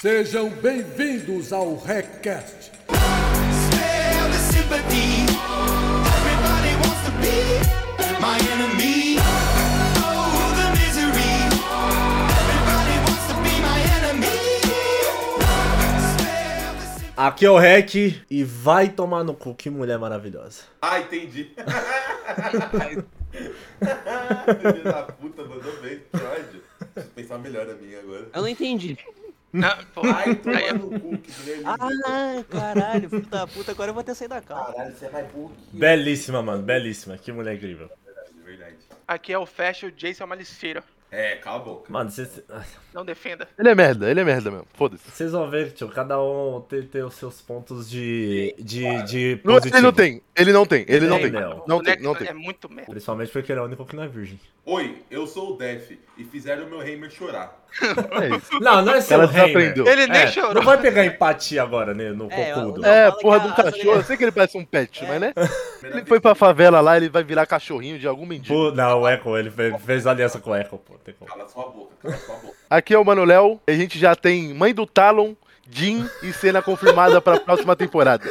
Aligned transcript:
Sejam 0.00 0.48
bem-vindos 0.48 1.52
ao 1.52 1.76
RecCast. 1.76 2.72
Smell 2.88 4.30
the 4.30 4.38
sympathy. 4.50 5.26
Everybody 6.16 6.72
wants 6.80 7.04
to 7.04 7.12
be 7.20 7.36
my 8.18 8.38
enemy. 8.50 9.18
Oh, 10.00 10.56
the 10.56 10.70
misery. 10.72 11.36
Everybody 12.32 12.96
wants 13.04 13.26
to 13.28 13.34
be 13.42 13.60
my 13.60 13.78
enemy. 13.98 14.40
Smell 16.16 16.72
the 16.78 16.86
sympathy. 16.98 17.12
Aqui 17.18 17.44
é 17.44 17.50
o 17.50 17.58
Rec 17.58 17.94
e 18.30 18.42
vai 18.42 18.88
tomar 18.88 19.22
no 19.22 19.34
cu, 19.34 19.54
que 19.54 19.68
mulher 19.68 19.98
maravilhosa. 19.98 20.62
Ah, 20.80 20.98
entendi. 20.98 21.50
Filho 23.30 24.82
da 24.82 25.02
puta, 25.02 25.42
mandou 25.44 25.76
bem. 25.82 26.00
Que 26.10 26.24
ódio. 26.24 26.62
Preciso 26.94 27.14
pensar 27.14 27.38
melhor 27.38 27.66
na 27.66 27.74
minha 27.74 27.98
agora. 28.00 28.28
Eu 28.32 28.40
não 28.40 28.48
entendi. 28.48 28.96
Não, 29.52 29.76
pô, 29.94 30.02
Ai, 30.04 30.34
toma 30.36 30.60
é- 30.60 30.72
no 30.72 31.00
cu, 31.00 31.18
que. 31.18 31.32
Ah, 31.64 32.44
caralho, 32.48 33.10
filho 33.10 33.26
da 33.26 33.46
puta, 33.46 33.72
agora 33.72 33.90
eu 33.90 33.94
vou 33.94 34.04
ter 34.04 34.12
que 34.12 34.18
sair 34.18 34.28
da 34.28 34.40
calma. 34.40 34.72
Caralho, 34.72 34.94
você 34.96 35.08
que 35.08 35.16
eu. 35.36 35.52
Belíssima, 35.72 36.42
mano, 36.42 36.62
belíssima. 36.62 37.18
Que 37.18 37.32
mulher 37.32 37.54
incrível. 37.56 37.90
De 38.32 38.42
verdade. 38.42 38.76
aqui 39.08 39.32
é 39.32 39.38
o 39.38 39.46
Fast, 39.46 39.86
o 39.86 39.92
Jason 39.92 40.22
é 40.22 40.26
o 40.26 40.28
Maliceiro. 40.28 40.82
É, 41.12 41.34
cala 41.34 41.56
a 41.56 41.58
boca. 41.64 41.92
Mano, 41.92 42.08
vocês 42.08 42.40
Não 42.94 43.04
defenda. 43.04 43.48
Ele 43.58 43.68
é 43.68 43.74
merda, 43.74 44.08
ele 44.08 44.20
é 44.20 44.24
merda 44.24 44.48
mesmo. 44.48 44.66
Foda-se. 44.74 45.10
vocês 45.10 45.32
vão 45.32 45.50
ver, 45.50 45.72
tio, 45.72 45.88
cada 45.88 46.22
um 46.22 46.60
tem, 46.60 46.82
tem 46.82 47.02
os 47.02 47.14
seus 47.14 47.42
pontos 47.42 47.90
de, 47.90 48.54
de, 48.56 49.02
de 49.02 49.40
Não, 49.42 49.54
positivo. 49.54 49.76
Ele 49.76 49.82
não 49.82 49.92
tem, 49.92 50.22
ele 50.36 50.52
não 50.52 50.64
tem, 50.66 50.84
ele 50.86 51.06
não 51.08 51.18
Tem, 51.18 51.32
tem. 51.32 51.40
não. 51.40 51.64
Não 51.66 51.76
o 51.78 51.82
tem, 51.82 52.00
não 52.00 52.14
tem. 52.14 52.28
É 52.28 52.32
muito 52.32 52.68
merda. 52.72 52.92
Principalmente 52.92 53.32
porque 53.32 53.50
ele 53.50 53.58
é 53.58 53.62
o 53.62 53.66
único 53.66 53.84
que 53.84 53.96
não 53.96 54.04
é 54.04 54.08
virgem. 54.08 54.38
Oi, 54.64 55.02
eu 55.10 55.26
sou 55.26 55.54
o 55.54 55.56
Def 55.56 55.90
e 56.16 56.22
fizeram 56.24 56.64
o 56.66 56.70
meu 56.70 56.80
Heimer 56.80 57.10
chorar. 57.10 57.60
É. 57.82 58.40
Não, 58.60 58.82
não 58.82 58.94
é 58.94 59.00
seu 59.00 59.14
Ela 59.20 59.24
Heimer. 59.24 59.42
desaprendeu. 59.46 59.86
Ele 59.86 60.06
nem 60.06 60.22
É, 60.22 60.26
chorou. 60.26 60.54
Não 60.54 60.62
vai 60.62 60.76
pegar 60.78 61.04
empatia 61.04 61.62
agora, 61.62 61.94
né, 61.94 62.10
no 62.10 62.26
É, 62.30 62.52
cocudo. 62.52 62.84
É, 62.84 63.10
porra 63.12 63.40
de 63.40 63.46
um 63.46 63.50
a- 63.50 63.54
cachorro. 63.54 63.96
Eu 63.96 64.04
sei 64.04 64.16
que 64.16 64.24
ele 64.24 64.32
parece 64.32 64.58
um 64.58 64.64
pet, 64.64 65.04
mas 65.06 65.20
né? 65.20 65.32
Ele 65.82 65.92
Ele 66.00 66.04
foi 66.06 66.20
pra 66.20 66.34
favela 66.34 66.80
lá, 66.80 66.96
ele 66.96 67.08
vai 67.08 67.22
virar 67.22 67.46
cachorrinho 67.46 67.98
de 67.98 68.06
algum 68.06 68.26
mendigo. 68.26 68.54
Pô, 68.54 68.70
não, 68.74 69.00
o 69.02 69.08
Echo, 69.08 69.36
ele 69.36 69.50
fez, 69.50 69.74
fez 69.82 70.06
aliança 70.06 70.38
com 70.40 70.50
o 70.50 70.56
Echo, 70.56 70.78
pô. 70.78 70.94
Cala 71.26 71.48
sua 71.48 71.64
boca, 71.64 71.94
cala 72.02 72.16
sua 72.16 72.36
boca. 72.36 72.54
Aqui 72.68 72.94
é 72.94 72.98
o 72.98 73.04
Mano 73.04 73.24
Léo, 73.24 73.60
e 73.66 73.72
a 73.72 73.76
gente 73.76 73.98
já 73.98 74.14
tem 74.14 74.52
Mãe 74.54 74.74
do 74.74 74.86
Talon, 74.86 75.34
Jin 75.70 76.08
e 76.22 76.32
cena 76.32 76.60
confirmada 76.60 77.20
pra 77.20 77.38
próxima 77.40 77.74
temporada. 77.76 78.24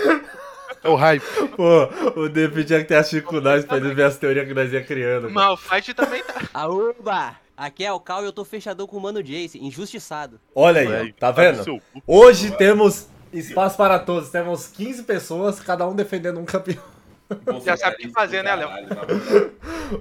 É 0.83 0.87
o 0.89 0.95
hype. 0.95 1.23
Pô, 1.57 1.89
o 2.15 2.29
David 2.29 2.65
tinha 2.67 2.79
que 2.79 2.85
ter 2.85 2.95
assistido 2.95 3.23
com 3.23 3.41
nós 3.41 3.65
pra 3.65 3.77
ele 3.77 3.93
ver 3.93 4.03
as 4.03 4.17
teorias 4.17 4.47
que 4.47 4.53
nós 4.53 4.71
ia 4.71 4.83
criando. 4.83 5.23
cara. 5.23 5.33
Mas 5.33 5.49
o 5.51 5.57
Fight 5.57 5.93
também 5.93 6.23
tá. 6.23 6.41
Aúba! 6.53 7.35
Aqui 7.59 7.83
é 7.83 7.91
o 7.91 7.99
Cal 7.99 8.23
e 8.23 8.25
eu 8.25 8.31
tô 8.31 8.45
fechadão 8.45 8.87
com 8.87 8.95
o 8.95 9.01
Mano 9.01 9.21
Jace, 9.21 9.59
injustiçado. 9.61 10.39
Olha 10.55 10.79
aí, 10.79 11.11
tá 11.11 11.29
vai 11.29 11.51
vendo? 11.51 11.81
Hoje 12.07 12.51
temos 12.51 13.09
espaço 13.33 13.75
para 13.75 13.99
todos. 13.99 14.29
Temos 14.29 14.67
15 14.67 15.03
pessoas, 15.03 15.59
cada 15.59 15.85
um 15.85 15.93
defendendo 15.93 16.39
um 16.39 16.45
campeão. 16.45 16.81
Já 17.65 17.75
sabe 17.75 17.95
o 17.95 17.99
que 17.99 18.09
fazer, 18.11 18.45
né, 18.45 18.55
Léo? 18.55 18.69
Moral. 18.69 19.05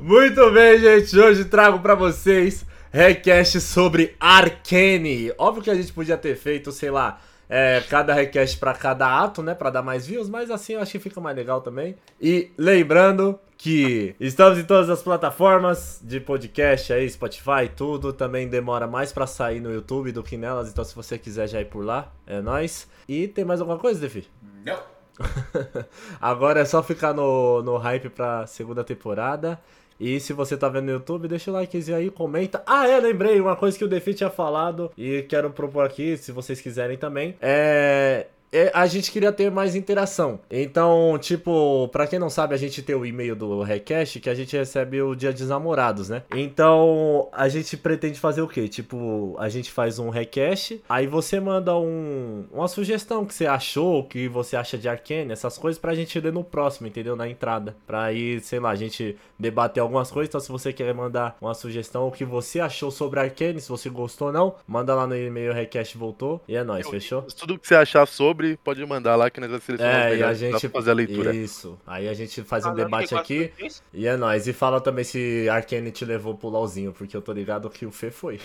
Muito 0.00 0.52
bem, 0.52 0.78
gente. 0.78 1.18
Hoje 1.18 1.46
trago 1.46 1.80
pra 1.80 1.96
vocês 1.96 2.64
request 2.92 3.60
sobre 3.60 4.14
Arcane. 4.20 5.32
Óbvio 5.36 5.64
que 5.64 5.70
a 5.70 5.74
gente 5.74 5.92
podia 5.92 6.16
ter 6.16 6.36
feito, 6.36 6.70
sei 6.70 6.92
lá, 6.92 7.20
é, 7.48 7.82
cada 7.90 8.14
request 8.14 8.56
pra 8.58 8.72
cada 8.72 9.20
ato, 9.20 9.42
né? 9.42 9.52
Pra 9.52 9.68
dar 9.68 9.82
mais 9.82 10.06
views, 10.06 10.28
mas 10.28 10.48
assim 10.48 10.74
eu 10.74 10.80
acho 10.80 10.92
que 10.92 11.00
fica 11.00 11.20
mais 11.20 11.36
legal 11.36 11.60
também. 11.60 11.96
E 12.20 12.52
lembrando 12.56 13.36
que 13.58 14.14
estamos 14.20 14.56
em 14.56 14.64
todas 14.64 14.88
as 14.88 15.02
plataformas 15.02 16.00
de 16.00 16.20
podcast 16.20 16.92
aí, 16.92 17.10
Spotify, 17.10 17.68
tudo. 17.74 18.12
Também 18.12 18.48
demora 18.48 18.86
mais 18.86 19.12
pra 19.12 19.26
sair 19.26 19.60
no 19.60 19.72
YouTube 19.72 20.12
do 20.12 20.22
que 20.22 20.36
nelas, 20.36 20.70
então 20.70 20.84
se 20.84 20.94
você 20.94 21.18
quiser 21.18 21.48
já 21.48 21.60
ir 21.60 21.64
por 21.64 21.84
lá, 21.84 22.12
é 22.24 22.40
nóis. 22.40 22.88
E 23.08 23.26
tem 23.26 23.44
mais 23.44 23.60
alguma 23.60 23.76
coisa, 23.76 24.00
Defi? 24.00 24.28
Não. 24.64 24.78
Agora 26.20 26.60
é 26.60 26.64
só 26.64 26.80
ficar 26.84 27.12
no, 27.12 27.60
no 27.64 27.76
hype 27.76 28.08
pra 28.08 28.46
segunda 28.46 28.84
temporada. 28.84 29.60
E 29.98 30.20
se 30.20 30.32
você 30.32 30.56
tá 30.56 30.68
vendo 30.68 30.84
no 30.84 30.92
YouTube, 30.92 31.26
deixa 31.26 31.50
o 31.50 31.54
likezinho 31.54 31.98
aí, 31.98 32.08
comenta. 32.08 32.62
Ah, 32.64 32.86
é, 32.86 33.00
lembrei, 33.00 33.40
uma 33.40 33.56
coisa 33.56 33.76
que 33.76 33.84
o 33.84 33.88
Defi 33.88 34.14
tinha 34.14 34.30
falado 34.30 34.92
e 34.96 35.22
quero 35.22 35.50
propor 35.50 35.84
aqui, 35.84 36.16
se 36.16 36.30
vocês 36.30 36.60
quiserem 36.60 36.96
também. 36.96 37.36
É. 37.40 38.28
é, 38.52 38.70
a 38.74 38.86
gente 38.86 39.10
queria 39.10 39.32
ter 39.32 39.50
mais 39.50 39.74
interação. 39.74 40.40
Então, 40.50 41.18
tipo, 41.20 41.88
pra 41.88 42.06
quem 42.06 42.18
não 42.18 42.30
sabe, 42.30 42.54
a 42.54 42.58
gente 42.58 42.82
tem 42.82 42.94
o 42.94 43.04
e-mail 43.04 43.36
do 43.36 43.62
Recash 43.62 44.18
que 44.20 44.30
a 44.30 44.34
gente 44.34 44.56
recebe 44.56 45.00
o 45.02 45.14
dia 45.14 45.32
dos 45.32 45.48
namorados, 45.48 46.08
né? 46.08 46.22
Então, 46.34 47.28
a 47.32 47.48
gente 47.48 47.76
pretende 47.76 48.18
fazer 48.18 48.42
o 48.42 48.48
quê? 48.48 48.68
Tipo, 48.68 49.36
a 49.38 49.48
gente 49.48 49.70
faz 49.70 49.98
um 49.98 50.10
Recash, 50.10 50.74
aí 50.88 51.06
você 51.06 51.40
manda 51.40 51.76
um, 51.76 52.44
uma 52.52 52.68
sugestão 52.68 53.24
que 53.24 53.34
você 53.34 53.46
achou, 53.46 54.04
que 54.04 54.28
você 54.28 54.56
acha 54.56 54.78
de 54.78 54.88
Arcane, 54.88 55.32
essas 55.32 55.58
coisas 55.58 55.80
pra 55.80 55.94
gente 55.94 56.18
ler 56.20 56.32
no 56.32 56.44
próximo, 56.44 56.86
entendeu? 56.86 57.16
Na 57.16 57.28
entrada. 57.28 57.76
Pra 57.86 58.04
aí, 58.04 58.40
sei 58.40 58.60
lá, 58.60 58.70
a 58.70 58.76
gente 58.76 59.16
debater 59.38 59.82
algumas 59.82 60.10
coisas. 60.10 60.28
Então, 60.28 60.40
se 60.40 60.50
você 60.50 60.72
quer 60.72 60.92
mandar 60.94 61.36
uma 61.40 61.54
sugestão, 61.54 62.08
o 62.08 62.12
que 62.12 62.24
você 62.24 62.60
achou 62.60 62.90
sobre 62.90 63.20
Arcane, 63.20 63.60
se 63.60 63.68
você 63.68 63.88
gostou 63.88 64.28
ou 64.28 64.32
não, 64.32 64.54
manda 64.66 64.94
lá 64.94 65.06
no 65.06 65.16
e-mail 65.16 65.52
Recash 65.52 65.94
voltou. 65.94 66.40
E 66.48 66.56
é 66.56 66.64
nóis, 66.64 66.88
fechou? 66.88 67.22
Tudo 67.22 67.58
que 67.58 67.66
você 67.66 67.74
achar 67.74 68.06
sobre, 68.06 68.37
pode 68.62 68.84
mandar 68.86 69.16
lá 69.16 69.30
que 69.30 69.40
nós 69.40 69.48
vamos 69.48 69.64
selecionar 69.64 70.08
É, 70.08 70.16
e 70.16 70.22
a 70.22 70.32
gente. 70.34 70.68
fazer 70.68 70.90
a 70.90 70.94
leitura. 70.94 71.34
Isso. 71.34 71.78
Aí 71.86 72.08
a 72.08 72.14
gente 72.14 72.42
faz 72.42 72.64
um 72.64 72.68
Falando 72.68 72.84
debate 72.84 73.14
aqui. 73.14 73.52
E 73.92 74.06
é 74.06 74.16
nóis. 74.16 74.46
E 74.46 74.52
fala 74.52 74.80
também 74.80 75.04
se 75.04 75.48
Arcane 75.48 75.90
te 75.90 76.04
levou 76.04 76.34
pro 76.34 76.48
LOLzinho, 76.48 76.92
porque 76.92 77.16
eu 77.16 77.22
tô 77.22 77.32
ligado 77.32 77.68
que 77.70 77.84
o 77.86 77.90
Fê 77.90 78.10
foi. 78.10 78.40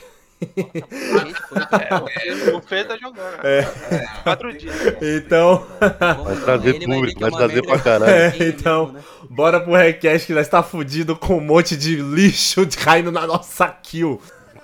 É, 1.80 2.52
o 2.54 2.62
Fê 2.62 2.84
tá 2.84 2.98
jogando. 2.98 3.46
É. 3.46 3.64
Quatro 4.24 4.58
dias. 4.58 4.76
Então, 5.02 5.66
Vai 5.80 6.36
trazer 6.44 6.86
público, 6.86 7.26
é 7.26 7.30
vai 7.30 7.40
trazer 7.40 7.62
pra 7.66 7.80
caralho. 7.80 8.12
É, 8.12 8.36
então. 8.48 8.88
mesmo, 8.88 8.98
né? 8.98 9.04
bora 9.30 9.60
pro 9.60 9.74
Request 9.74 10.28
que 10.28 10.34
nós 10.34 10.48
tá 10.48 10.62
fudido 10.62 11.16
com 11.16 11.38
um 11.38 11.42
monte 11.42 11.78
de 11.78 11.96
lixo 11.96 12.68
caindo 12.84 13.12
na 13.12 13.26
nossa 13.26 13.68
kill. 13.70 14.22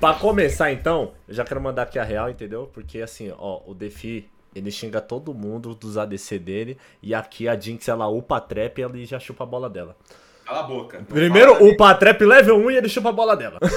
Pra 0.00 0.14
começar 0.14 0.70
então, 0.70 1.12
eu 1.26 1.34
já 1.34 1.44
quero 1.44 1.60
mandar 1.60 1.82
aqui 1.82 1.98
a 1.98 2.04
real, 2.04 2.30
entendeu? 2.30 2.70
Porque 2.72 3.00
assim, 3.00 3.32
ó, 3.36 3.60
o 3.66 3.74
Defi, 3.74 4.30
ele 4.54 4.70
xinga 4.70 5.00
todo 5.00 5.34
mundo 5.34 5.74
dos 5.74 5.98
ADC 5.98 6.38
dele. 6.38 6.78
E 7.02 7.12
aqui 7.12 7.48
a 7.48 7.58
Jinx, 7.58 7.88
ela 7.88 8.06
upa 8.06 8.36
a 8.36 8.40
trap 8.40 8.78
e 8.78 8.82
ele 8.82 9.04
já 9.04 9.18
chupa 9.18 9.42
a 9.42 9.46
bola 9.46 9.68
dela. 9.68 9.96
Cala 10.44 10.60
a 10.60 10.62
boca. 10.62 11.04
Primeiro, 11.08 11.64
upa 11.64 11.90
a 11.90 11.94
trap 11.94 12.24
level 12.24 12.58
1 12.58 12.70
e 12.70 12.76
ele 12.76 12.88
chupa 12.88 13.08
a 13.08 13.12
bola 13.12 13.36
dela. 13.36 13.58
Não 13.60 13.70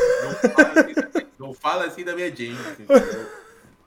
fala 0.54 0.80
assim, 0.80 1.28
não 1.40 1.54
fala 1.54 1.86
assim 1.86 2.04
da 2.06 2.16
minha 2.16 2.34
Jinx, 2.34 2.60
entendeu? 2.80 3.26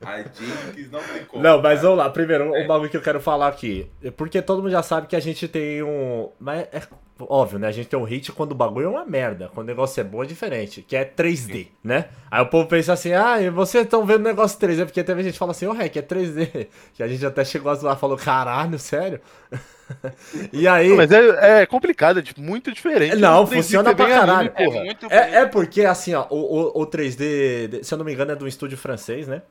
A 0.05 0.19
Jinx 0.19 0.91
não 0.91 1.01
tem 1.01 1.25
como. 1.25 1.43
Não, 1.43 1.61
mas 1.61 1.83
vamos 1.83 1.99
lá. 1.99 2.11
Primeiro, 2.11 2.51
o 2.51 2.67
bagulho 2.67 2.91
que 2.91 2.97
eu 2.97 3.03
quero 3.03 3.21
falar 3.21 3.49
aqui. 3.49 3.91
Porque 4.17 4.41
todo 4.43 4.63
mundo 4.63 4.71
já 4.71 4.83
sabe 4.83 5.07
que 5.07 5.17
a 5.17 5.21
gente 5.21 5.49
tem 5.49 5.83
um. 5.83 6.31
Mas 6.39 6.61
é 6.73 6.83
óbvio, 7.21 7.59
né? 7.59 7.69
A 7.69 7.73
gente 7.73 7.89
tem 7.89 7.99
um 7.99 8.05
hit 8.05 8.33
quando 8.33 8.53
o 8.53 8.55
bagulho 8.55 8.87
é 8.87 8.91
uma 8.91 9.05
merda. 9.05 9.51
Quando 9.55 9.67
o 9.67 9.71
negócio 9.71 10.01
é 10.01 10.05
bom 10.05 10.23
é 10.23 10.27
diferente. 10.27 10.83
Que 10.83 10.97
é 10.97 11.05
3D, 11.05 11.69
né? 11.83 12.07
Aí 12.31 12.43
o 12.43 12.47
povo 12.47 12.69
pensa 12.69 12.93
assim: 12.93 13.13
ah, 13.13 13.41
e 13.41 13.51
vocês 13.51 13.85
estão 13.85 14.05
vendo 14.05 14.23
negócio 14.23 14.59
3D? 14.59 14.85
Porque 14.85 15.03
teve 15.05 15.23
gente 15.23 15.35
que 15.35 15.39
fala 15.39 15.53
assim: 15.53 15.67
ô, 15.67 15.73
Rec, 15.73 15.97
é 15.97 16.03
3D. 16.03 16.69
Que 16.95 17.03
a 17.03 17.09
gente 17.09 17.25
até 17.25 17.45
chegou 17.45 17.71
a 17.71 17.75
zoar 17.75 17.97
e 17.97 18.01
falou: 18.01 18.17
caralho, 18.17 18.79
sério? 18.79 19.21
e 20.53 20.67
aí. 20.67 20.91
Mas 20.91 21.11
é, 21.13 21.63
é 21.63 21.67
complicado, 21.67 22.21
é 22.21 22.41
muito 22.41 22.73
diferente. 22.73 23.17
Não, 23.17 23.45
do 23.45 23.51
3D 23.51 23.55
funciona 23.57 23.95
pra 23.95 24.07
vem 24.07 24.15
anime, 24.15 24.27
caralho. 24.27 24.53
É 24.55 24.65
porra. 24.65 24.85
muito 24.85 25.07
É, 25.11 25.35
é 25.37 25.47
porque, 25.47 25.83
assim, 25.83 26.15
ó, 26.15 26.27
o, 26.31 26.79
o, 26.79 26.83
o 26.83 26.87
3D, 26.87 27.83
se 27.83 27.95
eu 27.95 27.99
não 27.99 28.05
me 28.05 28.13
engano, 28.13 28.33
é 28.33 28.37
de 28.37 28.45
um 28.45 28.49
estúdio 28.49 28.77
francês, 28.77 29.29
né? 29.29 29.43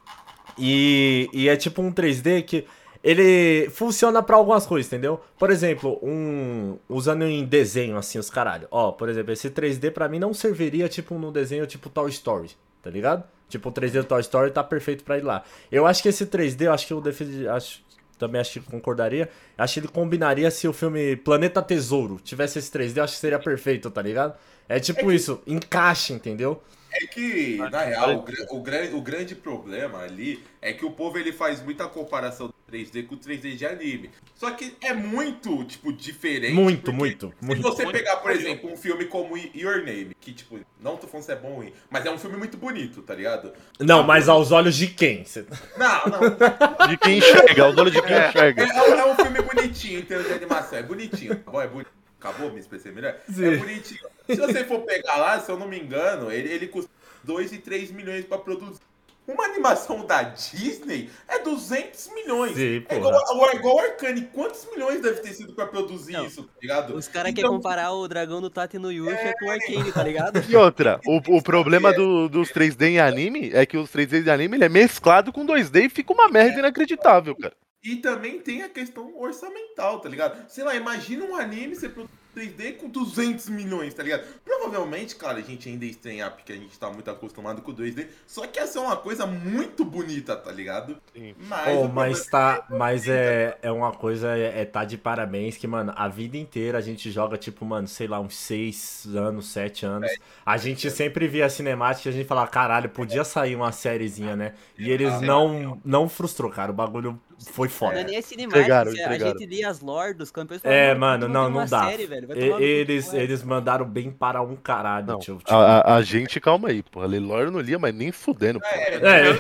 E, 0.58 1.30
e 1.34 1.50
é 1.50 1.56
tipo 1.56 1.82
um 1.82 1.92
3D 1.92 2.44
que 2.44 2.66
ele 3.04 3.70
funciona 3.72 4.24
pra 4.24 4.38
algumas 4.38 4.66
coisas, 4.66 4.92
entendeu? 4.92 5.20
Por 5.38 5.52
exemplo, 5.52 6.00
um 6.02 6.78
usando 6.88 7.24
em 7.24 7.44
desenho, 7.44 7.98
assim, 7.98 8.18
os 8.18 8.30
caralho. 8.30 8.68
Ó, 8.72 8.94
por 8.94 9.10
exemplo, 9.10 9.34
esse 9.34 9.50
3D 9.50 9.92
pra 9.92 10.08
mim 10.08 10.20
não 10.20 10.34
serviria, 10.34 10.88
tipo, 10.88 11.16
num 11.16 11.32
desenho 11.32 11.68
tipo 11.68 11.90
Toy 11.90 12.10
Story, 12.10 12.52
tá 12.82 12.90
ligado? 12.90 13.26
Tipo, 13.50 13.70
o 13.70 13.72
3D 13.74 14.02
do 14.02 14.06
Toy 14.06 14.22
Story 14.22 14.52
tá 14.52 14.64
perfeito 14.64 15.04
pra 15.04 15.18
ir 15.18 15.22
lá. 15.22 15.44
Eu 15.70 15.86
acho 15.86 16.02
que 16.02 16.10
esse 16.10 16.26
3D, 16.26 16.62
eu 16.62 16.74
acho 16.74 16.88
que 16.88 16.94
o 16.94 17.02
Defi... 17.02 17.48
Acho, 17.48 17.84
também 18.18 18.40
acho 18.40 18.54
que 18.54 18.72
concordaria. 18.72 19.30
Acho 19.58 19.74
que 19.74 19.80
ele 19.82 19.88
combinaria 19.90 20.50
se 20.50 20.66
o 20.66 20.74
filme 20.74 21.18
Planeta 21.18 21.62
Tesouro 21.62 22.20
tivesse 22.24 22.58
esse 22.58 22.72
3D, 22.72 22.98
eu 22.98 23.04
acho 23.04 23.16
que 23.16 23.20
seria 23.20 23.38
perfeito, 23.38 23.92
tá 23.92 24.02
ligado? 24.02 24.34
É 24.70 24.80
tipo 24.80 25.12
isso, 25.12 25.42
encaixe, 25.46 26.14
entendeu? 26.14 26.64
É 26.96 27.08
que, 27.08 27.58
na 27.72 27.82
real, 27.84 28.26
o, 28.52 28.56
o, 28.56 28.98
o 28.98 29.02
grande 29.02 29.36
problema 29.36 30.00
ali 30.00 30.44
é 30.62 30.72
que 30.74 30.86
o 30.86 30.92
povo 30.92 31.18
ele 31.18 31.32
faz 31.34 31.62
muita 31.62 31.88
comparação 31.88 32.48
do 32.48 32.54
3D 32.72 33.08
com 33.08 33.16
o 33.16 33.18
3D 33.18 33.56
de 33.56 33.66
anime. 33.66 34.12
Só 34.36 34.52
que 34.52 34.76
é 34.82 34.94
muito, 34.94 35.64
tipo, 35.66 35.92
diferente. 35.92 36.54
Muito, 36.54 36.94
muito, 36.94 37.34
Se 37.40 37.46
muito. 37.46 37.62
você 37.62 37.84
Muito 37.84 37.96
pegar, 37.98 38.18
por 38.18 38.32
bonito. 38.32 38.46
exemplo, 38.48 38.72
um 38.72 38.78
filme 38.78 39.06
como 39.06 39.36
Your 39.38 39.78
Name, 39.78 40.16
que, 40.20 40.34
tipo, 40.34 40.60
não 40.80 40.96
tô 40.98 41.08
falando 41.08 41.26
se 41.26 41.32
é 41.32 41.36
bom 41.36 41.50
ou 41.50 41.56
ruim, 41.58 41.74
mas 41.90 42.06
é 42.06 42.12
um 42.12 42.18
filme 42.18 42.38
muito 42.38 42.58
bonito, 42.58 43.02
tá 43.02 43.16
ligado? 43.16 43.54
Não, 43.80 44.04
mas 44.04 44.30
aos 44.30 44.52
olhos 44.52 44.76
de 44.76 44.88
quem? 44.88 45.26
Cê- 45.26 45.46
Não, 45.78 46.06
não. 46.06 46.20
De 46.90 46.98
quem 46.98 47.18
enxerga, 47.18 47.70
os 47.70 47.78
olhos 47.78 47.94
de 47.94 48.02
quem 48.02 48.16
É. 48.16 48.30
enxerga. 48.30 48.64
É, 48.64 48.66
é- 48.68 49.00
é 49.00 49.06
um 49.06 49.16
filme 49.16 49.42
bonitinho 49.42 50.00
em 50.00 50.04
termos 50.04 50.28
de 50.28 50.34
animação. 50.34 50.78
É 50.78 50.84
bonitinho. 50.84 51.36
Tá 51.38 51.52
bom? 51.52 51.62
É 51.62 51.68
bonito. 51.68 51.92
Acabou 52.24 52.52
me 52.52 52.60
expressei 52.60 52.92
melhor? 52.92 53.16
Sim. 53.30 53.46
É 53.54 53.58
bonitinho. 53.58 54.00
Se 54.28 54.36
você 54.38 54.64
for 54.64 54.80
pegar 54.82 55.18
lá, 55.18 55.40
se 55.42 55.52
eu 55.52 55.58
não 55.60 55.68
me 55.68 55.78
engano, 55.78 56.32
ele, 56.32 56.50
ele 56.50 56.68
custa 56.68 56.90
2 57.24 57.52
e 57.52 57.58
3 57.58 57.92
milhões 57.92 58.24
pra 58.26 58.38
produzir. 58.38 58.80
Uma 59.26 59.46
animação 59.46 60.06
da 60.06 60.22
Disney 60.24 61.10
é 61.30 61.40
200 61.40 62.10
milhões. 62.14 62.56
Sim, 62.56 62.86
é 62.90 62.96
igual, 62.98 63.50
é 63.52 63.56
igual 63.56 63.80
Arcane. 63.80 64.22
Quantos 64.34 64.66
milhões 64.70 65.02
deve 65.02 65.22
ter 65.22 65.34
sido 65.34 65.54
pra 65.54 65.66
produzir 65.66 66.12
Não. 66.14 66.26
isso, 66.26 66.44
tá 66.44 66.50
ligado? 66.62 66.96
Os 66.96 67.08
caras 67.08 67.32
Então, 67.32 67.44
querem 67.44 67.56
comparar 67.58 67.92
o 67.94 68.06
dragão 68.08 68.42
do 68.42 68.50
Tate 68.50 68.78
no 68.78 68.92
Yusha 68.92 69.34
com 69.40 69.46
o 69.46 69.50
Arcane, 69.52 69.92
tá 69.94 70.04
ligado? 70.04 70.44
E 70.50 70.56
outra, 70.58 71.00
o, 71.06 71.38
o 71.38 71.42
problema 71.42 71.94
do- 71.94 72.28
dos 72.28 72.50
3D 72.52 72.82
em 72.88 73.00
anime 73.00 73.50
é 73.54 73.66
que 73.66 73.78
os 73.78 73.90
3D 73.92 74.24
de 74.24 74.30
anime 74.30 74.58
ele 74.58 74.66
é 74.66 74.70
mesclado 74.70 75.32
com 75.32 75.46
2D 75.46 75.86
e 75.86 75.90
fica 75.90 76.12
uma 76.14 76.28
merda 76.28 76.60
inacreditável, 76.60 77.34
cara. 77.36 77.54
E 77.84 77.98
também 77.98 78.40
tem 78.40 78.64
a 78.64 78.70
questão 78.70 79.14
orçamental, 79.18 80.00
tá 80.00 80.08
ligado? 80.08 80.50
Sei 80.50 80.64
lá, 80.64 80.74
imagina 80.76 81.26
um 81.26 81.36
anime 81.36 81.76
ser 81.76 81.90
produzido 81.90 82.24
3D 82.36 82.78
com 82.78 82.90
200 82.90 83.50
milhões, 83.50 83.94
tá 83.94 84.04
ligado? 84.04 84.24
Provavelmente, 84.44 85.16
cara, 85.16 85.38
a 85.38 85.42
gente 85.42 85.70
ainda 85.70 85.86
ia 85.86 85.92
estranhar 85.92 86.32
porque 86.32 86.52
a 86.52 86.56
gente 86.56 86.78
tá 86.78 86.90
muito 86.90 87.10
acostumado 87.10 87.62
com 87.62 87.72
o 87.72 87.76
2D. 87.76 88.08
Só 88.26 88.48
que 88.48 88.60
ia 88.60 88.66
ser 88.66 88.80
uma 88.80 88.96
coisa 88.96 89.26
muito 89.26 89.86
bonita, 89.86 90.36
tá 90.36 90.52
ligado? 90.52 90.98
Sim. 91.14 91.36
Mas, 91.48 91.78
Oh, 91.78 91.88
mas 91.88 92.26
tá. 92.26 92.66
Mas 92.70 93.08
é, 93.08 93.58
é 93.62 93.72
uma 93.72 93.92
coisa, 93.92 94.36
é, 94.38 94.62
é 94.62 94.66
tá 94.66 94.84
de 94.84 94.98
parabéns 94.98 95.58
que, 95.58 95.68
mano, 95.68 95.94
a 95.96 96.08
vida 96.08 96.38
inteira 96.38 96.78
a 96.78 96.82
gente 96.82 97.12
joga, 97.12 97.38
tipo, 97.38 97.64
mano, 97.66 97.88
sei 97.88 98.08
lá, 98.08 98.20
uns 98.20 98.36
6 98.36 99.08
anos, 99.16 99.48
7 99.48 99.86
anos. 99.86 100.12
A 100.46 100.58
gente 100.58 100.90
sempre 100.90 101.28
via 101.28 101.46
a 101.46 101.50
cinemática 101.50 102.10
e 102.10 102.12
a 102.12 102.16
gente 102.16 102.28
falava, 102.28 102.48
caralho, 102.48 102.90
podia 102.90 103.24
sair 103.24 103.56
uma 103.56 103.72
sériezinha, 103.72 104.36
né? 104.36 104.54
E 104.78 104.90
eles 104.90 105.22
não, 105.22 105.80
não 105.86 106.10
frustrou, 106.10 106.50
cara. 106.50 106.72
O 106.72 106.76
bagulho 106.76 107.20
foi 107.44 107.68
Não 107.68 107.74
é 107.74 107.78
foda. 107.78 108.04
nem 108.04 108.18
a 108.18 108.22
cinemática, 108.22 108.60
Entregaram, 108.60 108.92
a 108.92 108.94
entregaram. 108.94 109.32
gente 109.40 109.46
lia 109.46 109.70
as 109.70 109.80
lore 109.82 110.14
dos 110.14 110.32
campeões 110.32 110.62
É, 110.64 110.94
mano, 110.96 111.26
"Por 111.26 111.28
que 111.28 111.34
não, 111.34 111.50
não 111.50 111.66
dá. 111.66 111.86
série, 111.90 112.06
velho? 112.06 112.28
Vai 112.28 112.36
tomar 112.38 112.48
no 112.52 112.56
cu, 112.58 112.62
Eles, 112.64 113.14
ué." 113.14 113.24
eles 113.24 113.44
mandaram 113.44 113.86
bem 113.86 114.12
para 114.12 114.42
um 114.42 114.56
caralho, 114.56 115.06
Não, 115.08 115.20
tio. 115.20 115.40
a, 115.48 115.56
a- 115.56 115.96
a 115.96 116.02
gente, 116.02 116.40
calma 116.40 116.70
aí, 116.70 116.82
pô. 116.84 117.02
A 117.02 117.06
Lelore 117.06 117.52
não 117.52 117.60
lia, 117.60 117.78
mas 117.80 117.94
nem 117.94 118.12
fudendo, 118.12 118.60
pô. 118.60 118.66
É, 118.68 118.96
É, 119.30 119.40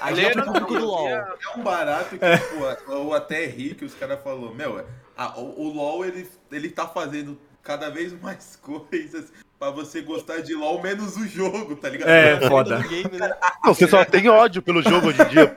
A 0.00 0.14
gente 0.14 0.38
é 0.38 0.40
o 0.40 0.44
público 0.46 0.74
do 0.78 0.86
LoL. 0.86 1.08
É, 1.08 1.12
é 1.12 1.58
um 1.58 1.62
barato 1.62 2.16
que, 2.16 2.38
tipo, 2.38 2.90
eu 2.92 3.12
até 3.12 3.44
ri 3.46 3.74
que 3.74 3.84
os 3.84 3.94
caras 3.94 4.18
falaram, 4.22 4.54
meu, 4.54 4.78
é, 4.78 4.84
a- 5.16 5.38
o, 5.38 5.60
o 5.60 5.68
LoL, 5.74 6.04
ele, 6.06 6.26
ele 6.50 6.70
tá 6.70 6.86
fazendo 6.88 7.38
cada 7.62 7.90
vez 7.90 8.12
mais 8.18 8.56
coisas 8.62 9.30
pra 9.60 9.70
você 9.70 10.00
gostar 10.00 10.38
de 10.38 10.54
LoL, 10.54 10.80
menos 10.80 11.18
o 11.18 11.28
jogo, 11.28 11.76
tá 11.76 11.90
ligado? 11.90 12.08
é 12.08 12.40
foda. 12.48 12.78
Do 12.78 12.88
game, 12.88 13.18
né? 13.18 13.30
Não, 13.62 13.74
você 13.74 13.86
só 13.86 14.02
tem 14.06 14.26
ódio 14.26 14.62
pelo 14.62 14.80
jogo 14.80 15.08
hoje 15.08 15.20
em 15.20 15.28
dia. 15.28 15.54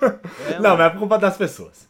É, 0.49 0.59
Não, 0.59 0.75
mas 0.75 0.87
é 0.87 0.89
por 0.89 0.99
culpa 0.99 1.17
das 1.17 1.37
pessoas. 1.37 1.87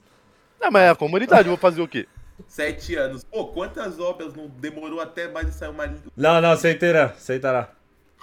Não, 0.61 0.69
mas 0.69 0.83
é 0.83 0.89
a 0.89 0.95
comunidade, 0.95 1.47
eu 1.47 1.53
vou 1.53 1.57
fazer 1.57 1.81
o 1.81 1.87
quê? 1.87 2.07
Sete 2.47 2.95
anos. 2.95 3.23
Pô, 3.23 3.47
quantas 3.47 3.99
obras 3.99 4.35
não 4.35 4.47
demorou 4.47 5.01
até 5.01 5.27
mais 5.27 5.47
de 5.47 5.53
sair 5.53 5.69
uma... 5.69 5.91
Não, 6.15 6.39
não, 6.39 6.55
você 6.55 6.71
inteira, 6.71 7.15
você 7.17 7.37
inteira. 7.37 7.69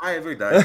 Ah, 0.01 0.13
é 0.13 0.21
verdade. 0.21 0.65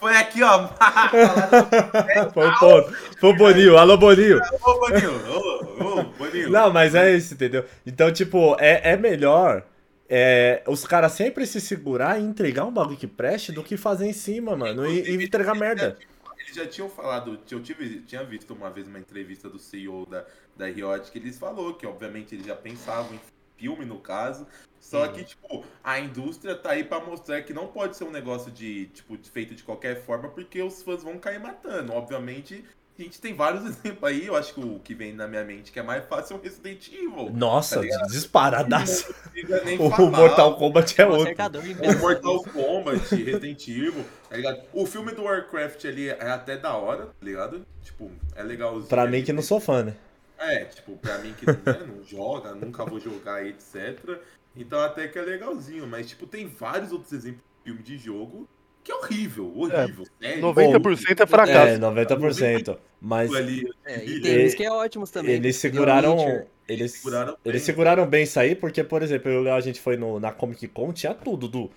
Foi 0.00 0.16
aqui, 0.16 0.42
ó. 0.42 0.68
Foi 2.34 2.48
o 2.48 2.58
ponto. 2.58 2.92
Foi 3.20 3.30
o 3.30 3.36
Boninho, 3.36 3.78
alô 3.78 3.96
Boninho. 3.96 4.40
Ô, 4.62 4.80
Boninho. 4.80 5.12
Ô, 5.28 5.84
ô, 5.84 6.02
Boninho. 6.04 6.50
Não, 6.50 6.72
mas 6.72 6.94
é 6.94 7.14
isso, 7.14 7.34
entendeu? 7.34 7.64
Então, 7.86 8.10
tipo, 8.12 8.56
é, 8.58 8.92
é 8.92 8.96
melhor 8.96 9.62
é, 10.10 10.62
os 10.66 10.84
caras 10.84 11.12
sempre 11.12 11.46
se 11.46 11.60
segurar 11.60 12.20
e 12.20 12.24
entregar 12.24 12.64
um 12.66 12.72
bagulho 12.72 12.98
que 12.98 13.06
preste 13.06 13.52
do 13.52 13.62
que 13.62 13.76
fazer 13.76 14.06
em 14.08 14.12
cima, 14.12 14.56
mano, 14.56 14.84
e, 14.86 15.02
e 15.08 15.24
entregar 15.24 15.54
merda. 15.54 15.96
Eles 16.38 16.56
já 16.56 16.66
tinham 16.66 16.88
falado, 16.90 17.38
eu 17.50 17.62
tive, 17.62 18.00
tinha 18.00 18.24
visto 18.24 18.52
uma 18.52 18.70
vez 18.70 18.88
uma 18.88 18.98
entrevista 18.98 19.48
do 19.48 19.58
CEO 19.58 20.04
da, 20.06 20.26
da 20.56 20.66
Riot 20.66 21.10
que 21.12 21.18
eles 21.18 21.38
falou 21.38 21.74
que, 21.74 21.86
obviamente, 21.86 22.34
eles 22.34 22.46
já 22.46 22.56
pensavam 22.56 23.14
em 23.14 23.20
filme, 23.56 23.84
no 23.84 24.00
caso. 24.00 24.46
Só 24.80 25.06
que, 25.08 25.22
tipo, 25.22 25.64
a 25.84 26.00
indústria 26.00 26.56
tá 26.56 26.70
aí 26.72 26.82
pra 26.82 26.98
mostrar 27.00 27.42
que 27.42 27.52
não 27.52 27.68
pode 27.68 27.96
ser 27.96 28.04
um 28.04 28.10
negócio 28.10 28.50
de, 28.50 28.86
tipo, 28.86 29.16
de- 29.16 29.30
feito 29.30 29.54
de 29.54 29.62
qualquer 29.62 30.02
forma, 30.02 30.28
porque 30.30 30.62
os 30.62 30.82
fãs 30.82 31.02
vão 31.04 31.18
cair 31.18 31.38
matando. 31.38 31.92
Obviamente, 31.92 32.64
a 33.02 33.04
gente 33.04 33.20
tem 33.20 33.34
vários 33.34 33.64
exemplos 33.66 34.02
aí, 34.04 34.26
eu 34.26 34.36
acho 34.36 34.54
que 34.54 34.60
o 34.60 34.78
que 34.78 34.94
vem 34.94 35.12
na 35.12 35.26
minha 35.26 35.44
mente 35.44 35.72
que 35.72 35.78
é 35.78 35.82
mais 35.82 36.04
fácil 36.06 36.36
é 36.36 36.38
o 36.38 36.42
Resident 36.42 36.88
Evil. 36.88 37.30
Nossa, 37.32 37.80
Tá 37.80 38.06
disparadaço. 38.06 39.14
O 39.78 39.90
falar. 39.90 40.10
Mortal 40.10 40.56
Kombat 40.56 41.00
é 41.00 41.06
Um 41.06 41.10
outro. 41.10 41.34
O. 41.34 41.98
Mortal 41.98 42.42
Kombat, 42.44 43.14
Resident 43.14 43.68
Evil, 43.68 44.04
tá 44.28 44.36
ligado? 44.36 44.60
O 44.72 44.86
filme 44.86 45.12
do 45.12 45.22
Warcraft 45.24 45.84
ali 45.84 46.08
é 46.08 46.30
até 46.30 46.56
da 46.56 46.74
hora, 46.76 47.06
tá 47.06 47.12
ligado? 47.22 47.64
Tipo, 47.82 48.10
é 48.34 48.42
legalzinho. 48.42 48.88
Pra 48.88 49.06
mim 49.06 49.22
que 49.22 49.32
não 49.32 49.42
sou 49.42 49.60
fã, 49.60 49.82
né? 49.82 49.94
É, 50.38 50.64
tipo, 50.64 50.96
pra 50.96 51.18
mim 51.18 51.34
que 51.34 51.46
né, 51.46 51.56
não 51.86 52.02
joga, 52.02 52.54
nunca 52.54 52.84
vou 52.84 52.98
jogar, 52.98 53.46
etc. 53.46 54.18
Então 54.56 54.80
até 54.80 55.06
que 55.06 55.18
é 55.18 55.22
legalzinho, 55.22 55.86
mas 55.86 56.08
tipo, 56.08 56.26
tem 56.26 56.46
vários 56.46 56.92
outros 56.92 57.12
exemplos 57.12 57.42
de 57.42 57.64
filme 57.64 57.82
de 57.82 57.98
jogo 57.98 58.48
que 58.82 58.90
é 58.92 58.94
horrível, 58.94 59.52
horrível. 59.56 60.06
sério. 60.20 60.42
90% 60.42 61.20
é 61.20 61.26
fracasso. 61.26 61.72
É, 61.74 61.78
90%. 61.78 62.78
Mas. 63.00 63.30
É, 63.84 64.04
e 64.04 64.20
tem 64.20 64.46
uns 64.46 64.54
que 64.54 64.64
é 64.64 64.70
ótimos 64.70 65.10
também. 65.10 65.34
eles 65.34 65.56
seguraram. 65.56 66.44
Eles, 66.68 66.92
seguraram 66.92 67.36
eles 67.44 67.60
bem. 67.62 67.66
seguraram 67.66 68.06
bem 68.06 68.22
isso 68.22 68.38
aí, 68.38 68.54
porque, 68.54 68.84
por 68.84 69.02
exemplo, 69.02 69.30
eu 69.30 69.44
e 69.44 69.50
a 69.50 69.60
gente 69.60 69.80
foi 69.80 69.96
no, 69.96 70.20
na 70.20 70.30
Comic 70.30 70.68
Con, 70.68 70.92
tinha 70.92 71.14
tudo 71.14 71.48
do. 71.48 71.70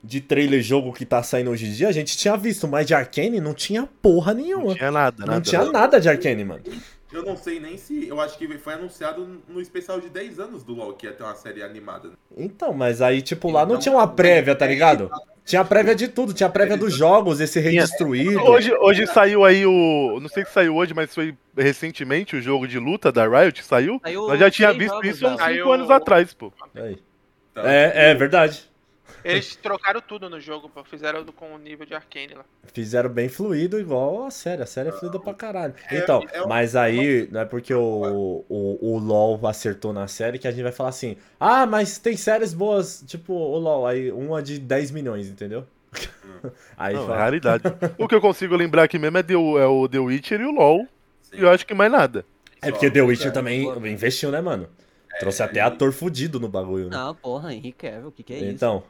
De 0.00 0.20
trailer 0.20 0.62
jogo 0.62 0.92
que 0.92 1.04
tá 1.04 1.24
saindo 1.24 1.50
hoje 1.50 1.66
em 1.66 1.72
dia, 1.72 1.88
a 1.88 1.92
gente 1.92 2.16
tinha 2.16 2.36
visto, 2.36 2.68
mas 2.68 2.86
de 2.86 2.94
Arcane 2.94 3.40
não 3.40 3.52
tinha 3.52 3.84
porra 4.00 4.32
nenhuma. 4.32 4.66
Não 4.66 4.74
tinha 4.76 4.90
nada, 4.92 5.26
Não 5.26 5.34
nada. 5.34 5.40
tinha 5.40 5.64
nada 5.64 6.00
de 6.00 6.08
Arcane, 6.08 6.44
mano. 6.44 6.62
Eu 7.10 7.22
não 7.24 7.36
sei 7.36 7.58
nem 7.58 7.76
se. 7.78 8.06
Eu 8.06 8.20
acho 8.20 8.36
que 8.36 8.46
foi 8.58 8.74
anunciado 8.74 9.40
no 9.48 9.60
especial 9.60 9.98
de 10.00 10.08
10 10.10 10.38
anos 10.38 10.62
do 10.62 10.74
LoL, 10.74 10.92
que 10.92 11.06
ia 11.06 11.12
ter 11.12 11.22
uma 11.22 11.34
série 11.34 11.62
animada. 11.62 12.08
né? 12.08 12.14
Então, 12.36 12.72
mas 12.74 13.00
aí, 13.00 13.22
tipo, 13.22 13.50
lá 13.50 13.60
não 13.64 13.72
Então, 13.72 13.80
tinha 13.80 13.94
uma 13.94 14.06
prévia, 14.06 14.54
tá 14.54 14.66
ligado? 14.66 15.10
Tinha 15.44 15.64
prévia 15.64 15.94
de 15.94 16.08
tudo, 16.08 16.34
tinha 16.34 16.50
prévia 16.50 16.76
dos 16.76 16.94
jogos, 16.94 17.40
esse 17.40 17.58
rei 17.58 17.70
Tinha- 17.72 17.84
destruído. 17.84 18.38
Hoje, 18.42 18.70
hoje 18.74 19.06
saiu 19.06 19.42
aí 19.44 19.64
o. 19.64 20.18
Não 20.20 20.28
sei 20.28 20.44
se 20.44 20.52
saiu 20.52 20.76
hoje, 20.76 20.92
mas 20.92 21.14
foi 21.14 21.34
recentemente 21.56 22.36
o 22.36 22.42
jogo 22.42 22.68
de 22.68 22.78
luta 22.78 23.10
da 23.10 23.26
Riot, 23.26 23.64
saiu. 23.64 23.98
Saiu 24.02 24.28
Nós 24.28 24.38
já 24.38 24.50
tinha 24.50 24.72
visto 24.74 24.92
jogos 24.92 25.08
isso 25.08 25.26
há 25.26 25.30
uns 25.30 25.38
já. 25.38 25.44
5 25.46 25.54
Saiu- 25.54 25.72
anos 25.72 25.90
atrás, 25.90 26.34
pô. 26.34 26.52
Aí. 26.74 26.98
Então, 27.52 27.66
É, 27.66 28.10
é 28.10 28.14
verdade. 28.14 28.67
Eles 29.32 29.56
trocaram 29.56 30.00
tudo 30.00 30.28
no 30.30 30.40
jogo, 30.40 30.68
pô. 30.68 30.82
Fizeram 30.84 31.24
com 31.26 31.54
o 31.54 31.58
nível 31.58 31.84
de 31.86 31.94
Arcane 31.94 32.34
lá. 32.34 32.44
Fizeram 32.72 33.10
bem 33.10 33.28
fluido, 33.28 33.78
igual 33.78 34.24
a 34.24 34.30
série. 34.30 34.62
A 34.62 34.66
série 34.66 34.88
é 34.88 34.92
fluida 34.92 35.18
pra 35.20 35.34
caralho. 35.34 35.74
É, 35.90 35.98
Então, 35.98 36.22
é 36.32 36.42
um- 36.42 36.48
mas 36.48 36.74
aí 36.76 37.28
não 37.30 37.40
é 37.40 37.44
porque 37.44 37.72
o, 37.74 38.44
o, 38.48 38.78
o 38.94 38.98
LoL 38.98 39.38
acertou 39.46 39.92
na 39.92 40.06
série 40.08 40.38
que 40.38 40.48
a 40.48 40.50
gente 40.50 40.62
vai 40.62 40.72
falar 40.72 40.90
assim: 40.90 41.16
ah, 41.38 41.66
mas 41.66 41.98
tem 41.98 42.16
séries 42.16 42.52
boas, 42.54 43.02
tipo 43.06 43.32
o 43.32 43.58
LoL, 43.58 43.86
aí 43.86 44.10
uma 44.10 44.42
de 44.42 44.58
10 44.58 44.90
milhões, 44.90 45.28
entendeu? 45.28 45.64
aí 46.76 46.94
Não, 46.94 47.02
é 47.02 47.06
fala, 47.06 47.18
raridade. 47.18 47.64
o 47.98 48.06
que 48.08 48.14
eu 48.14 48.20
consigo 48.20 48.54
lembrar 48.56 48.84
aqui 48.84 48.98
mesmo 48.98 49.18
é, 49.18 49.22
The, 49.22 49.34
é 49.34 49.66
o 49.66 49.88
The 49.88 49.98
Witcher 49.98 50.40
e 50.40 50.44
o 50.44 50.50
LoL. 50.52 50.86
sim. 51.22 51.36
E 51.38 51.40
eu 51.42 51.50
acho 51.50 51.66
que 51.66 51.74
mais 51.74 51.90
nada. 51.90 52.24
é 52.62 52.70
porque 52.70 52.90
The 52.90 53.02
Witcher 53.02 53.28
É, 53.28 53.30
também 53.30 53.66
investiu, 53.92 54.30
né, 54.30 54.40
mano? 54.40 54.68
Trouxe 55.20 55.42
até 55.42 55.60
ator 55.60 55.92
fudido 55.92 56.38
no 56.38 56.48
bagulho, 56.48 56.84
né? 56.88 56.96
Não, 56.96 57.14
porra, 57.14 57.52
Henrique 57.52 57.88
Cavill, 57.88 58.08
o 58.08 58.12
que 58.12 58.22
que 58.22 58.32
é 58.34 58.36
isso? 58.38 58.46
então. 58.50 58.82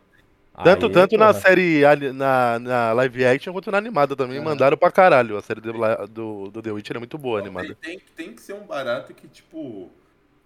Tanto, 0.65 0.87
aí, 0.87 0.93
tanto 0.93 1.17
na 1.17 1.33
série 1.33 1.83
na, 2.13 2.59
na 2.59 2.93
live 2.93 3.25
action 3.25 3.53
quanto 3.53 3.71
na 3.71 3.79
animada 3.79 4.17
também. 4.17 4.39
Ah. 4.39 4.43
Mandaram 4.43 4.77
pra 4.77 4.91
caralho. 4.91 5.37
A 5.37 5.43
série 5.43 5.61
do, 5.61 5.73
do, 6.07 6.51
do 6.51 6.63
The 6.63 6.73
Witcher 6.73 6.97
é 6.97 6.99
muito 6.99 7.17
boa 7.17 7.39
animada. 7.39 7.77
Tem, 7.81 7.99
tem, 7.99 8.03
tem 8.17 8.35
que 8.35 8.43
ser 8.43 8.55
um 8.55 8.67
barato 8.67 9.15
que, 9.15 9.29
tipo, 9.29 9.91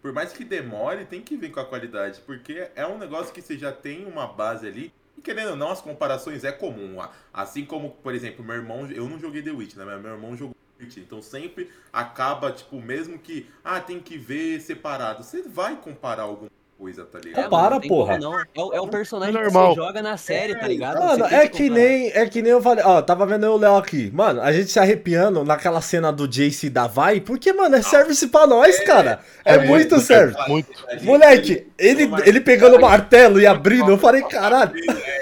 por 0.00 0.12
mais 0.12 0.32
que 0.32 0.44
demore, 0.44 1.04
tem 1.04 1.20
que 1.20 1.36
vir 1.36 1.50
com 1.50 1.60
a 1.60 1.64
qualidade. 1.64 2.20
Porque 2.20 2.68
é 2.74 2.86
um 2.86 2.98
negócio 2.98 3.32
que 3.32 3.40
você 3.40 3.56
já 3.56 3.72
tem 3.72 4.04
uma 4.04 4.26
base 4.26 4.66
ali. 4.66 4.92
E 5.16 5.20
querendo 5.20 5.50
ou 5.50 5.56
não, 5.56 5.70
as 5.70 5.80
comparações 5.80 6.44
é 6.44 6.52
comum. 6.52 6.98
Assim 7.32 7.64
como, 7.64 7.90
por 7.90 8.14
exemplo, 8.14 8.44
meu 8.44 8.56
irmão. 8.56 8.90
Eu 8.90 9.08
não 9.08 9.18
joguei 9.18 9.42
The 9.42 9.50
Witch, 9.50 9.76
né? 9.76 9.84
Mas 9.84 10.00
meu 10.00 10.12
irmão 10.12 10.36
jogou 10.36 10.56
The 10.78 10.84
Witch. 10.84 10.96
Então 10.98 11.22
sempre 11.22 11.70
acaba, 11.92 12.52
tipo, 12.52 12.80
mesmo 12.80 13.18
que. 13.18 13.48
Ah, 13.64 13.80
tem 13.80 14.00
que 14.00 14.18
ver 14.18 14.60
separado. 14.60 15.22
Você 15.22 15.42
vai 15.42 15.76
comparar 15.76 16.24
alguma 16.24 16.50
coisa, 16.82 17.04
tá 17.04 17.20
ligado? 17.24 17.44
É, 17.46 17.48
Para, 17.48 17.56
mano, 17.62 17.70
não 17.74 17.80
tem 17.80 17.88
porra. 17.88 18.18
Não. 18.18 18.40
É, 18.40 18.44
o- 18.56 18.74
é 18.74 18.80
o 18.80 18.88
personagem 18.88 19.34
É 19.34 19.38
que 19.38 19.44
normal. 19.44 19.74
você 19.74 19.80
joga 19.80 20.02
na 20.02 20.16
série, 20.16 20.54
tá 20.56 20.66
ligado? 20.66 20.98
Mano, 20.98 21.24
é 21.26 21.46
que 21.46 21.68
comparar. 21.68 21.86
nem, 21.86 22.10
é 22.12 22.26
que 22.26 22.42
nem 22.42 22.50
eu 22.50 22.60
falei, 22.60 22.84
ó, 22.84 23.00
tava 23.00 23.24
vendo 23.24 23.46
eu 23.46 23.52
e 23.52 23.54
o 23.54 23.58
Léo 23.58 23.76
aqui. 23.76 24.10
Mano, 24.12 24.42
a 24.42 24.50
gente 24.52 24.70
se 24.72 24.80
arrepiando 24.80 25.44
naquela 25.44 25.80
cena 25.80 26.12
do 26.12 26.26
Jace 26.26 26.68
da 26.68 26.88
Vai, 26.88 27.20
porque, 27.20 27.52
mano, 27.52 27.76
é 27.76 27.82
service 27.82 28.26
pra 28.26 28.46
nós, 28.48 28.80
cara. 28.80 29.20
É, 29.44 29.58
muito 29.58 30.00
service. 30.00 30.48
Muito. 30.48 30.68
Moleque, 31.02 31.68
ele, 31.78 32.10
ele 32.24 32.40
pegando 32.40 32.76
o 32.76 32.80
martelo 32.80 33.40
e 33.40 33.46
abrindo, 33.46 33.90
eu 33.92 33.98
falei, 33.98 34.22
caralho. 34.22 34.72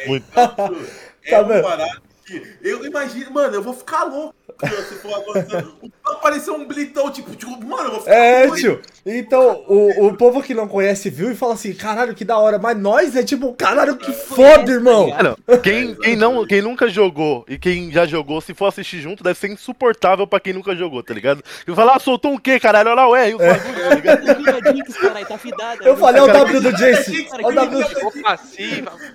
Muito. 0.06 0.24
É 1.22 1.30
Tá 1.32 1.42
uma 1.42 1.48
vendo? 1.52 1.62
parada 1.62 2.00
que. 2.30 2.56
Eu 2.62 2.84
imagino, 2.84 3.30
mano, 3.32 3.54
eu 3.54 3.62
vou 3.62 3.74
ficar 3.74 4.04
louco. 4.04 4.34
Se 4.88 4.94
for. 4.96 5.10
Apareceu 6.04 6.54
um 6.54 6.66
blitão, 6.66 7.10
tipo, 7.10 7.34
tipo, 7.34 7.50
mano, 7.64 7.84
eu 7.84 7.90
vou 7.92 8.00
ficar 8.00 8.14
É, 8.14 8.46
doido. 8.46 8.60
tio. 8.60 8.80
Então, 9.06 9.64
o, 9.66 10.06
o 10.08 10.16
povo 10.16 10.42
que 10.42 10.52
não 10.52 10.68
conhece 10.68 11.08
viu 11.08 11.30
e 11.30 11.34
fala 11.34 11.54
assim, 11.54 11.72
caralho, 11.72 12.14
que 12.14 12.24
da 12.24 12.36
hora. 12.38 12.58
Mas 12.58 12.76
nós 12.78 13.16
é 13.16 13.22
tipo, 13.22 13.52
caralho, 13.54 13.96
que 13.96 14.12
foda, 14.12 14.70
irmão. 14.70 15.08
Mano, 15.08 15.38
quem, 15.62 15.94
quem, 15.94 16.16
não, 16.16 16.46
quem 16.46 16.60
nunca 16.60 16.88
jogou 16.88 17.44
e 17.48 17.58
quem 17.58 17.90
já 17.90 18.06
jogou, 18.06 18.40
se 18.40 18.52
for 18.52 18.66
assistir 18.66 19.00
junto, 19.00 19.24
deve 19.24 19.38
ser 19.38 19.48
insuportável 19.48 20.26
pra 20.26 20.40
quem 20.40 20.52
nunca 20.52 20.76
jogou, 20.76 21.02
tá 21.02 21.14
ligado? 21.14 21.42
Eu 21.66 21.74
falo, 21.74 21.90
ah, 21.90 21.98
soltou 21.98 22.32
um 22.32 22.38
quê, 22.38 22.60
caralho? 22.60 22.90
Olha 22.90 22.96
lá, 23.02 23.08
ué, 23.10 23.30
e 23.30 23.34
os 23.34 23.40
bagulhos, 23.40 23.88
tá 23.88 23.94
ligado? 23.94 24.20
Tá. 25.56 25.76
Eu 25.82 25.96
falei, 25.96 26.20
olha 26.20 26.30
o 26.30 26.34
Cara, 26.34 26.44
W 26.46 26.60
do 26.60 26.76
Jace. 26.76 27.28
Olha 27.32 27.48
o 27.48 27.52
W 27.54 27.84
do. 27.84 27.90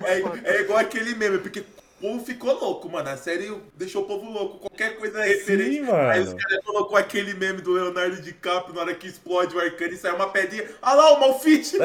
É, 0.04 0.22
é 0.44 0.60
igual 0.62 0.78
aquele 0.78 1.14
meme, 1.14 1.38
porque 1.38 1.60
o 1.60 1.64
povo 2.06 2.24
ficou 2.24 2.52
louco, 2.54 2.88
mano. 2.88 3.08
A 3.08 3.16
série 3.16 3.52
deixou 3.76 4.02
o 4.02 4.06
povo 4.06 4.30
louco. 4.30 4.58
Qualquer 4.60 4.96
coisa 4.96 5.24
é 5.24 5.28
referente. 5.28 5.84
Sim, 5.84 5.90
Aí 5.90 6.20
os 6.20 6.28
mano. 6.28 6.38
caras 6.38 6.64
colocou 6.64 6.96
aquele 6.96 7.34
meme 7.34 7.60
do 7.60 7.72
Leonardo 7.72 8.20
DiCaprio 8.22 8.74
na 8.74 8.82
hora 8.82 8.94
que 8.94 9.06
explode 9.06 9.54
o 9.54 9.60
arcano 9.60 9.92
e 9.92 9.96
sai 9.96 10.12
uma 10.14 10.28
pedrinha. 10.28 10.64
Ah 10.80 10.94
lá, 10.94 11.12
o 11.14 11.20
Malfit! 11.20 11.76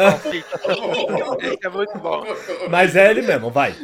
Esse 1.41 1.65
é 1.65 1.69
muito 1.69 1.97
bom. 1.99 2.23
Mas 2.69 2.95
é 2.95 3.09
ele 3.09 3.21
mesmo, 3.21 3.49
vai. 3.49 3.75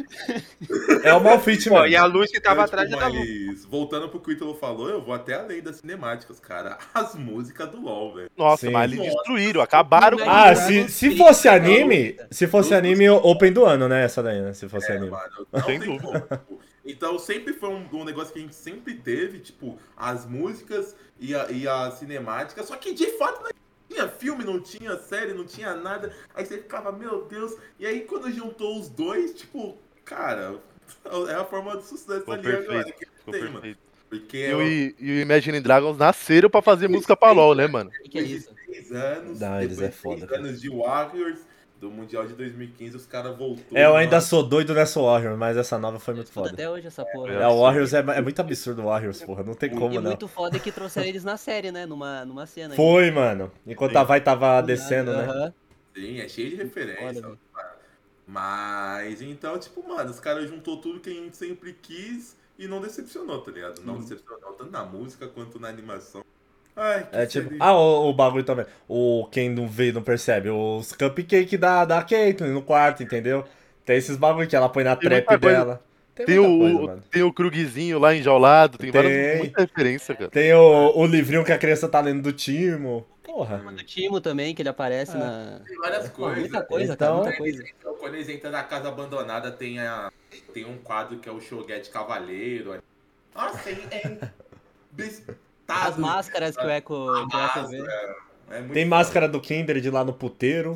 É 1.02 1.12
o 1.14 1.20
Malfit 1.20 1.68
mesmo. 1.70 1.86
e 1.86 1.96
a 1.96 2.04
luz 2.04 2.30
que 2.30 2.40
tava 2.40 2.60
Eu, 2.60 2.64
atrás 2.64 2.88
tipo, 2.88 3.00
tava. 3.00 3.14
mas, 3.14 3.64
voltando 3.64 4.08
pro 4.08 4.20
que 4.20 4.30
o 4.30 4.32
Ítalo 4.32 4.54
falou, 4.54 4.88
eu 4.88 5.02
vou 5.02 5.14
até 5.14 5.34
além 5.34 5.60
das 5.62 5.76
cinemáticas, 5.76 6.38
cara. 6.40 6.78
As 6.94 7.14
músicas 7.14 7.68
do 7.70 7.80
LoL, 7.80 8.14
velho. 8.14 8.30
Nossa, 8.36 8.66
Sim. 8.66 8.72
mas 8.72 8.92
eles 8.92 9.04
destruíram, 9.12 9.60
acabaram 9.60 10.18
com 10.18 10.28
Ah, 10.28 10.54
se, 10.54 10.88
se 10.88 11.16
fosse 11.16 11.48
anime, 11.48 12.16
se 12.30 12.46
fosse 12.46 12.74
anime, 12.74 13.08
Open 13.08 13.52
do 13.52 13.64
ano, 13.64 13.88
né? 13.88 14.04
Essa 14.04 14.22
daí, 14.22 14.40
né? 14.40 14.52
Se 14.52 14.68
fosse 14.68 14.90
É, 14.92 14.96
anime. 14.96 15.10
mano, 15.10 15.46
não 15.52 15.60
tem 15.62 15.78
como. 15.80 15.98
Tipo. 16.30 16.60
Então 16.84 17.18
sempre 17.18 17.52
foi 17.54 17.68
um, 17.70 17.86
um 17.92 18.04
negócio 18.04 18.32
que 18.32 18.38
a 18.38 18.42
gente 18.42 18.54
sempre 18.54 18.94
teve, 18.94 19.40
tipo, 19.40 19.78
as 19.96 20.24
músicas 20.26 20.94
e 21.18 21.34
a, 21.34 21.50
e 21.50 21.66
a 21.68 21.90
cinemática, 21.90 22.62
só 22.62 22.76
que 22.76 22.94
de 22.94 23.06
fato 23.18 23.42
não 23.42 23.50
tinha 23.88 24.08
filme, 24.08 24.44
não 24.44 24.60
tinha 24.60 24.96
série, 24.96 25.32
não 25.34 25.44
tinha 25.44 25.74
nada. 25.74 26.12
Aí 26.34 26.44
você 26.46 26.58
ficava, 26.58 26.90
meu 26.92 27.24
Deus. 27.24 27.56
E 27.78 27.86
aí 27.86 28.02
quando 28.02 28.30
juntou 28.30 28.78
os 28.78 28.88
dois, 28.88 29.34
tipo, 29.34 29.76
cara, 30.04 30.58
é 31.28 31.34
a 31.34 31.44
forma 31.44 31.76
de 31.76 31.84
sucesso 31.86 32.20
Ficou 32.20 32.34
ali 32.34 32.46
agora. 32.48 32.66
perfeito, 32.84 32.98
Que 32.98 33.06
Ficou 33.18 33.32
tem, 33.32 33.42
mano. 33.42 33.52
perfeito. 33.54 33.88
Porque 34.08 34.38
E 34.48 34.54
o, 34.54 34.62
e 34.62 34.94
o 35.18 35.20
Imagine 35.20 35.60
Dragons 35.60 35.98
nasceram 35.98 36.48
pra 36.48 36.62
fazer 36.62 36.88
música 36.88 37.14
pra 37.14 37.30
LOL, 37.30 37.54
né, 37.54 37.66
mano? 37.66 37.90
Que, 37.90 38.08
que 38.08 38.18
é 38.18 38.22
isso? 38.22 38.54
três 38.54 38.90
anos, 38.90 39.38
Não, 39.40 39.60
eles 39.60 39.78
é 39.82 39.90
foda, 39.90 40.26
três 40.26 40.40
anos 40.42 40.60
de 40.62 40.70
Warriors, 40.70 41.40
do 41.80 41.90
Mundial 41.90 42.26
de 42.26 42.34
2015, 42.34 42.96
os 42.96 43.06
caras 43.06 43.36
voltou. 43.36 43.76
É, 43.78 43.84
eu 43.86 43.94
ainda 43.96 44.16
mano. 44.16 44.26
sou 44.26 44.42
doido 44.42 44.74
nessa 44.74 45.00
Warriors, 45.00 45.38
mas 45.38 45.56
essa 45.56 45.78
nova 45.78 45.98
foi 46.00 46.14
muito 46.14 46.30
foda. 46.32 46.50
até 46.50 46.68
hoje 46.68 46.86
essa 46.88 47.04
porra. 47.04 47.32
É, 47.32 47.46
o 47.46 47.60
Warriors 47.60 47.94
é, 47.94 47.98
é 47.98 48.20
muito 48.20 48.40
absurdo, 48.40 48.82
o 48.82 48.86
Warriors, 48.86 49.22
porra. 49.22 49.42
Não 49.44 49.54
tem 49.54 49.70
E 49.72 49.76
como, 49.76 49.94
não. 49.94 50.02
muito 50.02 50.26
foda 50.28 50.58
que 50.58 50.72
trouxeram 50.72 51.06
eles 51.06 51.22
na 51.24 51.36
série, 51.36 51.70
né? 51.70 51.86
Numa, 51.86 52.24
numa 52.24 52.46
cena. 52.46 52.74
aí. 52.74 52.76
Foi, 52.76 53.10
mano. 53.10 53.50
Enquanto 53.66 53.96
a 53.96 54.02
Vai 54.04 54.20
tava 54.20 54.60
descendo, 54.62 55.12
né? 55.12 55.24
Aham. 55.24 55.54
Sim, 55.94 56.20
é 56.20 56.28
cheio 56.28 56.50
de 56.50 56.56
referência. 56.56 57.22
Foda. 57.22 57.38
Mas, 58.26 59.22
então, 59.22 59.58
tipo, 59.58 59.86
mano, 59.88 60.10
os 60.10 60.20
caras 60.20 60.48
juntou 60.48 60.76
tudo 60.80 61.00
que 61.00 61.08
a 61.10 61.14
gente 61.14 61.36
sempre 61.36 61.72
quis 61.80 62.36
e 62.58 62.66
não 62.68 62.80
decepcionou, 62.80 63.40
tá 63.40 63.50
ligado? 63.50 63.80
Não 63.82 63.98
decepcionou 63.98 64.52
tanto 64.52 64.70
na 64.70 64.84
música 64.84 65.26
quanto 65.28 65.58
na 65.58 65.68
animação. 65.68 66.22
Ai, 66.78 67.06
que 67.10 67.16
É 67.16 67.26
tipo. 67.26 67.50
Ah, 67.58 67.72
o, 67.76 68.08
o 68.08 68.14
bagulho 68.14 68.44
também. 68.44 68.64
O 68.88 69.26
quem 69.30 69.50
não 69.50 69.66
vê 69.66 69.90
não 69.92 70.02
percebe. 70.02 70.48
Os 70.48 70.92
cupcake 70.92 71.56
da, 71.56 71.84
da 71.84 72.02
Caitlyn 72.02 72.52
no 72.52 72.62
quarto, 72.62 73.02
entendeu? 73.02 73.44
Tem 73.84 73.96
esses 73.96 74.16
bagulho 74.16 74.46
que 74.48 74.54
ela 74.54 74.68
põe 74.68 74.84
na 74.84 74.94
Tem 74.94 75.08
trap 75.08 75.36
dela. 75.38 75.82
Tem, 76.14 76.26
Tem 76.26 76.38
o, 76.38 76.58
coisa, 76.58 77.02
tem 77.12 77.22
o 77.22 77.32
Krugzinho 77.32 77.98
lá 78.00 78.12
enjaulado, 78.14 78.76
tem, 78.76 78.90
Tem. 78.90 79.02
várias 79.02 79.38
muita 79.38 79.60
referência, 79.60 80.14
cara. 80.16 80.28
Tem 80.30 80.52
o, 80.52 80.92
o 80.96 81.06
livrinho 81.06 81.44
que 81.44 81.52
a 81.52 81.58
criança 81.58 81.88
tá 81.88 82.00
lendo 82.00 82.22
do 82.22 82.32
Timo. 82.32 83.06
Porra. 83.22 83.58
Do 83.58 83.84
Timo 83.84 84.20
também, 84.20 84.52
que 84.52 84.60
ele 84.62 84.68
aparece 84.68 85.16
na. 85.16 85.60
Tem 85.64 85.76
várias 85.76 86.08
coisas. 86.08 86.38
muita 86.40 86.62
coisa, 86.62 86.92
Então- 86.94 87.08
cara, 87.08 87.22
muita 87.22 87.38
coisa. 87.38 87.64
Então, 87.78 87.94
quando 87.94 88.14
eles 88.16 88.28
entram 88.28 88.50
na 88.50 88.64
casa 88.64 88.88
abandonada, 88.88 89.52
tem, 89.52 89.78
a, 89.78 90.10
tem 90.52 90.64
um 90.64 90.76
quadro 90.78 91.18
que 91.18 91.28
é 91.28 91.32
o 91.32 91.40
Shoguete 91.40 91.90
Cavaleiro. 91.90 92.82
Nossa, 93.34 93.70
é, 93.70 94.18
é. 95.68 95.72
As 95.72 95.96
máscaras 95.96 96.56
que 96.56 96.64
o 96.64 96.70
Echo. 96.70 97.28
Máscara, 97.32 97.68
é 98.50 98.60
muito 98.60 98.72
Tem 98.72 98.84
máscara 98.84 99.28
do 99.28 99.40
Kindred 99.40 99.90
lá 99.90 100.04
no 100.04 100.12
puteiro. 100.12 100.74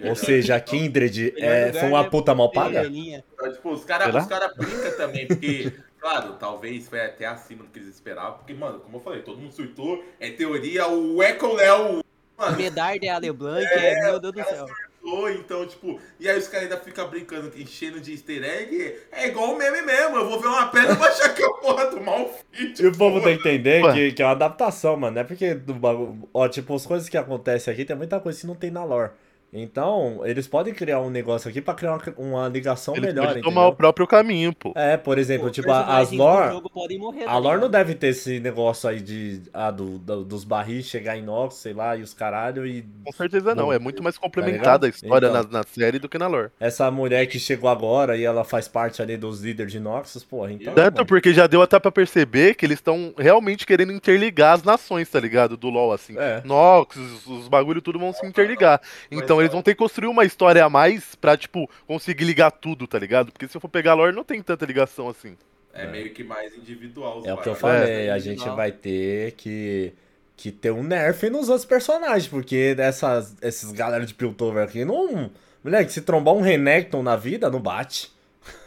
foda. 0.00 0.08
Ou 0.08 0.16
seja, 0.16 0.56
a 0.56 0.60
Kindred 0.60 1.34
é, 1.36 1.72
foi 1.72 1.88
uma 1.88 2.02
né? 2.02 2.08
puta 2.08 2.34
mal 2.34 2.50
paga? 2.50 2.86
Então, 2.86 3.52
tipo, 3.52 3.70
os 3.70 3.84
caras 3.84 4.26
cara 4.26 4.52
brincam 4.56 4.96
também, 4.96 5.26
porque, 5.26 5.72
claro, 6.00 6.34
talvez 6.34 6.88
foi 6.88 7.04
até 7.04 7.26
acima 7.26 7.64
do 7.64 7.70
que 7.70 7.78
eles 7.78 7.94
esperavam, 7.94 8.38
porque, 8.38 8.54
mano, 8.54 8.80
como 8.80 8.96
eu 8.96 9.00
falei, 9.00 9.22
todo 9.22 9.38
mundo 9.38 9.52
surtou, 9.52 10.02
é 10.18 10.30
teoria, 10.30 10.88
o 10.88 11.22
Echo 11.22 11.52
Léo, 11.54 12.02
mano, 12.36 12.56
Medard 12.56 13.06
é 13.06 13.10
a 13.10 13.18
LeBlanc, 13.18 13.66
é, 13.66 14.04
meu 14.04 14.18
Deus 14.18 14.34
do 14.34 14.44
céu. 14.44 14.66
Surtou, 15.00 15.30
então, 15.30 15.66
tipo, 15.66 15.98
e 16.18 16.28
aí 16.28 16.38
os 16.38 16.46
caras 16.48 16.70
ainda 16.70 16.78
ficam 16.78 17.08
brincando, 17.08 17.50
enchendo 17.56 18.00
de 18.00 18.12
easter 18.12 18.44
egg, 18.44 18.96
é 19.10 19.28
igual 19.28 19.52
o 19.52 19.58
meme 19.58 19.82
mesmo, 19.82 20.16
eu 20.16 20.28
vou 20.28 20.40
ver 20.40 20.48
uma 20.48 20.66
pedra 20.68 20.92
e 20.92 20.96
vou 20.96 21.06
achar 21.06 21.34
que 21.34 21.42
é 21.42 21.46
a 21.46 21.50
porra 21.50 21.86
do 21.86 22.00
Malfit. 22.00 22.82
E 22.82 22.86
o 22.86 22.96
povo 22.96 23.20
tem 23.22 23.36
que 23.36 23.48
entender 23.48 23.82
Ué. 23.84 23.92
que, 23.92 24.12
que 24.12 24.22
é 24.22 24.24
uma 24.24 24.32
adaptação, 24.32 24.96
mano. 24.96 25.14
Não 25.14 25.22
é 25.22 25.24
porque 25.24 25.54
do 25.54 25.74
bagulho. 25.74 26.28
Ó, 26.32 26.48
tipo, 26.48 26.74
as 26.74 26.86
coisas 26.86 27.08
que 27.08 27.16
acontecem 27.16 27.72
aqui 27.72 27.84
tem 27.84 27.96
muita 27.96 28.20
coisa 28.20 28.38
que 28.38 28.46
não 28.46 28.54
tem 28.54 28.70
na 28.70 28.84
lore. 28.84 29.10
Então, 29.52 30.20
eles 30.24 30.46
podem 30.46 30.72
criar 30.72 31.00
um 31.00 31.10
negócio 31.10 31.50
aqui 31.50 31.60
pra 31.60 31.74
criar 31.74 31.94
uma, 31.94 32.02
uma 32.16 32.48
ligação 32.48 32.94
Ele 32.96 33.06
melhor, 33.06 33.26
pode 33.28 33.40
tomar 33.42 33.60
o 33.62 33.64
entendeu? 33.64 33.76
próprio 33.76 34.06
caminho, 34.06 34.54
pô. 34.54 34.72
É, 34.76 34.96
por 34.96 35.18
exemplo, 35.18 35.46
Pô, 35.46 35.50
tipo, 35.50 35.70
a- 35.70 35.98
as 35.98 36.12
lore. 36.12 36.52
jogo 36.54 36.70
podem 36.70 36.98
morrer, 36.98 37.24
A 37.24 37.26
tá 37.26 37.32
lore 37.38 37.56
não 37.60 37.66
ligado? 37.66 37.70
deve 37.72 37.94
ter 37.94 38.08
esse 38.08 38.38
negócio 38.40 38.88
aí 38.88 39.00
de. 39.00 39.42
Ah, 39.52 39.70
do, 39.70 39.98
do- 39.98 40.24
dos 40.24 40.44
barris 40.44 40.86
chegar 40.86 41.16
em 41.16 41.22
Nox, 41.22 41.56
sei 41.56 41.72
lá, 41.72 41.96
e 41.96 42.02
os 42.02 42.14
caralho, 42.14 42.66
e. 42.66 42.84
Com 43.04 43.12
certeza 43.12 43.54
não, 43.54 43.66
Bom, 43.66 43.72
é 43.72 43.78
muito 43.78 44.02
mais 44.02 44.14
tá 44.14 44.20
complementada 44.20 44.86
a 44.86 44.88
ligado? 44.88 44.94
história 44.94 45.26
Então. 45.28 45.42
na, 45.42 45.58
na 45.58 45.64
série 45.64 45.98
do 45.98 46.08
que 46.08 46.18
na 46.18 46.26
lore. 46.28 46.50
Essa 46.60 46.90
mulher 46.90 47.26
que 47.26 47.38
chegou 47.38 47.68
agora 47.68 48.16
e 48.16 48.24
ela 48.24 48.44
faz 48.44 48.68
parte 48.68 49.02
ali 49.02 49.16
dos 49.16 49.40
líderes 49.40 49.72
de 49.72 49.80
Noxus, 49.80 50.22
porra, 50.22 50.52
então. 50.52 50.74
Tanto 50.74 50.94
mano, 50.96 51.06
porque 51.06 51.32
já 51.32 51.46
deu 51.46 51.60
até 51.62 51.78
pra 51.80 51.90
perceber 51.90 52.54
que 52.54 52.64
eles 52.64 52.78
estão 52.78 53.12
realmente 53.18 53.66
querendo 53.66 53.92
interligar 53.92 54.54
as 54.54 54.62
nações, 54.62 55.08
tá 55.10 55.18
ligado? 55.18 55.56
Do 55.56 55.68
LoL, 55.70 55.92
assim. 55.92 56.16
É. 56.18 56.40
Nox, 56.44 56.96
os, 56.96 57.26
os 57.26 57.48
bagulho 57.48 57.82
tudo 57.82 57.98
vão 57.98 58.12
se 58.12 58.24
interligar. 58.26 58.80
Então 59.10 59.39
eles 59.40 59.52
vão 59.52 59.62
ter 59.62 59.72
que 59.74 59.78
construir 59.78 60.08
uma 60.08 60.24
história 60.24 60.64
a 60.64 60.70
mais 60.70 61.14
pra, 61.14 61.36
tipo, 61.36 61.68
conseguir 61.86 62.24
ligar 62.24 62.50
tudo, 62.50 62.86
tá 62.86 62.98
ligado? 62.98 63.32
Porque 63.32 63.46
se 63.48 63.56
eu 63.56 63.60
for 63.60 63.68
pegar 63.68 63.92
a 63.92 63.94
lore, 63.94 64.14
não 64.14 64.24
tem 64.24 64.42
tanta 64.42 64.64
ligação 64.64 65.08
assim. 65.08 65.36
É 65.72 65.86
meio 65.86 66.12
que 66.12 66.24
mais 66.24 66.54
individual. 66.56 67.18
os 67.18 67.26
É 67.26 67.32
o 67.32 67.36
que 67.38 67.48
eu 67.48 67.54
falei, 67.54 68.10
a 68.10 68.18
gente 68.18 68.44
vai 68.50 68.72
ter 68.72 69.32
que, 69.32 69.92
que 70.36 70.50
ter 70.50 70.70
um 70.72 70.82
nerf 70.82 71.28
nos 71.30 71.48
outros 71.48 71.64
personagens, 71.64 72.26
porque 72.26 72.74
dessas, 72.74 73.36
esses 73.40 73.70
galera 73.72 74.04
de 74.04 74.14
Piltover 74.14 74.64
aqui 74.64 74.84
não. 74.84 75.30
Moleque, 75.62 75.92
se 75.92 76.00
trombar 76.00 76.34
um 76.34 76.40
Renekton 76.40 77.02
na 77.02 77.14
vida, 77.16 77.50
não 77.50 77.60
bate. 77.60 78.10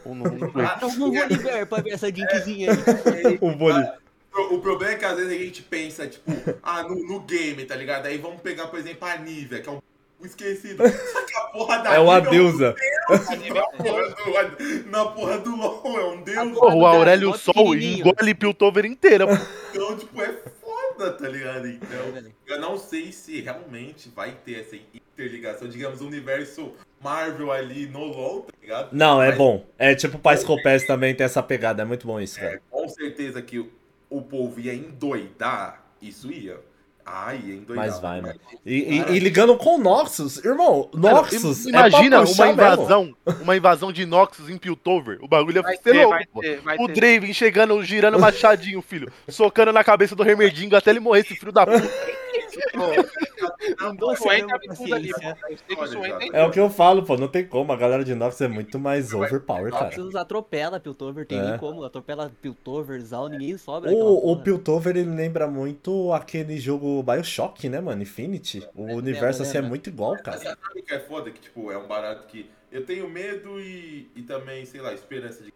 Ou 0.05 0.13
não- 0.15 0.31
não- 0.31 0.51
Ah, 0.65 0.77
não 0.81 0.89
vou 0.91 1.11
pra 1.67 1.81
ver 1.81 1.91
essa 1.91 2.07
Jinkzinha 2.07 2.71
aí. 2.71 3.37
O 3.41 3.51
vôlei. 3.57 3.83
O 4.35 4.55
o 4.55 4.61
problema 4.61 4.93
é 4.93 4.95
que 4.97 5.05
às 5.05 5.15
vezes 5.15 5.31
a 5.31 5.43
gente 5.43 5.61
pensa, 5.61 6.07
tipo, 6.07 6.31
ah, 6.63 6.81
no, 6.83 6.95
no 6.95 7.19
game, 7.19 7.65
tá 7.65 7.75
ligado? 7.75 8.05
Aí 8.07 8.17
vamos 8.17 8.41
pegar, 8.41 8.65
por 8.67 8.79
exemplo, 8.79 9.07
a 9.07 9.15
Nivea, 9.17 9.61
que 9.61 9.69
é 9.69 9.71
um 9.71 9.79
esquecido. 10.25 10.83
Só 10.87 11.25
que 11.25 11.35
a 11.37 11.41
porra 11.47 11.77
da 11.79 11.93
É 11.95 11.99
uma 11.99 12.19
deusa. 12.19 12.75
Na 13.53 13.65
porra, 13.65 14.45
do, 14.49 14.89
na 14.89 15.05
porra 15.05 15.37
do 15.39 15.55
LoL, 15.55 15.99
é 15.99 16.05
um 16.05 16.21
deus. 16.21 16.51
Porra, 16.57 16.75
o 16.75 16.85
Aurélio 16.85 17.29
mó 17.29 17.37
Sol 17.37 17.75
engole 17.75 18.33
Piltover 18.33 18.85
inteira, 18.85 19.27
pô. 19.27 19.33
Então, 19.71 19.97
tipo, 19.97 20.21
é 20.21 20.33
foda, 20.61 21.11
tá 21.11 21.27
ligado? 21.27 21.67
Então, 21.67 22.33
eu 22.47 22.59
não 22.59 22.77
sei 22.77 23.11
se 23.11 23.41
realmente 23.41 24.09
vai 24.09 24.35
ter 24.45 24.61
essa 24.61 24.75
interligação, 24.75 25.67
digamos, 25.67 26.01
o 26.01 26.07
universo 26.07 26.73
Marvel 27.01 27.51
ali 27.51 27.85
no 27.87 28.05
LoL, 28.05 28.41
tá 28.43 28.53
ligado? 28.61 28.89
Não, 28.93 29.21
é 29.21 29.29
Mas, 29.29 29.37
bom. 29.37 29.65
É 29.77 29.93
tipo 29.93 30.17
o 30.17 30.19
Pais 30.19 30.43
Copés 30.43 30.85
também 30.87 31.13
tem 31.13 31.25
essa 31.25 31.43
pegada, 31.43 31.81
é 31.81 31.85
muito 31.85 32.07
bom 32.07 32.19
isso, 32.19 32.39
É, 32.39 32.43
cara. 32.43 32.61
com 32.69 32.87
certeza 32.87 33.41
que 33.41 33.59
o, 33.59 33.69
o 34.09 34.21
povo 34.21 34.59
ia 34.59 34.73
endoidar, 34.73 35.83
isso 36.01 36.31
ia. 36.31 36.59
Ia 37.05 37.55
endoidar. 37.55 37.86
Mas 37.86 38.00
vai, 38.00 38.22
mano. 38.22 38.39
E, 38.65 38.75
e- 38.75 39.15
e 39.15 39.19
ligando 39.19 39.57
com 39.57 39.77
Noxus, 39.77 40.38
irmão, 40.43 40.89
Cara, 40.93 41.15
Noxus. 41.15 41.65
imagina 41.65 42.15
é 42.15 42.19
pra 42.19 42.27
puxar 42.27 42.43
uma 42.45 42.53
mesmo. 42.53 42.74
invasão, 42.74 43.15
uma 43.41 43.57
invasão 43.57 43.91
de 43.91 44.05
Noxus 44.05 44.50
em 44.50 44.57
Piltover. 44.57 45.17
O 45.22 45.27
bagulho 45.27 45.57
ia 45.57 45.62
Vai 45.62 45.75
ser 45.75 45.83
ter, 45.83 45.93
louco, 45.93 46.10
vai 46.12 46.25
pô. 46.25 46.39
ter, 46.41 46.62
vai 46.62 46.77
O 46.79 46.88
ter. 46.88 46.93
Draven 46.93 47.33
chegando, 47.33 47.83
girando 47.83 48.17
machadinho, 48.19 48.81
filho. 48.81 49.12
Socando 49.27 49.74
na 49.74 49.83
cabeça 49.83 50.15
do 50.15 50.24
Remerdingo 50.24 50.75
até 50.75 50.91
ele 50.91 51.00
morrer, 51.01 51.19
esse 51.22 51.36
filho 51.36 51.51
da 51.51 51.65
puta. 51.65 51.81
É 56.33 56.43
o 56.43 56.51
que 56.51 56.59
eu 56.59 56.69
falo, 56.69 57.03
pô, 57.03 57.17
não 57.17 57.27
tem 57.27 57.45
como. 57.45 57.71
A 57.71 57.75
galera 57.75 58.03
de 58.03 58.13
Noxus 58.15 58.41
é 58.41 58.47
muito 58.47 58.79
mais 58.79 59.13
overpower, 59.13 59.71
cara. 59.71 59.85
Noxus 59.85 60.15
atropela 60.15 60.79
Piltover, 60.79 61.25
tem 61.25 61.39
É. 61.39 61.49
nem 61.51 61.57
como. 61.57 61.83
Atropela 61.83 62.31
Piltover, 62.41 62.99
Zal, 63.01 63.27
ninguém 63.29 63.57
sobra. 63.57 63.91
O, 63.91 64.31
o. 64.31 64.37
Piltover 64.43 64.95
ele 64.97 65.09
lembra 65.15 65.47
muito 65.47 66.11
aquele 66.13 66.57
jogo 66.57 67.01
Bioshock, 67.03 67.67
né, 67.69 67.79
mano? 67.79 68.01
Infinity. 68.01 68.67
O 68.75 68.81
Lembra, 68.81 68.95
universo 68.97 69.43
assim 69.43 69.57
é 69.57 69.61
muito 69.61 69.89
igual, 69.89 70.15
cara. 70.17 70.37
sabe 70.37 70.57
o 70.75 70.83
que 70.83 70.93
é 70.93 70.99
foda? 70.99 71.31
Que, 71.31 71.39
tipo, 71.39 71.71
é 71.71 71.77
um 71.77 71.87
barato 71.87 72.27
que 72.27 72.49
eu 72.71 72.85
tenho 72.85 73.09
medo 73.09 73.59
e, 73.59 74.09
e 74.15 74.21
também, 74.23 74.65
sei 74.65 74.81
lá, 74.81 74.93
esperança 74.93 75.43
de. 75.43 75.53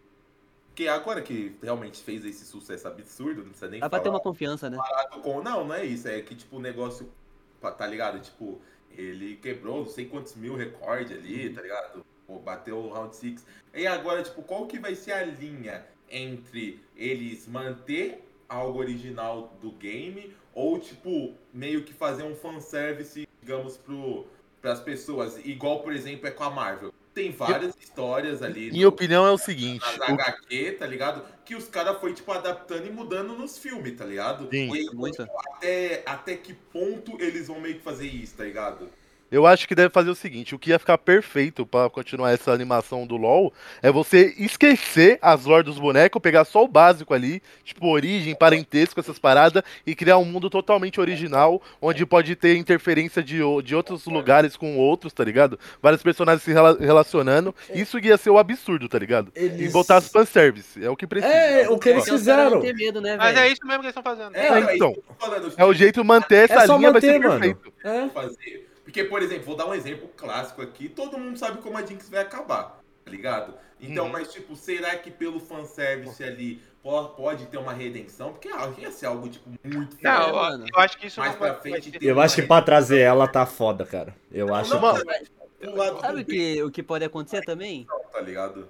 Porque 0.78 0.88
agora 0.88 1.24
que 1.24 1.58
realmente 1.60 2.04
fez 2.04 2.24
esse 2.24 2.46
sucesso 2.46 2.88
absurdo, 2.88 3.38
não 3.38 3.50
precisa 3.50 3.68
nem 3.68 3.80
Dá 3.80 3.90
pra 3.90 3.98
falar. 3.98 4.04
ter 4.04 4.10
uma 4.10 4.20
confiança, 4.20 4.70
né? 4.70 4.78
com. 5.24 5.42
Não, 5.42 5.66
não 5.66 5.74
é 5.74 5.84
isso. 5.84 6.08
É 6.08 6.22
que, 6.22 6.36
tipo, 6.36 6.58
o 6.58 6.60
negócio. 6.60 7.12
Tá 7.60 7.88
ligado? 7.88 8.20
Tipo, 8.20 8.62
ele 8.92 9.38
quebrou 9.38 9.80
não 9.80 9.88
sei 9.88 10.06
quantos 10.06 10.36
mil 10.36 10.56
recordes 10.56 11.18
ali, 11.18 11.50
tá 11.50 11.64
ligado? 11.64 12.06
Pô, 12.28 12.38
bateu 12.38 12.78
o 12.78 12.94
round 12.94 13.16
6. 13.16 13.44
E 13.74 13.88
agora, 13.88 14.22
tipo, 14.22 14.44
qual 14.44 14.68
que 14.68 14.78
vai 14.78 14.94
ser 14.94 15.14
a 15.14 15.24
linha 15.24 15.84
entre 16.12 16.80
eles 16.96 17.48
manter 17.48 18.24
algo 18.48 18.78
original 18.78 19.58
do 19.60 19.72
game 19.72 20.32
ou, 20.54 20.78
tipo, 20.78 21.34
meio 21.52 21.86
que 21.86 21.92
fazer 21.92 22.22
um 22.22 22.36
fanservice, 22.36 23.28
digamos, 23.42 23.78
pro, 23.78 24.28
pras 24.62 24.80
pessoas? 24.80 25.44
Igual, 25.44 25.82
por 25.82 25.92
exemplo, 25.92 26.28
é 26.28 26.32
com 26.32 26.44
a 26.44 26.52
Marvel. 26.52 26.94
Tem 27.18 27.32
várias 27.32 27.76
histórias 27.82 28.44
ali. 28.44 28.70
Minha 28.72 28.84
no- 28.84 28.90
opinião 28.90 29.26
é 29.26 29.32
o 29.32 29.40
seguinte. 29.40 29.84
nas 29.98 30.10
o- 30.10 30.14
HQ, 30.14 30.72
tá 30.74 30.86
ligado? 30.86 31.24
Que 31.44 31.56
os 31.56 31.68
caras 31.68 32.00
foi, 32.00 32.14
tipo, 32.14 32.32
adaptando 32.32 32.86
e 32.86 32.92
mudando 32.92 33.34
nos 33.36 33.58
filmes, 33.58 33.98
tá 33.98 34.06
ligado? 34.06 34.48
Sim. 34.52 34.68
Foi, 34.68 34.84
Muito. 34.94 35.24
tipo, 35.24 35.36
até, 35.56 36.04
até 36.06 36.36
que 36.38 36.54
ponto 36.54 37.20
eles 37.20 37.48
vão 37.48 37.60
meio 37.60 37.76
que 37.76 37.82
fazer 37.82 38.06
isso, 38.08 38.36
tá 38.36 38.44
ligado? 38.44 38.88
Eu 39.32 39.46
acho 39.46 39.68
que 39.68 39.76
deve 39.76 39.90
fazer 39.90 40.10
o 40.10 40.16
seguinte, 40.16 40.56
o 40.56 40.60
que 40.60 40.70
ia 40.70 40.80
ficar 40.80 40.98
perfeito 40.98 41.66
pra 41.66 41.90
continuar 41.90 42.32
essa 42.32 42.52
animação 42.52 43.06
do 43.06 43.18
LoL 43.18 43.54
é 43.82 43.92
você 43.92 44.34
esquecer 44.38 45.20
as 45.22 45.46
lore 45.46 45.64
dos 45.66 45.78
bonecos, 45.78 46.22
pegar 46.22 46.46
só 46.46 46.64
o 46.64 46.68
básico 46.68 47.14
ali, 47.14 47.42
tipo 47.64 47.88
origem, 47.88 48.34
parentesco, 48.36 49.00
essas 49.00 49.20
paradas, 49.20 49.64
e 49.86 49.94
criar 49.96 50.18
um 50.18 50.26
mundo 50.26 50.50
totalmente 50.50 51.00
original, 51.02 51.62
onde 51.82 52.06
pode 52.06 52.36
ter 52.36 52.56
interferência 52.56 53.22
de, 53.22 53.40
de 53.64 53.76
outros 53.76 54.06
lugares 54.06 54.56
com 54.56 54.78
outros, 54.78 55.12
tá 55.12 55.24
ligado? 55.24 55.60
Vários 55.82 56.02
personagens 56.02 56.44
se 56.44 56.54
rela- 56.54 56.78
relacionando. 56.80 57.54
Isso 57.74 58.00
ia 58.00 58.18
ser 58.18 58.30
o 58.30 58.38
absurdo, 58.38 58.88
tá 58.88 58.98
ligado? 58.98 59.32
E 59.36 59.40
Eles- 59.44 59.74
botar 59.74 59.98
as 59.98 60.08
fanservice, 60.10 60.84
é 60.84 60.90
o 60.90 60.96
que 60.96 61.06
precisa. 61.06 61.34
É, 61.34 61.70
o 61.70 61.78
que 61.78 61.90
eles 61.90 62.06
fizeram. 62.06 62.62
medo, 62.62 63.02
né, 63.02 63.18
Mas 63.18 63.36
é 63.38 63.48
isso 63.52 63.66
mesmo 63.66 63.82
que 63.82 63.88
eles 63.88 63.98
estão 63.98 64.04
fazendo. 64.04 64.36
É, 64.36 64.76
então. 64.76 64.92
eu 64.92 65.04
tô 65.04 65.14
falando, 65.26 65.54
É 65.58 65.66
o 65.66 65.74
jeito 65.74 66.02
de 66.02 66.08
manter 66.08 66.50
essa 66.50 66.64
É 66.64 66.66
só 66.68 66.78
linha, 66.78 66.92
vai 66.92 67.02
manter, 67.02 67.12
ser 67.14 67.20
mano. 67.20 67.40
perfeito. 67.40 67.74
É. 67.84 68.10
fazer. 68.10 68.67
Porque, 68.88 69.04
por 69.04 69.22
exemplo, 69.22 69.44
vou 69.44 69.56
dar 69.58 69.66
um 69.68 69.74
exemplo 69.76 70.08
clássico 70.16 70.62
aqui. 70.62 70.88
Todo 70.88 71.18
mundo 71.18 71.38
sabe 71.38 71.58
como 71.62 71.78
a 71.78 71.86
Jinx 71.86 72.08
vai 72.08 72.22
acabar, 72.22 72.80
tá 73.04 73.12
ligado? 73.12 73.54
Então, 73.82 74.06
Uhum. 74.06 74.12
mas, 74.14 74.32
tipo, 74.32 74.56
será 74.56 74.96
que 74.96 75.12
pelo 75.12 75.42
fanservice 75.42 76.24
ali 76.24 76.62
po- 76.82 77.10
pode 77.10 77.48
ter 77.48 77.58
uma 77.58 77.74
redenção? 77.74 78.32
Porque 78.32 78.48
ah, 78.48 78.72
ia 78.78 78.90
ser 78.90 79.08
algo, 79.08 79.28
tipo, 79.28 79.50
muito 79.62 79.98
Não, 80.02 80.10
É, 80.10 80.30
eu- 80.30 80.34
mano. 80.36 80.66
eu 80.74 80.80
acho 80.80 80.98
que 80.98 81.08
isso 81.08 81.20
Mais 81.20 81.34
não 81.34 81.38
pra 81.40 81.56
frente 81.56 81.92
Eu 82.02 82.18
acho 82.22 82.36
que 82.36 82.44
pra 82.44 82.62
trazer 82.62 83.00
ela 83.00 83.28
tá 83.28 83.46
foda, 83.46 83.86
cara. 83.86 84.16
Eu 84.32 84.56
acho. 84.56 84.74
Não, 84.74 84.80
do 84.80 85.76
lado 85.76 86.00
Sabe 86.00 86.22
o 86.22 86.26
que, 86.26 86.64
o 86.64 86.72
que 86.72 86.82
pode 86.82 87.04
acontecer 87.04 87.44
também? 87.44 87.86
tá 88.14 88.22
ligado? 88.22 88.70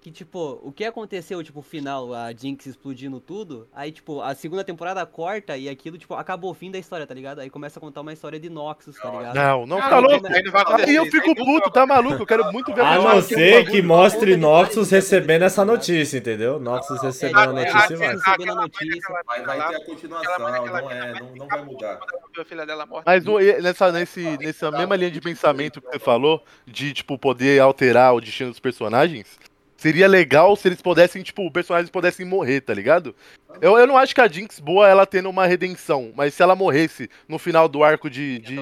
Que, 0.00 0.12
tipo, 0.12 0.60
o 0.62 0.70
que 0.70 0.84
aconteceu, 0.84 1.42
tipo, 1.42 1.60
final, 1.60 2.14
a 2.14 2.32
Jinx 2.32 2.66
explodindo 2.66 3.18
tudo, 3.18 3.66
aí, 3.74 3.90
tipo, 3.90 4.20
a 4.22 4.32
segunda 4.32 4.62
temporada 4.62 5.04
corta 5.04 5.56
e 5.56 5.68
aquilo, 5.68 5.98
tipo, 5.98 6.14
acabou 6.14 6.52
o 6.52 6.54
fim 6.54 6.70
da 6.70 6.78
história, 6.78 7.04
tá 7.04 7.12
ligado? 7.12 7.40
Aí 7.40 7.50
começa 7.50 7.80
a 7.80 7.82
contar 7.82 8.02
uma 8.02 8.12
história 8.12 8.38
de 8.38 8.48
Noxus, 8.48 8.96
tá 8.96 9.10
ligado? 9.10 9.34
Não, 9.34 9.66
não 9.66 9.80
tá 9.80 9.98
louco. 9.98 10.24
aí 10.28 10.42
não 10.44 10.52
vai 10.52 10.62
acontecer, 10.62 10.90
Aí 10.90 10.94
eu 10.94 11.06
fico 11.06 11.34
puto, 11.34 11.70
tá 11.72 11.84
maluco? 11.84 12.22
Eu 12.22 12.26
quero 12.26 12.52
muito 12.52 12.72
ver 12.72 12.80
A 12.82 12.98
não 12.98 13.20
ser 13.20 13.68
que 13.68 13.82
mostre 13.82 14.36
Noxus 14.36 14.88
recebendo 14.90 15.42
essa 15.42 15.64
notícia, 15.64 16.16
entendeu? 16.16 16.60
Noxus 16.60 17.02
recebendo 17.02 17.58
É, 17.58 17.64
a 17.64 17.68
é, 17.68 17.72
notícia 17.72 17.92
e 17.92 17.96
é, 17.96 17.98
vai. 17.98 18.14
recebendo 18.14 18.30
a 18.30 18.32
Aquela 18.32 18.54
mãe 18.54 18.62
notícia. 18.62 19.14
daquela 19.14 19.22
Vai, 19.44 19.68
ter 19.68 19.76
a 19.76 19.84
continuação, 19.84 20.38
não 20.38 20.90
é, 20.90 21.20
não, 21.20 21.34
não 21.34 21.48
vai 21.48 21.64
mudar. 21.64 21.98
Mas 23.04 23.24
nessa, 23.62 23.90
nesse, 23.92 24.38
nessa 24.38 24.70
mesma 24.70 24.94
linha 24.96 25.10
de 25.10 25.20
pensamento 25.20 25.80
que 25.80 25.88
você 25.90 25.98
falou, 25.98 26.42
de, 26.66 26.92
tipo, 26.92 27.18
poder 27.18 27.60
alterar 27.60 28.14
o 28.14 28.20
destino 28.20 28.50
dos 28.50 28.60
personagens, 28.60 29.26
seria 29.78 30.06
legal 30.06 30.54
se 30.56 30.68
eles 30.68 30.82
pudessem, 30.82 31.22
tipo, 31.22 31.46
os 31.46 31.52
personagens 31.52 31.88
pudessem 31.90 32.26
morrer, 32.26 32.60
tá 32.60 32.74
ligado? 32.74 33.14
Eu, 33.62 33.78
eu 33.78 33.86
não 33.86 33.96
acho 33.96 34.14
que 34.14 34.20
a 34.20 34.28
Jinx 34.28 34.60
boa 34.60 34.86
ela 34.86 35.06
tendo 35.06 35.30
uma 35.30 35.46
redenção, 35.46 36.12
mas 36.14 36.34
se 36.34 36.42
ela 36.42 36.54
morresse 36.54 37.08
no 37.26 37.38
final 37.38 37.66
do 37.68 37.82
arco 37.82 38.10
de, 38.10 38.38
de, 38.40 38.58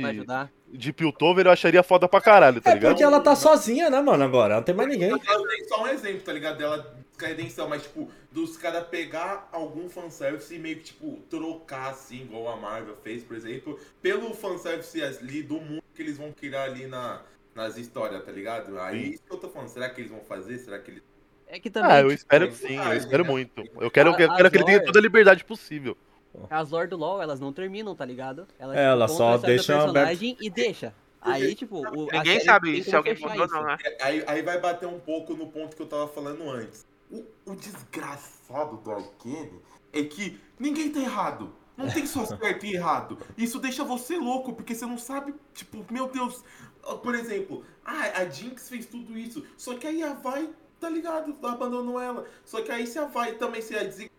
de 0.72 0.92
Piltover, 0.92 1.46
eu 1.46 1.50
acharia 1.50 1.82
foda 1.82 2.06
pra 2.08 2.20
caralho, 2.20 2.60
tá 2.60 2.70
É 2.70 2.74
ligado? 2.74 2.92
porque 2.92 3.02
ela 3.02 3.20
tá 3.20 3.34
sozinha, 3.34 3.90
né, 3.90 4.00
mano, 4.00 4.22
agora. 4.22 4.56
Não 4.56 4.62
tem 4.62 4.74
mais 4.74 4.88
ninguém. 4.88 5.10
Dei 5.10 5.64
só 5.68 5.82
um 5.82 5.88
exemplo, 5.88 6.20
tá 6.20 6.32
ligado? 6.32 6.58
Dela 6.58 6.94
com 7.18 7.24
a 7.24 7.28
redenção, 7.28 7.66
mas 7.66 7.82
tipo, 7.82 8.10
dos 8.30 8.58
caras 8.58 8.86
pegar 8.88 9.48
algum 9.50 9.88
fanservice 9.88 10.54
e 10.54 10.58
meio 10.58 10.76
que, 10.76 10.84
tipo, 10.84 11.18
trocar 11.30 11.88
assim, 11.90 12.22
igual 12.22 12.46
a 12.48 12.56
Marvel 12.56 12.94
fez, 13.02 13.24
por 13.24 13.34
exemplo, 13.34 13.80
pelo 14.02 14.34
fanservice 14.34 15.02
ali 15.02 15.42
do 15.42 15.54
mundo 15.54 15.82
que 15.94 16.02
eles 16.02 16.18
vão 16.18 16.30
criar 16.30 16.64
ali 16.64 16.86
na, 16.86 17.22
nas 17.56 17.76
histórias, 17.78 18.22
tá 18.24 18.30
ligado? 18.30 18.78
Aí 18.78 19.14
isso 19.14 19.22
que 19.24 19.32
eu 19.32 19.38
tô 19.38 19.48
falando, 19.48 19.68
será 19.68 19.88
que 19.88 20.00
eles 20.02 20.10
vão 20.10 20.20
fazer? 20.20 20.58
Será 20.58 20.78
que 20.78 20.90
eles. 20.92 21.02
É 21.48 21.58
que 21.58 21.70
também, 21.70 21.90
Ah, 21.90 22.00
eu 22.00 22.08
tipo, 22.08 22.14
espero 22.14 22.48
que 22.48 22.54
sim, 22.56 22.76
eu 22.76 22.92
espero 22.92 23.24
muito. 23.24 23.62
Eu 23.80 23.90
quero, 23.90 24.10
eu 24.10 24.16
quero 24.16 24.50
que 24.50 24.56
ele 24.56 24.64
tenha 24.64 24.84
toda 24.84 24.98
a 24.98 25.02
liberdade 25.02 25.44
possível. 25.44 25.96
as 26.50 26.70
lore 26.70 26.88
do 26.88 26.96
LoL, 26.96 27.22
elas 27.22 27.40
não 27.40 27.52
terminam, 27.52 27.94
tá 27.94 28.04
ligado? 28.04 28.46
Elas, 28.58 28.76
É, 28.76 28.84
elas 28.84 29.10
contam 29.12 29.16
só 29.16 29.32
a 29.32 29.36
história 29.36 29.40
do 29.40 29.46
deixam 29.46 29.76
personagem 29.92 30.36
e 30.40 30.50
deixa. 30.50 30.94
Aí, 31.20 31.54
tipo, 31.54 31.78
o, 31.78 32.06
Ninguém 32.12 32.40
sabe 32.40 32.82
se 32.84 32.94
alguém 32.94 33.14
fechar 33.16 33.28
mudou 33.30 33.46
isso. 33.46 33.56
ou 33.56 33.62
não, 33.62 33.68
né? 33.68 33.78
Aí, 34.00 34.22
aí 34.26 34.42
vai 34.42 34.60
bater 34.60 34.86
um 34.86 35.00
pouco 35.00 35.34
no 35.34 35.48
ponto 35.48 35.74
que 35.74 35.82
eu 35.82 35.86
tava 35.86 36.06
falando 36.08 36.48
antes. 36.50 36.86
O, 37.10 37.24
o 37.46 37.56
desgraçado 37.56 38.76
do 38.78 38.90
Arkane 38.92 39.60
é 39.92 40.02
que 40.04 40.38
ninguém 40.58 40.90
tá 40.90 41.00
errado. 41.00 41.52
Não 41.76 41.88
tem 41.88 42.06
só 42.06 42.24
certo 42.26 42.64
e 42.66 42.74
errado. 42.74 43.18
Isso 43.36 43.58
deixa 43.58 43.82
você 43.84 44.16
louco, 44.16 44.52
porque 44.52 44.74
você 44.74 44.86
não 44.86 44.98
sabe, 44.98 45.34
tipo, 45.54 45.84
meu 45.90 46.08
Deus. 46.08 46.42
Por 47.02 47.14
exemplo, 47.14 47.64
ah, 47.84 48.20
a 48.20 48.24
Jinx 48.28 48.68
fez 48.68 48.86
tudo 48.86 49.18
isso. 49.18 49.44
Só 49.56 49.74
que 49.76 49.86
aí 49.86 50.02
a 50.02 50.14
Vai, 50.14 50.48
tá 50.80 50.88
ligado? 50.88 51.36
Abandonou 51.42 52.00
ela. 52.00 52.26
Só 52.44 52.62
que 52.62 52.70
aí 52.70 52.86
se 52.86 52.98
a 52.98 53.06
Vai 53.06 53.34
também 53.34 53.60
se 53.60 53.74
a 53.76 53.88
Zig- 53.90 54.10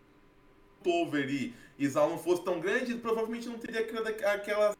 Over 0.84 1.28
e 1.28 1.54
Isal 1.78 2.08
não 2.10 2.18
fosse 2.18 2.42
tão 2.44 2.60
grande, 2.60 2.94
provavelmente 2.94 3.48
não 3.48 3.58
teria 3.58 3.84
criado 3.86 4.06
aqu- 4.08 4.24
aquela. 4.26 4.76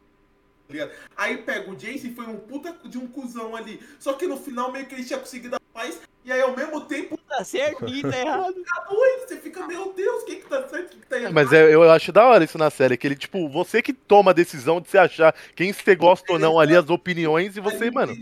tá? 0.68 0.90
Aí 1.16 1.38
pega 1.38 1.70
o 1.70 1.74
Jace 1.76 2.08
e 2.08 2.14
foi 2.14 2.26
um 2.26 2.38
puta 2.38 2.72
de 2.88 2.98
um 2.98 3.06
cuzão 3.06 3.56
ali. 3.56 3.80
Só 3.98 4.12
que 4.12 4.26
no 4.26 4.36
final 4.36 4.70
meio 4.70 4.86
que 4.86 4.94
ele 4.94 5.04
tinha 5.04 5.18
conseguido 5.18 5.56
a 5.56 5.60
paz. 5.72 6.00
E 6.24 6.30
aí 6.32 6.40
ao 6.40 6.54
mesmo 6.56 6.82
tempo 6.82 7.17
Tá 7.28 7.44
certo, 7.44 7.84
ninguém 7.84 8.02
tá 8.02 8.18
errado. 8.18 8.54
tá 8.64 8.84
doido. 8.90 9.28
Você 9.28 9.36
fica, 9.36 9.66
meu 9.66 9.92
Deus, 9.94 10.24
quem 10.24 10.40
que 10.40 10.46
tá 10.48 10.66
certo, 10.66 10.90
quem 10.90 11.00
que 11.00 11.06
tá 11.06 11.18
errado? 11.18 11.32
Mas 11.34 11.52
é- 11.52 11.74
eu 11.74 11.88
acho 11.90 12.10
da 12.10 12.26
hora 12.26 12.42
isso 12.44 12.56
na 12.58 12.70
série, 12.70 12.96
que 12.96 13.06
ele, 13.06 13.16
tipo, 13.16 13.48
você 13.48 13.82
que 13.82 13.92
toma 13.92 14.30
a 14.30 14.34
decisão 14.34 14.80
de 14.80 14.88
se 14.88 14.96
achar 14.96 15.34
quem 15.54 15.72
você 15.72 15.94
gosta 15.94 16.32
ou 16.32 16.38
não 16.38 16.58
ali, 16.58 16.74
as 16.74 16.88
opiniões, 16.88 17.56
e 17.56 17.60
você, 17.60 17.84
Aí 17.84 17.90
mano. 17.90 18.16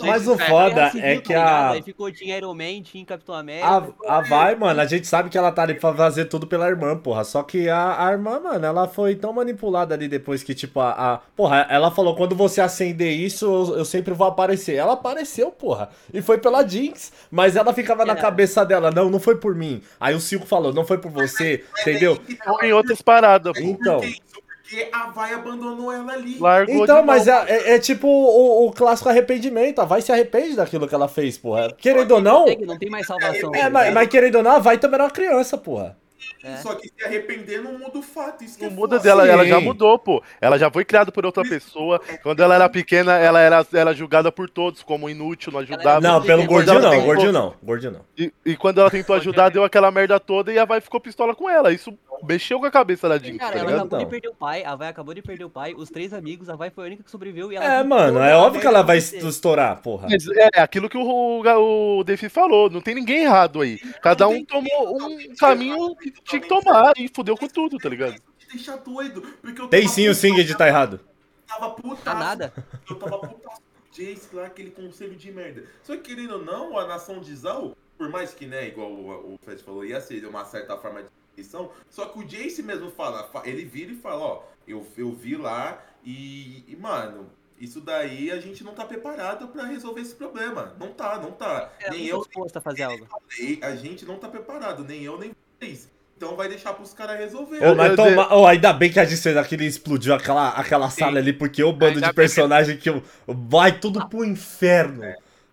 Mas 0.00 0.26
o 0.26 0.36
foda 0.38 0.90
Civil, 0.90 1.06
é 1.06 1.16
que 1.18 1.34
a. 1.34 1.70
Aí 1.70 1.82
ficou 1.82 2.10
Team 2.12 2.36
Iron 2.36 2.54
Man, 2.54 2.82
Team 2.82 3.04
Capitão 3.04 3.34
América. 3.34 3.92
A, 4.08 4.16
a 4.18 4.20
Vai, 4.22 4.54
mano, 4.54 4.80
a 4.80 4.86
gente 4.86 5.06
sabe 5.06 5.28
que 5.30 5.38
ela 5.38 5.52
tá 5.52 5.62
ali 5.62 5.74
pra 5.74 5.94
fazer 5.94 6.24
tudo 6.26 6.46
pela 6.46 6.68
irmã, 6.68 6.96
porra. 6.96 7.24
Só 7.24 7.42
que 7.42 7.68
a, 7.68 8.06
a 8.08 8.12
irmã, 8.12 8.40
mano, 8.40 8.64
ela 8.64 8.88
foi 8.88 9.14
tão 9.14 9.32
manipulada 9.32 9.94
ali 9.94 10.08
depois 10.08 10.42
que, 10.42 10.54
tipo, 10.54 10.80
a. 10.80 10.90
a- 10.90 11.18
porra, 11.36 11.66
ela 11.70 11.90
falou: 11.90 12.14
quando 12.16 12.34
você 12.34 12.60
acender 12.60 13.12
isso, 13.12 13.44
eu, 13.44 13.78
eu 13.78 13.84
sempre 13.84 14.12
vou 14.14 14.26
aparecer. 14.26 14.74
Ela 14.74 14.94
apareceu, 14.94 15.50
porra. 15.50 15.90
E 16.12 16.20
foi 16.20 16.38
pela 16.38 16.66
Jinx. 16.66 17.12
Mas 17.30 17.56
ela 17.56 17.72
ficava 17.72 18.04
na 18.04 18.12
É. 18.14 18.16
cabeça 18.40 18.64
dela: 18.64 18.90
não, 18.90 19.10
não 19.10 19.20
foi 19.20 19.36
por 19.36 19.54
mim. 19.54 19.82
Aí 19.98 20.14
o 20.14 20.20
Silco 20.20 20.46
falou: 20.46 20.72
não 20.72 20.84
foi 20.84 20.98
por 20.98 21.10
você, 21.10 21.64
Mas 21.72 21.86
aí 21.86 21.92
entendeu? 21.94 22.16
que 22.16 22.34
tá, 22.34 22.52
Ou 22.52 22.62
em 22.62 22.72
outras 22.72 23.02
paradas, 23.02 23.52
pô. 23.52 23.60
Então. 23.60 24.00
Porque 24.00 24.88
a 24.92 25.10
Vai 25.10 25.34
abandonou 25.34 25.92
ela 25.92 26.12
ali. 26.12 26.38
Largou 26.38 26.84
Então, 26.84 27.04
mas 27.04 27.26
é, 27.26 27.32
é- 27.48 27.74
é 27.74 27.78
tipo 27.80 28.06
o, 28.06 28.66
o 28.68 28.72
clássico 28.72 29.08
arrependimento. 29.08 29.80
A 29.80 29.84
Vai 29.84 30.00
se 30.00 30.12
arrepende 30.12 30.54
daquilo 30.54 30.86
que 30.86 30.94
ela 30.94 31.08
fez, 31.08 31.36
porra. 31.36 31.72
Querendo 31.76 32.12
ou 32.12 32.20
não. 32.20 32.46
Não 32.46 32.78
tem 32.78 32.88
mais 32.88 33.04
salvação. 33.06 33.52
É, 33.52 33.68
mas, 33.68 33.92
mas 33.92 34.08
querendo 34.08 34.36
ou 34.36 34.42
não, 34.44 34.52
a 34.52 34.58
Vai 34.60 34.78
também 34.78 34.94
era 34.94 35.04
uma 35.04 35.10
criança, 35.10 35.58
porra. 35.58 35.96
É. 36.42 36.56
Só 36.56 36.74
que 36.74 36.88
se 36.88 37.04
arrepender 37.04 37.62
não 37.62 37.78
muda 37.78 37.98
o 37.98 38.02
fato. 38.02 38.44
Isso 38.44 38.56
que 38.56 38.64
Não 38.64 38.70
é 38.70 38.74
muda 38.74 38.96
foda. 38.96 39.08
dela, 39.08 39.28
ela 39.28 39.46
já 39.46 39.60
mudou, 39.60 39.98
pô. 39.98 40.22
Ela 40.40 40.58
já 40.58 40.70
foi 40.70 40.84
criada 40.84 41.12
por 41.12 41.26
outra 41.26 41.42
pessoa. 41.42 42.00
Quando 42.22 42.42
ela 42.42 42.54
era 42.54 42.68
pequena, 42.68 43.18
ela 43.18 43.40
era, 43.40 43.66
era 43.72 43.94
julgada 43.94 44.32
por 44.32 44.48
todos 44.48 44.82
como 44.82 45.08
inútil, 45.10 45.52
não 45.52 45.60
ajudava. 45.60 46.00
Não, 46.00 46.22
pelo 46.22 46.44
gordinho 46.46 46.80
não, 46.80 47.04
gordinho 47.04 47.32
não, 47.32 47.54
gordinho 47.62 47.92
não. 47.92 48.00
E, 48.16 48.32
e 48.44 48.56
quando 48.56 48.80
ela 48.80 48.90
tentou 48.90 49.14
ajudar, 49.16 49.50
deu 49.50 49.64
aquela 49.64 49.90
merda 49.90 50.18
toda 50.18 50.52
e 50.52 50.58
a 50.58 50.64
Vai 50.64 50.80
ficou 50.80 51.00
pistola 51.00 51.34
com 51.34 51.48
ela. 51.48 51.72
Isso 51.72 51.92
mexeu 52.22 52.58
com 52.60 52.66
a 52.66 52.70
cabeça 52.70 53.08
da 53.08 53.18
Jinx, 53.18 53.38
Cara, 53.38 53.52
tá 53.52 53.58
ela 53.58 53.70
ligado? 53.70 53.86
acabou 53.86 53.98
de 53.98 54.04
Então. 54.04 54.10
perder 54.10 54.28
o 54.28 54.34
pai, 54.34 54.64
a 54.64 54.74
Vai 54.74 54.88
acabou 54.88 55.14
de 55.14 55.22
perder 55.22 55.44
o 55.44 55.50
pai, 55.50 55.74
os 55.76 55.88
três 55.90 56.12
amigos, 56.12 56.48
a 56.48 56.56
Vai 56.56 56.70
foi 56.70 56.84
a 56.84 56.86
única 56.86 57.02
que 57.02 57.10
sobreviveu 57.10 57.52
e 57.52 57.56
ela. 57.56 57.64
É, 57.64 57.82
mano, 57.82 58.18
é 58.20 58.34
óbvio 58.36 58.60
que 58.60 58.66
ela 58.66 58.78
merda 58.78 58.86
vai 58.86 58.98
acontecer. 58.98 59.26
estourar, 59.28 59.80
porra. 59.82 60.08
Mas 60.10 60.26
é 60.28 60.60
aquilo 60.60 60.88
que 60.88 60.96
o, 60.98 61.02
o, 61.02 61.98
o 61.98 62.04
Defi 62.04 62.28
falou, 62.28 62.68
não 62.70 62.80
tem 62.80 62.94
ninguém 62.94 63.24
errado 63.24 63.60
aí. 63.60 63.78
Cada 64.02 64.28
um 64.28 64.44
tomou 64.44 64.96
um 65.08 65.34
caminho 65.36 65.94
que 65.96 66.10
tinha 66.22 66.40
que 66.40 66.48
tomar 66.48 66.92
e 66.96 67.08
fudeu 67.14 67.36
com 67.36 67.48
tudo, 67.48 67.78
tá 67.78 67.88
ligado? 67.88 68.16
Deixa 68.52 68.76
doido. 68.76 69.22
Porque 69.40 69.60
eu 69.60 69.68
Tem 69.68 69.86
sim 69.86 70.08
o 70.08 70.14
Singed 70.14 70.56
tá 70.56 70.66
errado. 70.66 71.00
Tava 71.46 71.70
putaço. 71.70 72.02
Tá 72.04 72.14
nada. 72.14 72.52
Eu 72.88 72.96
tava 72.96 73.18
putaço 73.18 73.60
com 73.60 73.80
o 73.80 73.92
Jace 73.92 74.28
lá, 74.32 74.46
aquele 74.46 74.70
conselho 74.70 75.14
de 75.16 75.30
merda. 75.32 75.64
Só 75.82 75.94
que 75.96 76.02
querendo 76.02 76.34
ou 76.34 76.44
não, 76.44 76.76
a 76.78 76.86
nação 76.86 77.20
de 77.20 77.34
Zal, 77.34 77.76
por 77.96 78.08
mais 78.08 78.32
que, 78.34 78.46
né, 78.46 78.66
igual 78.68 78.90
o, 78.90 79.34
o 79.34 79.38
Fred 79.42 79.62
falou, 79.62 79.84
ia 79.84 80.00
ser 80.00 80.20
de 80.20 80.26
uma 80.26 80.44
certa 80.44 80.76
forma 80.76 81.02
de 81.02 81.08
missão, 81.36 81.70
só 81.88 82.06
que 82.06 82.18
o 82.18 82.24
Jace 82.24 82.62
mesmo 82.62 82.90
fala, 82.90 83.24
fa- 83.24 83.42
ele 83.44 83.64
vira 83.64 83.92
e 83.92 83.96
fala, 83.96 84.22
ó, 84.22 84.42
eu, 84.66 84.86
eu 84.96 85.12
vi 85.12 85.36
lá 85.36 85.82
e, 86.04 86.64
e, 86.68 86.76
mano, 86.76 87.30
Isso 87.60 87.80
daí 87.80 88.30
a 88.30 88.40
gente 88.40 88.64
não 88.64 88.72
tá 88.72 88.84
preparado 88.86 89.48
pra 89.48 89.64
resolver 89.64 90.00
esse 90.00 90.14
problema. 90.14 90.74
Não 90.80 90.88
tá, 90.92 91.18
não 91.18 91.30
tá. 91.32 91.70
É, 91.78 91.90
nem 91.90 92.06
eu, 92.06 92.18
disposto 92.20 92.56
a 92.56 92.60
fazer 92.60 92.84
algo. 92.84 93.06
nem 93.38 93.58
a 93.62 93.76
gente 93.76 94.06
não 94.06 94.16
tá 94.16 94.28
preparado, 94.28 94.82
nem 94.82 95.02
eu, 95.02 95.18
nem 95.18 95.32
vocês. 95.60 95.90
Então 96.16 96.36
vai 96.36 96.48
deixar 96.48 96.72
pros 96.74 96.92
caras 96.94 97.18
resolver. 97.18 97.62
Ô, 97.64 97.74
mas 97.74 97.94
toma, 97.96 98.34
ô, 98.34 98.46
ainda 98.46 98.72
bem 98.72 98.90
que 98.90 98.98
a 99.00 99.04
gente 99.04 99.20
fez 99.20 99.36
aquele 99.36 99.66
explodiu 99.66 100.14
aquela, 100.14 100.50
aquela 100.50 100.88
sala 100.90 101.18
ali, 101.18 101.32
porque 101.34 101.62
o 101.62 101.72
bando 101.72 101.94
Ainda 101.96 102.00
de 102.00 102.06
bem 102.06 102.14
personagem 102.14 102.76
que 102.78 102.88
eu- 102.90 103.02
vai 103.26 103.78
tudo 103.78 104.06
pro 104.08 104.24
inferno. 104.24 105.02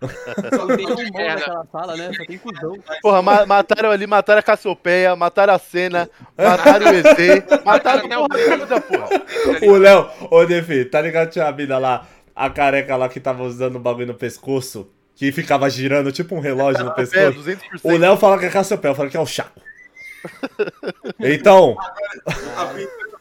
Só 0.56 0.66
tem 0.76 0.86
um 0.86 0.94
bom 0.94 1.18
merda. 1.18 1.40
naquela 1.40 1.66
sala, 1.72 1.96
né? 1.96 2.10
Só 2.16 2.24
tem 2.24 2.38
cuzão. 2.38 2.76
Porra, 3.02 3.20
ma- 3.22 3.46
mataram 3.46 3.90
ali, 3.90 4.06
mataram 4.06 4.38
a 4.38 4.42
Cassiopeia, 4.42 5.16
mataram 5.16 5.54
a 5.54 5.58
Cena, 5.58 6.08
mataram 6.36 6.86
o 6.86 6.94
EZ, 6.94 7.44
mataram 7.64 8.06
até 8.06 8.16
o 8.18 8.28
porra 8.28 8.58
toda, 8.58 8.80
porra. 8.80 9.08
O 9.66 9.76
Léo, 9.76 10.08
ô 10.30 10.44
Defi, 10.46 10.84
tá 10.84 11.00
ligado? 11.00 11.30
Tinha 11.30 11.46
a 11.46 11.52
mina 11.52 11.78
lá, 11.78 12.06
a 12.34 12.48
careca 12.48 12.94
lá 12.96 13.08
que 13.08 13.18
tava 13.18 13.42
usando 13.42 13.76
o 13.76 13.80
bagulho 13.80 14.06
no 14.06 14.14
pescoço, 14.14 14.88
que 15.16 15.32
ficava 15.32 15.68
girando 15.68 16.12
tipo 16.12 16.34
um 16.36 16.40
relógio 16.40 16.84
no 16.84 16.90
É, 16.92 16.94
pescoço. 16.94 17.40
200%. 17.42 17.58
O 17.82 17.96
Léo 17.96 18.16
fala 18.16 18.38
que 18.38 18.44
é 18.46 18.50
Cassiopeia, 18.50 18.92
eu 18.92 18.94
falo 18.94 19.10
que 19.10 19.16
é 19.16 19.20
o 19.20 19.26
Chaco. 19.26 19.60
Então, 21.20 21.76
Ah, 22.56 22.72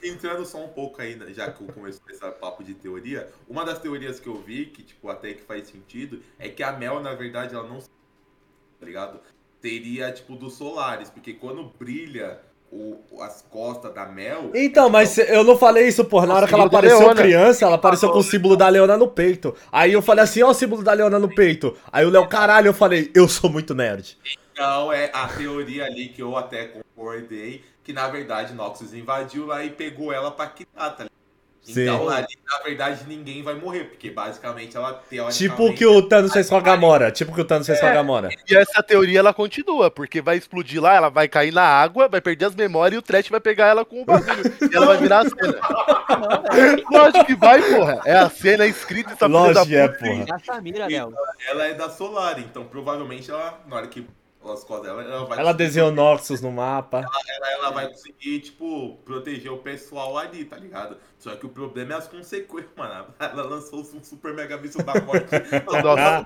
Entrando 0.08 0.46
só 0.46 0.64
um 0.64 0.70
pouco 0.70 1.02
aí, 1.02 1.18
já 1.34 1.52
que 1.52 1.62
eu 1.62 1.68
comecei 1.74 2.02
esse 2.10 2.20
papo 2.40 2.64
de 2.64 2.74
teoria, 2.74 3.30
uma 3.48 3.64
das 3.66 3.80
teorias 3.80 4.20
que 4.20 4.28
eu 4.28 4.36
vi, 4.36 4.66
que 4.68 4.84
tipo, 4.84 5.10
até 5.10 5.34
que 5.34 5.42
faz 5.42 5.68
sentido, 5.68 6.22
é 6.40 6.50
que 6.50 6.64
a 6.64 6.72
Mel, 6.72 7.00
na 7.02 7.14
verdade, 7.14 7.56
ela 7.56 7.68
não 7.68 7.80
tá 7.80 8.86
ligado? 8.86 9.20
Seria 9.62 10.12
tipo 10.12 10.36
dos 10.36 10.54
solares, 10.54 11.10
porque 11.10 11.34
quando 11.34 11.72
brilha 11.80 12.40
o, 12.72 12.98
as 13.22 13.42
costas 13.50 13.94
da 13.94 14.06
Mel. 14.06 14.52
então, 14.54 14.90
mas 14.90 15.10
cê- 15.10 15.28
eu 15.30 15.44
não 15.44 15.58
falei 15.58 15.88
isso, 15.88 16.04
porra. 16.06 16.28
Na 16.28 16.36
hora 16.36 16.48
que 16.48 16.54
ela 16.54 16.66
apareceu 16.66 17.16
criança, 17.16 17.66
ela 17.66 17.76
apareceu 17.76 18.12
com 18.12 18.20
o 18.20 18.24
símbolo 18.24 18.56
da 18.56 18.68
Leona 18.70 18.98
no 18.98 19.08
peito. 19.08 19.56
Aí 19.72 19.94
eu 19.94 20.02
falei 20.02 20.24
assim, 20.24 20.44
ó 20.44 20.50
o 20.50 20.54
símbolo 20.54 20.84
da 20.84 20.94
Leona 20.94 21.18
no 21.18 21.34
peito. 21.34 21.76
Aí 21.92 22.06
o 22.06 22.10
Léo, 22.10 22.28
caralho, 22.28 22.68
eu 22.68 22.74
falei, 22.74 23.10
eu 23.16 23.28
sou 23.28 23.50
muito 23.50 23.74
nerd. 23.74 24.18
Então 24.52 24.92
é 24.92 25.10
a 25.14 25.28
teoria 25.28 25.86
ali 25.86 26.10
que 26.10 26.22
eu 26.22 26.36
até 26.36 26.66
concordei, 26.66 27.64
que 27.88 27.94
na 27.94 28.06
verdade 28.10 28.54
Noxus 28.54 28.94
invadiu 28.94 29.46
lá 29.46 29.64
e 29.64 29.70
pegou 29.70 30.12
ela 30.12 30.30
pra 30.30 30.46
quitar, 30.48 30.94
tá 30.94 31.04
ligado? 31.04 31.18
Sim. 31.62 31.84
Então 31.84 32.10
ali, 32.10 32.38
na 32.46 32.60
verdade, 32.60 33.06
ninguém 33.08 33.42
vai 33.42 33.54
morrer, 33.54 33.86
porque 33.86 34.10
basicamente 34.10 34.76
ela 34.76 34.94
teoricamente... 35.10 35.38
Tipo 35.38 35.68
o 35.68 35.74
que 35.74 35.86
o 35.86 36.02
Thanos 36.02 36.34
fez 36.34 36.50
com 36.50 36.58
a 36.58 36.62
Gamora. 36.62 37.12
Tipo 37.12 37.32
o 37.32 37.36
que 37.36 37.40
o 37.40 37.46
Thanos 37.46 37.66
fez 37.66 37.80
com 37.80 37.86
a 37.86 37.92
Gamora. 37.92 38.30
E 38.46 38.58
essa 38.58 38.84
teoria 38.84 39.20
ela 39.20 39.34
continua, 39.34 39.90
porque 39.90 40.22
vai 40.22 40.36
explodir 40.36 40.82
lá, 40.82 40.96
ela 40.96 41.10
vai 41.10 41.30
cair 41.30 41.54
na 41.54 41.64
água, 41.64 42.10
vai 42.10 42.20
perder 42.20 42.46
as 42.46 42.56
memórias 42.56 42.96
e 42.96 43.00
o 43.00 43.02
Trash 43.02 43.30
vai 43.30 43.40
pegar 43.40 43.68
ela 43.68 43.86
com 43.86 44.02
o 44.02 44.06
bagulho. 44.06 44.54
e 44.70 44.76
ela 44.76 44.86
vai 44.86 44.98
virar 44.98 45.20
a 45.20 45.30
cena. 45.30 45.60
Lógico 46.92 47.26
que 47.26 47.36
vai, 47.36 47.62
porra. 47.62 48.02
É 48.06 48.18
a 48.18 48.30
cena 48.30 48.66
escrita 48.66 49.12
essa 49.14 49.28
filha 49.28 49.54
da 49.54 49.62
Lógico 49.62 49.68
que 49.68 49.76
é, 49.76 49.88
porra. 49.88 50.26
É 50.28 50.34
a 50.34 50.40
Samira, 50.40 50.88
Léo. 50.88 51.14
Ela 51.50 51.68
é 51.68 51.74
da 51.74 51.90
Solar, 51.90 52.38
então 52.38 52.66
provavelmente 52.66 53.32
ela, 53.32 53.62
na 53.66 53.78
hora 53.78 53.88
que 53.88 54.06
as 54.54 54.64
costas 54.64 54.88
dela, 54.88 55.04
ela 55.04 55.26
vai 55.26 55.40
Ela 55.40 55.54
desenhou 55.54 55.92
Noxus 55.92 56.42
no 56.42 56.52
mapa. 56.52 57.00
ela, 57.00 57.52
ela 57.54 57.72
vai 57.72 57.88
conseguir, 57.90 58.40
tipo, 58.40 58.98
proteger 59.06 59.52
o 59.52 59.58
pessoal 59.58 60.18
ali, 60.18 60.46
tá 60.46 60.58
ligado? 60.58 60.98
Só 61.20 61.36
que 61.36 61.46
o 61.46 61.50
problema 61.50 61.94
é 61.94 61.98
as 61.98 62.08
consequências, 62.08 62.72
mano. 62.78 63.06
Ela 63.20 63.44
lançou 63.44 63.80
um 63.80 64.04
super 64.04 64.34
mega 64.34 64.58
míssil 64.58 64.84
da 64.84 65.00
morte. 65.02 65.26
Nossa, 65.84 66.26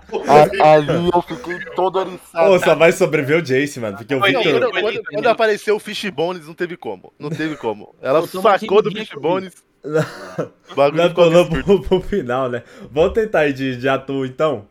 ali 0.64 1.10
eu 1.14 1.22
fiquei 1.22 1.60
todo 1.76 1.98
oriçado. 2.00 2.52
Ô, 2.52 2.60
só 2.60 2.76
vai 2.76 2.92
sobreviver 2.92 3.42
o 3.42 3.46
Jace, 3.46 3.80
mano. 3.80 3.98
Porque 3.98 4.14
o 4.14 4.20
Não, 4.20 4.28
Victor. 4.28 4.60
quando, 4.60 4.72
quando- 4.82 5.04
quando 5.04 5.28
apareceu 5.28 5.76
o 5.76 5.80
Fishbones, 5.80 6.46
não 6.48 6.54
teve 6.54 6.76
como. 6.78 7.14
Não 7.18 7.30
teve 7.30 7.56
como. 7.56 7.96
Ela 8.02 8.26
sacou 8.28 8.82
do 8.82 8.92
Fishbones. 8.92 9.64
Não 9.84 11.14
colou 11.14 11.42
absurdo. 11.42 11.64
pro, 11.64 11.82
pro 11.82 12.02
final, 12.02 12.50
né? 12.50 12.64
Vamos 12.92 13.14
tentar 13.14 13.48
ir 13.48 13.54
de, 13.54 13.76
de 13.78 13.90
ato 13.90 14.14
1, 14.14 14.26
então? 14.26 14.68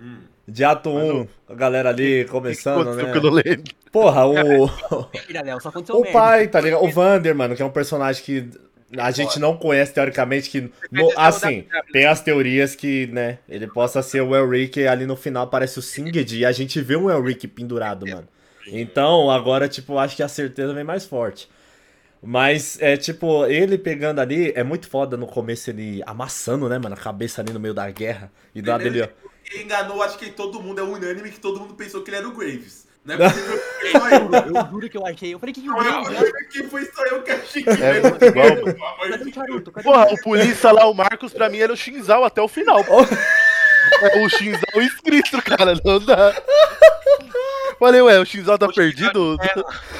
Hum. 0.00 0.22
De 0.46 0.64
ato 0.64 0.90
1, 0.90 1.26
a 1.48 1.54
galera 1.54 1.90
ali 1.90 2.24
que 2.24 2.30
começando, 2.30 2.82
aconteceu 2.82 3.06
né? 3.06 3.12
que 3.12 3.18
eu 3.18 3.22
não 3.22 3.30
lembro? 3.30 3.62
Porra, 3.92 4.26
o, 4.26 4.64
o 5.94 6.12
pai, 6.12 6.48
tá 6.48 6.60
ligado? 6.60 6.82
O 6.82 6.90
Vander, 6.90 7.34
mano, 7.34 7.54
que 7.54 7.62
é 7.62 7.64
um 7.64 7.70
personagem 7.70 8.24
que 8.24 8.50
a 8.98 9.10
gente 9.10 9.38
não 9.38 9.56
conhece 9.56 9.94
teoricamente, 9.94 10.50
que. 10.50 10.70
no- 10.90 11.10
assim, 11.16 11.64
tem 11.92 12.06
as 12.06 12.20
teorias 12.20 12.74
que, 12.74 13.06
né, 13.08 13.38
ele 13.48 13.66
possa 13.66 14.02
ser 14.02 14.20
o 14.20 14.34
Elric 14.34 14.78
e 14.80 14.86
ali 14.88 15.06
no 15.06 15.16
final 15.16 15.44
aparece 15.44 15.78
o 15.78 15.82
Singed 15.82 16.38
e 16.38 16.44
a 16.44 16.52
gente 16.52 16.80
vê 16.80 16.96
um 16.96 17.10
Elric 17.10 17.46
pendurado, 17.48 18.06
mano. 18.06 18.28
Então, 18.66 19.30
agora, 19.30 19.68
tipo, 19.68 19.98
acho 19.98 20.14
que 20.16 20.22
a 20.22 20.28
certeza 20.28 20.72
vem 20.74 20.84
mais 20.84 21.04
forte. 21.04 21.48
Mas, 22.24 22.80
é 22.80 22.96
tipo, 22.96 23.44
ele 23.46 23.76
pegando 23.76 24.20
ali, 24.20 24.52
é 24.54 24.62
muito 24.62 24.88
foda 24.88 25.16
no 25.16 25.26
começo 25.26 25.70
ele 25.70 26.00
amassando, 26.06 26.68
né, 26.68 26.78
mano, 26.78 26.94
a 26.94 26.98
cabeça 26.98 27.40
ali 27.42 27.52
no 27.52 27.58
meio 27.58 27.74
da 27.74 27.90
guerra. 27.90 28.30
E 28.54 28.62
do 28.62 28.70
lado 28.70 28.84
dele, 28.84 29.02
ó. 29.02 29.21
Ele 29.52 29.64
enganou, 29.64 30.02
acho 30.02 30.16
que 30.18 30.30
todo 30.30 30.60
mundo 30.60 30.80
é 30.80 30.82
unânime 30.82 31.30
que 31.30 31.38
todo 31.38 31.60
mundo 31.60 31.74
pensou 31.74 32.02
que 32.02 32.10
ele 32.10 32.16
era 32.16 32.28
o 32.28 32.32
Graves. 32.32 32.86
Não 33.04 33.16
é 33.16 33.18
possível 33.18 33.60
que 33.80 33.90
só 33.90 34.08
eu. 34.08 34.30
Eu 34.54 34.70
juro 34.70 34.88
que 34.88 34.96
eu 34.96 35.06
achei. 35.06 35.34
Eu 35.34 35.38
falei, 35.38 35.52
que 35.52 35.68
o 35.68 35.78
é 35.78 35.84
Graves 35.84 36.22
é? 36.22 36.32
que 36.50 36.62
foi 36.64 36.84
só 36.86 37.04
eu 37.06 37.22
que 37.22 37.30
achei 37.32 37.62
que 37.62 37.70
É 37.70 37.72
ele 37.72 37.84
era 37.84 38.08
o 38.08 38.18
Graves, 38.18 39.34
charuto? 39.34 39.72
Cadê 39.72 39.84
Porra, 39.84 40.12
o 40.12 40.22
polícia 40.22 40.72
lá, 40.72 40.86
o 40.86 40.94
Marcos, 40.94 41.32
pra 41.32 41.48
mim 41.50 41.58
era 41.58 41.72
o 41.72 41.76
Shinzal 41.76 42.24
até 42.24 42.40
o 42.40 42.48
final. 42.48 42.80
É 44.00 44.24
o 44.24 44.28
Shinzal 44.28 44.80
escrito, 44.80 45.42
cara, 45.42 45.74
não 45.84 45.98
dá. 45.98 46.32
Falei, 47.78 48.00
ué, 48.02 48.18
o 48.20 48.24
Shinzal 48.24 48.58
tá 48.58 48.68
perdido? 48.68 49.36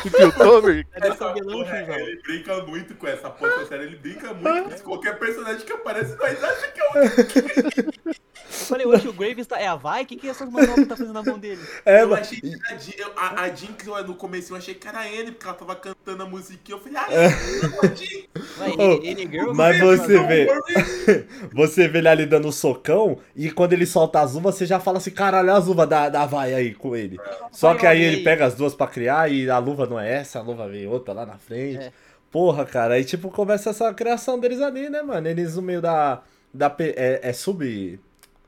O 0.04 0.10
Piltover? 0.10 0.84
Cadê 0.92 1.08
o 1.08 1.12
Essa 1.12 1.32
Chuzão? 1.32 1.62
ele 1.62 2.20
brinca 2.22 2.62
muito 2.64 2.94
com 2.96 3.06
essa 3.06 3.30
porra, 3.30 3.64
sério, 3.66 3.84
ele 3.86 3.96
brinca 3.96 4.34
muito 4.34 4.82
com. 4.82 4.90
Qualquer 4.92 5.18
personagem 5.18 5.64
que 5.64 5.72
aparece, 5.72 6.16
nós 6.16 6.42
acha 6.42 6.68
que 6.68 6.80
é 6.80 6.84
o 6.84 8.12
Eu 8.52 8.66
falei, 8.66 8.86
hoje 8.86 9.08
o 9.08 9.12
Graves 9.12 9.46
tá... 9.46 9.60
é 9.60 9.66
a 9.66 9.76
Vai? 9.76 10.02
O 10.02 10.06
que 10.06 10.16
que 10.16 10.28
essas 10.28 10.50
manobras 10.50 10.86
tá 10.88 10.96
fazendo 10.96 11.12
na 11.14 11.22
mão 11.22 11.38
dele? 11.38 11.60
É, 11.86 12.02
Eu 12.02 12.08
mano. 12.08 12.20
achei 12.20 12.40
que 12.40 12.52
era 12.52 12.74
a 12.74 12.78
Jin- 12.78 13.12
a, 13.16 13.42
a 13.42 13.48
Jinx 13.48 13.86
no 14.06 14.14
começo 14.14 14.52
eu 14.52 14.56
achei 14.56 14.74
que 14.74 14.86
era 14.86 14.98
a 14.98 15.04
Anne, 15.04 15.32
porque 15.32 15.46
ela 15.46 15.54
tava 15.56 15.74
cantando 15.76 16.22
a 16.22 16.26
musiquinha. 16.26 16.76
Eu 16.76 16.80
falei, 16.80 16.98
ah, 16.98 17.06
é 17.10 17.26
a 17.26 17.94
Jinx. 17.94 18.28
Vai, 18.58 18.70
Ô, 18.70 18.92
ele, 18.94 19.08
ele 19.08 19.22
é 19.24 19.28
girl, 19.30 19.52
mas 19.54 19.78
você 19.80 20.18
vê. 20.26 20.48
Você 21.52 21.88
vê 21.88 21.98
ele 21.98 22.08
ali 22.08 22.26
dando 22.26 22.48
um 22.48 22.52
socão 22.52 23.18
e 23.36 23.50
quando 23.50 23.72
ele 23.72 23.86
solta 23.86 24.20
as 24.20 24.34
uvas, 24.34 24.54
você 24.54 24.64
já 24.66 24.80
fala 24.80 24.98
assim, 24.98 25.10
caralho, 25.10 25.52
as 25.52 25.66
uvas 25.68 25.88
da, 25.88 26.08
da 26.08 26.26
vai 26.26 26.54
aí 26.54 26.74
com 26.74 26.94
ele. 26.96 27.18
Só 27.62 27.76
que 27.76 27.86
aí 27.86 28.02
ele 28.02 28.24
pega 28.24 28.44
as 28.44 28.56
duas 28.56 28.74
pra 28.74 28.88
criar 28.88 29.30
e 29.30 29.48
a 29.48 29.56
luva 29.58 29.86
não 29.86 29.98
é 29.98 30.14
essa, 30.14 30.40
a 30.40 30.42
luva 30.42 30.68
vem 30.68 30.84
outra 30.88 31.14
lá 31.14 31.24
na 31.24 31.38
frente. 31.38 31.78
É. 31.78 31.92
Porra, 32.28 32.64
cara, 32.64 32.94
aí 32.94 33.04
tipo 33.04 33.30
começa 33.30 33.70
essa 33.70 33.94
criação 33.94 34.40
deles 34.40 34.60
ali, 34.60 34.90
né, 34.90 35.00
mano? 35.00 35.28
Eles 35.28 35.54
no 35.54 35.62
meio 35.62 35.80
da. 35.80 36.22
da 36.52 36.74
é, 36.80 37.20
é 37.22 37.32
sub. 37.32 38.00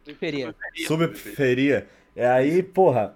Periferia. 0.04 0.54
subferia. 0.84 1.86
É 2.16 2.26
aí, 2.26 2.60
porra. 2.60 3.14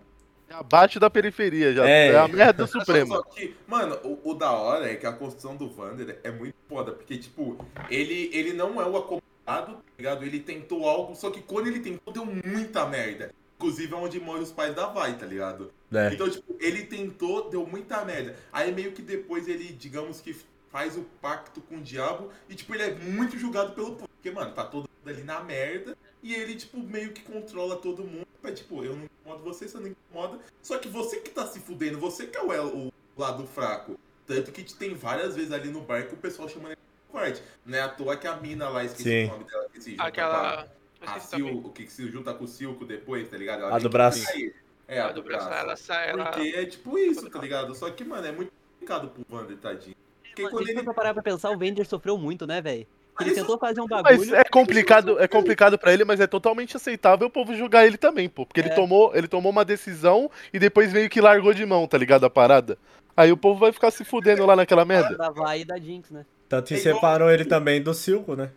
Abaixo 0.48 1.00
da 1.00 1.11
periferia 1.11 1.74
já. 1.74 1.88
É. 1.88 2.08
É, 2.11 2.16
a 2.16 2.28
merda 2.28 2.64
suprema. 2.66 3.16
Só 3.18 3.22
que, 3.22 3.56
mano, 3.66 3.98
o, 4.04 4.30
o 4.30 4.34
da 4.34 4.52
hora 4.52 4.88
é 4.88 4.94
que 4.94 5.06
a 5.06 5.12
construção 5.12 5.56
do 5.56 5.68
Vander 5.68 6.20
é 6.22 6.30
muito 6.30 6.54
foda, 6.68 6.92
porque, 6.92 7.18
tipo, 7.18 7.58
ele, 7.90 8.30
ele 8.32 8.52
não 8.52 8.80
é 8.80 8.87
o 8.87 8.96
acomodado, 8.96 9.72
tá 9.74 9.92
ligado? 9.98 10.24
Ele 10.24 10.38
tentou 10.38 10.88
algo, 10.88 11.14
só 11.16 11.30
que 11.30 11.42
quando 11.42 11.66
ele 11.66 11.80
tentou, 11.80 12.12
deu 12.12 12.24
muita 12.24 12.87
merda. 12.87 13.32
Inclusive 13.56 13.92
é 13.92 13.96
onde 13.96 14.20
moram 14.20 14.42
os 14.42 14.52
pais 14.52 14.74
da 14.74 14.87
Vai, 14.87 15.18
tá 15.18 15.26
ligado? 15.26 15.72
É. 15.92 16.12
Então, 16.12 16.29
tipo, 16.29 16.57
ele 16.61 16.85
tentou, 16.85 17.48
deu 17.48 17.66
muita 17.66 18.05
merda. 18.05 18.37
Aí 18.53 18.72
meio 18.72 18.92
que 18.92 19.03
depois 19.03 19.48
ele, 19.48 19.72
digamos 19.72 20.20
que 20.20 20.37
faz 20.70 20.96
o 20.96 21.03
pacto 21.20 21.61
com 21.62 21.77
o 21.77 21.81
diabo 21.81 22.31
e, 22.48 22.55
tipo, 22.55 22.74
ele 22.74 22.83
é 22.83 22.94
muito 22.94 23.38
julgado 23.38 23.72
pelo 23.72 23.92
povo. 23.92 24.09
Porque, 24.09 24.31
mano, 24.31 24.53
tá 24.53 24.64
todo 24.64 24.83
mundo 24.83 25.09
ali 25.09 25.22
na 25.22 25.40
merda 25.40 25.96
e 26.22 26.35
ele, 26.35 26.55
tipo, 26.57 26.79
meio 26.79 27.12
que 27.12 27.22
controla 27.22 27.77
todo 27.77 28.05
mundo. 28.05 28.27
Pra, 28.42 28.53
tipo, 28.53 28.85
eu 28.85 28.94
não 28.94 29.05
incomodo 29.05 29.42
você, 29.42 29.68
você 29.68 29.79
não 29.79 29.88
incomoda. 29.88 30.38
Só 30.62 30.79
que 30.79 30.88
você 30.88 31.20
que 31.20 31.31
tá 31.31 31.46
se 31.46 31.61
fudendo, 31.61 31.98
você 31.98 32.27
que 32.27 32.37
é 32.37 32.42
o, 32.42 32.88
o 32.88 32.92
lado 33.16 33.46
fraco. 33.46 33.98
Tanto 34.27 34.53
que 34.53 34.62
tem 34.74 34.94
várias 34.94 35.35
vezes 35.35 35.53
ali 35.53 35.70
no 35.70 35.81
bar 35.81 36.07
que 36.07 36.14
o 36.14 36.18
pessoal 36.18 36.48
chama 36.48 36.68
ele 36.68 36.77
de 36.77 37.12
forte. 37.12 37.42
Não 37.64 37.79
é 37.79 37.81
à 37.81 37.88
toa 37.88 38.16
que 38.16 38.27
a 38.27 38.37
mina 38.37 38.68
lá, 38.68 38.85
esqueci 38.85 39.05
Sim. 39.05 39.24
o 39.24 39.29
nome 39.29 39.44
dela, 39.44 39.68
que 39.72 39.81
se 39.81 39.90
junta 39.92 40.03
com 40.03 40.09
Aquela. 40.09 40.68
Eu 41.01 41.09
a, 41.09 41.14
a. 41.14 41.20
Sil, 41.22 41.72
que 41.74 41.87
se 41.88 42.11
junta 42.11 42.35
com 42.35 42.44
o 42.44 42.48
Silco 42.48 42.85
depois, 42.85 43.29
tá 43.29 43.38
ligado? 43.38 43.62
Ela 43.62 43.77
A 43.77 43.79
do 43.79 43.88
braço. 43.88 44.18
sair. 44.18 44.55
É, 44.88 45.01
a 45.01 45.12
do 45.12 45.22
braço. 45.22 45.48
Ela 45.51 45.77
sai, 45.77 46.09
ela. 46.11 46.24
Porque 46.33 46.48
é 46.57 46.64
tipo 46.64 46.98
isso, 46.98 47.29
tá 47.29 47.38
ligado? 47.38 47.74
Só 47.74 47.90
que, 47.90 48.03
mano, 48.05 48.27
é 48.27 48.33
muito 48.33 48.51
complicado 48.72 49.09
pro 49.11 49.24
Wander, 49.37 49.57
tadinho. 49.59 49.94
Porque 50.22 50.42
Mano, 50.42 50.55
quando 50.57 50.64
se 50.66 50.72
ele. 50.72 50.83
você 50.83 50.94
parar 50.94 51.12
pra 51.14 51.22
pensar, 51.22 51.51
o 51.51 51.59
Vender 51.59 51.85
sofreu 51.87 52.16
muito, 52.16 52.46
né, 52.46 52.61
velho? 52.62 52.87
Ele 53.20 53.31
Mas 53.31 53.35
tentou 53.35 53.59
fazer 53.59 53.81
um 53.81 53.87
Mas 53.90 54.03
bagulho. 54.03 54.35
é 54.37 54.44
complicado, 54.44 55.18
é 55.20 55.27
complicado 55.27 55.77
para 55.77 55.92
ele, 55.92 56.05
mas 56.05 56.20
é 56.20 56.27
totalmente 56.29 56.77
aceitável 56.77 57.27
o 57.27 57.31
povo 57.31 57.53
julgar 57.53 57.85
ele 57.85 57.98
também, 57.98 58.29
pô. 58.29 58.46
Porque 58.46 58.61
ele 58.61 58.68
É. 58.70 58.74
tomou, 58.74 59.11
ele 59.14 59.27
tomou 59.27 59.51
uma 59.51 59.64
decisão 59.64 60.31
e 60.55 60.59
depois 60.61 60.92
meio 60.92 61.11
que 61.11 61.20
largou 61.20 61.53
de 61.53 61.66
mão, 61.66 61.87
tá 61.88 61.98
ligado? 61.98 62.24
A 62.24 62.31
parada. 62.31 62.79
Aí 63.16 63.33
o 63.33 63.37
povo 63.37 63.59
vai 63.59 63.72
ficar 63.72 63.90
se 63.90 64.05
fudendo 64.05 64.46
lá 64.46 64.55
naquela 64.55 64.85
merda. 64.85 65.16
Da 65.16 65.31
Vai 65.31 65.62
e 65.62 65.64
da 65.64 65.77
Jinx, 65.77 66.11
né? 66.12 66.24
Tanto 66.48 66.68
que 66.68 66.74
É 66.74 66.79
igual- 66.79 66.94
separou 66.94 67.29
ele 67.31 67.44
também 67.44 67.83
do 67.83 67.92
Silco, 67.92 68.37
né? 68.37 68.51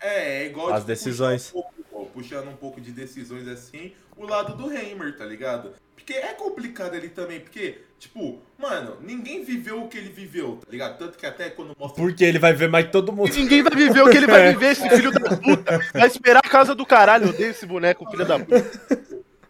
É, 0.00 0.42
é 0.42 0.46
igual 0.46 0.68
As 0.68 0.76
tipo, 0.76 0.86
decisões. 0.86 1.50
Um, 1.50 1.52
pouco, 1.60 1.74
puxando 2.16 2.48
um 2.48 2.56
pouco 2.56 2.80
de 2.80 2.92
decisões 2.92 3.46
assim, 3.46 3.92
o 4.16 4.24
lado 4.24 4.56
do 4.56 4.72
Heimer, 4.72 5.14
tá 5.18 5.24
ligado? 5.26 5.74
Porque 5.94 6.14
é 6.14 6.32
complicado 6.32 6.94
ali 6.94 7.10
também, 7.10 7.40
porque, 7.40 7.78
tipo, 7.98 8.40
mano, 8.58 8.96
ninguém 9.02 9.44
viveu 9.44 9.82
o 9.82 9.88
que 9.88 9.98
ele 9.98 10.08
viveu, 10.08 10.58
tá 10.64 10.66
ligado? 10.70 10.96
Tanto 10.96 11.18
que 11.18 11.26
até 11.26 11.50
quando 11.50 11.76
mostra. 11.78 12.02
Porque 12.02 12.24
ele 12.24 12.38
vai 12.38 12.54
ver 12.54 12.70
mais 12.70 12.90
todo 12.90 13.12
mundo. 13.12 13.30
Ninguém 13.34 13.62
vai 13.62 13.74
viver 13.76 14.00
o 14.02 14.08
que 14.10 14.16
ele 14.16 14.26
vai 14.26 14.40
É. 14.48 14.52
viver, 14.52 14.70
esse 14.72 14.88
filho 14.88 15.12
da 15.12 15.36
puta. 15.36 15.78
Vai 15.92 16.06
esperar 16.06 16.40
a 16.42 16.48
casa 16.48 16.74
do 16.74 16.86
caralho. 16.86 17.26
Eu 17.26 17.30
odeio 17.30 17.50
esse 17.50 17.66
boneco, 17.66 18.10
filho 18.10 18.24
da 18.24 18.38
puta. 18.38 18.64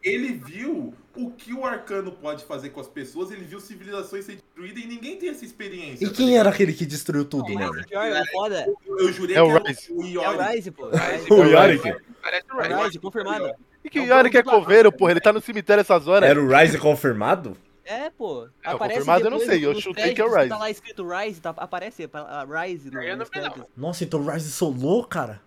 Ele 0.02 0.33
viu 0.33 0.92
o 1.16 1.31
que 1.31 1.52
o 1.52 1.64
arcano 1.64 2.12
pode 2.12 2.44
fazer 2.44 2.70
com 2.70 2.81
as 2.81 2.88
pessoas, 2.88 3.31
ele 3.31 3.44
viu 3.44 3.61
civilizações 3.61 4.24
ser 4.24 4.37
destruídas 4.37 4.85
e 4.85 4.87
ninguém 4.87 5.16
tem 5.16 5.31
essa 5.31 5.44
experiência. 5.44 6.05
E 6.05 6.09
tá 6.09 6.14
quem 6.14 6.37
era 6.37 6.50
aquele 6.50 6.72
que 6.72 6.85
destruiu 6.87 7.24
tudo, 7.24 7.52
Mas 7.52 7.55
mano? 7.68 7.81
o 7.81 7.87
pior, 7.87 8.12
o 8.12 8.26
foda 8.33 8.66
Eu, 8.87 8.98
eu 8.98 9.12
jurei 9.12 9.37
É 9.37 9.42
o 9.42 9.46
que 9.46 9.52
era 9.52 9.68
Rise. 9.68 9.92
o 9.92 10.02
é 10.02 10.09
Iori. 10.09 10.37
o 10.38 10.42
Rise, 10.42 10.70
pô. 10.70 10.88
Rise. 10.88 11.33
O 11.33 11.44
Yorick? 11.44 11.96
Parece 12.22 12.46
o 12.52 12.61
É 12.61 12.62
Rise. 12.68 12.74
o 12.74 12.85
Rise, 12.85 12.98
confirmado. 12.98 13.55
E 13.85 13.90
que 13.90 14.11
hora 14.11 14.29
que 14.29 14.38
é 14.38 14.42
coveiro, 14.42 14.90
porra? 14.92 15.12
Ele 15.12 15.20
tá 15.20 15.33
no 15.33 15.40
cemitério 15.40 15.81
essas 15.81 16.07
horas. 16.09 16.29
Era 16.29 16.42
o 16.42 16.48
Rise 16.48 16.79
confirmado? 16.79 17.57
É, 17.85 18.11
pô. 18.11 18.46
É, 18.64 18.70
Aparece 18.70 18.98
confirmado 18.98 19.26
eu 19.26 19.31
não 19.31 19.38
sei, 19.38 19.64
eu 19.64 19.81
chutei 19.81 20.12
que 20.12 20.20
é 20.20 20.24
o 20.24 20.35
Rise. 20.35 20.48
Tá 20.48 20.59
lá 20.59 20.68
escrito 20.68 21.07
Rise, 21.09 21.40
tá, 21.40 21.50
aparece 21.57 22.09
a 22.12 22.44
Rise 22.62 22.90
no, 22.90 23.00
Eu 23.00 23.16
não 23.16 23.24
não. 23.33 23.66
Nossa, 23.76 24.02
então 24.02 24.20
o 24.20 24.29
Rise 24.29 24.50
solou, 24.50 25.05
cara. 25.05 25.40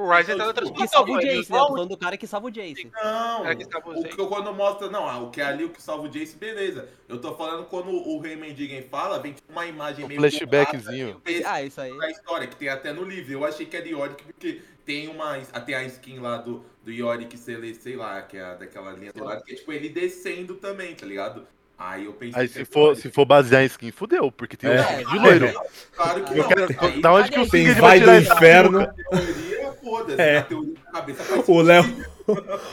O 0.00 0.08
Rise 0.10 0.34
tá 0.34 0.46
Que 0.46 0.52
transportador. 0.54 0.88
salva 0.88 1.12
o 1.12 1.20
ele 1.20 1.36
Jace, 1.36 1.52
né? 1.52 1.58
Eu 1.58 1.62
tô 1.62 1.68
falando 1.74 1.88
do 1.90 1.96
cara 1.98 2.16
que 2.16 2.26
salva 2.26 2.46
o 2.46 2.50
Jace. 2.50 2.84
Não, 2.86 3.42
Cara, 3.42 3.54
que 3.56 3.64
salva 3.64 3.90
o 3.90 4.00
o 4.00 4.04
que 4.04 4.16
quando 4.26 4.54
mostra, 4.54 4.88
não, 4.88 5.06
ah, 5.08 5.18
o 5.18 5.30
que 5.30 5.40
é 5.40 5.44
ali, 5.44 5.64
o 5.64 5.70
que 5.70 5.82
salva 5.82 6.04
o 6.04 6.08
Jace, 6.08 6.36
beleza. 6.36 6.88
Eu 7.08 7.20
tô 7.20 7.34
falando 7.34 7.66
quando 7.66 7.90
o 7.90 8.18
Rayman 8.20 8.54
Digan 8.54 8.82
fala, 8.90 9.18
vem 9.18 9.34
tipo 9.34 9.52
uma 9.52 9.66
imagem 9.66 10.04
Um 10.04 10.08
meio 10.08 10.20
flashbackzinho. 10.20 11.20
borrada, 11.24 11.48
Ah, 11.50 11.62
isso 11.62 11.80
aí. 11.80 11.96
da 11.98 12.10
história, 12.10 12.46
que 12.46 12.56
tem 12.56 12.68
até 12.68 12.92
no 12.92 13.04
livro. 13.04 13.32
Eu 13.32 13.44
achei 13.44 13.66
que 13.66 13.76
era 13.76 13.86
Yorick, 13.86 14.22
porque 14.24 14.62
tem 14.86 15.08
uma. 15.08 15.36
Até 15.52 15.74
a 15.74 15.84
skin 15.84 16.18
lá 16.20 16.38
do, 16.38 16.64
do 16.82 16.90
Yorick, 16.90 17.36
sei, 17.36 17.56
lá- 17.56 17.74
sei 17.74 17.96
lá, 17.96 18.22
que 18.22 18.36
é 18.38 18.54
daquela 18.56 18.92
linha 18.92 19.12
do 19.12 19.22
lado, 19.22 19.44
que 19.44 19.52
é 19.52 19.56
tipo 19.56 19.70
ele 19.72 19.88
descendo 19.90 20.54
também, 20.54 20.94
tá 20.94 21.04
ligado? 21.04 21.46
Aí 21.82 22.04
eu 22.04 22.12
pensei 22.12 22.42
Aí 22.42 22.46
que 22.46 22.52
se 22.52 22.58
era 22.60 22.68
for, 22.70 22.94
se 22.94 23.10
for 23.10 23.24
basear 23.24 23.62
em 23.62 23.66
skin, 23.66 23.90
fudeu, 23.90 24.30
porque 24.30 24.54
tem 24.54 24.70
É. 24.70 24.74
um 24.80 25.00
skin 25.00 25.10
de 25.12 25.18
loiro. 25.18 25.60
Claro 25.96 26.24
que 26.24 26.32
Eu 26.32 26.36
não. 26.42 26.48
quero- 26.48 26.66
aí, 26.78 27.00
da 27.00 27.12
onde 27.14 27.30
que 27.30 27.40
o 27.40 27.48
Sing 27.48 27.72
vai 27.72 27.98
do 28.00 28.14
inferno. 28.16 28.86
teoria, 29.10 29.72
foda-se. 29.82 30.20
É. 30.20 30.40
Teoria 30.42 30.74
cabeça 30.92 31.22
O 31.48 31.62
Léo. 31.62 31.84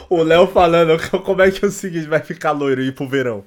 O 0.09 0.21
Léo 0.21 0.45
falando 0.47 0.97
como 1.23 1.41
é 1.41 1.49
que 1.49 1.65
é 1.65 1.67
o 1.67 1.71
seguinte 1.71 2.05
vai 2.07 2.19
ficar 2.19 2.51
loiro 2.51 2.79
e 2.81 2.89
ir 2.89 2.91
pro 2.91 3.07
verão. 3.09 3.43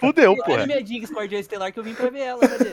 Fudeu, 0.00 0.32
Olha 0.32 0.44
porra. 0.44 0.66
minha 0.66 0.84
Jinx 0.84 1.10
Cordial 1.10 1.40
Estelar 1.40 1.72
que 1.72 1.78
eu 1.78 1.84
vim 1.84 1.94
pra 1.94 2.10
ver 2.10 2.20
ela, 2.20 2.40
cadê? 2.40 2.70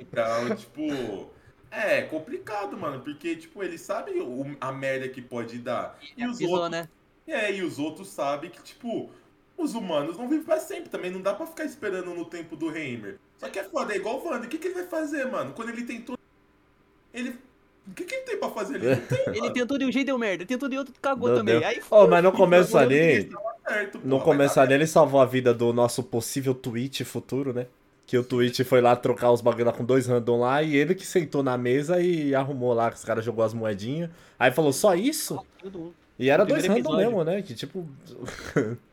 Então, 0.00 0.56
tipo. 0.56 1.30
É 1.70 2.02
complicado, 2.02 2.76
mano, 2.76 3.00
porque, 3.00 3.34
tipo, 3.34 3.62
ele 3.62 3.78
sabe 3.78 4.10
o- 4.20 4.54
a 4.60 4.70
merda 4.72 5.08
que 5.08 5.22
pode 5.22 5.56
dar. 5.58 5.96
E 6.16 6.26
os 6.26 6.36
Pisou, 6.36 6.54
outros. 6.54 6.70
né? 6.70 6.88
É, 7.26 7.50
e 7.54 7.62
os 7.62 7.78
outros 7.78 8.08
sabem 8.08 8.50
que, 8.50 8.62
tipo, 8.62 9.10
os 9.62 9.74
humanos 9.74 10.16
não 10.18 10.28
vivem 10.28 10.44
pra 10.44 10.58
sempre. 10.60 10.88
Também 10.90 11.10
não 11.10 11.20
dá 11.20 11.32
pra 11.34 11.46
ficar 11.46 11.64
esperando 11.64 12.14
no 12.14 12.24
tempo 12.24 12.56
do 12.56 12.74
Heimer. 12.76 13.16
Só 13.38 13.48
que 13.48 13.58
é 13.58 13.64
foda, 13.64 13.92
é 13.92 13.96
igual 13.96 14.20
o 14.20 14.24
Wander. 14.28 14.46
O 14.46 14.48
que, 14.48 14.58
que 14.58 14.68
ele 14.68 14.74
vai 14.74 14.86
fazer, 14.86 15.24
mano? 15.26 15.52
Quando 15.54 15.70
ele 15.70 15.82
tentou. 15.84 16.16
Ele. 17.12 17.36
O 17.88 17.94
que, 17.94 18.04
que 18.04 18.14
ele 18.14 18.22
tem 18.24 18.38
pra 18.38 18.48
fazer 18.50 18.76
ali? 18.76 18.86
Não 18.86 18.96
tem, 19.06 19.24
Ele 19.36 19.50
tentou 19.50 19.76
de 19.76 19.84
um 19.84 19.90
jeito 19.90 20.04
e 20.04 20.06
deu 20.06 20.18
merda, 20.18 20.46
tentou 20.46 20.68
de 20.68 20.78
outro 20.78 20.94
cagou 21.02 21.28
Não 21.30 21.36
também. 21.38 21.58
deu. 21.58 21.68
Aí 21.68 21.82
Oh, 21.90 22.06
mas 22.06 22.22
no 22.22 22.30
começo 22.30 22.78
ali. 22.78 22.94
ele 22.94 23.30
certo, 23.66 24.00
No 24.04 24.20
começo 24.20 24.60
ali 24.60 24.74
ele 24.74 24.86
salvou 24.86 25.20
a 25.20 25.24
vida 25.26 25.52
do 25.52 25.72
nosso 25.72 26.00
possível 26.02 26.54
Twitch 26.54 27.02
futuro, 27.02 27.52
né? 27.52 27.66
Que 28.06 28.16
o 28.16 28.22
Twitch 28.22 28.60
foi 28.62 28.80
lá 28.80 28.94
trocar 28.94 29.32
os 29.32 29.40
bagulho 29.40 29.64
lá 29.64 29.72
com 29.72 29.84
dois 29.84 30.06
random 30.06 30.38
lá 30.40 30.62
e 30.62 30.76
ele 30.76 30.94
que 30.94 31.04
sentou 31.04 31.42
na 31.42 31.58
mesa 31.58 32.00
e 32.00 32.32
arrumou 32.36 32.72
lá, 32.72 32.88
que 32.90 32.96
os 32.98 33.04
caras 33.04 33.24
jogou 33.24 33.44
as 33.44 33.52
moedinhas. 33.52 34.10
Aí 34.38 34.52
falou, 34.52 34.72
só 34.72 34.94
isso? 34.94 35.44
E 36.18 36.30
era 36.30 36.44
dois 36.44 36.64
random 36.66 36.96
mesmo, 36.96 37.24
né? 37.24 37.42
Que 37.42 37.52
tipo. 37.52 37.84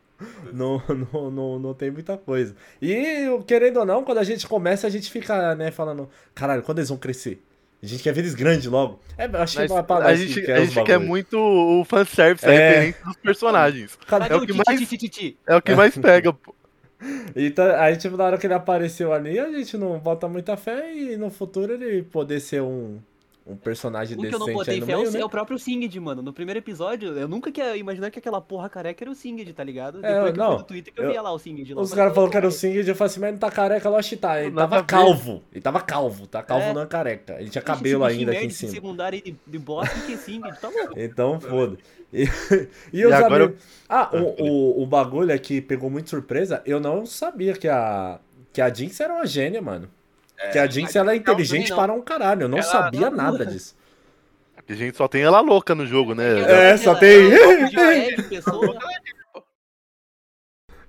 não, 0.54 0.82
não, 1.14 1.32
não, 1.32 1.60
não 1.60 1.74
tem 1.74 1.92
muita 1.92 2.18
coisa. 2.18 2.56
E 2.82 3.28
querendo 3.48 3.78
ou 3.78 3.86
não, 3.86 4.04
quando 4.04 4.18
a 4.20 4.24
gente 4.24 4.48
começa, 4.48 4.88
a 4.88 4.90
gente 4.90 5.10
fica, 5.12 5.56
né, 5.56 5.72
falando, 5.72 6.10
caralho, 6.34 6.62
quando 6.64 6.80
eles 6.80 6.90
vão 6.90 6.98
crescer? 6.98 7.42
A 7.82 7.86
gente 7.86 8.04
quer 8.04 8.14
ver 8.14 8.22
eles 8.22 8.36
grandes 8.36 8.66
logo. 8.66 9.00
É, 9.18 9.26
uma 9.26 9.84
pra 9.84 9.96
a 9.98 10.00
nós 10.02 10.20
gente, 10.20 10.34
que 10.34 10.42
a 10.42 10.46
quer 10.46 10.60
os 10.62 10.70
gente 10.70 10.84
quer 10.84 11.00
muito 11.00 11.38
o 11.40 11.86
fanservice, 11.86 12.46
a 12.46 12.52
É. 12.54 12.70
referência 12.70 13.06
dos 13.06 13.16
personagens. 13.16 13.98
Cara, 14.06 14.28
É 14.28 14.36
o 14.36 14.46
que 14.46 14.52
mais-? 14.52 15.38
É 15.48 15.56
o 15.56 15.62
que 15.62 15.74
mais 15.74 15.98
pega, 15.98 16.34
pô. 16.34 16.54
Então, 17.34 17.66
aí, 17.80 17.96
tipo, 17.96 18.18
na 18.18 18.26
hora 18.26 18.38
que 18.38 18.46
ele 18.46 18.54
apareceu 18.54 19.14
ali, 19.14 19.40
a 19.40 19.50
gente 19.50 19.78
não 19.78 19.98
bota 19.98 20.28
muita 20.28 20.58
fé 20.58 20.94
e 20.94 21.16
no 21.16 21.30
futuro 21.30 21.72
ele 21.74 22.04
poder 22.04 22.42
ser 22.42 22.62
um, 22.62 23.00
um 23.50 23.56
personagem 23.58 24.18
Um 24.18 24.22
que 24.22 24.28
eu 24.28 24.40
não 24.40 24.46
decente 24.48 24.70
aí 24.72 24.80
botei 24.80 24.82
fé 24.82 24.92
é 24.94 24.98
o, 24.98 25.12
né? 25.12 25.20
é 25.22 25.26
o 25.26 25.30
próprio 25.30 25.58
Singed, 25.58 26.00
mano. 26.00 26.22
No 26.22 26.32
primeiro 26.32 26.60
episódio, 26.60 27.18
eu 27.18 27.28
nunca 27.28 27.50
ia 27.56 27.76
imaginar 27.78 28.12
que 28.12 28.20
aquela 28.20 28.40
porra 28.40 28.70
careca 28.70 29.04
era 29.04 29.12
o 29.12 29.16
Singed, 29.16 29.52
tá 29.54 29.64
ligado? 29.64 30.06
É, 30.06 30.14
Depois 30.14 30.34
que 30.34 30.40
eu 30.40 30.44
não, 30.44 30.50
fui 30.52 30.58
no 30.60 30.64
Twitter 30.66 30.94
que 30.94 31.00
eu, 31.00 31.04
eu- 31.06 31.12
via 31.12 31.22
lá 31.22 31.32
o 31.32 31.40
Singed 31.40 31.74
lá. 31.74 31.82
Os 31.82 31.92
Eu 31.92 31.96
caras 31.98 32.14
falaram 32.14 32.32
que 32.32 32.38
era 32.38 32.48
o. 32.48 32.52
Singed, 32.52 32.88
eu 32.88 32.96
falei 32.96 33.12
assim, 33.12 33.20
mas 33.20 33.32
não 33.32 33.40
tá 33.40 33.52
careca, 33.52 33.90
lógico 33.90 34.22
tá. 34.22 34.42
Ele 34.42 34.52
tava 34.56 34.84
calvo. 34.84 35.44
Ele 35.52 35.62
tava 35.62 35.82
calvo, 35.82 36.28
tá? 36.28 36.44
Calvo 36.44 36.66
É. 36.66 36.74
não 36.74 36.82
é 36.82 36.86
careca. 36.86 37.38
Ele 37.40 37.50
tinha 37.50 37.62
cabelo 37.62 38.06
bichinho 38.06 38.20
ainda 38.22 38.32
aqui 38.32 38.46
em 38.46 38.50
cima. 38.50 38.72
secundário 38.72 39.22
de, 39.22 39.36
de 39.46 39.58
bosta 39.60 40.00
que 40.06 40.14
é 40.14 40.18
Singed, 40.18 40.60
tá 40.60 40.70
louco. 40.70 40.94
Então, 40.98 41.40
foda. 41.40 41.78
E, 42.12 42.28
e 42.92 43.06
os 43.06 43.14
agora 43.14 43.44
amigos... 43.46 43.62
Ah, 43.88 44.10
o, 44.12 44.44
o, 44.44 44.82
o 44.84 44.88
bagulho 44.88 45.32
aqui 45.32 45.62
pegou 45.62 45.92
muito 45.92 46.10
surpresa. 46.10 46.60
Eu 46.66 46.80
não 46.80 47.06
sabia 47.06 47.54
que 47.54 47.68
a, 47.68 48.20
que 48.52 48.60
a 48.62 48.74
Jinx 48.74 49.00
era 49.00 49.14
uma 49.14 49.28
gênia, 49.28 49.62
mano. 49.62 49.88
Que 50.52 50.58
a 50.60 50.68
Jinx, 50.68 50.96
ela 50.96 51.14
é 51.14 51.16
inteligente 51.16 51.70
não. 51.70 51.78
para 51.78 51.94
um 51.94 52.02
caralho. 52.02 52.44
Eu 52.44 52.50
não 52.50 52.58
Ela- 52.60 52.68
sabia 52.68 53.10
não, 53.10 53.18
nada 53.18 53.46
disso. 53.46 53.76
A 54.68 54.74
gente 54.74 54.96
só 54.98 55.08
tem 55.08 55.24
ela 55.24 55.40
louca 55.42 55.74
no 55.74 55.86
jogo, 55.86 56.14
né? 56.14 56.42
É, 56.72 56.78
só 56.78 56.92
Ela- 56.92 57.00
tem- 57.00 57.32
ela 57.34 57.94
é. 57.94 58.16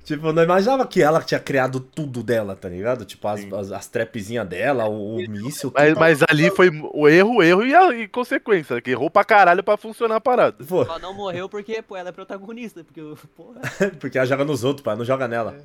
Tipo, 0.04 0.26
eu 0.28 0.32
não 0.32 0.42
imaginava 0.42 0.84
que 0.86 1.00
ela 1.00 1.22
tinha 1.22 1.38
criado 1.38 1.78
tudo 1.78 2.20
dela, 2.22 2.56
tá 2.56 2.68
ligado? 2.68 3.04
Tipo, 3.04 3.28
as, 3.28 3.40
as, 3.52 3.70
as 3.70 3.86
trapzinhas 3.86 4.48
dela, 4.48 4.86
o, 4.88 5.16
o 5.16 5.30
míssil, 5.30 5.70
Mas, 5.72 5.88
tudo. 5.90 6.00
mas 6.00 6.22
ali 6.28 6.50
foi 6.50 6.68
o 6.92 7.08
erro, 7.08 7.36
o 7.36 7.42
erro 7.42 7.64
e, 7.64 7.72
a, 7.74 7.94
e 7.94 8.08
consequência, 8.08 8.80
que 8.80 8.90
errou 8.90 9.08
pra 9.08 9.22
caralho 9.24 9.62
pra 9.62 9.76
funcionar 9.76 10.16
a 10.16 10.20
parada. 10.20 10.64
Pô, 10.66 10.82
Ela 10.82 10.98
não 10.98 11.14
morreu 11.14 11.48
porque, 11.48 11.80
pô, 11.80 11.96
ela 11.96 12.08
é 12.08 12.12
protagonista. 12.12 12.82
Porque, 12.82 13.00
porra. 13.36 13.60
porque 14.00 14.18
ela 14.18 14.26
joga 14.26 14.44
nos 14.44 14.64
outros, 14.64 14.82
pai, 14.82 14.96
não 14.96 15.04
joga 15.04 15.28
nela. 15.28 15.58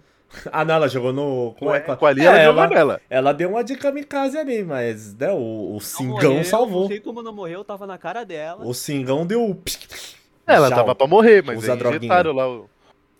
Ah, 0.51 0.65
não, 0.65 0.75
ela 0.75 0.87
jogou 0.89 1.13
no. 1.13 1.55
Com, 1.57 1.73
é 1.73 1.79
com 1.79 2.05
ali 2.05 2.21
É, 2.21 2.25
ela 2.25 2.39
ela, 2.39 2.61
jogou 2.63 2.75
nela. 2.75 3.01
ela 3.09 3.33
deu 3.33 3.49
uma 3.49 3.63
de 3.63 3.75
kamikaze 3.75 4.37
ali, 4.37 4.63
mas 4.63 5.15
né, 5.15 5.31
o, 5.31 5.75
o 5.75 5.79
Singão 5.79 6.29
morreu, 6.31 6.43
salvou. 6.43 6.81
Não 6.81 6.87
sei 6.89 6.99
como 6.99 7.21
não 7.23 7.33
morreu, 7.33 7.63
tava 7.63 7.87
na 7.87 7.97
cara 7.97 8.23
dela. 8.23 8.65
O 8.65 8.73
Singão 8.73 9.25
deu. 9.25 9.61
Ela 10.45 10.67
Tchau. 10.67 10.77
tava 10.77 10.95
pra 10.95 11.07
morrer, 11.07 11.43
mas 11.43 11.57
Usa 11.59 11.75
injetaram 11.75 12.33
lá 12.33 12.49
o. 12.49 12.69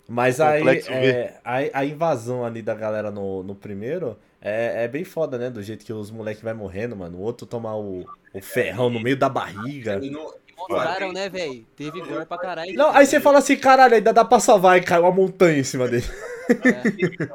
Mas 0.08 0.38
O 0.38 0.44
aí, 0.44 0.62
é, 0.88 1.40
a, 1.44 1.80
a 1.80 1.84
invasão 1.84 2.44
ali 2.44 2.62
da 2.62 2.74
galera 2.74 3.10
no, 3.10 3.42
no 3.42 3.54
primeiro 3.56 4.16
é, 4.40 4.84
é 4.84 4.88
bem 4.88 5.02
foda, 5.04 5.36
né? 5.36 5.50
Do 5.50 5.60
jeito 5.62 5.84
que 5.84 5.92
os 5.92 6.10
moleques 6.10 6.42
vai 6.42 6.54
morrendo, 6.54 6.94
mano. 6.94 7.18
O 7.18 7.22
outro 7.22 7.44
tomar 7.46 7.76
o, 7.76 8.04
o 8.32 8.40
ferrão 8.40 8.88
no 8.88 9.00
meio 9.00 9.16
da 9.16 9.28
barriga. 9.28 9.94
Ele 9.94 10.10
não- 10.10 10.32
Mostraram, 10.56 11.12
né, 11.12 11.28
velho? 11.28 11.64
Teve 11.76 12.00
gore 12.00 12.26
pra 12.26 12.38
caralho. 12.38 12.72
Não, 12.74 12.90
aí 12.90 13.04
você 13.06 13.20
fala 13.20 13.38
assim, 13.38 13.56
caralho, 13.56 13.94
ainda 13.94 14.12
dá 14.12 14.24
pra 14.24 14.40
salvar 14.40 14.78
e 14.78 14.82
caiu 14.82 15.02
uma 15.02 15.10
montanha 15.12 15.58
em 15.58 15.64
cima 15.64 15.86
dele. 15.88 16.04
É. 16.48 17.26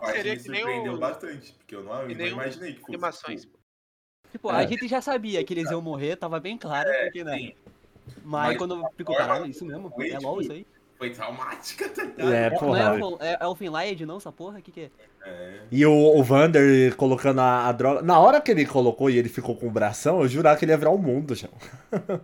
Parte 0.00 0.16
Seria 0.16 0.36
que 0.36 0.48
nem 0.48 0.88
o- 0.88 0.98
bastante, 0.98 1.52
porque 1.54 1.74
eu 1.74 1.82
não, 1.82 2.02
não 2.06 2.10
imaginei 2.26 2.72
que 2.74 2.80
fosse. 2.80 2.90
Animações. 2.92 3.40
tipo, 3.42 3.58
Tipo, 4.30 4.48
a 4.48 4.64
gente 4.64 4.88
já 4.88 5.00
sabia 5.02 5.44
que 5.44 5.52
eles 5.52 5.70
iam 5.70 5.82
morrer, 5.82 6.16
tava 6.16 6.40
bem 6.40 6.56
claro, 6.56 6.88
porque, 7.04 7.22
né? 7.22 7.36
sim, 7.36 7.54
Mas, 8.24 8.48
Mas 8.48 8.56
quando 8.58 8.82
ficou, 8.96 9.14
caralho, 9.14 9.46
isso 9.46 9.64
mesmo? 9.64 9.90
foi, 9.90 10.10
É 10.10 10.18
LOL 10.18 10.40
tipo, 10.40 10.42
isso 10.42 10.52
aí? 10.52 10.66
Foi 10.96 11.10
traumática, 11.10 11.88
tá 11.90 12.02
ligado? 12.04 12.32
É, 12.32 12.50
Não 12.50 12.58
porra. 12.58 12.78
é, 12.80 12.86
Elfin- 12.86 13.18
é 13.20 13.38
Elfenlied, 13.44 14.06
não, 14.06 14.16
essa 14.16 14.32
porra? 14.32 14.58
O 14.58 14.62
que 14.62 14.70
que 14.72 14.80
é? 14.82 14.90
É. 15.24 15.52
E 15.70 15.86
o, 15.86 15.92
o 15.92 16.22
Vander 16.22 16.94
colocando 16.96 17.40
a, 17.40 17.66
a 17.68 17.72
droga. 17.72 18.02
Na 18.02 18.18
hora 18.18 18.40
que 18.40 18.50
ele 18.50 18.66
colocou 18.66 19.08
e 19.08 19.16
ele 19.16 19.28
ficou 19.28 19.56
com 19.56 19.68
o 19.68 19.70
bração, 19.70 20.20
eu 20.20 20.28
jurava 20.28 20.58
que 20.58 20.64
ele 20.64 20.72
ia 20.72 20.76
virar 20.76 20.90
o 20.90 20.98
mundo, 20.98 21.34
já. 21.34 21.48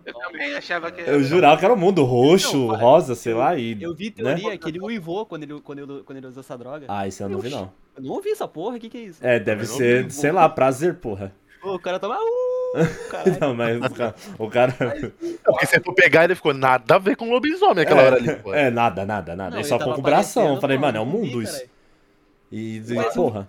Eu 0.05 0.13
também 0.13 0.55
achava 0.55 0.91
que. 0.91 1.01
Eu 1.01 1.23
jurava 1.23 1.57
que 1.57 1.65
era 1.65 1.73
o 1.73 1.77
mundo 1.77 2.03
roxo, 2.03 2.67
Não, 2.67 2.75
rosa, 2.75 3.15
sei 3.15 3.33
lá. 3.33 3.55
E, 3.55 3.81
Eu 3.81 3.95
vi 3.95 4.13
né? 4.17 4.35
teoria 4.35 4.57
que 4.57 4.69
ele 4.69 4.79
uivou 4.79 5.25
quando 5.25 5.43
ele, 5.43 5.59
quando, 5.61 5.79
ele, 5.79 6.03
quando 6.03 6.17
ele 6.17 6.27
usou 6.27 6.41
essa 6.41 6.57
droga. 6.57 6.85
Ah, 6.87 7.07
isso 7.07 7.23
eu 7.23 7.29
não 7.29 7.39
vi, 7.39 7.49
não. 7.49 7.71
Eu 7.95 8.03
não 8.03 8.11
ouvi 8.11 8.29
essa 8.31 8.47
porra, 8.47 8.77
o 8.77 8.79
que 8.79 8.89
que 8.89 8.97
é 8.97 9.01
isso? 9.01 9.25
É, 9.25 9.39
deve 9.39 9.63
Eu 9.63 9.67
ser, 9.67 10.03
vi. 10.05 10.11
sei 10.11 10.31
lá, 10.31 10.47
prazer, 10.47 10.95
porra. 10.95 11.33
Pô, 11.61 11.75
o 11.75 11.79
cara 11.79 11.99
tava... 11.99 12.15
Uh, 12.15 13.09
caralho. 13.09 13.37
Não, 13.41 13.53
mas 13.55 13.77
o 13.77 13.93
cara. 13.93 14.15
O 14.37 14.47
cara 14.49 14.73
Porque 15.43 15.65
se 15.67 15.79
for 15.81 15.93
pegar, 15.93 16.23
ele 16.25 16.35
ficou 16.35 16.53
nada 16.53 16.95
a 16.95 16.99
ver 16.99 17.15
com 17.15 17.29
lobisomem 17.29 17.83
aquela 17.83 18.03
hora 18.03 18.15
ali, 18.17 18.35
pô. 18.35 18.53
é, 18.53 18.69
nada, 18.69 19.05
nada, 19.05 19.35
nada. 19.35 19.49
Não, 19.49 19.57
ele 19.57 19.67
só 19.67 19.77
ficou 19.79 19.93
com 19.95 19.99
o 19.99 20.03
bração. 20.03 20.55
Eu 20.55 20.61
falei, 20.61 20.77
mano, 20.77 20.97
é 20.97 21.01
o 21.01 21.05
não 21.05 21.11
vi, 21.11 21.27
mundo 21.27 21.41
isso. 21.41 21.53
caralho. 21.53 21.78
E, 22.51 22.77
e 22.77 22.93
Mas, 22.93 23.13
porra. 23.13 23.47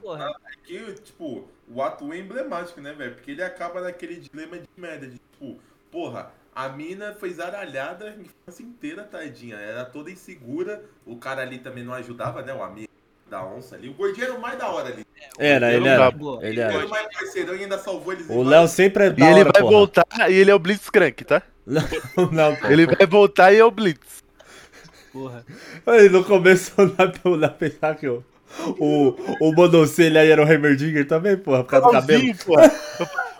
que, 0.65 0.93
tipo, 1.03 1.49
o 1.73 1.83
ato 1.83 2.13
é 2.13 2.19
emblemático, 2.19 2.81
né, 2.81 2.93
velho? 2.93 3.15
Porque 3.15 3.31
ele 3.31 3.43
acaba 3.43 3.81
naquele 3.81 4.17
dilema 4.17 4.59
de 4.59 4.69
merda, 4.77 5.07
de 5.07 5.19
tipo, 5.19 5.59
porra, 5.91 6.31
a 6.55 6.69
mina 6.69 7.15
foi 7.19 7.31
zaralhada 7.33 8.07
a 8.07 8.11
infância 8.11 8.63
inteira, 8.63 9.03
tadinha. 9.05 9.57
Era 9.57 9.85
toda 9.85 10.11
insegura. 10.11 10.85
O 11.07 11.17
cara 11.17 11.43
ali 11.43 11.59
também 11.59 11.83
não 11.85 11.95
ajudava, 11.95 12.43
né? 12.43 12.53
O 12.53 12.63
amigo 12.63 12.89
da 13.31 13.45
onça 13.45 13.77
ali. 13.77 13.89
O 13.89 13.95
gordinho 13.95 14.25
era 14.27 14.35
o 14.35 14.41
mais 14.41 14.59
da 14.59 14.69
hora 14.69 14.89
ali. 14.93 15.07
Era, 15.39 15.73
ele 15.73 15.81
não 15.81 15.87
era. 15.93 16.09
Ele 16.43 16.47
Ele 16.47 16.61
era 16.61 16.73
era. 16.75 16.87
o 16.87 16.91
mais 16.91 17.07
parceirão 17.17 17.55
e 17.55 17.63
ainda 17.63 17.79
salvou 17.79 18.13
eles. 18.13 18.29
O 18.29 18.43
Léo 18.43 18.67
sempre 18.69 19.05
é 19.05 19.07
E 19.07 19.13
da 19.13 19.31
ele 19.31 19.41
hora, 19.41 19.51
vai 19.53 19.63
porra. 19.63 19.73
voltar 19.73 20.07
e 20.29 20.35
ele 20.35 20.51
é 20.51 20.55
o 20.55 20.59
Blitzcrank, 20.59 21.25
tá? 21.25 21.43
Não, 22.33 22.57
pô. 22.57 22.67
Ele 22.67 22.87
vai 22.87 23.07
voltar 23.07 23.53
e 23.53 23.59
é 23.59 23.65
o 23.65 23.71
Blitz. 23.71 24.23
Porra. 25.13 25.45
Aí 25.87 26.09
no 26.09 26.25
começo 26.25 26.73
dá 26.97 27.09
pra 27.09 27.49
pensar 27.51 27.95
que 27.97 28.09
o, 28.09 28.25
o, 28.79 29.15
o 29.41 29.53
monocelha 29.53 30.21
aí 30.21 30.31
era 30.31 30.45
o 30.45 30.49
Heimerdinger 30.51 31.07
também, 31.07 31.37
porra, 31.37 31.65
por 31.65 31.71
causa 31.71 31.87
do 31.87 31.93
cabelo. 31.93 32.23
Igualzinho, 32.23 32.45
porra. 32.47 32.71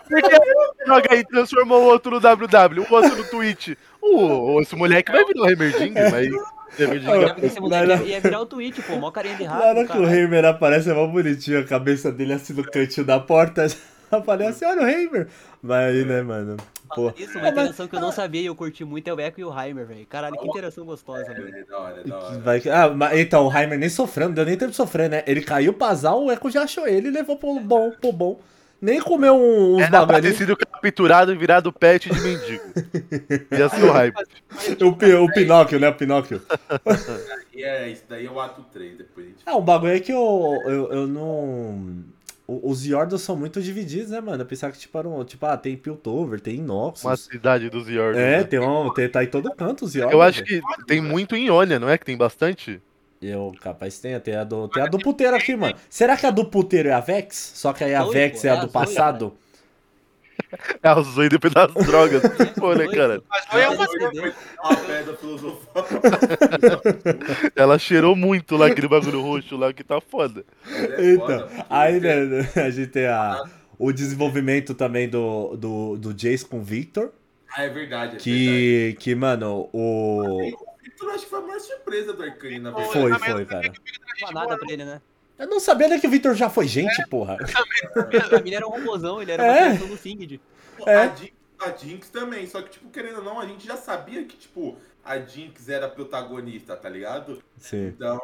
Por 0.07 0.21
que 0.21 0.35
o 0.35 0.85
joga 0.87 1.07
aí 1.13 1.23
transformou 1.25 1.83
o 1.83 1.85
outro 1.85 2.11
no 2.11 2.19
WW, 2.19 2.85
o 2.89 2.93
outro 2.93 3.15
no 3.15 3.23
Twitch? 3.25 3.75
O, 4.01 4.59
esse 4.61 4.75
moleque 4.75 5.11
vai 5.11 5.23
virar 5.23 5.41
o 5.41 5.49
Heimerdinger, 5.49 6.11
vai. 6.11 6.29
Heimerdinger 6.77 7.35
Esse 7.43 7.59
moleque 7.59 8.03
ia 8.09 8.19
virar 8.19 8.41
o 8.41 8.45
tweet, 8.45 8.81
pô. 8.81 8.97
Mó 8.97 9.11
carinha 9.11 9.35
de 9.35 9.43
Na 9.45 9.51
rato. 9.51 9.67
hora 9.67 9.87
que 9.87 9.97
o. 9.97 10.09
Heimer 10.09 10.45
aparece 10.45 10.89
é 10.89 10.93
mó 10.93 11.07
bonitinho, 11.07 11.59
a 11.59 11.63
cabeça 11.63 12.11
dele 12.11 12.33
assim 12.33 12.53
no 12.53 12.63
cantinho 12.63 13.05
da 13.05 13.19
porta. 13.19 13.67
Aparece, 14.11 14.65
olha 14.65 14.81
o 14.81 14.87
Heimer. 14.87 15.27
Mas 15.63 15.95
aí, 15.95 16.03
né, 16.03 16.21
mano? 16.21 16.57
Pô. 16.95 17.13
Isso, 17.17 17.37
uma 17.37 17.49
interação 17.49 17.87
que 17.87 17.95
eu 17.95 18.01
não 18.01 18.11
sabia 18.11 18.41
e 18.41 18.45
eu 18.45 18.55
curti 18.55 18.83
muito 18.83 19.07
é 19.07 19.13
o 19.13 19.19
Echo 19.19 19.39
e 19.39 19.43
o 19.45 19.59
Heimer, 19.59 19.85
velho. 19.85 20.05
Caralho, 20.05 20.37
que 20.37 20.47
interação 20.47 20.85
gostosa, 20.85 21.33
velho. 21.33 21.55
É, 21.55 21.63
da 21.63 21.79
hora, 21.79 22.03
da 22.03 22.19
hora. 22.19 22.39
Vai... 22.39 22.61
Ah, 22.69 22.89
mas, 22.89 23.19
então, 23.19 23.47
o 23.47 23.57
Heimer 23.57 23.77
nem 23.79 23.89
sofrendo, 23.89 24.33
deu 24.33 24.45
nem 24.45 24.57
tempo 24.57 24.71
de 24.71 24.77
sofrer, 24.77 25.09
né? 25.09 25.23
Ele 25.25 25.41
caiu 25.41 25.73
pra 25.73 25.87
azar, 25.87 26.15
o 26.15 26.31
Echo 26.31 26.49
já 26.49 26.63
achou 26.63 26.87
ele 26.87 27.07
e 27.07 27.11
levou 27.11 27.37
pro 27.37 27.59
bom, 27.59 27.91
pro 27.91 28.11
bom. 28.11 28.39
Nem 28.81 28.99
comeu 28.99 29.35
um- 29.35 29.75
uns 29.75 29.81
Era 29.83 30.03
bagulho 30.03 30.21
ter 30.23 30.33
sido 30.33 30.57
capturado 30.57 31.31
e 31.31 31.35
virado 31.37 31.71
pet 31.71 32.09
de 32.09 32.19
mendigo. 32.19 32.63
Ia 33.55 33.69
ser 33.69 33.83
o 33.83 33.91
hype. 33.91 34.15
O, 34.83 34.93
Pi- 34.93 35.13
o 35.13 35.31
Pinóquio, 35.31 35.79
né? 35.79 35.87
O 35.89 35.93
Pinóquio. 35.93 36.41
E 37.53 37.61
é, 37.63 37.89
isso 37.91 38.03
daí 38.09 38.25
é 38.25 38.31
o 38.31 38.39
ato 38.39 38.63
3, 38.73 38.97
depois 38.97 39.27
a 39.27 39.29
gente 39.29 39.43
É, 39.45 39.51
um 39.53 39.61
bagulho 39.61 39.93
é 39.93 39.99
que 39.99 40.11
eu, 40.11 40.59
eu, 40.65 40.91
eu 40.91 41.07
não. 41.07 42.03
O- 42.47 42.69
Os 42.69 42.85
Yordos 42.85 43.21
são 43.21 43.35
muito 43.35 43.61
divididos, 43.61 44.09
né, 44.09 44.19
mano? 44.21 44.41
Eu 44.43 44.45
pensava 44.45 44.73
que, 44.73 44.79
tipo, 44.79 44.99
um, 45.07 45.23
tipo, 45.23 45.45
ah, 45.45 45.57
tem 45.57 45.75
Piltover, 45.77 46.39
tem 46.39 46.55
Inoxus. 46.55 47.05
Uma 47.05 47.15
cidade 47.15 47.69
dos 47.69 47.87
Yordos. 47.87 48.19
É, 48.19 48.37
né? 48.39 48.43
tem 48.43 48.59
um. 48.59 48.93
Tem, 48.93 49.07
tá 49.09 49.23
em 49.23 49.27
todo 49.27 49.51
canto 49.55 49.85
os 49.85 49.95
Yordos. 49.95 50.13
Eu 50.13 50.21
acho 50.21 50.43
que 50.43 50.61
tem 50.87 51.01
muito 51.01 51.35
em 51.35 51.45
Ionia, 51.45 51.79
não 51.79 51.89
é 51.89 51.97
que 51.97 52.05
tem 52.05 52.17
bastante? 52.17 52.81
Eu, 53.21 53.53
capaz, 53.61 53.99
tem. 53.99 54.19
Tem 54.19 54.35
a 54.35 54.43
do, 54.43 54.67
tem 54.67 54.81
a 54.81 54.87
do 54.87 54.97
puteiro 54.97 55.35
aqui, 55.35 55.55
mano. 55.55 55.75
Será 55.89 56.17
que 56.17 56.25
a 56.25 56.31
do 56.31 56.43
puteiro 56.45 56.89
é 56.89 56.93
a 56.93 56.99
Vex? 56.99 57.51
Só 57.55 57.71
que 57.71 57.83
aí 57.83 57.93
a 57.93 58.03
Vex 58.03 58.43
é 58.43 58.49
a 58.49 58.55
é 58.55 58.61
do 58.61 58.67
passado? 58.67 59.33
É 60.83 60.89
a 60.89 61.01
Zoe 61.01 61.29
depois 61.29 61.53
das 61.53 61.73
drogas. 61.73 62.21
Pô, 62.57 62.73
né, 62.73 62.87
cara? 62.87 63.21
Mas 63.29 63.45
não 63.51 63.59
é 63.59 63.69
uma 63.69 63.87
filosofal. 65.17 65.85
Ela 67.55 67.79
cheirou 67.79 68.15
muito 68.15 68.57
lá 68.57 68.67
aquele 68.67 68.87
bagulho 68.87 69.21
roxo 69.21 69.55
lá 69.55 69.71
que 69.73 69.83
tá 69.83 70.01
foda. 70.01 70.43
Então, 70.99 71.47
aí 71.69 71.99
né, 71.99 72.49
a 72.55 72.69
gente 72.69 72.89
tem 72.89 73.07
a, 73.07 73.43
o 73.77 73.91
desenvolvimento 73.91 74.73
também 74.73 75.07
do, 75.07 75.55
do, 75.55 75.97
do 75.97 76.13
Jace 76.13 76.45
com 76.45 76.59
o 76.59 76.63
Victor. 76.63 77.11
Ah, 77.53 77.63
é 77.63 77.69
verdade. 77.69 78.15
É 78.15 78.19
verdade. 78.19 78.23
Que, 78.23 78.97
que 78.99 79.15
mano, 79.15 79.69
o. 79.71 80.51
O 80.51 80.77
Victor 80.81 81.09
eu 81.09 81.15
acho 81.15 81.23
que 81.23 81.29
foi 81.29 81.39
a 81.39 81.41
maior 81.41 81.59
surpresa 81.59 82.13
do 82.13 82.23
Arcane, 82.23 82.59
na 82.59 82.71
verdade. 82.71 82.93
Foi, 82.93 83.19
foi, 83.19 83.45
cara. 83.45 83.73
Não 84.21 84.31
nada 84.31 84.57
pra 84.57 84.71
ele, 84.71 84.85
né? 84.85 85.01
Eu 85.41 85.47
não 85.47 85.59
sabia 85.59 85.87
nem 85.87 85.99
que 85.99 86.05
o 86.05 86.09
Victor 86.11 86.35
já 86.35 86.49
foi 86.49 86.67
gente, 86.67 87.05
porra. 87.07 87.35
Pra 88.29 88.39
mim 88.41 88.49
ele 88.49 88.55
era 88.55 88.67
um 88.67 88.69
robôzão, 88.69 89.19
ele 89.21 89.31
era 89.31 89.43
É. 89.43 89.49
uma 89.49 89.67
criação 89.69 89.87
do 89.87 89.97
Singed. 89.97 90.39
É. 90.85 90.95
A, 90.95 91.07
Jinx, 91.15 91.31
a 91.59 91.71
Jinx 91.71 92.09
também, 92.09 92.45
só 92.47 92.61
que, 92.61 92.69
tipo, 92.69 92.89
querendo 92.89 93.17
ou 93.17 93.23
não, 93.23 93.39
a 93.39 93.45
gente 93.47 93.65
já 93.65 93.75
sabia 93.75 94.23
que, 94.23 94.37
tipo, 94.37 94.77
a 95.03 95.17
Jinx 95.19 95.67
era 95.67 95.87
protagonista, 95.87 96.75
tá 96.75 96.87
ligado? 96.89 97.39
Sim. 97.57 97.87
Então, 97.87 98.19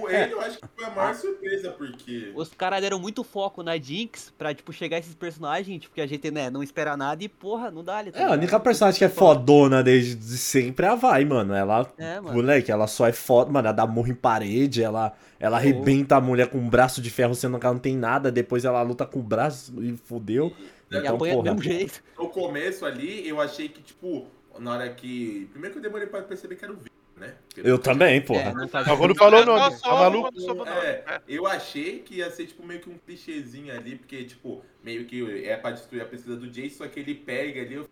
o 0.00 0.08
É. 0.08 0.24
ele 0.24 0.32
eu 0.34 0.40
acho 0.40 0.58
que 0.58 0.66
foi 0.74 0.84
a 0.84 0.90
maior 0.90 1.14
surpresa, 1.14 1.70
porque. 1.72 2.32
Os 2.34 2.48
caras 2.54 2.80
deram 2.80 2.98
muito 2.98 3.22
foco 3.22 3.62
na 3.62 3.76
Jinx 3.78 4.32
pra, 4.38 4.54
tipo, 4.54 4.72
chegar 4.72 4.98
esses 4.98 5.14
personagens, 5.14 5.80
tipo, 5.82 5.94
que 5.94 6.00
a 6.00 6.06
gente, 6.06 6.30
né, 6.30 6.48
não 6.50 6.62
espera 6.62 6.96
nada 6.96 7.22
e, 7.22 7.28
porra, 7.28 7.70
não 7.70 7.84
dá 7.84 7.98
ali. 7.98 8.10
tá 8.12 8.20
É, 8.20 8.24
a 8.24 8.32
única 8.32 8.58
personagem 8.60 8.98
que 8.98 9.04
é 9.04 9.08
fodona 9.08 9.82
desde 9.82 10.22
sempre 10.38 10.86
é 10.86 10.88
a 10.90 10.94
Vai, 10.94 11.24
mano. 11.24 11.52
Ela, 11.54 11.90
É, 11.98 12.20
mano. 12.20 12.34
moleque, 12.36 12.70
ela 12.72 12.86
só 12.86 13.06
é 13.06 13.12
foda, 13.12 13.50
mano. 13.50 13.66
Ela 13.68 13.74
dá 13.76 13.86
murro 13.86 14.08
em 14.10 14.14
parede, 14.14 14.82
ela, 14.82 15.12
ela 15.38 15.56
arrebenta 15.58 16.16
a 16.16 16.20
mulher 16.20 16.48
com 16.48 16.58
um 16.58 16.68
braço 16.68 17.02
de 17.02 17.10
ferro, 17.10 17.34
sendo 17.34 17.58
que 17.58 17.66
ela 17.66 17.74
não 17.74 17.80
tem 17.80 17.96
nada. 17.96 18.30
Depois 18.32 18.64
ela 18.64 18.80
luta 18.82 19.04
com 19.06 19.20
o 19.20 19.22
braço 19.22 19.72
e 19.82 19.96
fodeu. 19.96 20.52
E 20.90 20.96
Então, 20.98 21.14
apanha 21.16 21.34
do 21.34 21.36
porra. 21.42 21.54
mesmo 21.54 21.62
jeito. 21.62 22.02
No 22.18 22.28
começo 22.28 22.84
ali, 22.86 23.26
eu 23.28 23.40
achei 23.40 23.68
que, 23.68 23.82
tipo, 23.82 24.26
na 24.58 24.72
hora 24.72 24.88
que. 24.92 25.48
Primeiro 25.52 25.72
que 25.74 25.78
eu 25.78 25.82
demorei 25.82 26.06
pra 26.06 26.22
perceber 26.22 26.56
que 26.56 26.64
era 26.64 26.72
o 26.72 26.76
Victor, 26.76 26.92
né? 27.16 27.34
Porque- 27.48 27.68
Eu 27.68 27.78
também, 27.78 28.16
É, 28.16 28.20
porra. 28.20 28.52
não 28.52 28.68
faz 28.68 28.86
Mas 28.86 28.98
quando 28.98 29.14
falou 29.14 29.42
o 29.42 29.46
Não, 29.46 29.56
nome, 29.58 29.76
só 29.76 29.88
tá 29.88 29.94
maluco? 29.94 30.30
É, 30.68 31.04
É. 31.06 31.22
eu 31.28 31.46
achei 31.46 32.00
que 32.00 32.16
ia 32.16 32.30
ser 32.30 32.46
tipo 32.46 32.64
meio 32.66 32.80
que 32.80 32.90
um 32.90 32.98
clichêzinho 32.98 33.72
ali, 33.74 33.96
porque, 33.96 34.24
tipo, 34.24 34.62
meio 34.82 35.04
que 35.04 35.44
é 35.44 35.56
pra 35.56 35.70
destruir 35.70 36.02
a 36.02 36.06
pesquisa 36.06 36.36
do 36.36 36.46
Jace, 36.48 36.76
só 36.76 36.86
que 36.88 37.00
ele 37.00 37.14
pega 37.14 37.60
ali, 37.60 37.84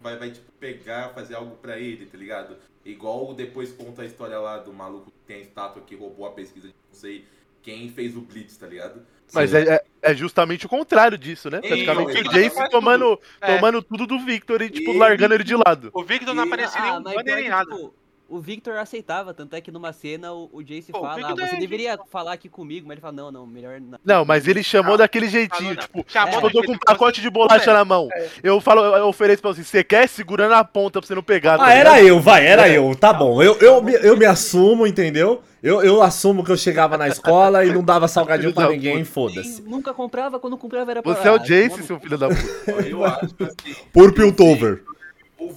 vai, 0.00 0.16
vai 0.16 0.30
tipo, 0.30 0.50
pegar, 0.58 1.10
fazer 1.10 1.34
algo 1.34 1.56
pra 1.56 1.78
ele, 1.78 2.06
tá 2.06 2.16
ligado? 2.18 2.56
Igual 2.84 3.34
depois 3.34 3.72
conta 3.72 4.02
a 4.02 4.06
história 4.06 4.38
lá 4.38 4.58
do 4.58 4.72
maluco 4.72 5.10
que 5.10 5.18
tem 5.26 5.36
a 5.36 5.40
estátua 5.40 5.82
que 5.82 5.94
roubou 5.94 6.26
a 6.26 6.32
pesquisa 6.32 6.68
de 6.68 6.74
não 6.74 6.94
sei 6.94 7.24
quem 7.62 7.90
fez 7.90 8.16
o 8.16 8.22
Blitz, 8.22 8.56
tá 8.56 8.66
ligado? 8.66 9.02
Mas 9.32 9.54
é, 9.54 9.74
é- 9.74 9.84
é 10.02 10.14
justamente 10.14 10.66
o 10.66 10.68
contrário 10.68 11.16
disso, 11.18 11.50
né? 11.50 11.60
Praticamente 11.60 12.22
não, 12.22 12.30
o 12.30 12.34
Jace 12.34 12.50
faz 12.54 12.68
tomando, 12.70 13.18
É. 13.40 13.54
tomando 13.56 13.82
tudo 13.82 14.06
do 14.06 14.18
Victor 14.24 14.62
e, 14.62 14.70
tipo, 14.70 14.92
E- 14.92 14.98
largando 14.98 15.34
ele 15.34 15.44
de 15.44 15.54
lado. 15.54 15.90
O 15.92 16.02
Victor 16.02 16.34
não 16.34 16.44
E- 16.44 16.46
aparecia 16.46 16.80
Ah, 16.80 17.00
nem 17.00 17.42
que, 17.42 17.48
nada. 17.48 17.70
tipo, 17.70 17.94
o 18.30 18.40
Victor 18.40 18.76
aceitava, 18.76 19.34
tanto 19.34 19.54
é 19.56 19.60
que 19.60 19.72
numa 19.72 19.92
cena 19.92 20.32
o, 20.32 20.48
o 20.52 20.62
Jace 20.62 20.92
Pô, 20.92 20.98
o 20.98 21.02
fala, 21.02 21.32
ah, 21.32 21.34
você 21.34 21.56
é 21.56 21.58
deveria 21.58 21.98
falar 22.08 22.32
aqui 22.32 22.48
comigo, 22.48 22.86
mas 22.86 22.94
ele 22.94 23.00
fala, 23.00 23.12
não, 23.12 23.32
não, 23.32 23.46
melhor 23.46 23.80
não. 23.80 23.98
Não, 24.04 24.24
mas 24.24 24.46
ele 24.46 24.62
chamou 24.62 24.96
daquele 24.96 25.28
jeitinho, 25.28 25.74
não. 25.74 25.82
tipo, 25.82 26.04
Chamou 26.06 26.34
tipo, 26.34 26.46
eu 26.46 26.50
tô 26.52 26.62
com 26.62 26.72
um 26.72 26.78
pacote 26.78 27.20
de 27.20 27.28
bolacha 27.28 27.70
É. 27.70 27.74
na 27.74 27.84
mão. 27.84 28.08
Eu 28.42 28.60
falo, 28.60 28.82
eu 28.82 29.06
ofereço 29.08 29.42
pra 29.42 29.52
você, 29.52 29.64
você 29.64 29.82
quer 29.82 30.08
segurando 30.08 30.54
a 30.54 30.62
ponta 30.62 31.00
pra 31.00 31.06
você 31.08 31.14
não 31.14 31.22
pegar. 31.22 31.58
tá 31.58 31.66
Ah, 31.66 31.74
era 31.74 31.90
ligado? 31.96 32.06
eu, 32.06 32.20
vai, 32.20 32.46
era 32.46 32.68
eu. 32.68 32.94
Tá 32.94 33.12
bom. 33.12 33.42
Eu, 33.42 33.56
eu, 33.56 33.82
me, 33.82 33.94
eu 33.94 34.16
me 34.16 34.24
assumo, 34.24 34.86
entendeu? 34.86 35.42
Eu, 35.62 35.82
eu 35.82 36.00
assumo 36.00 36.44
que 36.44 36.52
eu 36.52 36.56
chegava 36.56 36.96
na 36.96 37.08
escola 37.08 37.64
e 37.66 37.72
não 37.72 37.82
dava 37.82 38.06
salgadinho 38.08 38.52
pra 38.54 38.68
ninguém, 38.68 39.04
foda-se. 39.04 39.60
nunca 39.62 39.92
comprava, 39.92 40.38
quando 40.38 40.56
comprava 40.56 40.90
era 40.90 41.02
pra... 41.02 41.14
Você 41.14 41.28
é 41.28 41.32
o 41.32 41.34
ah, 41.34 41.38
Jace, 41.38 41.82
seu 41.82 41.98
filho 41.98 42.16
da 42.16 42.28
puta. 42.28 42.88
Eu 42.88 43.04
acho 43.04 43.34
que 43.34 43.44
assim. 43.44 43.76
Por 43.92 44.14
Piltover. 44.14 44.84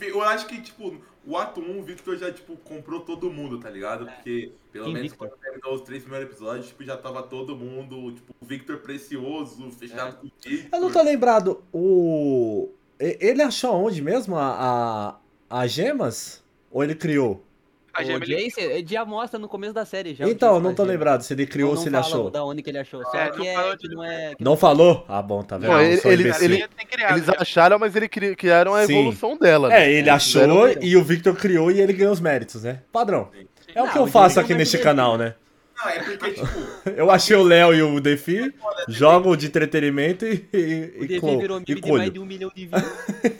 Eu 0.02 0.22
acho 0.22 0.46
que, 0.48 0.62
tipo, 0.62 0.96
o 1.26 1.38
ato 1.38 1.62
1, 1.62 1.80
o 1.80 1.84
Victor 1.84 2.18
já, 2.18 2.32
tipo, 2.32 2.58
comprou 2.58 3.00
todo 3.02 3.32
mundo, 3.32 3.60
tá 3.60 3.70
ligado? 3.70 4.06
Porque, 4.06 4.52
pelo 4.72 4.86
Quem 4.86 4.94
menos 4.94 5.12
Victor? 5.12 5.30
quando 5.30 5.40
terminou 5.40 5.74
os 5.76 5.82
três 5.82 6.04
primeiros 6.04 6.30
episódios, 6.30 6.68
tipo, 6.68 6.84
já 6.84 6.98
tava 6.98 7.24
todo 7.24 7.56
mundo, 7.56 8.12
tipo, 8.12 8.36
o 8.40 8.46
Victor 8.46 8.78
precioso, 8.80 9.72
fechado 9.72 10.18
com 10.18 10.28
o 10.28 10.32
Victor. 10.44 10.70
Eu 10.72 10.82
não 10.82 10.92
tô 10.92 11.02
lembrado. 11.02 11.64
O. 11.72 12.70
Ele 13.00 13.42
achou 13.42 13.74
onde 13.76 14.02
mesmo 14.02 14.36
a, 14.38 15.18
a, 15.50 15.64
as 15.64 15.72
gemas? 15.72 16.44
Ou 16.72 16.84
ele 16.84 16.96
criou? 16.96 17.44
A 17.94 18.02
O 18.02 18.06
gema, 18.06 18.26
ele- 18.26 18.36
Jace, 18.46 18.60
ele 18.60 18.88
já 18.88 19.06
mostra 19.06 19.38
no 19.40 19.48
começo 19.48 19.74
da 19.74 19.86
série, 19.86 20.16
já. 20.16 20.26
o 20.26 20.30
então, 20.30 20.60
não 20.60 20.74
tô 20.74 20.84
lembrado 20.84 21.22
se 21.22 21.32
ele 21.34 21.46
criou 21.46 21.70
ou 21.72 21.78
se 21.78 21.90
não 21.92 22.00
ele 22.00 22.08
achou. 22.08 22.32
Da 22.32 22.44
onde 22.44 22.64
que 22.64 22.70
ele 22.72 22.80
achou, 22.80 23.04
só 23.04 23.16
É, 23.16 23.30
que, 23.30 23.38
não 23.38 23.46
é, 23.46 23.54
falou 23.54 23.78
que 23.78 23.88
não 23.90 24.04
é... 24.04 24.36
que 24.36 24.44
Não 24.44 24.58
falou? 24.58 25.06
Ah, 25.08 25.22
bom, 25.22 25.44
tá 25.44 25.58
vendo? 25.60 25.72
Não, 25.72 25.80
Eu 25.80 25.92
ele- 25.92 26.02
ele- 26.06 26.34
ele- 26.42 26.66
Eles 27.10 27.26
já. 27.26 27.36
acharam, 27.38 27.78
mas 27.78 27.96
ele 27.96 28.10
cri- 28.10 28.36
criaram 28.36 28.74
a 28.74 28.86
Sim. 28.88 28.94
evolução 28.94 29.38
dela. 29.38 29.70
né? 29.70 29.86
É, 29.86 29.92
ele 29.92 30.10
achou 30.10 30.42
Fizeram- 30.42 30.84
e 30.84 30.98
o 30.98 31.04
Victor 31.04 31.36
criou 31.36 31.70
e 31.72 31.80
ele 31.80 31.94
ganhou 31.94 32.12
os 32.14 32.20
méritos, 32.20 32.64
né? 32.64 32.80
Padrão. 32.92 33.30
É 33.76 33.82
o 33.84 33.88
que 33.92 33.98
eu 33.98 34.04
o 34.04 34.08
faço 34.08 34.40
aqui 34.40 34.56
neste 34.56 34.78
canal, 34.80 35.16
né? 35.18 35.36
Não, 35.78 35.90
é 35.90 36.00
porque, 36.00 36.32
tipo, 36.32 36.48
Eu 36.98 37.12
achei 37.12 37.36
o 37.36 37.44
Léo 37.44 37.74
e 37.74 37.82
o 37.84 38.00
Defi, 38.00 38.54
jogo 38.88 39.36
de 39.36 39.48
entretenimento 39.48 40.26
e, 40.26 40.48
e, 40.54 40.94
O 41.00 41.04
e, 41.04 41.08
Devi 41.08 41.20
clo- 41.20 41.40
virou 41.40 41.58
e 41.60 41.64
meme 41.68 41.82
de 41.82 41.92
mais 41.92 42.12
de 42.14 42.20
um 42.20 42.26
milhão 42.26 42.52
de 42.56 42.66
views. 42.68 42.84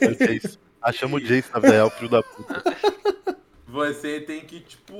É 0.00 0.06
o 0.06 0.14
Jace. 0.34 0.58
Achamos 0.82 1.22
o 1.22 1.24
Jace 1.24 1.48
na 1.52 1.60
real, 1.60 1.90
filho 1.90 2.08
da 2.10 2.22
puta. 2.22 2.62
você 3.74 4.20
tem 4.20 4.40
que, 4.42 4.60
tipo. 4.60 4.94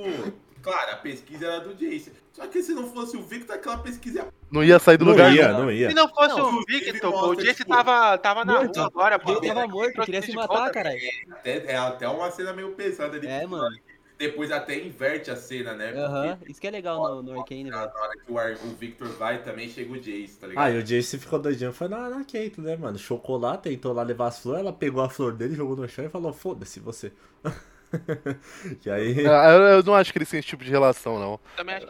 Claro, 0.61 0.91
a 0.93 0.95
pesquisa 0.95 1.45
era 1.45 1.59
do 1.59 1.73
Jace. 1.75 2.11
Só 2.33 2.47
que 2.47 2.61
se 2.63 2.73
não 2.73 2.87
fosse 2.91 3.15
o 3.15 3.21
Victor, 3.21 3.55
aquela 3.55 3.77
pesquisa 3.77 4.19
ia. 4.19 4.27
Não 4.51 4.63
ia 4.63 4.79
sair 4.79 4.97
do 4.97 5.05
Não 5.05 5.11
lugar. 5.11 5.33
ia, 5.33 5.51
não. 5.53 5.59
não 5.63 5.71
ia. 5.71 5.89
Se 5.89 5.95
não 5.95 6.07
fosse 6.09 6.35
Não, 6.35 6.55
o 6.59 6.63
Victor, 6.65 7.11
pô, 7.11 7.27
o 7.29 7.35
Jace 7.35 7.55
tipo, 7.63 7.69
tava, 7.69 8.17
tava 8.17 8.43
na 8.43 8.53
morto. 8.53 8.75
rua 8.77 8.87
agora, 8.87 9.19
pô. 9.19 9.31
Ele 9.31 9.47
tava 9.47 9.67
morto, 9.67 10.01
queria 10.01 10.21
se 10.21 10.33
matar, 10.33 10.69
caralho. 10.71 10.99
Até, 11.31 11.71
é 11.71 11.77
até 11.77 12.07
uma 12.09 12.29
cena 12.31 12.51
meio 12.51 12.71
pesada 12.71 13.15
ali. 13.15 13.27
É, 13.27 13.45
mano. 13.45 13.75
Depois 14.17 14.49
até 14.49 14.79
inverte 14.79 15.29
a 15.29 15.35
cena, 15.35 15.73
né? 15.73 15.91
Aham, 15.91 16.37
isso 16.47 16.59
que 16.61 16.65
é 16.65 16.71
legal 16.71 17.15
no, 17.15 17.21
no 17.21 17.39
Arcane, 17.39 17.65
Na 17.69 17.81
velho. 17.81 17.93
na 17.93 17.99
hora 18.01 18.13
que 18.17 18.31
o, 18.31 18.39
Ar- 18.39 18.57
o 18.63 18.69
Victor 18.75 19.09
vai, 19.09 19.43
também 19.43 19.67
chega 19.69 19.91
o 19.91 19.97
Jace, 19.99 20.37
tá 20.39 20.47
ligado? 20.47 20.63
Ah, 20.65 20.71
e 20.71 20.77
o 20.79 20.83
Jace 20.83 21.19
ficou 21.19 21.37
doidinho. 21.37 21.73
Foi 21.73 21.89
na, 21.89 22.09
na 22.09 22.19
Kate, 22.23 22.53
né, 22.59 22.77
mano? 22.77 22.97
Chocou 22.97 23.37
lá, 23.37 23.57
tentou 23.57 23.91
lá 23.93 24.03
levar 24.03 24.27
as 24.27 24.39
flores, 24.39 24.61
ela 24.61 24.71
pegou 24.73 25.03
a 25.03 25.09
flor 25.09 25.33
dele, 25.33 25.53
jogou 25.53 25.75
no 25.75 25.87
chão 25.87 26.05
e 26.05 26.09
falou, 26.09 26.31
foda-se 26.33 26.79
você. 26.79 27.11
e 28.85 28.89
aí... 28.89 29.27
Ah, 29.27 29.51
Eu, 29.51 29.61
eu 29.77 29.83
não 29.83 29.95
acho 29.95 30.11
que 30.11 30.17
eles 30.17 30.29
têm 30.29 30.39
esse 30.39 30.47
tipo 30.47 30.63
de 30.63 30.69
relação, 30.71 31.19
não. 31.19 31.39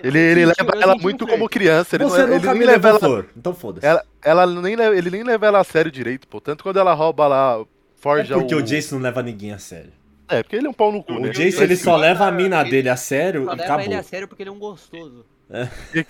Ele, 0.03 0.19
ele 0.19 0.45
leva 0.45 0.71
ela 0.81 0.95
muito 0.95 1.25
como 1.27 1.47
criança. 1.49 1.95
Ele, 1.95 2.03
não, 2.03 2.09
Você 2.11 2.21
ele 2.23 2.35
nunca 2.35 2.49
nem 2.51 2.59
me 2.59 2.65
leva 2.65 2.75
levou 2.75 2.89
ela, 2.89 2.99
flor, 2.99 3.29
então 3.37 3.53
foda-se. 3.53 3.85
ela, 3.85 4.03
ela 4.23 4.45
nem, 4.47 4.75
le- 4.75 4.97
ele 4.97 5.09
nem 5.09 5.23
leva 5.23 5.45
ela 5.47 5.59
a 5.59 5.63
sério 5.63 5.91
direito, 5.91 6.27
pô. 6.27 6.39
Tanto 6.41 6.63
quando 6.63 6.77
ela 6.77 6.93
rouba 6.93 7.27
lá, 7.27 7.59
É 7.59 7.65
forja 7.95 8.35
porque 8.35 8.55
o... 8.55 8.59
o... 8.59 8.61
Jace 8.61 8.93
não 8.93 9.01
leva 9.01 9.21
ninguém 9.23 9.51
a 9.51 9.57
sério. 9.59 9.91
É, 10.27 10.41
porque 10.41 10.55
ele 10.55 10.65
é 10.67 10.69
um 10.69 10.73
pau 10.73 10.91
no 10.91 11.03
cu, 11.03 11.13
O 11.13 11.19
né? 11.19 11.29
Jace, 11.31 11.61
ele 11.61 11.75
só 11.75 11.95
leva 11.95 12.25
a 12.25 12.31
mina 12.31 12.61
ele- 12.61 12.71
dele 12.71 12.89
a 12.89 12.95
sério 12.97 13.45
Só 13.45 13.53
e 13.53 13.55
leva 13.57 13.63
acabou. 13.63 13.85
ele 13.85 13.95
a 13.95 14.03
sério 14.03 14.27
porque 14.27 14.41
ele 14.43 14.49
é 14.49 14.53
um 14.53 14.59
gostoso. 14.59 15.25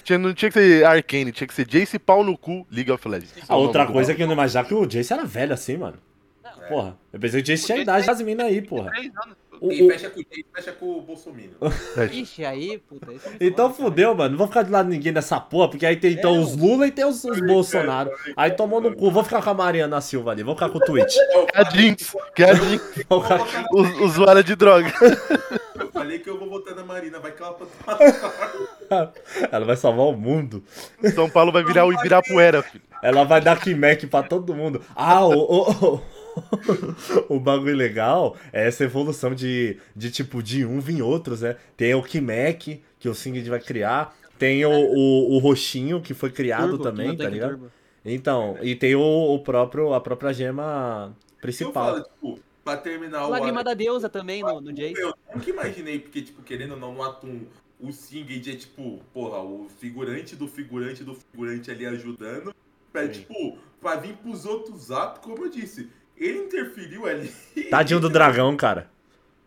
Tinha- 0.04 0.18
não 0.18 0.34
tinha 0.34 0.50
que 0.50 0.58
ser 0.58 0.86
Arcane, 0.86 1.32
tinha 1.34 1.46
que 1.48 1.54
ser 1.54 1.66
Jace 1.68 2.00
pau 2.00 2.24
no 2.24 2.38
cu, 2.38 2.66
League 2.72 2.90
of 2.92 3.06
Legends. 3.08 3.34
A 3.50 3.56
outra 3.58 3.86
coisa 3.86 4.14
é 4.14 4.16
que 4.16 4.24
eu 4.24 4.28
não 4.28 4.34
imaginava 4.34 4.68
que 4.68 4.74
o 4.74 4.86
Jace 4.86 5.12
era 5.12 5.26
velho 5.26 5.54
assim, 5.54 5.76
mano. 5.78 5.98
Porra, 6.70 6.98
eu 7.12 7.20
pensei 7.20 7.42
que 7.42 7.52
o 7.52 7.54
Jace 7.54 7.66
tinha 7.66 7.78
idade 7.80 8.08
das 8.08 8.22
minas 8.22 8.48
aí, 8.48 8.62
porra. 8.62 8.90
anos. 8.96 9.36
O 9.68 9.86
o- 9.86 9.90
fecha 9.92 10.10
com 10.10 10.20
o 10.20 10.24
Jay, 10.32 10.46
fecha 10.54 10.72
com 10.74 10.86
o 10.98 11.02
Bolsonaro. 11.02 11.50
Ixi, 12.12 12.46
aí, 12.46 12.78
puta. 12.78 13.08
Então 13.40 13.68
foda, 13.70 13.78
cara. 13.78 13.90
fudeu, 13.90 14.16
mano. 14.16 14.30
Não 14.32 14.38
vou 14.38 14.48
ficar 14.48 14.64
do 14.64 14.72
lado 14.72 14.90
de 14.90 14.96
ninguém 14.96 15.12
nessa 15.12 15.40
porra, 15.40 15.70
porque 15.70 15.86
aí 15.86 15.96
tem 15.96 16.14
então 16.14 16.36
É, 16.36 16.40
os 16.40 16.56
Lula 16.56 16.88
e 16.88 16.92
tem 16.92 17.06
os, 17.06 17.24
os 17.24 17.40
Bolsonaro. 17.40 18.12
Aí 18.36 18.52
tomou 18.52 18.80
no 18.82 18.96
cu. 18.96 19.12
Vou 19.12 19.24
ficar 19.24 19.42
com 19.42 19.50
a 19.50 19.54
Mariana 19.54 20.00
Silva 20.02 20.32
ali. 20.32 20.44
Vou 20.44 20.56
ficar 20.56 20.70
com 20.70 20.78
o 20.78 20.82
Twitch. 20.82 21.16
Que 21.56 21.58
é 21.58 21.62
a 21.62 21.64
Jinx, 21.70 22.16
que 22.36 22.44
é 22.44 22.50
a 22.50 22.54
Jinx, 22.54 22.84
usuária 24.02 24.44
de 24.44 24.56
droga. 24.56 24.92
Eu 25.80 25.92
falei 25.92 26.20
que 26.20 26.30
eu 26.30 26.38
vou 26.38 26.50
votar 26.50 26.76
na 26.76 26.84
Marina, 26.84 27.20
vai 27.20 27.32
que 27.32 27.42
ela 27.42 27.58
Ela 29.52 29.66
vai 29.66 29.76
salvar 29.76 30.06
o 30.08 30.14
mundo. 30.14 30.64
São 31.14 31.30
Paulo 31.30 31.52
vai 31.52 31.64
virar 31.64 31.86
o 31.86 31.94
Ibirapuera, 31.94 32.62
filho. 32.64 32.84
Ela 33.02 33.24
vai 33.24 33.40
dar 33.42 33.60
Kimek 33.60 34.08
pra 34.08 34.24
todo 34.24 34.54
mundo. 34.56 34.82
Ah, 34.96 35.26
o, 35.26 35.34
o, 35.34 35.72
o, 35.72 36.02
o 37.30 37.40
bagulho 37.40 37.76
legal 37.76 38.36
é 38.52 38.68
essa 38.68 38.84
evolução 38.84 39.34
de, 39.34 39.78
de 39.96 40.12
tipo, 40.12 40.42
de 40.42 40.66
um 40.66 40.80
vir 40.80 41.02
outros, 41.02 41.42
né? 41.42 41.58
Tem 41.78 41.94
o 41.94 42.04
Kimek, 42.04 42.82
que 43.00 43.10
o 43.10 43.16
Singed 43.16 43.50
vai 43.50 43.60
criar. 43.60 44.16
Tem 44.38 44.66
o, 44.66 44.72
o, 44.72 45.36
o 45.36 45.38
roxinho, 45.38 46.02
que 46.02 46.14
foi 46.14 46.30
criado 46.30 46.72
Turbo, 46.72 46.84
também, 46.84 47.16
tá 47.16 47.30
ligado? 47.30 47.52
Turbo. 47.52 47.72
Então, 48.04 48.58
e 48.62 48.76
tem 48.76 48.96
o, 48.96 49.02
o 49.02 49.40
próprio, 49.40 49.94
a 49.94 50.02
própria 50.02 50.32
gema 50.32 51.16
Eu 51.16 51.42
principal. 51.42 51.74
falo, 51.74 52.04
tipo, 52.04 52.40
pra 52.64 52.78
terminar 52.78 53.26
o 53.26 53.30
Lágrima 53.30 53.64
da 53.64 53.74
deusa 53.74 54.10
também 54.10 54.44
no, 54.44 54.62
no 54.62 54.72
Jace. 54.72 55.00
Eu 55.00 55.14
nunca 55.34 55.50
imaginei, 55.50 56.00
porque, 56.00 56.22
tipo, 56.22 56.44
querendo 56.44 56.74
ou 56.74 56.80
não, 56.80 56.94
no 56.94 57.02
Atum, 57.02 57.42
o 57.80 57.92
Singed 57.92 58.52
é, 58.52 58.56
tipo, 58.56 59.02
porra, 59.14 59.40
o 59.42 59.68
figurante 59.80 60.36
do 60.36 60.48
figurante 60.48 61.04
do 61.04 61.16
figurante 61.16 61.72
ali 61.72 61.86
ajudando. 61.86 62.54
Pra, 62.92 63.08
tipo, 63.08 63.58
pra 63.82 63.96
vir 63.98 64.16
pros 64.18 64.46
outros 64.46 64.90
atos, 64.90 65.22
como 65.22 65.44
eu 65.44 65.50
disse, 65.50 65.90
ele 66.18 66.40
interferiu 66.40 67.06
ali. 67.06 67.32
Tadinho 67.70 68.00
do 68.00 68.10
dragão, 68.10 68.56
cara. 68.56 68.90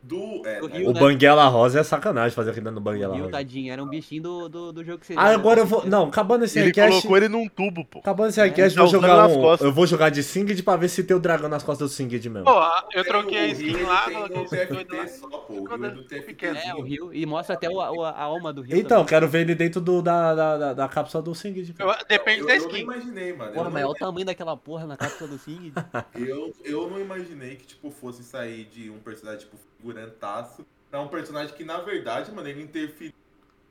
Do. 0.09 0.42
É, 0.46 0.61
Do 0.61 0.68
né? 0.68 0.78
Rio, 0.78 0.90
O 0.90 0.92
né? 0.92 1.00
Banguela 1.00 1.46
Rosa 1.48 1.80
é 1.80 1.82
sacanagem 1.82 2.34
fazer 2.34 2.50
aquilo 2.50 2.70
no 2.70 2.80
Banguela 2.80 3.14
Rio, 3.14 3.24
Rosa. 3.24 3.36
tadinho, 3.36 3.72
era 3.72 3.82
um 3.82 3.88
bichinho 3.88 4.22
do, 4.22 4.48
do, 4.48 4.72
do 4.72 4.84
jogo 4.84 4.98
que 4.98 5.06
você 5.06 5.14
Ah, 5.16 5.26
agora 5.34 5.61
eu 5.61 5.66
vou. 5.66 5.84
Não, 5.86 6.04
acabando 6.09 6.44
esse 6.44 6.59
Ele 6.59 6.68
request. 6.68 6.88
colocou 7.02 7.16
ele 7.16 7.28
num 7.28 7.46
tubo, 7.48 7.84
pô. 7.84 7.98
Acabando 7.98 8.30
esse 8.30 8.40
request, 8.40 8.74
Tá 8.74 8.80
vou 8.80 8.88
usando 8.88 9.02
jogar 9.02 9.26
um. 9.28 9.40
costas. 9.40 9.66
Eu 9.66 9.72
vou 9.72 9.86
jogar 9.86 10.09
de 10.11 10.22
Singed 10.22 10.62
pra 10.62 10.76
ver 10.76 10.88
se 10.88 11.04
tem 11.04 11.16
o 11.16 11.20
dragão 11.20 11.48
nas 11.48 11.62
costas 11.62 11.90
do 11.90 11.94
Singed 11.94 12.28
mesmo. 12.28 12.44
Pô, 12.44 12.61
eu 12.94 13.04
troquei 13.04 13.38
a 13.38 13.48
O 13.48 13.52
skin 13.52 13.82
lá, 13.82 14.11
coloquei 14.11 14.66
doido 14.66 14.96
lá. 14.96 15.04
TFT 15.04 15.18
só, 15.18 15.28
pô. 15.28 15.52
O 15.54 15.64
Rio 15.66 15.84
é 15.84 15.90
do 15.90 16.04
TFT. 16.04 16.46
É, 16.46 16.74
o 16.74 16.80
Rio. 16.82 17.12
E 17.12 17.26
mostra 17.26 17.54
até 17.54 17.68
o, 17.68 17.74
o- 17.74 18.04
a 18.04 18.18
alma 18.22 18.52
do 18.52 18.62
Rio. 18.62 18.76
Então, 18.78 18.98
também. 18.98 19.06
quero 19.09 19.28
ver 19.28 19.40
ele 19.42 19.54
dentro 19.54 19.80
do, 19.80 20.00
da, 20.00 20.34
da, 20.34 20.56
da, 20.56 20.72
da 20.74 20.88
cápsula 20.88 21.22
do 21.22 21.34
Singed. 21.34 21.74
Eu- 21.78 21.94
depende 22.09 22.40
eu, 22.40 22.46
da 22.46 22.54
eu 22.56 22.61
não 22.62 22.68
skin. 22.70 22.80
imaginei, 22.82 23.32
mano. 23.34 23.52
Porra, 23.52 23.66
eu, 23.68 23.70
mas 23.70 23.74
olha 23.74 23.84
não, 23.84 23.90
o 23.90 23.94
tamanho 23.94 24.26
daquela 24.26 24.56
porra 24.56 24.86
na 24.86 24.96
cápsula 24.96 25.28
do 25.30 25.38
Sing. 25.38 25.72
eu, 26.14 26.52
eu 26.64 26.88
não 26.88 26.98
imaginei 27.00 27.56
que, 27.56 27.66
tipo, 27.66 27.90
fosse 27.90 28.22
sair 28.22 28.64
de 28.64 28.88
um 28.90 28.98
personagem, 28.98 29.40
tipo, 29.40 29.56
figurantaço, 29.99 30.66
pra 30.90 31.01
um 31.01 31.09
personagem 31.09 31.55
que, 31.55 31.64
na 31.64 31.78
verdade, 31.80 32.30
mano, 32.32 32.49
ele 32.49 32.62
interferiu 32.62 33.12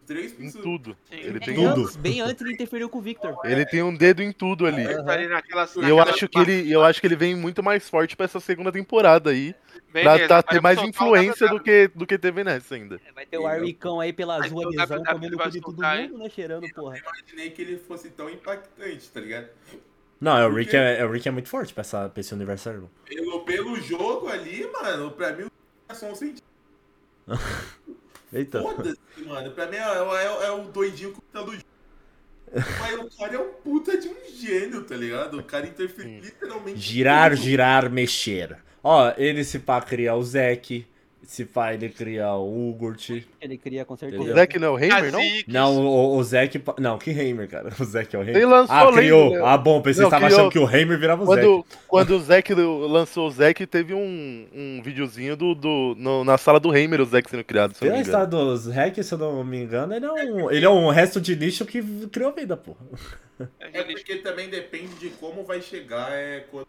três 0.05 0.32
Em 0.34 0.45
pessoas. 0.45 0.63
tudo. 0.63 0.97
Sim. 1.09 1.17
Ele 1.17 1.39
Bem 1.39 1.39
tem, 1.41 1.55
Tudo. 1.55 1.82
antes, 1.82 1.95
bem 1.97 2.21
antes 2.21 2.41
ele 2.41 2.53
interferiu 2.53 2.89
com 2.89 2.97
o 2.99 3.01
Victor. 3.01 3.36
ele 3.43 3.65
tem 3.65 3.84
um 3.84 3.93
dedo 3.93 4.23
em 4.23 4.32
tudo 4.32 4.65
ali. 4.65 4.84
Naquela, 5.28 5.67
E 5.84 5.89
eu 5.89 5.99
acho 5.99 6.30
que 6.30 6.39
ele, 6.39 6.71
eu 6.71 6.82
acho 6.84 7.01
que 7.01 7.07
ele 7.07 7.15
vem 7.15 7.36
muito 7.36 7.61
mais 7.61 7.89
forte 7.89 8.15
pra 8.15 8.23
essa 8.25 8.39
segunda 8.39 8.71
temporada 8.71 9.32
aí. 9.32 9.53
Beleza, 9.91 10.28
Pra 10.28 10.41
tá, 10.41 10.43
ter 10.43 10.61
mais 10.61 10.82
influência 10.82 11.47
do 11.49 11.59
que, 11.59 11.89
do 11.93 12.05
que 12.07 12.17
teve 12.17 12.43
nessa 12.43 12.75
ainda. 12.75 13.01
Vai 13.13 13.25
ter 13.25 13.38
o 13.38 13.45
Arwicão 13.47 13.99
aí 13.99 14.13
pela 14.13 14.39
Vai 14.39 14.49
ter 14.49 14.55
o 14.55 14.59
zoadezão 14.71 14.97
WWE 14.99 15.13
comendo 15.13 15.38
cu 15.38 15.49
de 15.49 15.61
todo 15.61 15.84
mundo, 15.84 16.17
né? 16.17 16.30
Cheirando, 16.30 16.69
porra. 16.73 16.97
Eu 16.97 17.03
não 17.03 17.11
imaginei 17.19 17.49
que 17.49 17.61
ele 17.61 17.78
fosse 17.78 18.09
tão 18.09 18.30
impactante, 18.30 19.09
tá 19.09 19.19
ligado? 19.19 19.47
Não, 20.19 20.38
é, 20.38 20.47
o 20.47 20.53
Rick 20.53 20.75
é, 20.75 20.99
é, 20.99 21.05
o 21.05 21.11
Rick 21.11 21.28
é 21.28 21.32
muito 21.32 21.47
forte 21.49 21.73
pra, 21.73 21.82
essa, 21.82 22.09
pra 22.09 22.21
esse 22.21 22.34
universo. 22.34 22.89
Pelo, 23.05 23.41
pelo 23.41 23.75
jogo 23.78 24.28
ali, 24.30 24.67
mano, 24.71 25.11
pra 25.11 25.32
mim, 25.34 25.43
o 25.43 25.51
só 25.95 26.11
um 26.11 26.15
sentido. 26.15 26.43
Eita. 28.33 28.61
Foda-se, 28.61 28.97
mano. 29.25 29.51
Pra 29.51 29.67
mim 29.67 29.77
é, 29.77 29.79
é- 29.79 30.45
é 30.47 30.51
o 30.51 30.63
doidinho 30.65 31.13
contando 31.13 31.49
o 31.49 31.53
jogo. 31.53 31.65
Mas 32.79 32.95
o 32.97 33.17
cara 33.17 33.35
é 33.35 33.39
um 33.39 33.51
puta 33.53 33.97
de 33.97 34.07
um 34.07 34.15
gênio, 34.33 34.83
tá 34.83 34.95
ligado? 34.95 35.38
O 35.38 35.43
cara 35.43 35.67
interfere 35.67 36.19
literalmente. 36.21 36.79
Girar, 36.79 37.31
tudo. 37.31 37.41
girar, 37.41 37.89
mexer. 37.89 38.57
Ó, 38.83 39.11
ele 39.17 39.43
se 39.43 39.59
pá 39.59 39.81
cria 39.81 40.15
o 40.15 40.23
Zek. 40.23 40.88
Se 41.28 41.43
pá, 41.43 41.73
ele 41.73 41.89
cria 41.89 42.32
o 42.36 42.69
Ugurt. 42.69 43.09
Ele 43.41 43.57
cria 43.57 43.84
com 43.84 43.95
O 43.95 43.97
certeza. 43.97 44.23
Entendeu? 44.23 44.36
Zack 44.38 44.57
não 44.59 44.67
é 44.67 44.71
o 44.71 44.80
Heimer, 44.80 45.11
não? 45.11 45.19
Não, 45.45 45.86
o, 45.86 46.15
o 46.17 46.23
Zek. 46.23 46.57
pa- 46.57 46.75
Não, 46.80 46.97
que 46.97 47.09
Heimer, 47.11 47.49
cara. 47.49 47.69
O 47.78 47.84
Zek 47.84 48.15
é 48.15 48.19
o 48.19 48.21
Heimer. 48.21 48.38
Ele 48.38 48.45
lançou 48.45 48.73
ah, 48.73 48.93
criou. 48.93 49.32
né? 49.32 49.41
Ah, 49.43 49.57
bom, 49.57 49.82
pensei 49.82 50.05
que 50.05 50.09
você 50.09 50.15
tava 50.15 50.25
criou. 50.28 50.39
achando 50.39 50.51
que 50.53 50.57
o 50.59 50.73
Heimer 50.73 50.97
virava 50.97 51.23
o 51.23 51.25
Quando, 51.25 51.57
Zek. 51.57 51.65
quando 51.86 52.11
o 52.11 52.19
Zack 52.23 52.53
lançou 52.53 53.28
o 53.28 53.32
Zack, 53.32 53.67
teve 53.67 53.93
um, 53.93 54.47
um 54.55 54.82
videozinho 54.82 55.36
do, 55.36 55.53
do, 55.53 55.95
no- 55.97 56.23
na 56.23 56.38
sala 56.38 56.61
do 56.61 56.73
Heimer, 56.73 57.01
o 57.01 57.05
Zack 57.05 57.30
sendo 57.30 57.43
criado, 57.43 57.75
se 57.75 57.84
eu 57.84 57.89
não 57.89 57.97
Pela 57.97 58.03
me 58.03 58.09
engano. 58.09 58.23
história 58.23 58.45
dos 58.55 58.67
hacks, 58.73 59.05
se 59.05 59.13
eu 59.13 59.17
não 59.17 59.43
me 59.43 59.57
engano, 59.63 59.93
ele 59.93 60.05
é 60.05 60.11
um, 60.11 60.49
ele 60.51 60.65
é 60.65 60.69
um 60.69 60.88
resto 60.89 61.19
de 61.19 61.36
lixo 61.36 61.65
que 61.65 61.84
criou 62.07 62.32
vida, 62.32 62.55
porra. 62.55 62.80
É 63.59 63.84
porque 63.84 64.15
também 64.15 64.49
depende 64.49 64.95
de 64.95 65.09
como 65.09 65.43
vai 65.43 65.61
chegar 65.61 66.09
é, 66.13 66.45
quando 66.49 66.65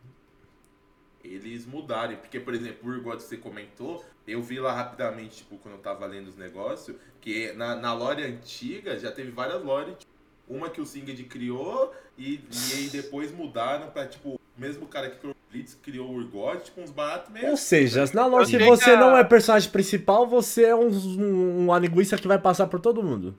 eles 1.35 1.67
mudarem. 1.67 2.17
Porque, 2.17 2.41
por 2.41 2.55
exemplo, 2.55 2.91
o 2.91 2.97
igual 2.97 3.17
que 3.17 3.23
você 3.23 3.37
comentou, 3.37 4.05
eu 4.27 4.43
vi 4.43 4.59
lá 4.59 4.73
rapidamente, 4.73 5.39
tipo, 5.39 5.57
quando 5.59 5.75
eu 5.75 5.81
tava 5.81 6.07
lendo 6.07 6.29
os 6.29 6.37
negócios, 6.37 6.97
que 7.21 7.53
na, 7.53 7.75
na 7.77 7.93
lore 7.93 8.23
antiga 8.23 8.99
já 8.99 9.11
teve 9.11 9.31
várias 9.31 9.63
lore, 9.63 9.95
tipo, 9.95 10.13
uma 10.49 10.71
que 10.71 10.81
o 10.81 10.87
Singed 10.87 11.23
criou 11.25 11.95
e, 12.17 12.41
e 12.51 12.75
aí 12.75 12.89
depois 12.89 13.31
mudaram 13.31 13.91
pra, 13.91 14.07
tipo, 14.07 14.31
o 14.31 14.41
mesmo 14.57 14.87
cara 14.87 15.11
que 15.11 15.19
criou 15.19 15.35
o 15.35 15.53
Blitz 15.53 15.75
criou 15.83 16.09
o 16.09 16.15
Urgot, 16.15 16.65
tipo, 16.65 16.81
uns 16.81 16.91
baratos 16.91 17.33
mesmo. 17.33 17.51
Ou 17.51 17.57
seja, 17.57 18.05
na 18.13 18.27
lore, 18.27 18.47
se 18.47 18.59
você 18.59 18.97
não 18.97 19.17
é 19.17 19.25
personagem 19.25 19.71
principal, 19.71 20.27
você 20.27 20.65
é 20.65 20.75
um, 20.75 20.89
um, 20.89 21.65
uma 21.65 21.79
linguiça 21.79 22.17
que 22.17 22.29
vai 22.29 22.39
passar 22.39 22.67
por 22.67 22.81
todo 22.81 23.03
mundo. 23.03 23.35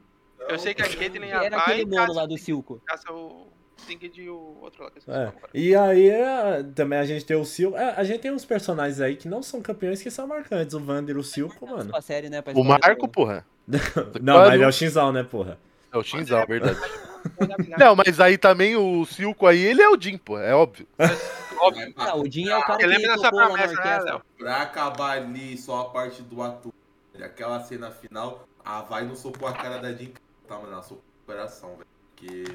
Eu 0.48 0.58
sei 0.58 0.74
que 0.74 0.82
a 0.82 0.90
Caitlyn 0.90 1.32
a 1.32 1.44
Era 1.44 1.58
aquele 1.58 1.86
mono 1.86 2.14
lá 2.14 2.26
do 2.26 2.38
Silco. 2.38 2.82
caça 2.86 3.14
o 3.14 3.48
Singed 3.80 4.22
e 4.22 4.30
o 4.30 4.58
outro 4.62 4.84
lá. 4.84 4.92
que 4.92 4.98
eu 4.98 5.00
esqueci 5.00 5.18
o 5.18 5.22
É. 5.22 5.34
E 5.54 5.76
aí, 5.76 6.10
é, 6.10 6.64
também 6.76 7.00
a 7.00 7.06
gente 7.06 7.26
tem 7.26 7.38
o 7.38 7.46
Silco. 7.46 7.78
É, 7.78 7.96
a 7.96 8.04
gente 8.04 8.20
tem 8.20 8.32
uns 8.32 8.46
personagens 8.46 9.02
aí 9.02 9.16
que 9.16 9.28
não 9.28 9.42
são 9.42 9.62
campeões 9.62 10.02
que 10.02 10.12
são 10.12 10.28
marcantes. 10.28 10.74
O 10.74 10.80
Vander 10.80 11.16
e 11.16 11.20
o 11.20 11.24
Silco, 11.24 11.68
mano. 11.68 11.92
Pra 11.92 12.02
série, 12.02 12.30
né? 12.30 12.42
pra 12.42 12.54
O 12.54 12.64
Marco, 12.64 13.02
toda. 13.02 13.08
porra. 13.08 13.46
Não, 14.22 14.38
mas 14.38 14.60
é 14.60 14.68
o 14.68 14.72
Shinzal, 14.72 15.12
né, 15.12 15.24
porra? 15.24 15.58
É 15.92 15.98
o 15.98 16.04
Shinzal, 16.04 16.46
verdade. 16.48 16.80
Não, 17.78 17.96
mas 17.96 18.20
aí 18.20 18.38
também 18.38 18.76
o 18.76 19.06
Silco 19.06 19.46
aí, 19.46 19.60
ele 19.60 19.82
é 19.82 19.90
o 19.90 20.00
Jim, 20.00 20.18
pô, 20.18 20.40
é 20.40 20.54
óbvio. 20.54 20.88
Óbvio. 21.62 21.94
Ah, 21.98 22.16
o 22.16 22.26
Jin 22.26 22.48
é 22.48 22.58
o 22.58 22.62
cara 22.62 22.80
Você 22.80 22.96
que 22.96 23.08
tocou 23.08 23.38
lá 23.38 23.50
na 23.50 23.58
promessa, 23.58 24.14
né? 24.14 24.22
Pra 24.38 24.62
acabar 24.62 25.18
ali 25.18 25.58
só 25.58 25.82
a 25.82 25.90
parte 25.90 26.22
do 26.22 26.42
ator, 26.42 26.72
aquela 27.22 27.60
cena 27.60 27.92
final, 27.92 28.48
a 28.64 28.82
Vai 28.82 29.06
não 29.06 29.14
socou 29.14 29.46
a 29.46 29.52
cara 29.52 29.78
da 29.78 29.92
Jim, 29.92 30.14
tá, 30.48 30.56
mano? 30.56 30.72
Ela 30.72 30.82
socou 30.82 31.04
o 31.24 31.26
coração, 31.26 31.72
velho. 31.72 31.88
Porque 32.16 32.46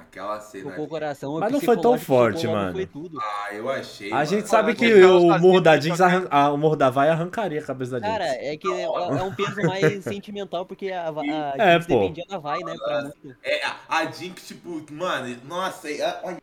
aquela 0.00 0.40
cena. 0.40 0.70
Tocou 0.70 0.84
o 0.84 0.88
coração. 0.88 1.38
Mas 1.38 1.52
não 1.52 1.60
foi 1.60 1.80
tão 1.80 1.98
forte, 1.98 2.46
mano. 2.46 2.72
Foi 2.72 2.86
tudo. 2.86 3.18
Ah, 3.20 3.48
eu 3.54 3.70
achei. 3.70 4.12
A 4.12 4.24
gente 4.24 4.38
mano. 4.40 4.48
sabe 4.48 4.74
que 4.74 4.92
o 5.04 5.38
Morro 5.38 5.60
da 5.60 5.78
Jinx, 5.78 5.98
ah, 6.30 6.52
o 6.52 6.56
Morro 6.56 6.76
da 6.76 6.90
Vai 6.90 7.08
arrancaria 7.08 7.60
a 7.60 7.62
cabeça 7.64 7.98
da 7.98 8.06
Jinx. 8.06 8.10
Cara, 8.18 8.24
é 8.26 8.56
que 8.56 8.68
é, 8.72 8.82
é 8.82 9.22
um 9.22 9.34
peso 9.34 9.56
mais 9.62 10.02
sentimental, 10.04 10.64
porque 10.66 10.90
a, 10.90 11.08
a, 11.08 11.10
a 11.10 11.54
É, 11.58 11.72
Jinx 11.74 11.86
pô. 11.86 12.00
dependia 12.00 12.24
da 12.28 12.38
Vai, 12.38 12.58
né? 12.60 12.74
Pra. 12.76 13.10
É, 13.42 13.60
a- 13.88 14.10
Jinx, 14.10 14.46
tipo, 14.48 14.84
mano, 14.92 15.36
nossa, 15.46 15.90
é, 15.90 16.02
a- 16.04 16.36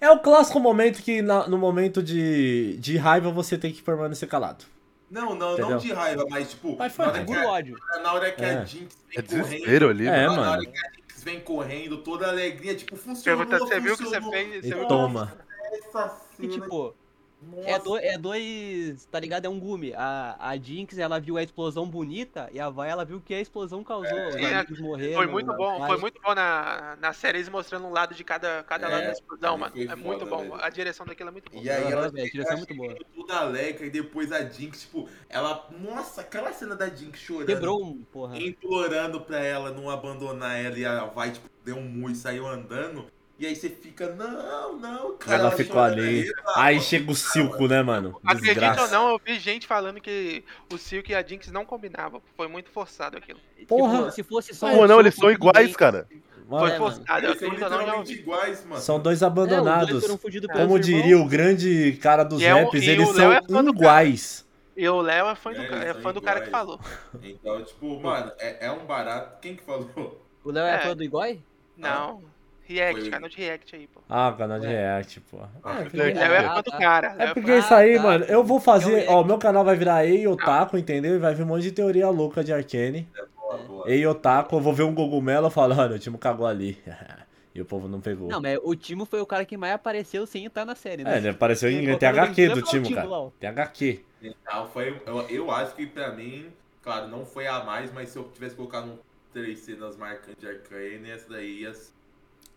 É 0.00 0.10
o 0.10 0.18
clássico 0.18 0.60
momento 0.60 1.02
que 1.02 1.22
na- 1.22 1.48
no 1.48 1.58
momento 1.58 2.02
de, 2.02 2.76
de 2.78 2.96
raiva 2.96 3.30
você 3.30 3.56
tem 3.58 3.72
que 3.72 3.82
permanecer 3.82 4.28
calado. 4.28 4.64
não, 5.10 5.34
não, 5.34 5.52
Entendeu? 5.54 5.70
não 5.70 5.78
de 5.78 5.92
raiva, 5.92 6.24
mas 6.28 6.50
tipo, 6.50 6.76
Mas 6.78 6.92
foi 6.92 7.06
na, 7.06 7.12
hora 7.12 7.24
que 7.24 7.32
a, 7.34 7.48
ódio. 7.48 7.76
na 8.02 8.12
hora 8.12 8.30
que 8.30 8.44
É. 8.44 8.50
a 8.58 8.64
Jinx 8.64 8.96
É 9.16 9.22
vem 9.22 9.26
correndo, 9.30 9.44
desespero 9.50 9.88
ali, 9.88 10.06
É, 10.06 10.26
mano. 10.28 10.42
na 10.42 10.50
hora 10.50 10.60
mano. 10.60 10.70
que 10.72 10.78
a 10.78 10.90
Vem 11.22 11.40
correndo, 11.40 11.98
toda 11.98 12.26
a 12.26 12.30
alegria, 12.30 12.74
tipo, 12.74 12.96
funcionou, 12.96 13.46
Pergunta, 13.46 13.58
você 13.58 13.80
viu 13.80 13.94
o 13.94 13.96
que 13.98 14.04
você 14.04 14.20
fez? 14.30 14.64
Você 14.64 14.70
E 14.70 14.74
viu 14.74 14.88
toma. 14.88 15.38
Essa 15.72 16.16
E 16.38 16.42
cena, 16.48 16.52
tipo, 16.62 16.94
nossa. 17.40 17.68
é, 17.70 17.78
do, 17.78 17.96
é 17.96 18.18
dois. 18.18 19.06
Tá 19.06 19.20
ligado? 19.20 19.44
É 19.44 19.48
um 19.48 19.58
gume. 19.60 19.94
A, 19.94 20.36
a 20.38 20.56
Jinx, 20.56 20.98
ela 20.98 21.20
viu 21.20 21.36
a 21.36 21.42
explosão 21.42 21.88
bonita 21.88 22.48
e 22.52 22.58
a 22.60 22.68
Vai, 22.68 22.90
ela 22.90 23.04
viu 23.04 23.20
que 23.20 23.34
a 23.34 23.40
explosão 23.40 23.84
causou. 23.84 24.28
Os 24.28 24.34
Sim, 24.34 24.44
amigos 24.44 24.80
morreram. 24.80 25.14
Foi 25.14 25.26
muito 25.26 25.54
bom, 25.54 25.82
a 25.82 25.86
foi 25.86 25.96
muito 25.98 26.20
bom 26.20 26.34
na, 26.34 26.96
na 27.00 27.12
série 27.12 27.38
eles 27.38 27.48
mostrando 27.48 27.86
um 27.86 27.90
lado 27.92 28.14
de 28.14 28.24
cada, 28.24 28.62
cada 28.64 28.86
É, 28.86 28.90
lado 28.90 29.04
da 29.04 29.12
explosão, 29.12 29.58
mano. 29.58 29.74
É 29.76 29.94
muito 29.94 30.26
bom. 30.26 30.38
velho. 30.38 30.54
A 30.54 30.68
direção 30.68 31.06
daquilo 31.06 31.28
é 31.28 31.32
muito 31.32 31.50
boa. 31.50 31.62
E 31.62 31.70
aí 31.70 31.90
ela 31.90 32.10
velho, 32.10 32.26
a 32.26 32.30
direção 32.30 32.54
é 32.54 32.56
muito 32.56 32.74
boa. 32.74 32.96
toda 33.14 33.36
alegre, 33.36 33.86
e 33.86 33.90
depois 33.90 34.32
a 34.32 34.44
Jinx, 34.48 34.82
tipo, 34.82 35.08
ela. 35.28 35.66
Nossa, 35.78 36.20
aquela 36.22 36.52
cena 36.52 36.74
da 36.74 36.88
Jinx 36.88 37.18
chorando. 37.20 37.46
Quebrou 37.46 37.84
um, 37.84 38.02
porra. 38.04 38.36
Implorando 38.38 39.20
pra 39.20 39.38
ela 39.40 39.70
não 39.70 39.88
abandonar 39.90 40.58
ela 40.58 40.78
e 40.78 40.84
ela 40.84 41.06
vai, 41.06 41.30
tipo, 41.32 41.48
deu 41.64 41.76
um 41.76 41.82
mu 41.88 42.10
e 42.10 42.14
saiu 42.14 42.46
andando. 42.46 43.06
E 43.38 43.46
aí 43.46 43.54
você 43.54 43.68
fica, 43.70 44.08
não, 44.16 44.76
não, 44.78 45.16
cara. 45.16 45.38
Ela 45.42 45.50
ficou 45.52 45.80
ali. 45.80 46.00
aí, 46.02 46.32
Aí 46.56 46.80
chega 46.80 47.08
o 47.10 47.14
Silco, 47.14 47.68
né, 47.68 47.82
mano? 47.82 48.20
Acredita 48.26 48.60
ou 48.60 48.66
Desgraça. 48.70 48.92
não, 48.92 49.10
eu 49.10 49.20
vi 49.24 49.38
gente 49.38 49.64
falando 49.66 50.00
que 50.00 50.42
o 50.72 50.76
Silk 50.76 51.12
e 51.12 51.14
a 51.14 51.22
Jinx 51.22 51.50
não 51.52 51.64
combinavam. 51.64 52.20
Foi 52.36 52.48
muito 52.48 52.68
forçado 52.70 53.16
aquilo. 53.16 53.38
Porra. 53.68 53.98
Tipo, 53.98 54.10
se 54.12 54.22
fosse 54.24 54.54
só. 54.54 54.68
Pô, 54.70 54.84
um 54.84 54.86
não, 54.88 54.98
eles 54.98 55.14
são 55.14 55.30
iguais, 55.30 55.76
cara. 55.76 56.08
Mano, 56.48 56.66
Foi 56.66 56.74
É, 56.74 56.78
forçado. 56.78 57.26
Eles 57.26 57.38
são 57.38 57.48
não, 57.48 57.54
literalmente 57.54 58.12
iguais, 58.12 58.64
mano. 58.64 58.80
São 58.82 58.98
dois 58.98 59.22
É, 59.22 59.26
os 59.28 59.32
dois 59.34 59.48
abandonados. 59.52 60.00
foram 60.02 60.18
fudidos 60.18 60.46
pelos 60.48 60.62
Como 60.62 60.76
irmãos. 60.78 60.86
diria 60.86 61.18
o 61.18 61.28
grande 61.28 61.92
cara 62.02 62.24
dos 62.24 62.40
E 62.40 62.44
é 62.44 62.52
raps, 62.52 62.82
e 62.82 62.90
eles 62.90 63.08
são 63.10 63.32
é 63.32 63.40
cara. 63.40 63.68
iguais. 63.68 64.48
E 64.76 64.88
o 64.88 65.00
Léo 65.00 65.28
é 65.28 65.34
fã 65.36 65.52
do, 65.52 65.60
É, 65.62 65.66
ca- 65.68 65.76
é 65.76 65.92
são 65.92 66.02
fã 66.02 66.12
do 66.12 66.22
cara 66.22 66.40
que 66.40 66.50
falou. 66.50 66.80
Então, 67.22 67.62
tipo, 67.64 68.00
mano, 68.00 68.32
é, 68.38 68.66
é 68.66 68.72
um 68.72 68.84
barato. 68.84 69.38
Quem 69.40 69.54
que 69.54 69.62
falou? 69.62 70.24
O 70.42 70.50
Léo 70.50 70.64
é, 70.64 70.74
É. 70.74 70.78
fã 70.80 70.96
do 70.96 71.04
Igói? 71.04 71.40
Não. 71.76 72.22
React, 72.68 73.00
Foi- 73.00 73.10
canal 73.10 73.28
de 73.28 73.36
React 73.36 73.76
aí, 73.76 73.86
pô. 73.86 74.00
Ah, 74.08 74.34
canal 74.36 74.60
de 74.60 74.66
Ué. 74.66 74.72
react, 74.72 75.20
pô. 75.22 75.38
Ah, 75.64 75.78
É, 75.78 75.80
é. 75.80 75.82
porque, 75.84 75.96
Léo 75.96 76.32
é 76.34 76.42
fã 76.42 76.60
do 76.62 76.70
cara. 76.72 77.12
Léo 77.14 77.28
é 77.28 77.34
porque 77.34 77.56
isso 77.58 77.74
aí, 77.74 77.94
Ah, 77.94 78.02
tá. 78.02 78.02
mano, 78.08 78.24
eu 78.26 78.44
vou 78.44 78.60
fazer. 78.60 79.06
Ó, 79.08 79.24
meu 79.24 79.38
canal 79.38 79.64
vai 79.64 79.76
virar 79.76 80.04
Ei 80.06 80.26
Otaku, 80.26 80.76
entendeu? 80.76 81.14
E 81.14 81.18
vai 81.18 81.34
vir 81.34 81.42
um 81.44 81.46
monte 81.46 81.62
de 81.62 81.72
teoria 81.72 82.08
louca 82.10 82.44
de 82.44 82.52
Arcane. 82.52 83.08
Boa, 83.36 83.56
boa. 83.58 83.90
Ei 83.90 84.06
Otaku, 84.06 84.56
eu 84.56 84.60
vou 84.60 84.72
ver 84.74 84.82
um 84.82 84.94
Gogumelo 84.94 85.48
falando, 85.50 85.92
o 85.92 85.98
time 85.98 86.18
cagou 86.18 86.46
ali. 86.46 86.78
e 87.54 87.60
o 87.60 87.64
povo 87.64 87.88
não 87.88 88.00
pegou. 88.00 88.28
Não, 88.28 88.40
mas 88.40 88.58
o 88.62 88.74
Timo 88.76 89.04
foi 89.06 89.20
o 89.20 89.26
cara 89.26 89.44
que 89.44 89.56
mais 89.56 89.74
apareceu 89.74 90.26
sem 90.26 90.44
estar 90.44 90.64
na 90.64 90.74
série, 90.74 91.02
né? 91.04 91.14
É, 91.14 91.16
ele 91.18 91.28
apareceu 91.30 91.70
em. 91.70 91.96
Tem 91.96 92.08
HQ 92.08 92.48
do 92.50 92.62
"Timo, 92.62 92.94
cara. 92.94 93.08
lá, 93.08 93.20
ó." 93.20 93.30
Tem 93.40 93.48
HQ. 93.48 94.04
Então, 94.22 94.68
foi, 94.68 95.00
eu, 95.06 95.20
eu 95.28 95.50
acho 95.50 95.74
que 95.74 95.86
pra 95.86 96.10
mim, 96.12 96.46
claro, 96.82 97.08
não 97.08 97.24
foi 97.24 97.46
a 97.46 97.64
mais, 97.64 97.92
mas 97.92 98.10
se 98.10 98.18
eu 98.18 98.24
tivesse 98.34 98.54
colocado 98.56 98.86
um 98.90 98.98
três 99.32 99.60
cenas 99.60 99.96
marcantes 99.96 100.36
de 100.40 100.46
Arcane, 100.46 101.10
essa 101.10 101.28
daí 101.30 101.62
ia. 101.62 101.72
ser- 101.72 101.96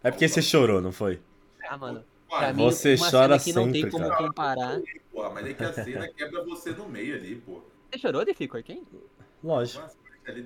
É 0.04 0.12
porque 0.12 0.28
você 0.28 0.42
chorou, 0.42 0.82
não 0.82 0.92
foi? 0.92 1.20
Ah, 1.68 1.78
mano. 1.78 2.04
Pra 2.30 2.54
mim, 2.54 2.64
Você 2.64 2.96
uma 2.96 3.12
chora 3.12 3.38
cena 3.38 3.44
que 3.44 3.54
não 3.54 3.72
tem 3.72 3.82
sempre, 3.84 3.92
como 3.92 4.08
cara. 4.10 4.16
comparar. 4.28 4.82
Porra, 5.12 5.30
mas 5.32 5.46
é 5.48 5.54
que 5.54 5.64
a 5.64 5.74
cena 5.74 6.08
quebra 6.08 6.44
você 6.46 6.72
no 6.72 6.88
meio 6.88 7.16
ali, 7.16 7.36
pô. 7.36 7.62
Você 7.92 8.00
chorou 8.00 8.24
de 8.24 8.34
Fico 8.34 8.56
Arkane? 8.58 8.88
Lógico. 9.44 9.84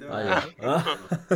Ah, 0.10 0.84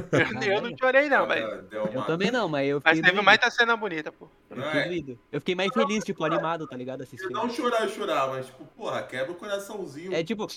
Eu 0.48 0.62
não 0.62 0.76
chorei, 0.78 1.10
não, 1.10 1.28
mas. 1.28 1.42
Eu 1.72 2.04
também 2.06 2.32
não, 2.32 2.48
mas 2.48 2.68
eu 2.70 2.82
Mas 2.84 2.98
fiquei. 2.98 3.02
teve 3.04 3.16
doído. 3.16 3.24
mais 3.26 3.40
da 3.40 3.52
cena 3.52 3.76
bonita, 3.76 4.12
pô. 4.12 4.28
Eu 4.50 4.58
Não 4.58 4.64
fiquei 4.64 4.80
é? 4.82 4.88
doído. 4.88 5.20
Eu 5.32 5.40
fiquei 5.42 5.56
mais 5.56 5.72
feliz, 5.74 6.04
tipo, 6.04 6.24
animado, 6.24 6.66
tá 6.66 6.76
ligado? 6.76 7.00
Se 7.06 7.16
Assistindo. 7.16 7.32
não 7.34 7.50
chorar, 7.50 7.84
eu 7.84 7.90
chorar, 7.90 8.28
mas 8.30 8.46
tipo, 8.48 8.66
porra, 8.66 9.04
quebra 9.04 9.32
o 9.32 9.36
coraçãozinho. 9.36 10.14
É 10.14 10.24
tipo, 10.24 10.48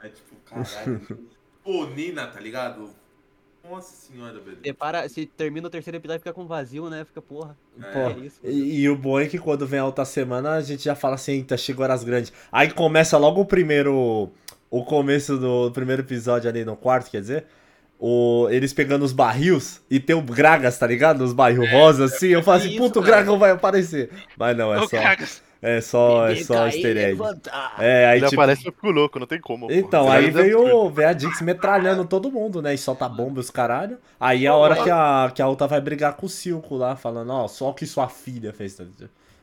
É 0.00 0.08
tipo, 0.08 0.36
caralho. 0.44 1.28
Pô, 1.64 1.86
Nina, 1.86 2.26
tá 2.26 2.38
ligado? 2.40 2.90
Nossa 3.68 3.94
senhora, 3.94 4.40
velho. 4.40 4.58
você 4.62 4.72
para, 4.72 5.08
se 5.08 5.26
termina 5.26 5.66
o 5.66 5.70
terceiro 5.70 5.96
episódio 5.96 6.20
fica 6.20 6.32
com 6.32 6.46
vazio, 6.46 6.88
né? 6.88 7.04
Fica 7.04 7.20
porra. 7.22 7.56
Pô, 7.92 7.98
É 7.98 8.18
isso. 8.24 8.40
E, 8.42 8.80
e 8.80 8.88
o 8.88 8.96
bom 8.96 9.20
é 9.20 9.26
que 9.26 9.38
quando 9.38 9.66
vem 9.66 9.80
a 9.80 9.84
outra 9.84 10.04
semana 10.04 10.52
a 10.52 10.60
gente 10.60 10.84
já 10.84 10.94
fala 10.94 11.14
assim, 11.14 11.32
eita, 11.32 11.56
chegou 11.56 11.84
horas 11.84 12.02
grandes. 12.02 12.32
Aí 12.50 12.70
começa 12.70 13.16
logo 13.18 13.40
o 13.40 13.44
primeiro. 13.44 14.30
O 14.70 14.84
começo 14.84 15.36
do 15.36 15.70
primeiro 15.72 16.02
episódio 16.02 16.48
ali 16.48 16.64
no 16.64 16.76
quarto, 16.76 17.10
quer 17.10 17.20
dizer? 17.20 17.46
O, 17.98 18.48
eles 18.50 18.72
pegando 18.72 19.04
os 19.04 19.12
barris 19.12 19.82
e 19.90 20.00
tem 20.00 20.14
o 20.16 20.22
Gragas, 20.22 20.78
tá 20.78 20.86
ligado? 20.86 21.22
Os 21.22 21.32
barril 21.32 21.66
rosa 21.66 22.04
assim. 22.04 22.28
Eu 22.28 22.42
falo 22.42 22.58
assim, 22.58 22.76
puto, 22.76 23.00
o. 23.00 23.02
Gragas 23.02 23.38
vai 23.38 23.50
aparecer. 23.50 24.10
Mas 24.38 24.56
não, 24.56 24.72
é 24.72 24.80
Ô, 24.80 24.88
só. 24.88 24.96
Cagas. 25.00 25.42
É 25.62 25.80
só, 25.80 26.26
é 26.26 26.36
só 26.36 26.66
easter 26.66 26.96
egg. 26.96 27.20
É, 27.78 28.06
aí 28.06 28.18
Ele 28.18 28.28
tipo. 28.28 28.40
aparece 28.40 28.64
e 28.64 28.68
eu 28.68 28.72
fico 28.72 28.90
louco, 28.90 29.18
não 29.18 29.26
tem 29.26 29.40
como. 29.40 29.66
pô. 29.66 29.72
Então, 29.72 30.04
Você 30.06 30.10
aí 30.10 30.30
veio, 30.30 30.90
veio 30.90 31.08
a 31.08 31.12
Dix 31.12 31.40
metralhando 31.42 32.04
todo 32.06 32.30
mundo, 32.32 32.62
né? 32.62 32.72
E 32.74 32.78
solta 32.78 33.08
bomba 33.08 33.38
e 33.38 33.40
os 33.40 33.50
caralho. 33.50 33.98
Aí 34.18 34.46
é 34.46 34.48
a 34.48 34.54
hora 34.54 34.82
que 34.82 34.90
a, 34.90 35.30
que 35.34 35.42
a 35.42 35.48
outra 35.48 35.66
vai 35.66 35.80
brigar 35.80 36.16
com 36.16 36.26
o 36.26 36.28
Silco 36.28 36.76
lá, 36.76 36.96
falando, 36.96 37.30
ó, 37.32 37.46
só 37.48 37.70
o 37.70 37.74
que 37.74 37.86
sua 37.86 38.08
filha 38.08 38.52
fez. 38.52 38.74
tá? 38.76 38.84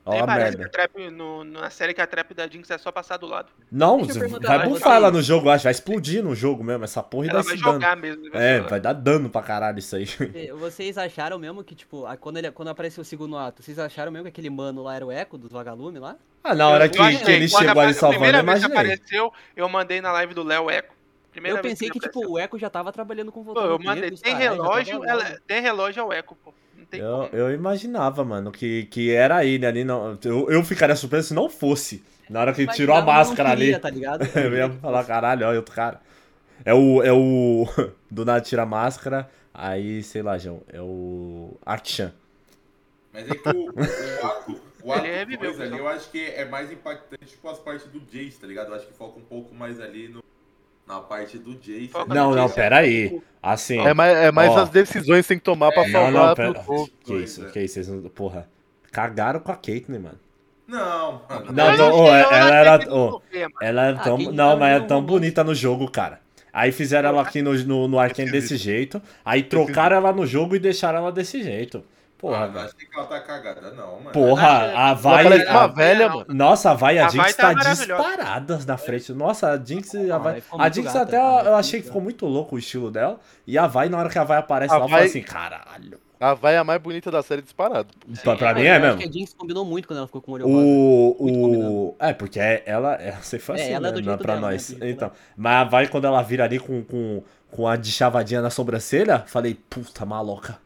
Ó 0.08 0.12
Nem 0.12 0.22
a 0.22 0.26
parece 0.26 0.52
que 0.52 0.64
merda. 0.64 0.66
a 0.84 0.88
trap, 0.88 1.10
no, 1.12 1.44
na 1.44 1.70
série 1.70 1.94
que 1.94 2.00
a 2.02 2.08
trap 2.08 2.34
da 2.34 2.48
Jinx 2.48 2.70
é 2.72 2.78
só 2.78 2.92
passar 2.92 3.18
do 3.18 3.26
lado. 3.28 3.50
Não, 3.72 4.00
vai 4.42 4.68
bufar 4.68 5.02
lá 5.02 5.12
no 5.12 5.22
jogo, 5.22 5.48
eu 5.48 5.52
acho. 5.52 5.64
Vai 5.66 5.72
explodir 5.72 6.24
no 6.24 6.34
jogo 6.34 6.64
mesmo, 6.64 6.84
essa 6.86 7.04
porra 7.04 7.28
Ela 7.30 7.42
vai 7.44 7.54
esse 7.56 7.64
dano. 7.64 7.74
jogar 7.74 7.96
mesmo. 7.98 8.30
vai 8.32 8.42
É, 8.42 8.56
jogar. 8.58 8.70
vai 8.70 8.80
dar 8.80 8.94
dano 8.94 9.30
pra 9.30 9.42
caralho 9.42 9.80
isso 9.80 9.96
aí. 9.96 10.06
Vocês 10.58 10.98
acharam 10.98 11.38
mesmo 11.38 11.64
que, 11.64 11.76
tipo, 11.76 12.06
quando, 12.22 12.38
ele, 12.38 12.50
quando 12.52 12.70
apareceu 12.70 13.02
o 13.02 13.06
segundo 13.06 13.38
ato, 13.38 13.62
vocês 13.62 13.78
acharam 13.78 14.12
mesmo 14.12 14.24
que 14.24 14.30
aquele 14.30 14.50
mano 14.50 14.82
lá 14.84 14.96
era 14.96 15.06
o 15.06 15.12
eco 15.12 15.38
dos 15.38 15.52
vagalumes 15.52 16.02
lá? 16.02 16.16
Ah, 16.44 16.56
na 16.56 16.70
hora 16.70 16.86
Eu 16.86 16.90
que, 16.92 17.00
achei, 17.00 17.18
que 17.20 17.32
ele 17.32 17.50
quando 17.50 17.66
chegou 17.68 17.82
ali 17.82 17.94
salvando, 17.94 18.26
eu 18.26 18.32
que 18.34 18.40
imaginei. 18.40 18.78
apareceu, 18.78 19.34
eu 19.56 19.68
mandei 19.68 20.00
na 20.00 20.12
live 20.14 20.34
do 20.34 20.44
Léo 20.44 20.70
Eco. 20.70 20.96
Primeira 21.32 21.58
eu 21.60 21.62
pensei 21.62 21.90
que, 21.90 21.98
ele 22.00 22.06
tipo, 22.08 22.26
o 22.32 22.40
eco 22.40 22.58
já 22.58 22.70
tava 22.70 22.92
trabalhando 22.92 23.32
com 23.32 23.44
Pô, 23.44 23.54
volta 23.54 23.70
eu 23.70 23.78
mandei. 23.80 24.10
Tem 24.12 24.36
relógio, 24.36 25.04
ela, 25.04 25.40
tem 25.46 25.62
relógio 25.62 26.02
ao 26.04 26.12
Eco, 26.14 26.36
pô. 26.44 26.54
Tem 26.90 27.02
Eu, 27.02 27.28
como. 27.30 27.30
eu 27.34 27.54
imaginava, 27.54 28.24
mano, 28.24 28.52
que, 28.52 28.86
que 28.86 29.12
era 29.12 29.46
ele 29.46 29.66
ali. 29.66 29.84
Não, 29.84 30.18
eu, 30.24 30.50
eu 30.50 30.64
ficaria 30.64 30.96
surpreso 30.96 31.30
se 31.30 31.34
não 31.34 31.50
fosse. 31.50 32.04
Na 32.30 32.42
hora 32.42 32.54
que 32.54 32.62
ele 32.62 32.72
tirou 32.74 32.96
a 32.96 33.02
máscara 33.02 33.52
ali. 33.52 33.78
Tá 33.80 33.90
ligado? 33.90 34.24
Eu 34.36 34.54
ia 34.54 34.70
falar, 34.70 35.06
caralho, 35.06 35.48
olha 35.48 35.60
outro 35.60 35.74
cara. 35.74 36.02
É 36.66 36.74
o. 36.74 37.02
É 37.02 37.12
o. 37.12 37.66
Do 38.12 38.26
nada 38.26 38.42
tira 38.42 38.64
a 38.64 38.66
máscara. 38.66 39.30
Aí, 39.54 40.04
sei 40.04 40.22
lá, 40.22 40.38
João. 40.38 40.62
É 40.68 40.82
o. 40.82 41.58
Akshan. 41.66 42.14
Mas 43.14 43.30
é 43.30 43.36
que 43.36 43.50
o, 43.50 43.66
o 43.74 44.26
ato, 44.26 44.62
o 44.84 44.92
ato 44.94 45.02
dois 45.04 45.16
ali, 45.16 45.38
pessoal. 45.38 45.80
eu 45.80 45.88
acho 45.88 46.12
que 46.12 46.24
é 46.24 46.46
mais 46.46 46.72
impactante, 46.72 47.26
tipo, 47.26 47.50
as 47.50 47.58
partes 47.58 47.88
do 47.88 48.00
Jace, 48.00 48.40
tá 48.40 48.46
ligado? 48.46 48.68
Eu 48.68 48.76
acho 48.76 48.86
que 48.86 48.94
foca 48.94 49.18
um 49.18 49.24
pouco 49.24 49.56
mais 49.56 49.80
ali 49.80 50.10
no, 50.10 50.22
na 50.88 51.00
parte 51.00 51.38
do 51.38 51.54
Jace. 51.56 51.90
Foca 51.90 52.14
Não, 52.14 52.32
não, 52.34 52.44
Jace. 52.44 52.56
pera 52.56 52.78
aí. 52.78 53.22
Assim. 53.42 53.80
É 53.80 53.94
mais, 53.94 54.18
é 54.18 54.32
mais 54.32 54.52
Ó. 54.52 54.60
as 54.60 54.70
decisões 54.70 55.22
que 55.24 55.30
tem 55.30 55.38
que 55.38 55.44
tomar 55.44 55.72
pra 55.72 55.84
Não, 55.84 55.92
salvar 55.92 56.12
não, 56.12 56.34
pro 56.36 56.54
pera. 56.54 56.64
povo. 56.66 56.90
Que 57.04 57.14
isso, 57.16 57.46
que 57.52 57.60
isso, 57.62 57.74
vocês 57.76 57.88
não. 57.88 58.02
Porra. 58.10 58.48
Cagaram 58.92 59.40
com 59.40 59.52
a 59.52 59.56
Caitlyn, 59.56 60.00
mano. 60.00 60.20
Não, 60.68 61.22
mano. 61.30 61.52
Não, 61.54 61.78
não, 61.78 62.08
ela 62.16 62.56
era-. 62.56 62.80
Ela 63.62 63.86
é 63.88 63.90
Ah, 63.92 63.96
tão. 64.00 64.18
Não, 64.18 64.58
mas 64.58 64.76
é 64.76 64.80
não 64.80 64.88
tão 64.88 65.02
bonita 65.04 65.44
no 65.44 65.54
jogo, 65.56 65.90
cara. 65.90 66.20
Aí 66.52 66.72
fizeram 66.72 67.10
ela 67.10 67.22
aqui 67.22 67.42
no, 67.42 67.54
no, 67.54 67.88
no 67.88 68.00
Arkane 68.00 68.32
desse 68.32 68.58
jeito. 68.58 69.02
Aí 69.24 69.44
trocaram 69.44 69.98
ela 69.98 70.12
no 70.12 70.26
jogo 70.26 70.56
e 70.56 70.60
deixaram 70.60 70.98
ela 71.00 71.12
desse 71.12 71.44
jeito. 71.44 71.84
Porra, 72.18 72.46
Ah, 72.46 72.48
não 72.48 72.62
acho 72.62 72.76
que 72.76 72.88
ela 72.94 73.06
tá 73.06 73.20
cagada, 73.20 73.72
não, 73.72 74.00
mano. 74.00 74.12
Porra, 74.12 74.48
a 74.48 74.64
Ela 74.72 74.94
Vai. 74.96 75.24
parece 75.24 75.50
uma 75.52 75.64
a- 75.64 75.68
velha, 75.68 76.10
mano. 76.10 76.26
Nossa, 76.30 76.72
a 76.72 76.74
Vai 76.74 76.96
e 76.96 77.00
a 77.00 77.06
A 77.06 77.10
Jinx 77.10 77.24
Vai 77.24 77.34
tá 77.34 77.54
tá 77.64 77.74
disparadas 77.74 78.66
na 78.66 78.78
frente. 78.78 79.14
Nossa, 79.14 79.52
a 79.52 79.58
Jinx 79.64 79.94
e 79.94 80.10
a 80.12 80.16
A 80.16 80.18
Vai. 80.18 80.44
A 80.58 80.70
Jinx 80.70 80.86
gata, 80.88 81.02
até 81.04 81.18
a 81.18 81.44
eu 81.46 81.56
achei 81.56 81.80
que 81.80 81.88
ficou 81.88 82.02
muito 82.02 82.26
louco 82.26 82.56
o 82.56 82.60
estilo 82.60 82.90
dela. 82.90 83.20
E 83.46 83.58
a 83.58 83.68
Vai, 83.68 83.88
na 83.90 83.98
hora 84.00 84.10
que 84.10 84.18
a 84.18 84.24
Vai 84.24 84.38
aparece 84.40 84.74
A 84.74 84.78
lá, 84.78 84.88
Vai- 84.88 84.90
falo 85.02 85.04
assim, 85.04 85.22
caralho. 85.22 86.00
A 86.20 86.34
vai 86.34 86.56
é 86.56 86.58
a 86.58 86.64
mais 86.64 86.82
bonita 86.82 87.12
da 87.12 87.22
série 87.22 87.44
disparado. 87.44 87.90
Pra, 88.24 88.36
pra 88.36 88.54
mim 88.56 88.62
eu 88.62 88.66
é 88.66 88.72
acho 88.78 88.82
mesmo. 88.82 88.98
que 89.00 89.08
a 89.08 89.12
Jinx 89.12 89.36
combinou 89.36 89.64
muito 89.64 89.88
quando 89.88 89.98
ela 90.00 90.08
ficou 90.08 90.20
com 90.20 90.32
o 90.32 90.34
olho. 90.34 90.48
O. 90.48 91.16
O... 91.92 91.96
É, 92.00 92.12
porque 92.14 92.40
é- 92.40 92.64
ela. 92.66 92.96
É, 92.96 93.12
você 93.12 93.38
foi 93.38 93.60
É, 93.60 93.62
assim, 93.62 93.74
ela 93.74 93.90
é 93.90 93.92
né? 93.92 93.96
do 93.96 94.00
é 94.00 94.04
jeito 94.04 94.18
pra 94.24 94.34
dela, 94.34 94.48
né, 94.48 94.54
nós. 94.54 94.68
jeito 94.70 94.84
Então. 94.84 95.12
Mas 95.36 95.70
vai 95.70 95.88
quando 95.88 96.06
ela 96.06 96.24
vira 96.24 96.44
ali 96.46 96.58
com, 96.58 96.84
com, 96.84 97.22
com 97.52 97.68
a 97.68 97.76
de 97.76 97.92
chavadinha 97.92 98.42
na 98.42 98.50
sobrancelha, 98.50 99.24
falei, 99.28 99.54
puta 99.70 100.04
maloca. 100.08 100.58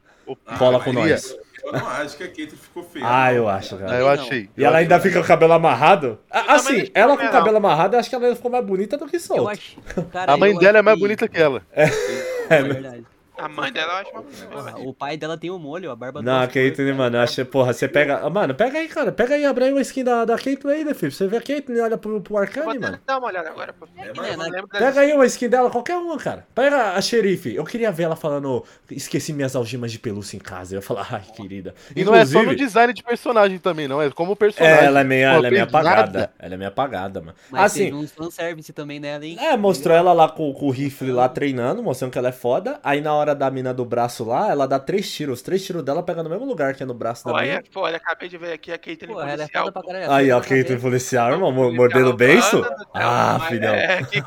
Ah, 0.45 0.57
Cola 0.57 0.79
com 0.79 0.93
Maria. 0.93 1.13
nós. 1.15 1.35
Eu 1.63 1.73
não 1.73 1.87
acho 1.87 2.17
que 2.17 2.23
a 2.23 2.27
Kate 2.27 2.55
ficou 2.55 2.83
feia. 2.83 3.05
Ah, 3.07 3.31
eu 3.33 3.47
acho, 3.47 3.75
É, 3.75 3.77
cara. 3.77 3.95
eu 3.97 4.05
Não. 4.05 4.13
achei. 4.13 4.49
E 4.57 4.63
ela 4.65 4.77
ainda 4.79 4.99
fica 4.99 5.19
com 5.19 5.23
o 5.23 5.27
cabelo 5.27 5.53
amarrado. 5.53 6.17
Ah, 6.29 6.55
Assim, 6.55 6.77
não 6.79 6.85
ela 6.95 7.07
com 7.09 7.13
o 7.13 7.17
também, 7.17 7.31
cabelo 7.31 7.57
amarrado, 7.57 7.95
eu 7.95 7.99
acho 7.99 8.09
que 8.09 8.15
ela 8.15 8.35
ficou 8.35 8.49
mais 8.49 8.65
bonita 8.65 8.97
do 8.97 9.05
que 9.07 9.17
Eu 9.17 9.19
solta. 9.19 9.51
acho. 9.51 9.77
Cara, 10.11 10.33
A 10.33 10.37
mãe 10.37 10.51
eu 10.53 10.59
dela 10.59 10.79
é 10.79 10.81
mais 10.81 10.95
achei- 10.95 11.07
bonita 11.07 11.27
que 11.27 11.37
ela. 11.39 11.61
É 11.71 11.85
verdade. 12.63 13.05
A 13.41 13.49
mãe 13.49 13.71
dela 13.71 13.93
eu 13.93 13.97
acho 13.97 14.11
uma. 14.11 14.23
Porra, 14.23 14.79
o 14.79 14.93
pai 14.93 15.17
dela 15.17 15.35
tem 15.37 15.49
um 15.49 15.57
molho, 15.57 15.89
a 15.89 15.95
barba 15.95 16.21
Não, 16.21 16.41
a 16.41 16.47
Caitlyn, 16.47 16.93
mano, 16.93 17.17
eu 17.17 17.21
achei, 17.21 17.43
porra, 17.43 17.73
você 17.73 17.87
pega. 17.87 18.29
Mano, 18.29 18.53
pega 18.53 18.77
aí, 18.77 18.87
cara. 18.87 19.11
Pega 19.11 19.33
aí, 19.33 19.45
abre 19.45 19.65
aí 19.65 19.71
uma 19.71 19.81
skin 19.81 20.03
da, 20.03 20.25
da 20.25 20.37
Caitlyn 20.37 20.73
aí, 20.73 20.85
né, 20.85 20.93
filho? 20.93 21.11
Você 21.11 21.27
vê 21.27 21.37
a 21.37 21.41
Caitlyn 21.41 21.77
e 21.77 21.81
olha 21.81 21.97
pro, 21.97 22.21
pro 22.21 22.37
Arcane, 22.37 22.77
mano. 22.77 22.99
dar 23.05 23.17
uma 23.17 23.27
olhada 23.27 23.49
agora, 23.49 23.73
pô. 23.73 23.87
É, 23.97 24.11
das 24.13 24.65
Pega 24.69 25.01
aí 25.01 25.13
uma 25.13 25.25
skin 25.25 25.49
dela, 25.49 25.69
qualquer 25.71 25.97
uma, 25.97 26.17
cara. 26.17 26.45
Pega 26.53 26.93
a 26.93 27.01
xerife. 27.01 27.55
Eu 27.55 27.63
queria 27.65 27.91
ver 27.91 28.03
ela 28.03 28.15
falando, 28.15 28.63
esqueci 28.91 29.33
minhas 29.33 29.55
algemas 29.55 29.91
de 29.91 29.97
pelúcia 29.97 30.37
em 30.37 30.39
casa. 30.39 30.75
Eu 30.75 30.79
ia 30.79 30.81
falar, 30.81 31.07
ai, 31.11 31.23
querida. 31.35 31.73
E 31.95 32.03
não 32.03 32.13
é 32.13 32.25
só 32.25 32.33
no 32.33 32.39
Inclusive, 32.51 32.65
design 32.65 32.93
de 32.93 33.03
personagem 33.03 33.57
também, 33.57 33.87
não. 33.87 34.01
É 34.01 34.11
como 34.11 34.35
personagem. 34.35 34.77
é, 34.79 34.85
ela 34.85 35.01
é 35.01 35.03
meio, 35.03 35.29
Pô, 35.29 35.35
ela 35.35 35.47
é 35.47 35.51
meio 35.51 35.63
apagada. 35.63 36.01
nada. 36.01 36.33
Ela 36.37 36.53
é 36.53 36.57
meio 36.57 36.69
apagada, 36.69 37.21
mano. 37.21 37.35
Mas 37.49 37.63
assim, 37.63 37.85
teve 37.85 37.95
uns 37.95 38.11
fanservice 38.11 38.71
também 38.73 38.99
nela, 38.99 39.25
hein? 39.25 39.37
É, 39.39 39.57
mostrou 39.57 39.95
ela 39.95 40.13
lá 40.13 40.29
com, 40.29 40.53
com 40.53 40.67
o 40.67 40.71
rifle 40.71 41.11
lá 41.11 41.27
treinando, 41.27 41.81
mostrando 41.81 42.11
que 42.11 42.17
ela 42.17 42.29
é 42.29 42.33
foda. 42.33 42.79
Aí 42.83 43.01
na 43.01 43.13
hora 43.13 43.30
da 43.33 43.49
mina 43.51 43.73
do 43.73 43.83
braço 43.85 44.23
lá, 44.23 44.49
ela 44.51 44.67
dá 44.67 44.79
três 44.79 45.11
tiros. 45.11 45.39
Os 45.39 45.41
três 45.41 45.63
tiros 45.65 45.83
dela 45.83 46.01
pega 46.03 46.21
no 46.23 46.29
mesmo 46.29 46.45
lugar 46.45 46.73
que 46.75 46.83
é 46.83 46.85
no 46.85 46.93
braço 46.93 47.25
da 47.25 47.31
Pô, 47.31 47.37
aí 47.37 47.47
mina. 47.49 47.59
é 47.59 47.63
foda, 47.71 47.97
acabei 47.97 48.29
de 48.29 48.37
ver 48.37 48.53
aqui 48.53 48.71
a 48.71 48.77
Caitlyn 48.77 49.13
Pô, 49.13 49.21
é 49.21 49.35
policial. 49.37 49.71
pô. 49.71 49.81
Aí, 50.09 50.31
ó, 50.31 50.39
é 50.39 50.41
foda 50.43 50.77
policial, 50.79 51.31
irmão, 51.33 51.53
Policial 51.53 51.75
mordendo 51.75 52.09
o 52.09 52.13
beiço. 52.13 52.63
céu, 52.63 52.75
Ah, 52.93 53.37
mas 53.39 53.49
filhão. 53.49 53.73
É, 53.73 54.03
que 54.03 54.17
é? 54.19 54.21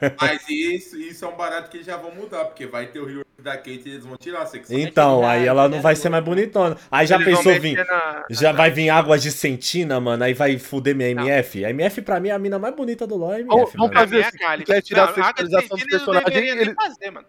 Mas, 0.00 0.12
mas 0.20 0.48
isso, 0.48 0.96
isso 0.98 1.24
é 1.24 1.28
um 1.28 1.36
barato 1.36 1.70
que 1.70 1.76
eles 1.78 1.86
já 1.86 1.96
vão 1.96 2.14
mudar, 2.14 2.44
porque 2.44 2.66
vai 2.66 2.86
ter 2.86 2.98
o 3.00 3.06
Rio 3.06 3.24
da 3.38 3.56
Kate 3.56 3.82
e 3.84 3.90
eles 3.90 4.04
vão 4.06 4.16
tirar 4.16 4.42
a 4.42 4.46
secção. 4.46 4.78
Então, 4.78 5.26
aí 5.26 5.46
ela 5.46 5.68
não 5.68 5.80
vai 5.82 5.94
ser 5.94 6.08
mais 6.08 6.24
bonitona. 6.24 6.76
Aí 6.90 7.06
já 7.06 7.16
Eles 7.16 7.26
pensou 7.26 7.60
vir. 7.60 7.76
na- 7.76 8.24
Já 8.30 8.52
vai 8.52 8.70
vir 8.70 8.88
água 8.88 9.18
de 9.18 9.30
centina, 9.30 10.00
mano. 10.00 10.24
Aí 10.24 10.32
vai 10.32 10.56
fuder 10.58 10.94
minha 10.96 11.10
MF. 11.10 11.62
A 11.64 11.70
MF 11.70 12.00
pra 12.02 12.18
mim 12.20 12.28
é 12.28 12.32
a 12.32 12.38
mina 12.38 12.58
mais 12.58 12.74
bonita 12.74 13.06
do 13.06 13.16
LoL. 13.16 13.32
é 13.34 13.42
a 13.42 13.44
Vamos- 13.44 13.54
MF, 13.64 13.76
vamos 13.76 13.94
mano. 13.94 14.08
fazer 14.08 14.20
é 14.20 14.26
a 14.26 14.32
Kali. 14.32 14.64
quer 14.64 14.80
tirar 14.80 15.02
a 15.02 15.06
Não, 15.06 15.12
Agatha 15.12 15.26
sexualização 15.46 15.76
dos 15.76 15.80
não 15.86 15.98
personagens, 16.14 16.56
ele- 16.56 16.74
fazer, 16.74 17.10
mano. 17.10 17.26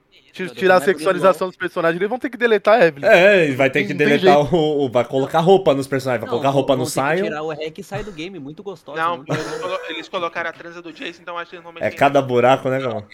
Tirar 0.54 0.76
a 0.76 0.80
do 0.80 0.86
sexualização 0.86 1.48
dos 1.48 1.56
personagens, 1.56 1.98
eles 2.00 2.10
vão 2.10 2.20
ter 2.20 2.30
que 2.30 2.36
deletar 2.38 2.82
a 2.82 2.86
Evelyn. 2.88 3.08
É, 3.08 3.52
vai 3.54 3.70
ter 3.70 3.84
que 3.86 3.94
Não 3.94 3.98
deletar 3.98 4.54
o, 4.54 4.86
o- 4.86 4.90
Vai 4.90 5.06
colocar 5.06 5.40
roupa 5.40 5.74
nos 5.74 5.88
personagens. 5.88 6.22
Vai 6.22 6.28
Não, 6.28 6.32
colocar 6.38 6.50
roupa 6.50 6.76
no 6.76 6.86
Sion. 6.86 7.16
tirar 7.24 7.42
o 7.42 7.50
hack 7.50 7.78
e 7.78 7.84
sai 7.84 8.04
do 8.04 8.12
game, 8.12 8.38
muito 8.40 8.62
gostoso. 8.62 8.98
Não, 8.98 9.18
né? 9.20 9.24
eles, 9.30 9.62
colo- 9.62 9.80
eles 9.90 10.10
colocaram 10.10 10.50
a 10.50 10.54
transa 10.54 10.82
do 10.82 10.92
Jason, 10.92 11.22
então 11.22 11.38
acho 11.38 11.50
que 11.52 11.56
eles 11.56 11.66
não 11.66 11.72
É 11.80 11.90
cada 11.90 12.22
buraco, 12.22 12.70
né, 12.70 12.80
cara? 12.82 13.06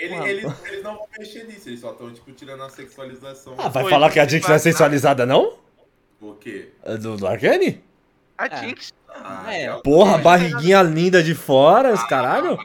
Ele- 0.00 0.14
eles, 0.28 0.52
eles 0.66 0.82
não 0.82 0.96
vão 0.96 1.06
mexer 1.16 1.44
nisso, 1.44 1.68
eles 1.68 1.80
só 1.80 1.92
estão, 1.92 2.10
tipo, 2.12 2.32
tirando 2.32 2.64
a 2.64 2.68
sexualização. 2.68 3.54
Ah, 3.56 3.68
vai 3.68 3.84
Foi, 3.84 3.92
falar 3.92 4.10
que 4.10 4.18
a 4.18 4.26
Jinx 4.26 4.48
não 4.48 4.54
é 4.56 4.58
sensualizada, 4.58 5.24
não? 5.24 5.54
Por 6.18 6.36
quê? 6.38 6.70
É 6.84 6.96
Do, 6.96 7.16
do 7.16 7.26
Arcane? 7.26 7.80
A 8.36 8.46
É. 8.46 8.56
Jinx. 8.56 8.92
Ah, 9.08 9.44
É. 9.54 9.62
é, 9.66 9.72
Porra, 9.84 10.16
É. 10.16 10.18
barriguinha 10.20 10.82
linda 10.82 11.22
de 11.22 11.34
fora, 11.36 11.92
os 11.92 12.02
caralho. 12.08 12.58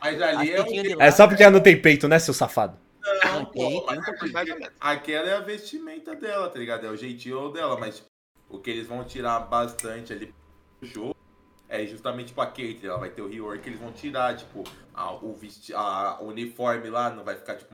Mas 0.00 0.20
As 0.20 0.36
ali 0.36 0.50
é 0.52 0.60
o 0.60 0.98
lá, 0.98 1.04
É 1.06 1.10
só 1.12 1.28
porque 1.28 1.42
ela 1.44 1.52
não 1.52 1.60
tem 1.60 1.80
peito, 1.80 2.08
né, 2.08 2.18
seu 2.18 2.34
safado? 2.34 2.76
Não, 3.04 3.44
tem, 3.46 3.80
pô, 3.80 3.86
menos. 3.92 4.70
aquela 4.80 5.28
é 5.28 5.34
a 5.36 5.40
vestimenta 5.40 6.14
dela, 6.14 6.48
tá 6.48 6.58
ligado? 6.58 6.86
É 6.86 6.90
o 6.90 6.96
jeitinho 6.96 7.50
dela, 7.50 7.78
mas 7.78 8.02
o 8.48 8.58
que 8.58 8.70
eles 8.70 8.86
vão 8.86 9.04
tirar 9.04 9.40
bastante 9.40 10.12
ali 10.12 10.32
do 10.80 10.86
jogo 10.86 11.14
é 11.68 11.86
justamente 11.86 12.32
pra 12.32 12.46
Kate. 12.46 12.80
Ela 12.86 12.98
vai 12.98 13.10
ter 13.10 13.22
o 13.22 13.28
rework 13.28 13.62
que 13.62 13.68
eles 13.70 13.80
vão 13.80 13.92
tirar, 13.92 14.36
tipo, 14.36 14.64
a, 14.94 15.12
o, 15.12 15.34
vesti 15.34 15.72
a, 15.74 16.18
uniforme 16.20 16.88
lá 16.90 17.10
não 17.10 17.24
vai 17.24 17.36
ficar, 17.36 17.56
tipo, 17.56 17.70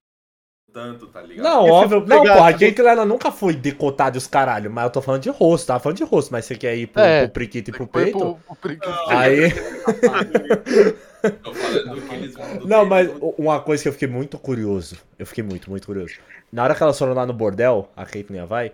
tanto, 0.72 1.07
tá 1.09 1.20
ligado? 1.22 1.47
Não, 1.47 1.66
E 1.66 1.72
se 1.72 1.85
óbvio. 1.85 2.07
Não, 2.07 2.22
pô, 2.22 2.28
a 2.43 2.53
Caitlyn 2.53 2.87
ela 2.87 3.05
nunca 3.05 3.33
foi 3.33 3.55
decotada 3.55 4.16
os 4.18 4.26
caralho, 4.26 4.70
mas 4.70 4.85
eu 4.85 4.91
tô 4.93 5.03
falando 5.03 5.22
de 5.22 5.31
rosto, 5.31 5.66
tava 5.66 5.81
falando 5.81 5.97
de 5.99 6.05
rosto, 6.05 6.31
mas 6.33 6.45
você 6.45 6.57
quer 6.57 6.76
ir 6.76 6.87
pro, 6.87 7.03
É, 7.03 7.22
pro 7.26 7.33
priquito 7.35 7.70
e 7.70 7.72
pro 7.72 7.87
peito? 7.87 8.18
pro- 8.18 8.37
pro 8.41 8.57
preguiça. 8.57 8.91
Aí. 9.09 9.51
Tô 11.42 11.54
falando 11.54 11.94
do 11.94 12.02
que 12.02 12.14
eles 12.14 12.34
vão. 12.34 12.58
do 12.58 12.68
Não, 12.68 12.84
mas 12.84 13.10
uma 13.38 13.60
coisa 13.60 13.82
que 13.82 13.88
eu 13.88 13.92
fiquei 13.92 14.08
muito 14.08 14.38
curioso. 14.38 14.96
Eu 15.18 15.26
fiquei 15.26 15.44
muito, 15.44 15.70
muito 15.70 15.86
curioso. 15.86 16.14
Na 16.52 16.64
hora 16.64 16.74
que 16.74 16.82
elas 16.82 16.98
foram 16.98 17.14
lá 17.14 17.26
no 17.26 17.32
bordel, 17.32 17.90
a 17.96 18.04
Caitlyn 18.04 18.44
Vai, 18.46 18.72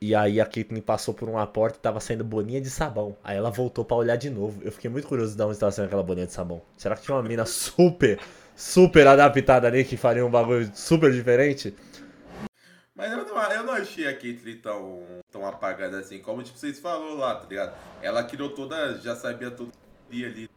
e 0.00 0.14
aí 0.14 0.40
a 0.40 0.46
Caitlyn 0.46 0.80
passou 0.80 1.14
por 1.14 1.28
uma 1.28 1.46
porta 1.46 1.78
e 1.78 1.80
tava 1.80 2.00
saindo 2.00 2.24
boninha 2.24 2.60
de 2.60 2.68
sabão. 2.68 3.16
Aí 3.22 3.36
ela 3.36 3.50
voltou 3.50 3.84
pra 3.84 3.96
olhar 3.96 4.16
de 4.16 4.30
novo. 4.30 4.60
Eu 4.64 4.72
fiquei 4.72 4.90
muito 4.90 5.06
curioso 5.06 5.36
de 5.36 5.42
onde 5.42 5.58
tava 5.58 5.70
saindo 5.70 5.86
aquela 5.86 6.02
boninha 6.02 6.26
de 6.26 6.32
sabão. 6.32 6.60
Será 6.76 6.96
que 6.96 7.02
tinha 7.02 7.14
uma 7.14 7.22
mina 7.22 7.46
super, 7.46 8.18
super 8.56 9.06
adaptada 9.06 9.68
ali 9.68 9.84
que 9.84 9.96
faria 9.96 10.26
um 10.26 10.30
bagulho 10.30 10.70
super 10.74 11.12
diferente? 11.12 11.74
Mas 12.96 13.12
eu 13.12 13.24
não, 13.24 13.42
eu 13.52 13.62
não 13.64 13.72
achei 13.74 14.08
a 14.08 14.12
Caitlyn 14.12 14.56
tão, 14.56 15.02
tão 15.30 15.46
apagada 15.46 15.98
assim, 15.98 16.18
como 16.18 16.42
tipo, 16.42 16.58
vocês 16.58 16.78
falaram 16.80 17.14
lá, 17.14 17.36
tá 17.36 17.46
ligado? 17.48 17.72
Ela 18.02 18.24
criou 18.24 18.50
toda, 18.50 18.98
já 18.98 19.14
sabia 19.14 19.50
tudo 19.50 19.72
ali 20.10 20.48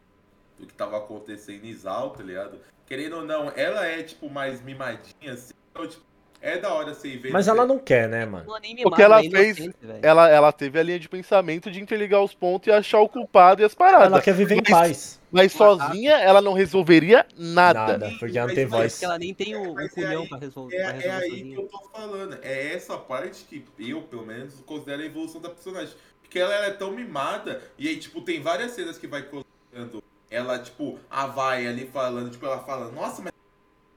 do 0.58 0.66
que 0.66 0.74
tava 0.74 0.96
acontecendo 0.98 1.64
em 1.64 1.72
Zal, 1.74 2.10
tá 2.10 2.22
ligado? 2.22 2.58
Querendo 2.86 3.16
ou 3.16 3.24
não, 3.24 3.50
ela 3.56 3.86
é 3.86 4.02
tipo 4.02 4.28
mais 4.30 4.62
mimadinha 4.62 5.32
assim, 5.32 5.52
então 5.70 5.86
tipo, 5.86 6.04
é 6.40 6.56
da 6.58 6.72
hora 6.72 6.94
você 6.94 7.08
ir 7.08 7.16
ver. 7.18 7.32
Mas 7.32 7.48
ela 7.48 7.66
não 7.66 7.78
quer, 7.78 8.08
né, 8.08 8.24
mano? 8.24 8.46
Não, 8.46 8.58
nem 8.60 8.76
O 8.86 8.90
que 8.90 9.02
ela 9.02 9.24
é 9.24 9.28
fez, 9.28 9.58
ela, 10.02 10.28
ela 10.30 10.52
teve 10.52 10.78
a 10.78 10.82
linha 10.82 10.98
de 10.98 11.08
pensamento 11.08 11.70
de 11.70 11.80
interligar 11.80 12.22
os 12.22 12.34
pontos 12.34 12.68
e 12.68 12.70
achar 12.70 13.00
o 13.00 13.08
culpado 13.08 13.62
e 13.62 13.64
as 13.64 13.74
paradas. 13.74 14.06
Ela 14.06 14.20
quer 14.22 14.34
viver 14.34 14.54
em 14.56 14.62
Mas- 14.62 14.70
paz. 14.70 15.20
Mas 15.32 15.52
sozinha 15.52 16.12
ela 16.18 16.40
não 16.40 16.52
resolveria 16.52 17.26
nada. 17.36 17.98
Nada, 17.98 18.12
porque 18.18 18.38
ela 18.38 18.46
não 18.46 18.54
tem 18.54 18.64
mas- 18.66 18.78
voz. 18.80 18.92
Porque 18.92 19.04
ela 19.04 19.18
nem 19.18 19.34
tem 19.34 19.56
o, 19.56 19.72
o 19.72 19.74
Mas 19.74 19.86
é 19.86 19.88
culhão 19.94 20.22
aí- 20.22 20.28
pra 20.28 20.38
resolver, 20.38 20.76
É, 20.76 20.78
pra 20.84 20.88
é 20.90 20.92
resolver 20.94 21.16
aí 21.24 21.30
sozinha. 21.30 21.56
que 21.56 21.62
eu 21.62 21.68
tô 21.68 21.78
falando. 21.90 22.38
É 22.42 22.72
essa 22.74 22.96
parte 22.98 23.44
que 23.44 23.64
eu, 23.80 24.02
pelo 24.02 24.24
menos, 24.24 24.54
considero 24.64 25.02
a 25.02 25.04
evolução 25.06 25.40
da 25.40 25.48
personagem. 25.50 25.94
Porque 26.22 26.38
ela, 26.38 26.54
ela 26.54 26.66
é 26.66 26.70
tão 26.70 26.92
mimada, 26.92 27.60
e 27.78 27.88
aí, 27.88 27.96
tipo, 27.96 28.20
tem 28.20 28.40
várias 28.40 28.70
cenas 28.72 28.96
que 28.98 29.06
vai 29.06 29.22
colocando 29.22 30.02
ela, 30.30 30.58
tipo, 30.58 30.98
a 31.10 31.26
vai 31.26 31.66
ali 31.66 31.86
falando, 31.86 32.30
tipo, 32.30 32.44
ela 32.46 32.58
fala, 32.60 32.90
nossa, 32.90 33.22
mas 33.22 33.32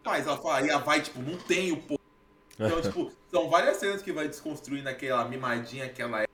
faz, 0.04 0.26
ela 0.28 0.38
fala, 0.38 0.62
e 0.66 0.72
a 0.72 0.78
vai, 0.78 1.02
tipo, 1.02 1.20
não 1.22 1.38
tem 1.38 1.72
o 1.72 1.78
pô. 1.78 2.00
Então, 2.60 2.80
tipo, 2.82 3.12
são 3.32 3.50
várias 3.50 3.78
cenas 3.78 4.02
que 4.02 4.12
vai 4.12 4.28
desconstruindo 4.28 4.88
aquela 4.90 5.26
mimadinha 5.26 5.88
que 5.90 6.02
ela 6.02 6.24
é. 6.24 6.28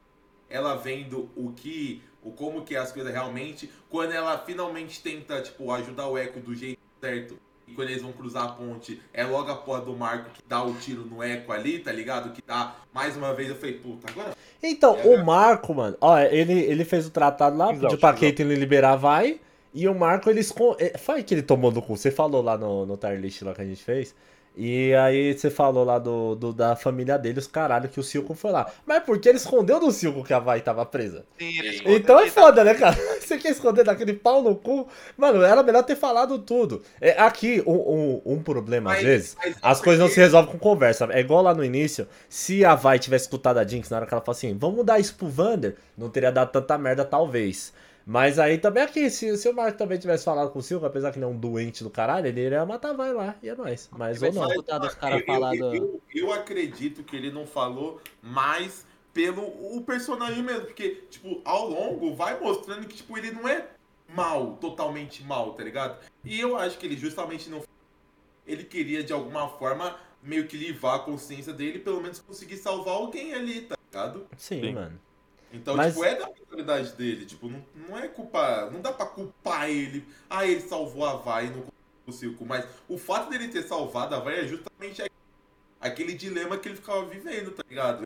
Ela 0.49 0.75
vendo 0.75 1.29
o 1.35 1.51
que, 1.53 2.01
o 2.21 2.31
como 2.31 2.63
que 2.63 2.75
é 2.75 2.79
as 2.79 2.91
coisas 2.91 3.11
realmente. 3.11 3.69
Quando 3.89 4.11
ela 4.11 4.37
finalmente 4.37 5.01
tenta, 5.01 5.41
tipo, 5.41 5.71
ajudar 5.71 6.07
o 6.07 6.17
Echo 6.17 6.39
do 6.39 6.53
jeito 6.55 6.79
certo. 7.01 7.37
E 7.67 7.73
quando 7.73 7.89
eles 7.89 8.03
vão 8.03 8.11
cruzar 8.11 8.43
a 8.43 8.47
ponte, 8.49 9.01
é 9.11 9.23
logo 9.25 9.49
a 9.51 9.55
porra 9.55 9.81
do 9.81 9.95
Marco 9.95 10.29
que 10.29 10.41
dá 10.47 10.63
o 10.63 10.75
tiro 10.75 11.01
no 11.03 11.23
Echo 11.23 11.51
ali, 11.51 11.79
tá 11.79 11.91
ligado? 11.91 12.31
Que 12.31 12.41
dá, 12.45 12.75
mais 12.93 13.17
uma 13.17 13.33
vez, 13.33 13.49
eu 13.49 13.55
falei, 13.55 13.73
puta, 13.73 14.07
agora 14.11 14.35
Então, 14.61 14.95
É. 14.99 15.07
o 15.07 15.25
Marco, 15.25 15.73
mano, 15.73 15.97
ó, 15.99 16.17
ele, 16.19 16.53
ele 16.53 16.85
fez 16.85 17.07
o 17.07 17.09
tratado 17.09 17.57
lá, 17.57 17.71
Exato, 17.73 17.97
pra 17.97 18.09
exato. 18.09 18.19
Caitlyn 18.21 18.53
liberar, 18.55 18.95
vai. 18.97 19.41
E 19.76 19.88
o 19.88 19.93
Marco, 19.93 20.30
ele 20.30 20.39
esconde. 20.39 20.82
é, 20.84 20.97
Foi 20.97 21.21
que 21.21 21.34
ele 21.36 21.41
tomou 21.43 21.71
no 21.71 21.82
cu. 21.82 21.95
Você 21.97 22.09
falou 22.09 22.41
lá 22.41 22.57
no, 22.57 22.86
no 22.86 22.97
tier 22.97 23.19
list 23.19 23.41
lá 23.43 23.53
que 23.53 23.61
a 23.61 23.65
gente 23.65 23.84
fez. 23.84 24.15
E 24.57 24.93
aí 24.95 25.38
você 25.38 25.49
falou 25.49 25.84
lá 25.84 25.99
do, 25.99 26.34
do- 26.34 26.53
da 26.53 26.78
família 26.78 27.17
dele, 27.17 27.39
os 27.39 27.45
caralho, 27.45 27.89
que 27.89 27.99
o 27.99 28.03
Silco 28.03 28.34
foi 28.34 28.51
lá. 28.51 28.71
Mas 28.86 29.03
por 29.03 29.19
que 29.19 29.28
ele 29.28 29.38
escondeu 29.38 29.82
do 29.82 29.91
Silco 29.91 30.23
que 30.23 30.34
a 30.34 30.39
Vai 30.39 30.61
tava 30.61 30.86
presa? 30.86 31.26
Sim, 31.38 31.59
eles 31.59 31.82
Então 31.86 32.17
é 32.21 32.30
foda, 32.30 32.63
né, 32.63 32.73
cara? 32.73 32.95
Você 33.19 33.38
quer 33.38 33.49
esconder 33.49 33.84
daquele 33.84 34.13
pau 34.13 34.41
no 34.41 34.55
cu? 34.55 34.88
Mano, 35.17 35.41
era 35.43 35.61
melhor 35.61 35.84
ter 35.84 35.97
falado 35.97 36.39
tudo. 36.39 36.82
É, 37.01 37.19
aqui, 37.21 37.61
um, 37.67 37.73
um, 37.73 38.21
um 38.38 38.41
problema, 38.41 38.91
às 38.91 38.97
Mas- 38.99 39.05
vezes, 39.05 39.38
mas 39.43 39.57
as 39.61 39.82
coisas 39.82 39.99
não 39.99 40.05
porque- 40.07 40.15
se 40.15 40.21
resolvem 40.21 40.51
com 40.53 40.57
conversa. 40.57 41.05
É 41.11 41.19
igual 41.19 41.41
lá 41.43 41.53
no 41.53 41.61
início, 41.65 42.07
se 42.30 42.63
a 42.63 42.76
Vai 42.76 42.97
tivesse 42.97 43.26
escutado 43.26 43.57
a 43.57 43.67
Jinx 43.67 43.89
na 43.89 43.97
hora 43.97 44.05
que 44.05 44.13
ela 44.13 44.21
falou 44.23 44.38
assim, 44.38 44.57
vamos 44.57 44.86
dar 44.86 44.99
isso 45.01 45.15
pro 45.15 45.28
Vander, 45.28 45.76
não 45.97 46.09
teria 46.09 46.32
dado 46.32 46.51
tanta 46.53 46.78
merda, 46.78 47.03
talvez. 47.03 47.73
Mas 48.05 48.37
aí 48.37 48.59
também 48.59 48.83
aqui, 48.83 49.09
se, 49.09 49.35
se 49.35 49.49
o 49.49 49.53
Marco 49.53 49.77
também 49.77 49.97
tivesse 49.97 50.23
falado 50.23 50.51
com 50.51 50.59
o 50.59 50.61
Silco, 50.61 50.85
apesar 50.85 51.11
que 51.11 51.17
ele 51.17 51.25
é 51.25 51.27
um 51.27 51.37
doente 51.37 51.83
do 51.83 51.89
caralho, 51.89 52.27
ele 52.27 52.39
iria 52.39 52.63
matar 52.65 52.93
Vai 52.93 53.11
lá, 53.11 53.35
e 53.41 53.49
é 53.49 53.55
nóis. 53.55 53.89
Mas 53.91 54.21
ou 54.21 54.31
não. 54.31 54.47
caras 54.93 55.21
eu, 55.21 55.25
falar 55.25 55.55
eu, 55.55 55.73
eu, 55.73 56.01
eu 56.13 56.31
acredito 56.31 57.03
que 57.03 57.15
ele 57.15 57.31
não 57.31 57.47
falou 57.47 57.99
mais 58.21 58.85
pelo 59.11 59.41
o 59.75 59.81
personagem 59.83 60.43
mesmo. 60.43 60.65
Porque, 60.65 61.03
tipo, 61.09 61.41
ao 61.43 61.67
longo 61.67 62.13
vai 62.13 62.39
mostrando 62.39 62.85
que, 62.85 62.95
tipo, 62.95 63.17
ele 63.17 63.31
não 63.31 63.47
é 63.47 63.69
mal, 64.07 64.57
totalmente 64.57 65.23
mal, 65.23 65.53
tá 65.53 65.63
ligado? 65.63 65.97
E 66.23 66.39
eu 66.39 66.55
acho 66.55 66.77
que 66.77 66.85
ele 66.85 66.95
justamente 66.95 67.49
não. 67.49 67.63
Ele 68.45 68.63
queria, 68.63 69.03
de 69.03 69.13
alguma 69.13 69.49
forma, 69.49 69.97
meio 70.21 70.47
que 70.47 70.55
livrar 70.55 70.95
a 70.95 70.99
consciência 70.99 71.51
dele, 71.51 71.79
pelo 71.79 72.01
menos 72.01 72.19
conseguir 72.19 72.57
salvar 72.57 72.93
alguém 72.93 73.33
ali, 73.33 73.61
tá 73.61 73.75
ligado? 73.83 74.27
Sim, 74.37 74.61
Sim. 74.61 74.73
mano. 74.73 74.99
Então, 75.55 75.75
Mas- 75.75 75.93
tipo, 75.93 76.05
é 76.05 76.15
da 76.15 76.27
mentalidade 76.27 76.91
dele. 76.93 77.25
Tipo, 77.25 77.47
não, 77.47 77.63
não 77.89 77.97
é 77.97 78.07
culpa. 78.07 78.69
Não 78.71 78.81
dá 78.81 78.91
pra 78.91 79.05
culpar 79.05 79.69
ele. 79.69 80.05
Ah, 80.29 80.45
ele 80.45 80.61
salvou 80.61 81.05
a 81.05 81.15
Vai 81.15 81.47
e 81.47 81.49
não 81.49 81.63
o 82.07 82.11
Silco. 82.11 82.45
Mas 82.45 82.67
o 82.87 82.97
fato 82.97 83.29
dele 83.29 83.47
ter 83.47 83.63
salvado 83.63 84.13
a 84.15 84.19
Vai 84.19 84.41
é 84.41 84.47
justamente 84.47 85.01
a- 85.01 85.07
aquele 85.79 86.13
dilema 86.13 86.57
que 86.57 86.67
ele 86.69 86.75
ficava 86.75 87.05
vivendo, 87.05 87.51
tá 87.51 87.63
ligado? 87.67 88.05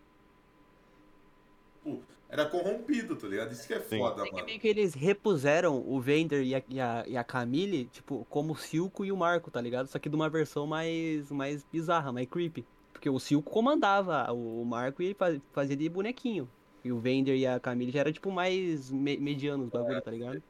Tipo, 1.83 2.01
era 2.29 2.45
corrompido, 2.45 3.15
tá 3.15 3.27
ligado? 3.27 3.51
Isso 3.51 3.65
que 3.67 3.73
é 3.73 3.79
Sim. 3.81 3.97
foda, 3.97 4.21
É 4.21 4.25
que 4.25 4.31
mano. 4.33 4.45
meio 4.45 4.59
que 4.59 4.67
eles 4.67 4.93
repuseram 4.93 5.83
o 5.85 5.99
Vender 5.99 6.43
e 6.43 6.53
a, 6.55 6.63
e 6.69 6.79
a, 6.79 7.03
e 7.07 7.17
a 7.17 7.23
Camille, 7.23 7.85
tipo, 7.85 8.25
como 8.29 8.53
o 8.53 8.57
Silco 8.57 9.03
e 9.03 9.11
o 9.11 9.17
Marco, 9.17 9.49
tá 9.49 9.59
ligado? 9.59 9.87
Só 9.87 9.97
que 9.99 10.07
de 10.09 10.15
uma 10.15 10.29
versão 10.29 10.67
mais, 10.67 11.31
mais 11.31 11.65
bizarra, 11.71 12.11
mais 12.11 12.27
creepy. 12.27 12.65
Porque 12.93 13.09
o 13.09 13.19
Silco 13.19 13.49
comandava 13.49 14.31
o, 14.31 14.63
Marco 14.65 15.01
e 15.01 15.05
ele 15.07 15.13
fa- 15.15 15.39
fazia 15.53 15.75
de 15.75 15.87
bonequinho. 15.89 16.49
E 16.84 16.91
o 16.91 16.99
Vender 16.99 17.36
e 17.36 17.45
a 17.45 17.59
Camille 17.59 17.91
já 17.91 17.99
era, 17.99 18.11
tipo, 18.11 18.32
mais 18.32 18.89
me, 18.89 19.17
medianos 19.17 19.67
o 19.67 19.69
bagulho, 19.69 20.01
tá 20.01 20.11
ligado? 20.11 20.41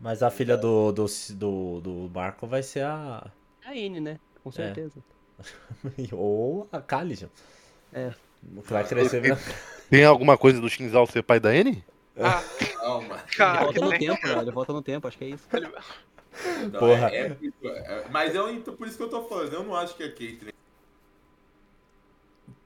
Mas 0.00 0.22
a 0.22 0.30
filha 0.30 0.56
do, 0.56 0.90
do, 0.92 1.06
do, 1.34 1.80
do 1.80 2.10
Marco 2.12 2.46
vai 2.46 2.62
ser 2.62 2.84
a. 2.84 3.30
A 3.64 3.76
N, 3.76 4.00
né? 4.00 4.12
É. 4.12 4.38
Com 4.42 4.50
certeza. 4.50 4.98
Ou 6.12 6.66
a 6.72 6.80
Kalijan. 6.80 7.28
É. 7.92 8.12
Que 8.66 8.72
vai 8.72 8.86
crescer. 8.86 9.22
né? 9.22 9.36
Tem 9.90 10.04
alguma 10.04 10.38
coisa 10.38 10.60
do 10.60 10.68
Shinzal 10.68 11.06
ser 11.06 11.22
pai 11.22 11.38
da 11.38 11.54
N? 11.54 11.84
Ah, 12.18 12.42
Calma. 12.80 13.16
Ele 13.16 13.36
cara, 13.36 13.64
volta 13.64 13.80
no 13.80 13.88
né? 13.90 13.98
tempo, 13.98 14.26
né? 14.26 14.38
Ele 14.42 14.50
volta 14.50 14.72
no 14.72 14.82
tempo, 14.82 15.08
acho 15.08 15.18
que 15.18 15.24
é 15.24 15.28
isso. 15.28 15.48
Não, 16.72 16.80
Porra. 16.80 17.10
é- 17.10 17.26
é 17.26 17.28
por 17.34 17.44
isso- 17.44 17.56
é- 17.68 18.04
mas 18.10 18.34
eu, 18.34 18.50
então, 18.50 18.74
por 18.74 18.86
isso 18.86 18.96
que 18.96 19.02
eu 19.02 19.08
tô 19.10 19.22
falando. 19.24 19.52
Eu 19.52 19.62
não 19.64 19.74
acho 19.74 19.94
que 19.96 20.02
a 20.02 20.08
Caitlyn. 20.08 20.52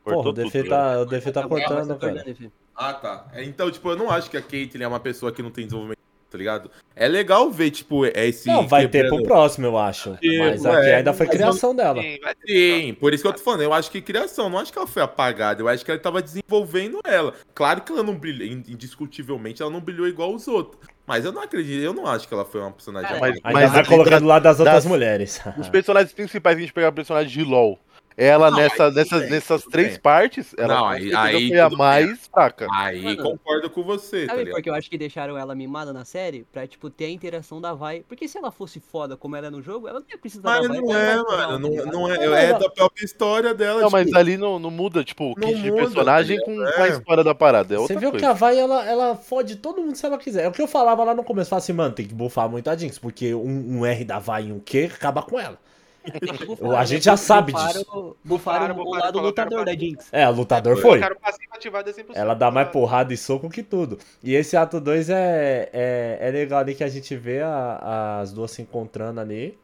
Porra, 0.04 0.16
o 0.18 0.22
tudo, 0.22 0.68
tá, 0.68 1.00
o 1.00 1.04
Defi 1.06 1.32
tá 1.32 1.46
vai 1.46 1.48
cortando, 1.48 1.98
ser 1.98 1.98
cara. 1.98 2.52
Ah, 2.76 2.92
tá. 2.94 3.26
É, 3.32 3.44
Então, 3.44 3.70
tipo, 3.70 3.88
eu 3.90 3.96
não 3.96 4.10
acho 4.10 4.30
que 4.30 4.36
a 4.36 4.42
Caitlyn 4.42 4.84
é 4.84 4.88
uma 4.88 5.00
pessoa 5.00 5.30
que 5.32 5.42
não 5.42 5.50
tem 5.50 5.64
desenvolvimento, 5.64 5.98
tá 6.30 6.36
ligado? 6.38 6.70
É 6.96 7.06
legal 7.08 7.50
ver, 7.50 7.70
tipo, 7.70 8.04
esse. 8.06 8.46
Não, 8.48 8.66
vai 8.66 8.86
ter 8.88 9.08
pro 9.08 9.22
próximo, 9.22 9.66
eu 9.66 9.76
acho. 9.78 10.10
Mas 10.10 10.64
é, 10.64 10.70
aqui 10.70 10.90
ainda 10.92 11.12
foi 11.12 11.26
mas 11.26 11.34
eu- 11.34 11.40
criação 11.40 11.74
dela. 11.74 12.02
Sim, 12.02 12.18
Sim, 12.46 12.94
por 13.00 13.12
isso 13.14 13.22
que 13.22 13.28
eu 13.28 13.32
tô 13.32 13.40
falando. 13.42 13.62
Eu 13.62 13.72
acho 13.72 13.90
que 13.90 14.00
criação, 14.00 14.48
não 14.48 14.58
acho 14.58 14.72
que 14.72 14.78
ela 14.78 14.86
foi 14.86 15.02
apagada. 15.02 15.62
Eu 15.62 15.68
acho 15.68 15.84
que 15.84 15.90
ela 15.90 16.00
tava 16.00 16.20
desenvolvendo 16.22 17.00
ela. 17.04 17.34
Claro 17.54 17.80
que 17.82 17.92
ela 17.92 18.02
não 18.02 18.14
brilhou, 18.16 18.46
indiscutivelmente, 18.48 19.62
ela 19.62 19.70
não 19.70 19.80
brilhou 19.80 20.06
igual 20.08 20.34
os 20.34 20.46
outros. 20.48 20.80
Mas 21.06 21.24
eu 21.24 21.32
não 21.32 21.42
acredito, 21.42 21.82
eu 21.82 21.92
não 21.92 22.06
acho 22.06 22.26
que 22.26 22.32
ela 22.32 22.44
foi 22.46 22.60
uma 22.60 22.70
personagem 22.72 23.06
Cara, 23.08 23.18
apagada. 23.18 23.40
Ainda 23.44 23.60
Mas 23.60 23.72
vai 23.72 24.04
da- 24.10 24.18
do 24.18 24.26
lado 24.26 24.42
das 24.42 24.58
outras 24.58 24.76
das- 24.76 24.86
mulheres. 24.86 25.40
Os 25.58 25.68
personagens 25.68 26.12
principais, 26.12 26.56
a 26.56 26.60
gente 26.60 26.72
pegar 26.72 26.90
personagem 26.92 27.30
de 27.30 27.42
LoL. 27.44 27.78
Ela 28.16 28.48
Não, 28.50 28.58
nessa, 28.58 28.86
aí 28.86 28.94
nessas, 28.94 29.20
bem, 29.22 29.30
nessas 29.30 29.62
três 29.64 29.88
bem. 29.92 30.00
partes, 30.00 30.54
ela 30.56 30.74
Não, 30.76 30.86
aí- 30.86 31.12
aí 31.14 31.48
foi 31.48 31.58
a 31.58 31.68
mais 31.70 32.26
fraca. 32.28 32.66
Aí 32.72 33.02
Mano, 33.02 33.22
concordo 33.22 33.68
com 33.68 33.82
você, 33.82 34.20
tá 34.26 34.32
Sabe 34.32 34.38
ligado? 34.44 34.54
por 34.56 34.62
que 34.62 34.70
eu 34.70 34.74
acho 34.74 34.88
que 34.88 34.96
deixaram 34.96 35.36
ela 35.36 35.52
mimada 35.54 35.92
na 35.92 36.04
série? 36.04 36.46
Pra, 36.52 36.64
tipo, 36.66 36.88
ter 36.90 37.06
a 37.06 37.10
interação 37.10 37.60
da 37.60 37.74
Vai. 37.74 38.04
Porque 38.06 38.28
se 38.28 38.38
ela 38.38 38.52
fosse 38.52 38.78
foda 38.78 39.16
como 39.16 39.34
ela 39.34 39.48
é 39.48 39.50
no 39.50 39.60
jogo, 39.60 39.88
ela 39.88 39.98
não 39.98 40.06
ia 40.08 40.16
precisar 40.16 40.48
Mas 40.48 40.62
da 40.62 40.68
Vai. 40.68 40.80
não 40.80 40.94
é, 40.96 41.16
mano. 41.16 41.24
falar, 41.26 41.58
Não, 41.58 41.76
tá 41.76 41.86
não 41.86 42.08
é, 42.12 42.26
Não, 42.26 42.34
é 42.36 42.52
não. 42.52 42.58
da 42.60 42.70
própria 42.70 43.04
história 43.04 43.52
dela. 43.52 43.80
Não, 43.82 43.90
mas 43.90 44.06
tipo, 44.06 44.16
ali 44.18 44.36
não, 44.36 44.58
não 44.60 44.70
muda, 44.70 45.02
tipo, 45.02 45.32
o 45.32 45.34
Não 45.36 45.48
kit 45.48 45.60
de 45.62 45.72
personagem 45.72 46.38
tá 46.38 46.44
com, 46.44 46.54
com 46.54 46.82
a 46.82 46.86
É. 46.86 46.90
história 46.90 47.24
da 47.24 47.34
parada. 47.34 47.74
É 47.74 47.78
Você 47.78 47.96
viu 47.96 48.10
que 48.12 48.18
coisa. 48.18 48.30
a 48.30 48.32
Vai, 48.32 48.56
ela, 48.58 48.86
ela 48.86 49.16
fode 49.16 49.56
todo 49.56 49.82
mundo 49.82 49.96
se 49.96 50.06
ela 50.06 50.18
quiser. 50.18 50.44
É 50.44 50.48
o 50.48 50.52
que 50.52 50.62
eu 50.62 50.68
falava 50.68 51.02
lá 51.02 51.14
no 51.14 51.24
começo. 51.24 51.50
Falava 51.50 51.64
assim, 51.64 51.72
mano, 51.72 51.92
tem 51.94 52.06
que 52.06 52.14
buffar 52.14 52.48
muito 52.48 52.70
a 52.70 52.76
Jinx, 52.76 52.96
porque 52.98 53.34
um, 53.34 53.78
um 53.80 53.84
R 53.86 54.04
da 54.04 54.20
Vai 54.20 54.44
e 54.46 54.52
um 54.52 54.60
Q 54.60 54.84
acaba 54.94 55.20
com 55.22 55.38
ela. 55.40 55.58
Tem 56.04 56.32
que 56.34 56.44
bufar, 56.46 56.78
A 56.78 56.84
gente 56.84 57.04
já 57.04 57.16
sabe 57.16 57.52
Bufaram- 57.52 57.72
disso. 57.72 57.84
Bufaram 57.84 58.16
Bufaram, 58.24 58.74
o 58.74 58.84
bufaram, 58.84 59.04
lado 59.04 59.18
colocaram 59.18 59.50
lutador 59.50 59.64
da 59.64 59.72
Jinx. 59.72 60.08
É, 60.12 60.28
o 60.28 60.32
lutador 60.32 60.76
foi. 60.76 61.00
O 61.00 61.04
a 61.04 61.10
100%. 61.32 62.06
Ela 62.14 62.34
dá 62.34 62.50
mais 62.50 62.68
porrada 62.68 63.12
e 63.12 63.16
soco 63.16 63.48
que 63.48 63.62
tudo. 63.62 63.98
E 64.22 64.34
esse 64.34 64.56
ato 64.56 64.80
2 64.80 65.08
é, 65.10 65.68
é, 65.72 66.18
é 66.20 66.30
legal 66.30 66.60
ali 66.60 66.74
que 66.74 66.84
a 66.84 66.88
gente 66.88 67.16
vê 67.16 67.40
a- 67.40 68.20
as 68.20 68.32
duas 68.32 68.50
se 68.50 68.60
encontrando 68.62 69.20
ali. 69.20 69.56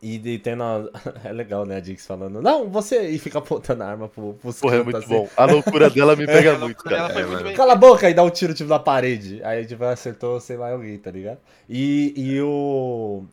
E, 0.00 0.14
e 0.16 0.38
tem 0.38 0.54
na... 0.54 0.84
É 1.24 1.32
legal, 1.32 1.66
né, 1.66 1.76
a 1.76 1.80
Jinx 1.80 2.06
falando, 2.06 2.40
não, 2.40 2.68
você. 2.68 3.08
E 3.08 3.18
fica 3.18 3.38
apontando 3.40 3.82
a 3.82 3.86
arma 3.88 4.08
pro, 4.08 4.34
pros 4.34 4.60
Porra, 4.60 4.76
é 4.76 4.82
muito 4.84 4.98
assim. 4.98 5.08
bom. 5.08 5.28
A 5.36 5.44
loucura 5.44 5.90
dela 5.90 6.14
me 6.14 6.24
pega 6.24 6.50
Ela- 6.50 6.58
muito, 6.60 6.88
ela 6.88 6.96
cara. 7.08 7.12
foi 7.12 7.22
É, 7.22 7.26
muito. 7.26 7.56
Cala 7.56 7.72
a 7.72 7.76
boca 7.76 8.08
e 8.08 8.14
dá 8.14 8.22
um 8.22 8.30
tiro 8.30 8.54
tipo 8.54 8.70
na 8.70 8.78
parede. 8.78 9.42
Aí 9.42 9.66
tipo, 9.66 9.82
acertou, 9.84 10.38
sei 10.40 10.56
lá, 10.56 10.70
alguém, 10.70 10.96
tá 10.98 11.10
ligado? 11.10 11.38
E, 11.68 12.14
e 12.16 12.40
o. 12.40 13.24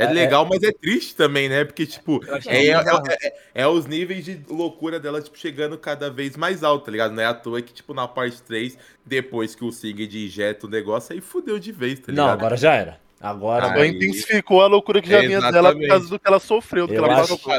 É 0.00 0.12
legal, 0.12 0.46
mas 0.48 0.62
é 0.62 0.70
triste 0.72 1.14
também, 1.16 1.48
né? 1.48 1.64
Porque, 1.64 1.84
tipo, 1.86 2.20
é, 2.46 2.56
é, 2.56 2.66
é- 2.68 3.26
é- 3.26 3.32
é 3.62 3.66
os 3.66 3.86
níveis 3.86 4.24
de 4.24 4.40
loucura 4.48 5.00
dela, 5.00 5.20
tipo, 5.20 5.36
chegando 5.38 5.76
cada 5.76 6.08
vez 6.10 6.36
mais 6.36 6.62
alto, 6.62 6.84
tá 6.86 6.90
ligado? 6.92 7.12
Não 7.12 7.22
é 7.22 7.26
à 7.26 7.34
toa 7.34 7.60
que, 7.60 7.72
tipo, 7.72 7.92
na 7.92 8.06
parte 8.06 8.40
3, 8.42 8.78
depois 9.04 9.54
que 9.54 9.64
o 9.64 9.72
Sigurd 9.72 10.24
injeta 10.26 10.66
o 10.66 10.70
negócio, 10.70 11.12
aí 11.14 11.20
fudeu 11.20 11.58
de 11.58 11.72
vez, 11.72 11.98
tá 11.98 12.06
Não, 12.12 12.24
ligado? 12.24 12.38
agora 12.38 12.56
já 12.56 12.74
era. 12.74 13.00
Agora. 13.20 13.64
Agora 13.66 13.82
Aí- 13.82 13.90
intensificaou 13.90 14.62
a 14.62 14.66
loucura 14.68 15.02
que 15.02 15.10
já 15.10 15.20
vinha 15.20 15.40
dela 15.50 15.74
por 15.74 15.86
causa 15.88 16.08
do 16.08 16.18
que 16.18 16.28
ela 16.28 16.38
sofreu, 16.38 16.86
do 16.86 16.92
que 16.92 16.98
Eu 16.98 17.04
ela 17.04 17.20
acho 17.20 17.36
passou. 17.36 17.52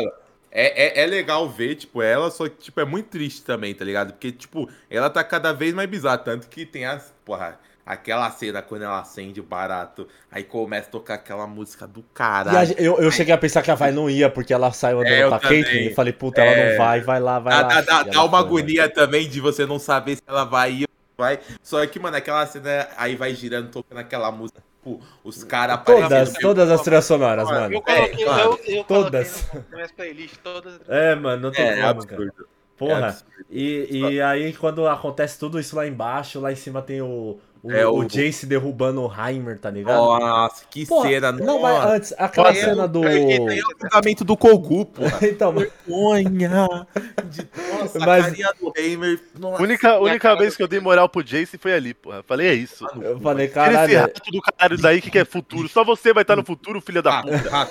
É, 0.52 1.02
é, 1.02 1.04
é 1.04 1.06
legal 1.06 1.48
ver, 1.48 1.76
tipo, 1.76 2.02
ela, 2.02 2.32
só 2.32 2.48
que, 2.50 2.56
tipo, 2.58 2.80
é 2.80 2.86
muito 2.86 3.08
triste 3.08 3.44
também, 3.44 3.74
tá 3.76 3.86
ligado? 3.86 4.14
Porque, 4.14 4.32
tipo, 4.32 4.68
ela 4.90 5.08
tá 5.10 5.24
cada 5.24 5.52
vez 5.54 5.74
mais 5.76 5.88
bizarra, 5.90 6.18
tanto 6.18 6.48
que 6.48 6.66
tem 6.66 6.86
as, 6.86 7.14
porra, 7.24 7.60
aquela 7.90 8.30
cena 8.30 8.62
quando 8.62 8.84
ela 8.84 9.00
acende 9.00 9.40
o 9.40 9.44
barato, 9.44 10.08
aí 10.32 10.44
começa 10.44 10.88
a 10.88 10.92
tocar 10.92 11.16
aquela 11.16 11.48
música 11.48 11.88
do 11.88 12.04
caralho. 12.14 12.58
a- 12.60 12.82
eu, 12.82 13.00
eu 13.02 13.10
cheguei 13.12 13.34
a 13.34 13.38
pensar 13.38 13.64
que 13.64 13.72
a 13.72 13.76
Vai 13.76 13.92
não 13.92 14.08
ia, 14.10 14.30
porque 14.30 14.54
ela 14.54 14.72
saiu 14.72 15.00
andando 15.00 15.12
É, 15.14 15.24
eu 15.24 15.30
pra. 15.30 15.40
Caitlyn 15.40 15.88
e 15.88 15.94
falei, 15.96 16.14
puta, 16.14 16.42
ela 16.42 16.52
É. 16.52 16.70
não 16.72 16.78
vai, 16.78 17.02
vai 17.02 17.20
lá, 17.20 17.40
vai 17.40 17.54
Dá, 17.54 17.62
lá. 17.68 17.82
dá, 17.82 18.04
dá, 18.04 18.12
ela 18.14 18.24
uma 18.26 18.38
foi, 18.38 18.42
né? 18.42 18.48
agonia 18.48 18.90
também 18.90 19.28
de 19.28 19.42
você 19.42 19.66
não 19.66 19.80
saber 19.80 20.18
se 20.18 20.22
ela 20.28 20.44
vai 20.44 20.72
ir 20.72 20.84
ou 20.84 20.90
não 21.18 21.26
vai. 21.26 21.40
Só 21.64 21.84
que, 21.88 22.00
mano, 22.00 22.16
aquela 22.16 22.46
cena 22.46 22.88
aí 22.96 23.16
vai 23.16 23.34
girando, 23.34 23.70
tocando 23.72 23.98
aquela 23.98 24.32
música, 24.32 24.62
tipo, 24.78 25.02
os 25.24 25.44
caras 25.44 25.82
Todas, 25.84 26.34
todas 26.34 26.70
as 26.70 26.82
trilhas 26.82 27.06
sonoras, 27.06 27.50
Eu 27.50 27.56
mano. 27.56 27.82
coloquei, 27.82 27.96
É, 28.26 28.46
eu, 28.46 28.60
eu 28.78 28.84
Todas. 28.84 29.48
minhas 29.74 29.92
playlists, 29.92 30.40
todas. 30.44 30.80
É, 30.88 31.16
mano, 31.16 31.42
não 31.42 31.52
tem 31.52 31.66
É, 31.66 31.70
como, 31.72 31.78
cara. 31.82 31.90
absurdo. 32.22 32.48
Porra. 32.78 32.94
É 32.94 33.04
absurdo. 33.10 33.30
E, 33.50 33.88
e 34.14 34.22
aí, 34.22 34.54
quando 34.54 34.88
acontece 34.88 35.38
tudo 35.40 35.60
isso 35.60 35.76
lá 35.76 35.86
embaixo, 35.88 36.40
lá 36.40 36.52
em 36.52 36.56
cima 36.56 36.82
tem 36.82 37.02
o, 37.02 37.38
o, 37.62 37.72
É, 37.72 37.86
o 37.86 37.96
o- 38.00 38.06
Jace 38.06 38.46
derrubando 38.46 39.02
o 39.02 39.12
Heimer, 39.12 39.60
tá 39.60 39.70
ligado? 39.70 39.98
Nossa, 39.98 40.64
que 40.70 40.86
Porra, 40.86 41.10
cena, 41.10 41.32
não, 41.32 41.62
mas 41.62 41.86
antes, 41.86 42.14
aquela 42.18 42.54
cena 42.54 42.88
do. 42.88 43.04
É 43.06 43.28
o 43.30 43.78
fundamento 43.80 44.24
do 44.24 44.38
Kogu, 44.38 44.86
porra. 44.86 45.20
então, 45.28 45.52
Vergonha. 45.54 46.68
De, 47.26 47.48
nossa, 47.80 48.00
Mas- 48.00 48.26
a 48.26 48.30
carinha 48.30 48.54
do 48.60 48.74
Heimer. 48.78 49.20
Nossa, 49.38 49.62
Única, 49.64 49.90
a 49.92 50.00
única 50.00 50.36
vez 50.36 50.56
que 50.56 50.64
eu 50.64 50.68
dei 50.68 50.80
moral 50.80 51.10
pro 51.10 51.24
Jace 51.24 51.58
foi 51.58 51.74
ali, 51.74 51.94
porra. 51.94 52.24
Falei, 52.24 52.48
é 52.48 52.54
isso. 52.54 52.86
eu 53.02 53.20
falei, 53.20 53.48
Tira 53.48 53.66
esse 53.66 53.72
caralho. 53.74 54.00
rato 54.00 54.22
do 54.32 54.42
caralho 54.42 54.78
daí 54.82 55.02
que, 55.02 55.12
que 55.12 55.20
é 55.20 55.26
futuro. 55.26 55.68
Só 55.68 55.84
você 55.84 56.14
vai 56.14 56.22
estar 56.24 56.36
no 56.36 56.44
futuro, 56.46 56.80
filha 56.82 57.02
da 57.02 57.22
puta. 57.22 57.70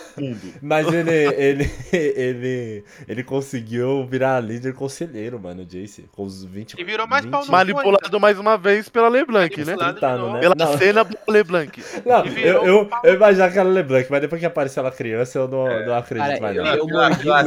Mas 0.63 0.87
ele, 0.93 1.11
ele, 1.11 1.71
ele, 1.93 2.85
ele 3.07 3.25
conseguiu 3.25 4.07
virar 4.07 4.41
líder 4.41 4.75
conselheiro, 4.75 5.39
mano, 5.41 5.63
o 5.63 5.67
Jace. 5.67 6.07
Com 6.13 6.25
os 6.25 6.45
20. 6.45 6.75
E 6.79 6.85
virou 6.85 7.07
mais 7.07 7.25
pau 7.25 7.41
no 7.41 7.47
20 7.47 7.53
Manipulado 7.53 8.21
mais 8.21 8.39
uma 8.39 8.57
vez 8.57 8.89
pela 8.89 9.09
LeBlanc, 9.09 9.65
né? 9.65 9.77
Tentando, 9.79 10.33
né? 10.33 10.41
Pela 10.41 10.55
Não. 10.55 10.79
cena 10.79 11.07
LeBlanc. 11.29 11.83
Não, 12.05 12.25
eu, 12.27 12.65
eu, 12.65 12.91
eu 13.05 13.15
imaginava 13.15 13.53
que 13.53 13.59
era 13.59 13.69
LeBlanc, 13.69 14.07
mas 14.11 14.21
depois 14.21 14.41
que 14.41 14.47
apareceu 14.47 14.81
ela 14.83 14.91
criança, 14.91 15.39
eu 15.39 15.49
não, 15.49 15.65
não 15.87 15.95
acredito 15.97 16.29
Cara, 16.29 16.41
mais. 16.41 16.57
eu, 16.57 16.65
não. 16.65 16.75
eu 16.75 16.87
Pela- 16.87 17.17
pela- 17.17 17.45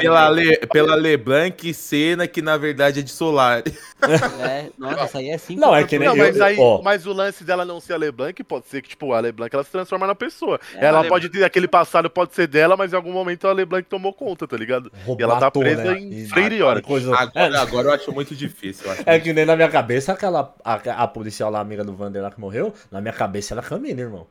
pela- 0.00 0.28
Le, 0.30 0.56
pela 0.72 0.94
LeBlanc, 0.94 1.74
cena 1.74 2.26
que 2.26 2.40
na 2.42 2.56
verdade 2.56 3.00
é 3.00 3.02
de 3.02 3.10
Solar. 3.10 3.62
É, 4.02 4.66
nossa, 4.78 5.04
isso 5.04 5.18
aí 5.18 5.30
é 5.30 5.38
5 5.38 5.60
Não, 5.60 5.74
é 5.74 5.84
que 5.84 5.98
nem- 5.98 6.08
Não, 6.08 6.16
mas 6.16 6.36
eu- 6.36 6.44
aí, 6.44 6.56
ó. 6.58 6.82
mas 6.82 7.06
o 7.06 7.12
lance 7.12 7.42
dela 7.44 7.64
não 7.64 7.80
ser 7.80 7.94
a 7.94 7.96
LeBlanc 7.96 8.42
pode 8.44 8.66
ser 8.66 8.82
que, 8.82 8.88
tipo, 8.90 9.12
a 9.12 9.20
LeBlanc 9.20 9.54
ela 9.54 9.64
se 9.64 9.70
transforma 9.70 10.06
na 10.06 10.14
pessoa. 10.14 10.60
É, 10.74 10.86
ela 10.86 11.00
a 11.00 11.04
pode 11.04 11.28
ter 11.28 11.44
aquele 11.44 11.66
passado, 11.68 12.10
pode 12.10 12.34
ser 12.34 12.46
dela, 12.46 12.76
mas 12.76 12.92
em 12.92 12.96
algum 12.96 13.12
momento 13.12 13.46
a 13.48 13.52
LeBlanc 13.52 13.88
tomou 13.88 14.12
conta, 14.12 14.46
tá 14.46 14.56
ligado? 14.56 14.92
E 15.18 15.22
ela 15.22 15.36
tá 15.38 15.50
presa 15.50 15.84
né? 15.94 15.98
em 15.98 16.10
E- 16.24 16.28
Freire 16.28 16.62
Hora. 16.62 16.82
coisa- 16.82 17.14
Agora, 17.16 17.54
É, 17.54 17.58
agora 17.58 17.88
eu 17.88 17.92
acho 17.94 18.12
muito 18.12 18.34
difícil. 18.34 18.86
eu 18.86 18.92
acho 18.92 19.02
É 19.06 19.18
que 19.18 19.32
nem 19.32 19.44
na 19.44 19.56
minha 19.56 19.68
cabeça, 19.68 20.12
aquela. 20.12 20.54
A, 20.64 20.74
a 20.74 21.08
policial 21.08 21.50
lá, 21.50 21.64
amiga 21.74 21.84
do 21.84 21.94
Vander 21.96 22.22
lá 22.22 22.30
que 22.30 22.40
morreu, 22.40 22.72
na 22.90 23.00
minha 23.00 23.12
cabeça 23.12 23.54
ela 23.54 23.62
é 23.62 23.64
Camila, 23.68 24.00
irmão. 24.00 24.26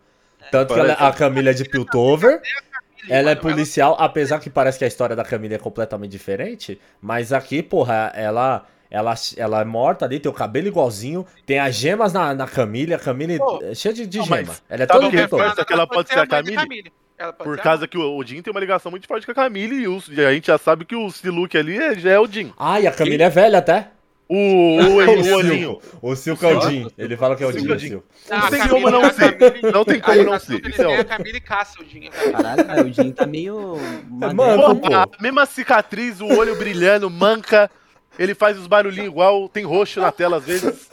Tanto 0.52 0.74
que 0.74 0.80
ela- 0.80 0.94
a 0.94 1.12
Camila 1.14 1.50
é 1.52 1.54
de 1.54 1.64
Piltover. 1.66 2.42
Ela 3.10 3.32
é 3.32 3.36
policial, 3.36 3.96
apesar 4.00 4.40
que 4.40 4.50
parece 4.50 4.78
que 4.80 4.86
a 4.86 4.88
história 4.88 5.16
da 5.16 5.24
Camila 5.26 5.56
é 5.56 5.58
completamente 5.58 6.12
diferente. 6.12 6.80
Mas 7.02 7.34
aqui, 7.34 7.62
porra, 7.62 8.12
ela. 8.16 8.66
Ela, 8.92 9.16
ela 9.38 9.62
é 9.62 9.66
morta 9.66 10.06
ali, 10.06 10.20
tem 10.20 10.30
o 10.32 10.36
cabelo 10.36 10.68
igualzinho, 10.68 11.26
tem 11.48 11.58
as 11.58 11.74
gemas 11.74 12.14
na, 12.14 12.32
na 12.36 12.46
Camila, 12.46 12.96
a 12.96 13.00
Camila 13.00 13.34
é 13.64 13.74
cheia 13.74 13.92
de, 13.92 14.06
de 14.06 14.20
não, 14.20 14.26
gema. 14.26 14.54
Ela 14.70 14.84
é 14.84 14.86
toda 14.86 15.10
que 15.10 15.16
reforça 15.16 15.46
Piltover. 15.46 15.66
que 15.66 15.74
ela 15.74 15.88
pode 15.88 16.10
ser 16.10 16.20
a 16.20 16.28
Camille? 16.28 16.94
Por 17.44 17.58
causa 17.58 17.88
que 17.88 17.98
o 17.98 18.16
Odin 18.16 18.44
tem 18.44 18.52
uma 18.52 18.60
ligação 18.60 18.92
muito 18.92 19.08
forte 19.08 19.26
com 19.26 19.32
a 19.32 19.36
Camille 19.36 19.78
e 19.82 19.88
o, 19.88 20.00
e 20.12 20.24
a 20.24 20.32
gente 20.32 20.46
já 20.46 20.60
sabe 20.60 20.86
que 20.86 20.96
o 20.96 21.10
Siluk 21.10 21.58
ali 21.58 21.76
é- 21.76 21.96
já 21.96 22.12
é 22.12 22.20
o 22.20 22.24
Odin. 22.24 22.54
Ah, 22.56 22.80
e 22.80 22.86
a 22.86 22.92
Camila 22.92 23.24
é 23.24 23.30
velha 23.30 23.58
até. 23.58 23.88
O, 24.34 25.78
o, 26.02 26.02
o. 26.02 26.12
O 26.12 26.16
Silco 26.16 26.44
é 26.46 26.58
o 26.58 26.62
Jin. 26.62 26.88
Ele 26.98 27.16
fala 27.16 27.36
que 27.36 27.44
é 27.44 27.48
o 27.48 27.52
Silco 27.52 27.68
Jin. 27.68 27.70
é 27.70 27.74
o 27.74 27.76
o 27.76 27.80
Jin. 27.80 27.88
Silco. 27.90 28.06
Ah, 28.32 28.40
Não 28.40 28.50
tem 28.50 28.68
como 28.68 28.90
não 28.90 29.14
ser. 29.14 29.38
Não 29.74 29.86
tem 29.86 29.98
a 29.98 30.02
como 30.02 30.24
não 30.24 30.40
ser. 30.40 30.62
têm 30.62 30.86
é 30.92 31.00
a. 31.00 31.04
Camila 31.06 31.38
e 31.38 31.42
caça 31.42 31.82
o 31.82 31.84
Dinho. 31.86 32.12
Caralho, 32.12 32.66
cara, 32.66 32.84
o 32.84 32.92
Jin 32.92 33.12
tá 33.12 33.26
meio. 33.28 33.78
Mano, 34.10 34.82
mesma 35.20 35.46
cicatriz, 35.46 36.20
o 36.20 36.26
olho 36.26 36.56
brilhando, 36.56 37.10
manca. 37.10 37.70
Ele 38.18 38.34
faz 38.34 38.58
os 38.58 38.68
barulhinhos 38.68 39.08
igual, 39.08 39.48
tem 39.50 39.66
roxo 39.66 40.00
na 40.00 40.12
tela 40.12 40.38
às 40.38 40.46
vezes. 40.46 40.90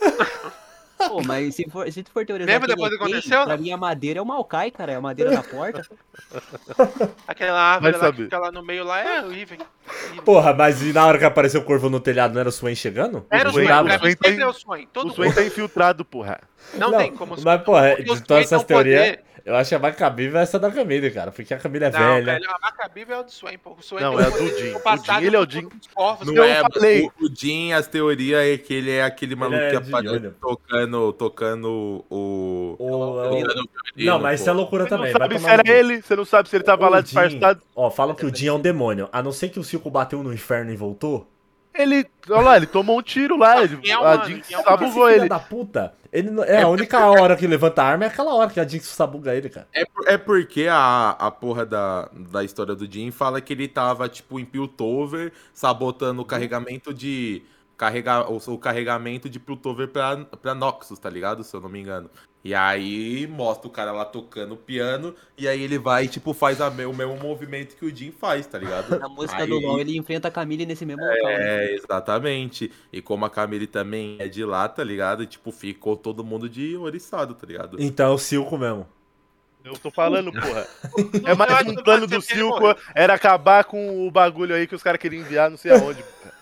Pô, 1.08 1.22
mas 1.24 1.54
se 1.54 1.68
for, 1.70 1.90
se 1.90 2.02
tu 2.02 2.10
for 2.12 2.24
teorizar 2.26 2.52
Lembra 2.52 2.68
depois 2.68 2.90
do 2.90 2.98
que 2.98 3.02
aconteceu, 3.04 3.44
Pra 3.44 3.56
não? 3.56 3.62
mim 3.62 3.72
a 3.72 3.76
madeira 3.76 4.18
é 4.18 4.22
o 4.22 4.26
Maokai, 4.26 4.70
cara. 4.70 4.92
É 4.92 4.96
a 4.96 5.00
madeira 5.00 5.30
da 5.30 5.42
porta. 5.42 5.82
Aquela 7.26 7.60
árvore 7.60 7.96
lá 7.96 8.12
que 8.12 8.22
fica 8.24 8.38
lá 8.38 8.52
no 8.52 8.62
meio 8.62 8.84
lá 8.84 9.00
é 9.00 9.20
horrível. 9.24 9.58
horrível. 9.58 10.22
Porra, 10.24 10.52
mas 10.54 10.82
e 10.82 10.92
na 10.92 11.06
hora 11.06 11.18
que 11.18 11.24
apareceu 11.24 11.60
o 11.60 11.64
corvo 11.64 11.88
no 11.88 12.00
telhado, 12.00 12.34
não 12.34 12.40
era 12.40 12.48
o 12.48 12.52
Swain 12.52 12.74
chegando? 12.74 13.24
Era 13.30 13.48
o 13.48 13.52
Swain- 13.52 13.64
o 13.66 13.68
Swain 13.68 13.84
mim 13.84 14.00
sempre 14.00 14.16
tem- 14.36 14.40
é 14.40 14.46
o 14.46 14.52
sonho. 14.52 14.88
Todo 14.92 15.08
O 15.08 15.12
Swain 15.12 15.32
tá 15.32 15.42
infiltrado, 15.44 16.04
porra. 16.04 16.40
Não, 16.74 16.96
tem 16.96 17.12
como 17.12 17.34
Mas, 17.42 17.62
porra, 17.62 17.94
o 17.94 17.96
de 17.96 18.04
todas 18.04 18.18
Swain 18.26 18.40
essas 18.42 18.64
teorias, 18.64 19.00
poder. 19.00 19.24
Eu 19.50 19.56
acho 19.56 19.68
que 19.68 19.74
a 19.86 19.92
cabível 19.92 20.38
é 20.38 20.42
essa 20.42 20.58
da 20.58 20.70
Camila, 20.70 21.10
cara. 21.10 21.30
Porque 21.32 21.52
a 21.52 21.58
Camila 21.58 21.86
é 21.86 21.90
Não, 21.90 21.98
velha. 21.98 22.24
velho, 22.24 22.50
a 22.50 22.58
Macabível 22.60 23.16
é 23.16 23.20
o 23.20 23.22
do 23.24 23.30
Swain, 23.30 23.58
pô. 23.58 23.76
O 23.78 23.82
Swain 23.82 24.02
Não, 24.02 24.12
é 24.18 24.24
um 24.24 24.26
a 24.26 24.30
do 24.30 24.38
no 24.38 24.44
O 24.44 24.48
Jin, 24.56 25.26
ele 25.26 25.36
é 25.36 25.40
o 25.40 25.46
corvos, 25.94 26.26
Não 26.26 26.34
Eu 26.36 26.44
é, 26.44 26.62
falei. 26.72 27.10
o, 27.20 27.26
o 27.26 27.34
Jin, 27.34 27.72
as 27.72 27.86
teorias 27.86 28.40
é 28.40 28.56
que 28.58 28.72
ele 28.72 28.90
é 28.90 29.02
aquele 29.02 29.34
maluco 29.34 29.58
é 29.60 29.70
que 29.70 29.76
aparece 29.76 30.30
tocando, 30.40 31.12
tocando 31.12 32.04
o. 32.08 32.76
O- 32.78 32.84
o- 32.84 33.40
o 33.40 33.44
Não, 33.96 34.18
mas 34.18 34.40
isso 34.40 34.48
é 34.48 34.52
loucura 34.52 34.84
Você 34.84 34.90
não 34.90 34.98
também. 34.98 35.12
vai 35.12 35.20
sabe 35.22 35.38
se 35.38 35.48
era 35.48 35.62
cu. 35.64 35.70
ele, 35.70 36.02
você 36.02 36.16
não 36.16 36.24
sabe 36.24 36.48
se 36.48 36.56
ele 36.56 36.64
tava 36.64 36.86
O 36.86 36.90
lá 36.90 36.98
Jin- 36.98 37.02
disfarçado. 37.04 37.60
Ó, 37.74 37.90
falam 37.90 38.14
que 38.14 38.24
o 38.24 38.34
Jin 38.34 38.46
é 38.48 38.52
um 38.52 38.60
demônio. 38.60 39.08
A 39.12 39.22
não 39.22 39.32
ser 39.32 39.48
que 39.48 39.58
o 39.58 39.64
Silco 39.64 39.90
bateu 39.90 40.22
no 40.22 40.32
inferno 40.32 40.72
e 40.72 40.76
voltou. 40.76 41.26
Ele, 41.74 42.06
olha 42.28 42.40
lá, 42.40 42.56
ele 42.56 42.66
tomou 42.66 42.98
um 42.98 43.02
tiro 43.02 43.36
lá. 43.36 43.62
Ele, 43.62 43.80
é 43.88 43.92
a? 43.94 44.24
Jinx 44.24 44.50
é? 44.50 44.56
Porque 44.56 44.70
sabugou 44.70 45.08
ele. 45.10 45.28
da 45.28 45.38
puta, 45.38 45.94
ele 46.12 46.30
não- 46.30 46.42
é 46.44 46.62
a 46.62 46.68
única 46.68 46.98
hora 47.06 47.36
que 47.36 47.46
levanta 47.46 47.82
a 47.82 47.86
arma 47.86 48.04
é 48.04 48.08
aquela 48.08 48.34
hora 48.34 48.50
que 48.50 48.58
a 48.58 48.66
Jinx 48.66 48.86
sabuga 48.88 49.34
ele, 49.34 49.48
cara. 49.48 49.68
É, 49.72 49.84
é 50.06 50.18
porque 50.18 50.66
a, 50.70 51.10
a 51.10 51.30
porra 51.30 51.64
da, 51.64 52.08
da 52.12 52.42
história 52.42 52.74
do 52.74 52.90
Jin 52.90 53.10
fala 53.10 53.40
que 53.40 53.52
ele 53.52 53.68
tava, 53.68 54.08
tipo, 54.08 54.40
em 54.40 54.44
Piltover, 54.44 55.32
sabotando 55.52 56.22
o 56.22 56.24
carregamento 56.24 56.92
de. 56.92 57.42
Carregar, 57.76 58.30
o, 58.30 58.36
o 58.36 58.58
carregamento 58.58 59.26
de 59.26 59.40
Piltover 59.40 59.88
pra, 59.88 60.14
pra 60.42 60.54
Noxus, 60.54 60.98
tá 60.98 61.08
ligado? 61.08 61.42
Se 61.42 61.56
eu 61.56 61.62
não 61.62 61.68
me 61.70 61.80
engano. 61.80 62.10
E 62.42 62.54
aí 62.54 63.26
mostra 63.26 63.68
o 63.68 63.70
cara 63.70 63.92
lá 63.92 64.02
tocando 64.04 64.56
piano, 64.56 65.14
e 65.36 65.46
aí 65.46 65.62
ele 65.62 65.78
vai, 65.78 66.08
tipo, 66.08 66.32
faz 66.32 66.58
a 66.58 66.70
me- 66.70 66.86
o 66.86 66.92
mesmo 66.94 67.14
movimento 67.18 67.76
que 67.76 67.84
o 67.84 67.94
Jin 67.94 68.10
faz, 68.12 68.46
tá 68.46 68.58
ligado? 68.58 68.98
Na 68.98 69.10
música 69.10 69.42
Aí- 69.42 69.48
do 69.48 69.58
LoL, 69.58 69.78
ele 69.78 69.94
enfrenta 69.96 70.28
a 70.28 70.30
Camille 70.30 70.64
nesse 70.64 70.86
mesmo 70.86 71.02
local. 71.04 71.18
né? 71.26 71.66
É, 71.66 71.74
exatamente. 71.74 72.72
E 72.90 73.02
como 73.02 73.26
a 73.26 73.30
Camille 73.30 73.66
também 73.66 74.16
é 74.18 74.26
de 74.26 74.42
lá, 74.42 74.66
tá 74.70 74.82
ligado? 74.82 75.22
E, 75.22 75.26
tipo, 75.26 75.52
ficou 75.52 75.96
todo 75.98 76.24
mundo 76.24 76.48
de 76.48 76.76
oriçado, 76.78 77.34
tá 77.34 77.46
ligado? 77.46 77.76
Então 77.78 78.10
é 78.10 78.14
o 78.14 78.18
Silco 78.18 78.56
mesmo. 78.56 78.86
Eu 79.62 79.74
tô 79.76 79.90
falando, 79.90 80.32
porra. 80.32 80.66
É 81.30 81.34
mais 81.34 81.66
um 81.68 81.74
plano 81.74 82.06
do 82.06 82.22
Silco, 82.22 82.74
era 82.94 83.12
acabar 83.12 83.64
com 83.64 84.06
o 84.08 84.10
bagulho 84.10 84.54
aí 84.54 84.66
que 84.66 84.74
os 84.74 84.82
caras 84.82 84.98
queriam 84.98 85.20
enviar, 85.20 85.50
não 85.50 85.58
sei 85.58 85.72
aonde. 85.72 86.02
porra. 86.02 86.39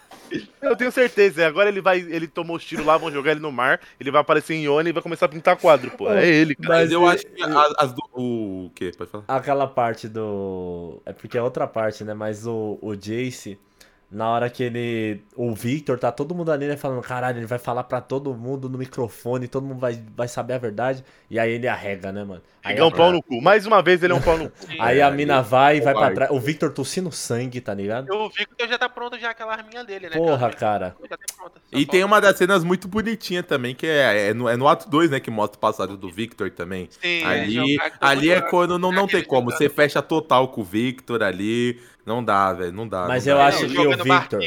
Eu 0.61 0.77
tenho 0.77 0.93
certeza, 0.93 1.47
agora 1.47 1.69
ele 1.69 1.81
vai, 1.81 1.99
ele 2.01 2.27
tomou 2.27 2.57
os 2.57 2.65
tiros 2.65 2.85
lá, 2.85 2.97
vão 2.97 3.11
jogar 3.11 3.33
ele 3.33 3.41
no 3.41 3.53
mar, 3.53 3.81
ele 3.99 4.11
vai 4.11 4.21
aparecer 4.21 4.55
em 4.55 4.65
Ione 4.65 4.91
e 4.91 4.93
vai 4.93 5.03
começar 5.03 5.27
a 5.27 5.29
pintar 5.29 5.57
quadro, 5.57 5.91
pô. 5.91 6.11
É 6.11 6.27
ele, 6.27 6.55
cara. 6.55 6.81
Mas, 6.81 6.93
eu 6.93 7.07
acho 7.07 7.25
que 7.27 7.43
as, 7.43 7.75
as 7.79 7.93
do. 7.93 8.03
O 8.13 8.71
quê? 8.75 8.93
Pode 8.97 9.11
falar? 9.11 9.25
Aquela 9.29 9.67
parte 9.67 10.09
do. 10.09 11.01
É 11.07 11.13
porque 11.13 11.39
é 11.39 11.43
outra 11.43 11.67
parte, 11.67 12.05
né? 12.05 12.15
Mas 12.15 12.47
o, 12.47 12.79
o 12.81 12.95
Jace. 12.95 13.59
Na 14.11 14.29
hora 14.31 14.49
que 14.49 14.63
ele. 14.63 15.23
O 15.37 15.55
Victor, 15.55 15.99
tá 15.99 16.11
todo 16.11 16.35
mundo 16.35 16.51
ali, 16.51 16.67
né? 16.67 16.77
Falando, 16.77 17.03
caralho, 17.03 17.39
ele 17.39 17.47
vai 17.47 17.59
falar 17.59 17.85
pra 17.85 18.01
todo 18.01 18.35
mundo 18.35 18.69
no 18.69 18.79
microfone, 18.79 19.47
todo 19.47 19.67
mundo 19.67 19.79
vai, 19.79 20.03
vai 20.17 20.27
saber 20.27 20.55
a 20.55 20.59
verdade. 20.59 21.05
E 21.31 21.39
aí 21.39 21.53
ele 21.53 21.69
arrega, 21.69 22.11
né, 22.11 22.25
mano? 22.25 22.41
Aí, 22.65 22.75
Ele 22.75 22.81
é 22.81 22.85
um 22.85 22.91
pau 22.91 23.13
no 23.13 23.23
cu. 23.23 23.41
Mais 23.41 23.67
uma 23.67 23.83
vez 23.83 24.03
ele 24.03 24.13
é 24.13 24.17
um 24.17 24.21
pau 24.21 24.37
no 24.37 24.51
cu. 24.51 24.57
aí 24.81 25.01
a 25.01 25.11
mina 25.11 25.43
vai 25.43 25.77
e 25.77 25.81
vai 25.81 25.93
pra 25.93 26.11
covarde. 26.11 26.15
trás. 26.15 26.31
O 26.31 26.41
Victor 26.41 26.73
tossindo 26.73 27.13
sangue, 27.13 27.61
tá 27.61 27.73
ligado? 27.73 28.09
Eu 28.09 28.29
vi 28.31 28.47
que 28.47 28.67
já 28.67 28.79
tá 28.79 28.89
pronto 28.89 29.19
já 29.19 29.31
aquela 29.31 29.53
arminha 29.53 29.85
dele, 29.85 30.09
né? 30.09 30.17
Porra, 30.17 30.51
cara. 30.51 30.97
Já 31.03 31.17
tá 31.17 31.25
pronta. 31.37 31.61
E 31.71 31.85
tem 31.87 32.03
uma 32.03 32.21
das 32.21 32.37
cenas 32.37 32.65
muito 32.65 32.89
bonitinha 32.89 33.43
também, 33.43 33.75
que 33.75 33.87
é, 33.87 34.31
é, 34.31 34.35
no, 34.35 34.49
é 34.49 34.57
no 34.57 34.67
ato 34.67 34.89
2, 34.89 35.11
né? 35.11 35.21
Que 35.21 35.31
mostra 35.31 35.57
o 35.57 35.61
passado 35.61 35.97
do 35.97 36.11
Victor 36.11 36.51
também. 36.51 36.89
Sim, 36.91 37.25
ali 37.25 37.79
com 37.79 37.91
ali 38.01 38.31
é 38.31 38.41
quando 38.41 38.79
não, 38.79 38.91
não 38.91 39.07
tem 39.07 39.23
como. 39.23 39.51
Você 39.51 39.69
fecha 39.69 40.03
total 40.03 40.49
com 40.49 40.63
o 40.63 40.65
Victor 40.65 41.23
ali. 41.23 41.81
Não 42.09 42.25
dá, 42.25 42.53
velho. 42.55 42.73
Não 42.73 42.89
dá. 42.89 43.07
Mas 43.07 43.27
não 43.27 43.33
eu 43.35 43.39
dá. 43.39 43.47
acho 43.47 43.59
que 43.69 43.79
o 43.79 43.91
Victor- 44.03 44.41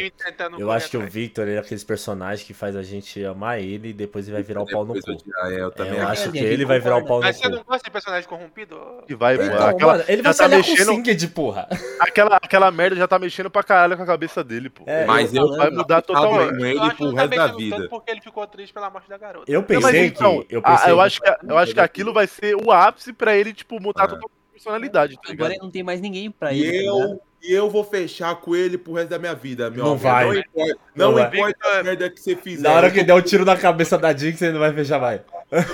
Eu 0.60 0.72
acho 0.72 0.90
que 0.90 0.98
o. 0.98 1.08
Victor 1.08 1.48
ele 1.48 1.58
é 1.58 1.60
aqueles 1.60 1.84
personagens 1.84 2.46
que 2.46 2.54
faz 2.54 2.76
a 2.76 2.82
gente 2.82 3.24
amar 3.24 3.60
ele 3.62 3.90
e 3.90 3.94
depois 3.94 4.26
ele 4.28 4.34
vai 4.34 4.44
virar 4.44 4.64
o 4.64 4.66
pau 4.66 4.84
no 4.86 4.94
cu. 4.94 5.00
eu, 5.12 5.46
é, 5.48 5.62
eu 5.62 5.68
É, 5.68 5.72
também 5.72 6.00
eu 6.00 6.08
acho. 6.08 6.32
que 6.32 6.40
ele 6.40 6.66
vai 6.66 6.80
virar 6.80 6.98
o 6.98 7.06
pau 7.06 7.18
no 7.20 7.24
Mas 7.24 7.38
você 7.38 7.48
não 7.48 7.60
cu. 7.60 7.66
gosta 7.66 7.84
de 7.84 7.92
personagem 7.92 8.28
corrompido? 8.28 8.78
Que 9.08 9.14
vai. 9.16 9.36
Então, 9.36 9.68
aquela, 9.68 9.92
mano, 9.94 10.04
ele 10.08 10.24
já 10.24 10.30
vai 10.32 10.34
tá 10.38 10.44
aliar 10.46 10.62
com 10.64 10.68
o 10.68 10.72
mexendo- 10.72 10.96
Singed, 10.96 11.28
porra. 11.30 11.68
aquela, 12.00 12.36
aquela 12.38 12.72
merda 12.72 12.96
já 12.96 13.08
tá 13.08 13.20
mexendo 13.20 13.50
pra 13.50 13.62
caralho 13.64 13.96
com 13.96 14.04
a 14.04 14.08
cabeça 14.08 14.44
dele, 14.44 14.70
pô. 14.70 14.84
É, 14.88 15.06
Mas 15.06 15.34
eu, 15.34 15.48
vai 15.56 15.70
mudar 15.70 16.02
totalmente. 16.02 16.58
com 16.58 16.66
Eu 16.66 16.68
ele 16.68 16.80
pro 16.80 16.88
tá 16.88 16.94
resto 16.96 17.16
da 17.16 17.28
mexendo 17.28 17.58
vida. 17.58 17.76
tanto 17.78 17.90
porque 17.90 18.12
ele 18.12 18.22
ficou 18.22 18.48
triste 18.48 18.74
pela 18.74 18.90
morte 18.90 19.08
da 19.08 19.18
garota. 19.18 19.52
Eu 19.52 19.62
pensei 19.62 20.06
então, 20.08 20.42
que. 20.44 20.56
Eu, 20.56 20.62
pensei 20.62 20.92
eu, 20.92 21.00
acho 21.00 21.22
que, 21.22 21.30
eu 21.48 21.58
acho 21.58 21.74
que 21.74 21.80
aquilo 21.80 22.12
vai 22.14 22.26
ser 22.28 22.56
o 22.56 22.72
ápice 22.72 23.14
pra 23.14 23.36
ele, 23.36 23.54
tipo, 23.54 23.80
mudar 23.80 24.04
É. 24.06 24.08
totalmente 24.08 24.32
a 24.50 24.52
personalidade, 24.54 25.16
tá 25.16 25.32
Agora 25.32 25.56
não 25.62 25.70
tem 25.70 25.84
mais 25.84 26.02
ninguém 26.02 26.32
pra 26.32 26.52
E 26.54 26.62
ele. 26.64 26.78
tá 26.80 26.84
eu, 26.86 27.22
e 27.44 27.52
eu 27.54 27.70
vou 27.70 27.84
fechar 27.84 28.36
com 28.36 28.56
ele 28.56 28.78
pro 28.78 28.94
resto 28.94 29.10
da 29.10 29.20
minha 29.20 29.34
vida, 29.36 29.70
meu 29.70 29.80
Não 29.84 29.92
amor. 29.94 29.98
vai. 30.00 30.26
Não 30.26 30.34
importa, 30.36 30.80
Não 30.96 31.06
não 31.08 31.14
vai. 31.14 31.28
importa 31.28 31.68
a 31.80 31.84
merda 31.84 32.10
que 32.10 32.20
você 32.20 32.36
fizer. 32.36 32.64
Na 32.64 32.74
hora 32.74 32.92
que 32.92 33.04
der 33.04 33.14
o 33.14 33.22
tiro 33.22 33.44
na 33.46 33.58
cabeça 33.58 33.98
da 33.98 34.14
Jinx, 34.16 34.42
ele 34.42 34.54
não 34.54 34.60
vai 34.60 34.74
fechar 34.74 35.00
mais. 35.00 35.22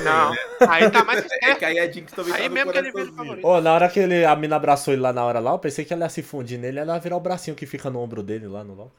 Não. 0.04 0.34
Aí 0.70 0.90
tá 0.90 1.04
mais. 1.04 1.24
É 1.32 1.38
É, 1.52 1.56
que 1.56 1.66
aí 1.66 1.80
a 1.80 1.92
Jinx 1.92 2.12
também 2.12 2.34
aí 2.34 2.44
tá 2.44 2.50
no 2.50 2.56
mesmo 2.56 2.72
que 2.72 2.78
ele 2.80 2.92
vira 2.92 3.12
favorito. 3.12 3.46
Ô, 3.48 3.62
na 3.62 3.74
hora 3.74 3.88
que 3.90 4.00
ele, 4.00 4.26
a 4.26 4.36
mina 4.36 4.56
abraçou 4.56 4.94
ele 4.94 5.02
lá 5.02 5.14
na 5.14 5.24
hora 5.24 5.40
lá, 5.40 5.52
eu 5.52 5.60
pensei 5.60 5.86
que 5.86 5.94
ela 5.94 6.06
ia 6.06 6.10
se 6.10 6.24
fundir 6.24 6.58
nele, 6.58 6.80
ela 6.80 6.96
ia 6.96 7.00
virar 7.00 7.16
o 7.18 7.20
bracinho 7.20 7.56
que 7.56 7.66
fica 7.66 7.90
no 7.90 8.00
ombro 8.00 8.24
dele 8.24 8.48
lá 8.48 8.64
no 8.64 8.74
LOL. 8.74 8.92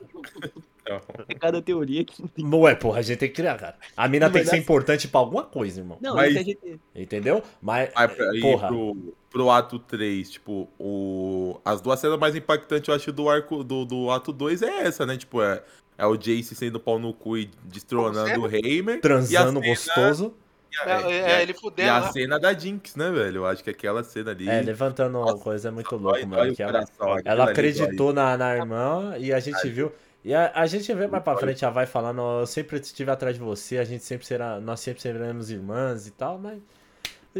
É 1.29 1.35
cada 1.35 1.61
teoria 1.61 2.05
que. 2.05 2.24
Não 2.39 2.66
é, 2.66 2.74
porra, 2.74 3.01
a 3.01 3.03
gente 3.03 3.18
tem 3.18 3.29
que 3.29 3.35
criar, 3.35 3.59
cara. 3.59 3.76
A 3.97 4.09
mina 4.09 4.26
Não 4.26 4.33
tem 4.33 4.43
que 4.43 4.49
ser 4.49 4.57
dar 4.57 4.62
importante 4.62 5.07
pra 5.09 5.20
alguma 5.20 5.43
coisa, 5.43 5.81
irmão. 5.81 5.99
Não, 6.01 6.14
Mas- 6.14 6.35
a 6.37 6.43
gente. 6.43 6.81
Entendeu? 6.95 7.43
Mas, 7.61 7.91
Aí, 7.95 8.41
porra, 8.41 8.68
pro, 8.68 9.14
pro 9.31 9.51
ato 9.51 9.79
3, 9.79 10.31
tipo, 10.31 10.66
o, 10.79 11.61
as 11.64 11.81
duas 11.83 12.01
cenas 12.01 12.18
mais 12.18 12.35
impactantes, 12.35 12.89
eu 12.89 12.95
acho, 12.95 13.12
do 13.12 13.29
arco 13.29 13.62
do, 13.62 13.85
do 13.85 14.11
ato 14.11 14.33
2 14.33 14.62
é 14.62 14.87
essa, 14.87 15.05
né? 15.05 15.16
Tipo, 15.18 15.43
é, 15.43 15.62
é 15.99 16.07
o 16.07 16.16
Jace 16.16 16.55
sendo 16.55 16.81
pau 16.81 16.99
no 16.99 17.12
cu 17.12 17.37
e 17.37 17.51
destronando 17.64 18.41
o 18.41 18.49
Heimer. 18.51 19.01
transando 19.03 19.61
e 19.61 19.76
cena- 19.76 19.97
gostoso. 20.07 20.35
E 20.71 20.89
É, 20.89 20.93
a- 20.93 21.11
é, 21.39 21.43
ele 21.43 21.55
E 21.79 21.83
a 21.83 21.99
lá. 21.99 22.12
cena 22.12 22.39
da 22.39 22.53
Jinx, 22.53 22.95
né, 22.97 23.11
velho? 23.11 23.39
Eu 23.39 23.47
acho 23.47 23.62
que 23.64 23.71
aquela 23.71 24.03
cena 24.05 24.31
ali. 24.33 24.49
É, 24.49 24.61
levantando 24.61 25.12
Nossa, 25.12 25.43
coisa 25.43 25.69
é 25.69 25.71
muito 25.71 25.99
dói 25.99 26.25
mano. 26.25 26.55
Que 26.55 26.62
ela, 26.62 26.85
ela 27.25 27.51
acreditou 27.51 28.12
na, 28.12 28.37
na 28.37 28.57
irmã 28.57 29.14
e 29.19 29.33
a 29.33 29.41
gente 29.41 29.69
viu. 29.69 29.93
E 30.25 30.35
a, 30.35 30.53
a 30.55 30.66
gente 30.66 30.93
vê 30.93 31.07
mais 31.07 31.23
pra 31.23 31.37
frente, 31.37 31.61
já 31.61 31.71
vai 31.71 31.87
falando, 31.87 32.21
"Ó, 32.21 32.41
eu 32.41 32.47
sempre 32.47 32.79
estive 32.79 33.11
atrás 33.11 33.37
de 33.37 33.41
você, 33.43 33.79
a 33.79 33.85
gente 33.85 34.05
sempre 34.05 34.27
será. 34.27 34.61
Nós 34.61 34.81
sempre 34.81 35.01
seremos 35.01 35.51
irmãs 35.51 36.07
e 36.07 36.11
tal, 36.11 36.39
mas. 36.39 36.59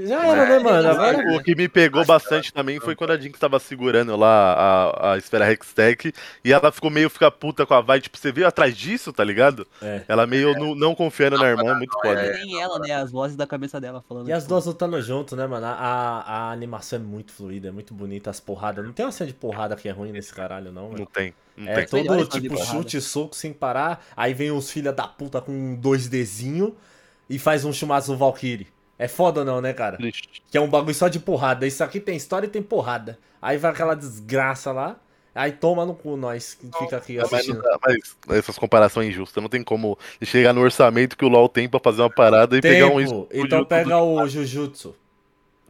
Já 0.07 0.27
era, 0.27 0.47
né, 0.47 0.59
mano? 0.59 0.89
Agora. 0.89 1.37
O 1.37 1.43
que 1.43 1.55
me 1.55 1.69
pegou 1.69 2.05
bastante 2.05 2.53
também 2.53 2.79
foi 2.81 2.95
quando 2.95 3.11
a 3.13 3.19
Jinx 3.19 3.39
tava 3.39 3.59
segurando 3.59 4.15
lá 4.17 4.53
a, 4.53 5.13
a 5.13 5.19
esfera 5.19 5.51
Hextech 5.51 6.13
e 6.45 6.53
ela 6.53 6.71
ficou 6.71 6.91
meio 6.91 7.09
fica 7.11 7.31
puta 7.31 7.65
com 7.65 7.75
a 7.75 7.81
vai, 7.81 8.01
tipo, 8.01 8.17
você 8.19 8.31
veio 8.33 8.47
atrás 8.47 8.77
disso, 8.77 9.13
tá 9.13 9.25
ligado? 9.25 9.67
É. 9.83 10.03
Ela 10.09 10.27
meio 10.27 10.53
não, 10.55 10.75
não 10.75 10.95
confiando 10.95 11.39
na 11.39 11.49
irmã, 11.49 11.73
é 11.73 11.75
muito 11.75 11.93
foda. 12.01 12.33
Nem 12.33 12.61
ela, 12.61 12.79
né? 12.79 12.93
As 12.93 13.11
vozes 13.11 13.37
da 13.37 13.47
cabeça 13.47 13.81
dela 13.81 14.05
falando. 14.09 14.29
E 14.29 14.33
as 14.33 14.43
tipo, 14.45 14.55
duas 14.55 14.67
lutando 14.67 15.01
junto, 15.01 15.35
né, 15.37 15.47
mano? 15.47 15.67
A, 15.67 15.71
a, 15.73 16.21
a 16.49 16.53
animação 16.53 16.99
é 16.99 17.03
muito 17.03 17.33
fluida, 17.33 17.69
é 17.69 17.71
muito 17.71 17.95
bonita, 17.95 18.31
as 18.31 18.41
porradas. 18.41 18.85
Não 18.85 18.93
tem 18.93 19.05
uma 19.07 19.13
cena 19.13 19.29
de 19.29 19.35
porrada 19.35 19.75
que 19.77 19.89
é 19.89 19.93
ruim 19.93 20.13
nesse 20.13 20.33
caralho, 20.35 20.71
não, 20.73 20.83
Não 20.85 20.93
mano. 20.93 21.07
tem, 21.13 21.35
não 21.57 21.69
É 21.73 21.85
tem. 21.85 22.05
todo 22.05 22.27
tipo 22.27 22.57
chute, 22.65 23.01
soco 23.01 23.35
sem 23.35 23.53
parar. 23.53 24.05
Aí 24.17 24.35
vem 24.35 24.51
os 24.51 24.71
filha 24.71 24.93
da 24.93 25.07
puta 25.07 25.41
com 25.41 25.75
dois 25.75 26.09
desenhos 26.09 26.73
e 27.29 27.39
faz 27.39 27.65
um 27.65 27.73
chumaço 27.73 28.13
no 28.13 28.19
Valkyrie. 28.19 28.67
É 28.99 29.07
foda 29.07 29.41
ou 29.41 29.47
não, 29.47 29.61
né, 29.61 29.73
cara? 29.73 29.97
Triste. 29.97 30.43
Que 30.51 30.59
é 30.59 30.61
um 30.61 30.69
bagulho 30.69 30.95
só 30.95 31.07
de 31.09 31.21
porrada. 31.21 31.67
Isso 31.67 31.85
aqui 31.85 32.01
tem 32.01 32.17
história 32.17 32.47
e 32.47 32.51
tem 32.51 32.63
porrada. 32.63 33.19
Aí 33.41 33.57
vai 33.57 33.71
aquela 33.71 33.95
desgraça 33.95 34.73
lá. 34.73 34.97
Aí 35.35 35.53
toma 35.53 35.87
no 35.87 35.95
cu 35.95 36.17
nós 36.17 36.55
que 36.55 36.69
fica 36.79 36.97
aqui 36.97 37.17
É, 37.17 37.21
Mas, 37.21 37.31
não 37.31 37.39
assistindo. 37.39 37.63
dá- 37.63 37.79
mas 37.81 38.17
essas 38.37 38.59
comparações 38.59 39.09
injustas, 39.11 39.41
não 39.41 39.49
tem 39.49 39.63
como 39.63 39.97
chegar 40.23 40.53
no 40.53 40.61
orçamento 40.63 41.17
que 41.17 41.25
o 41.25 41.29
LoL 41.29 41.49
tem 41.49 41.69
pra 41.69 41.79
fazer 41.79 42.03
uma 42.03 42.11
parada 42.11 42.57
e 42.57 42.61
pegar 42.61 42.89
um 42.89 42.97
Tempo. 42.99 43.29
Então 43.33 43.65
pega 43.65 43.99
o 44.03 44.27
Jujutsu. 44.27 44.97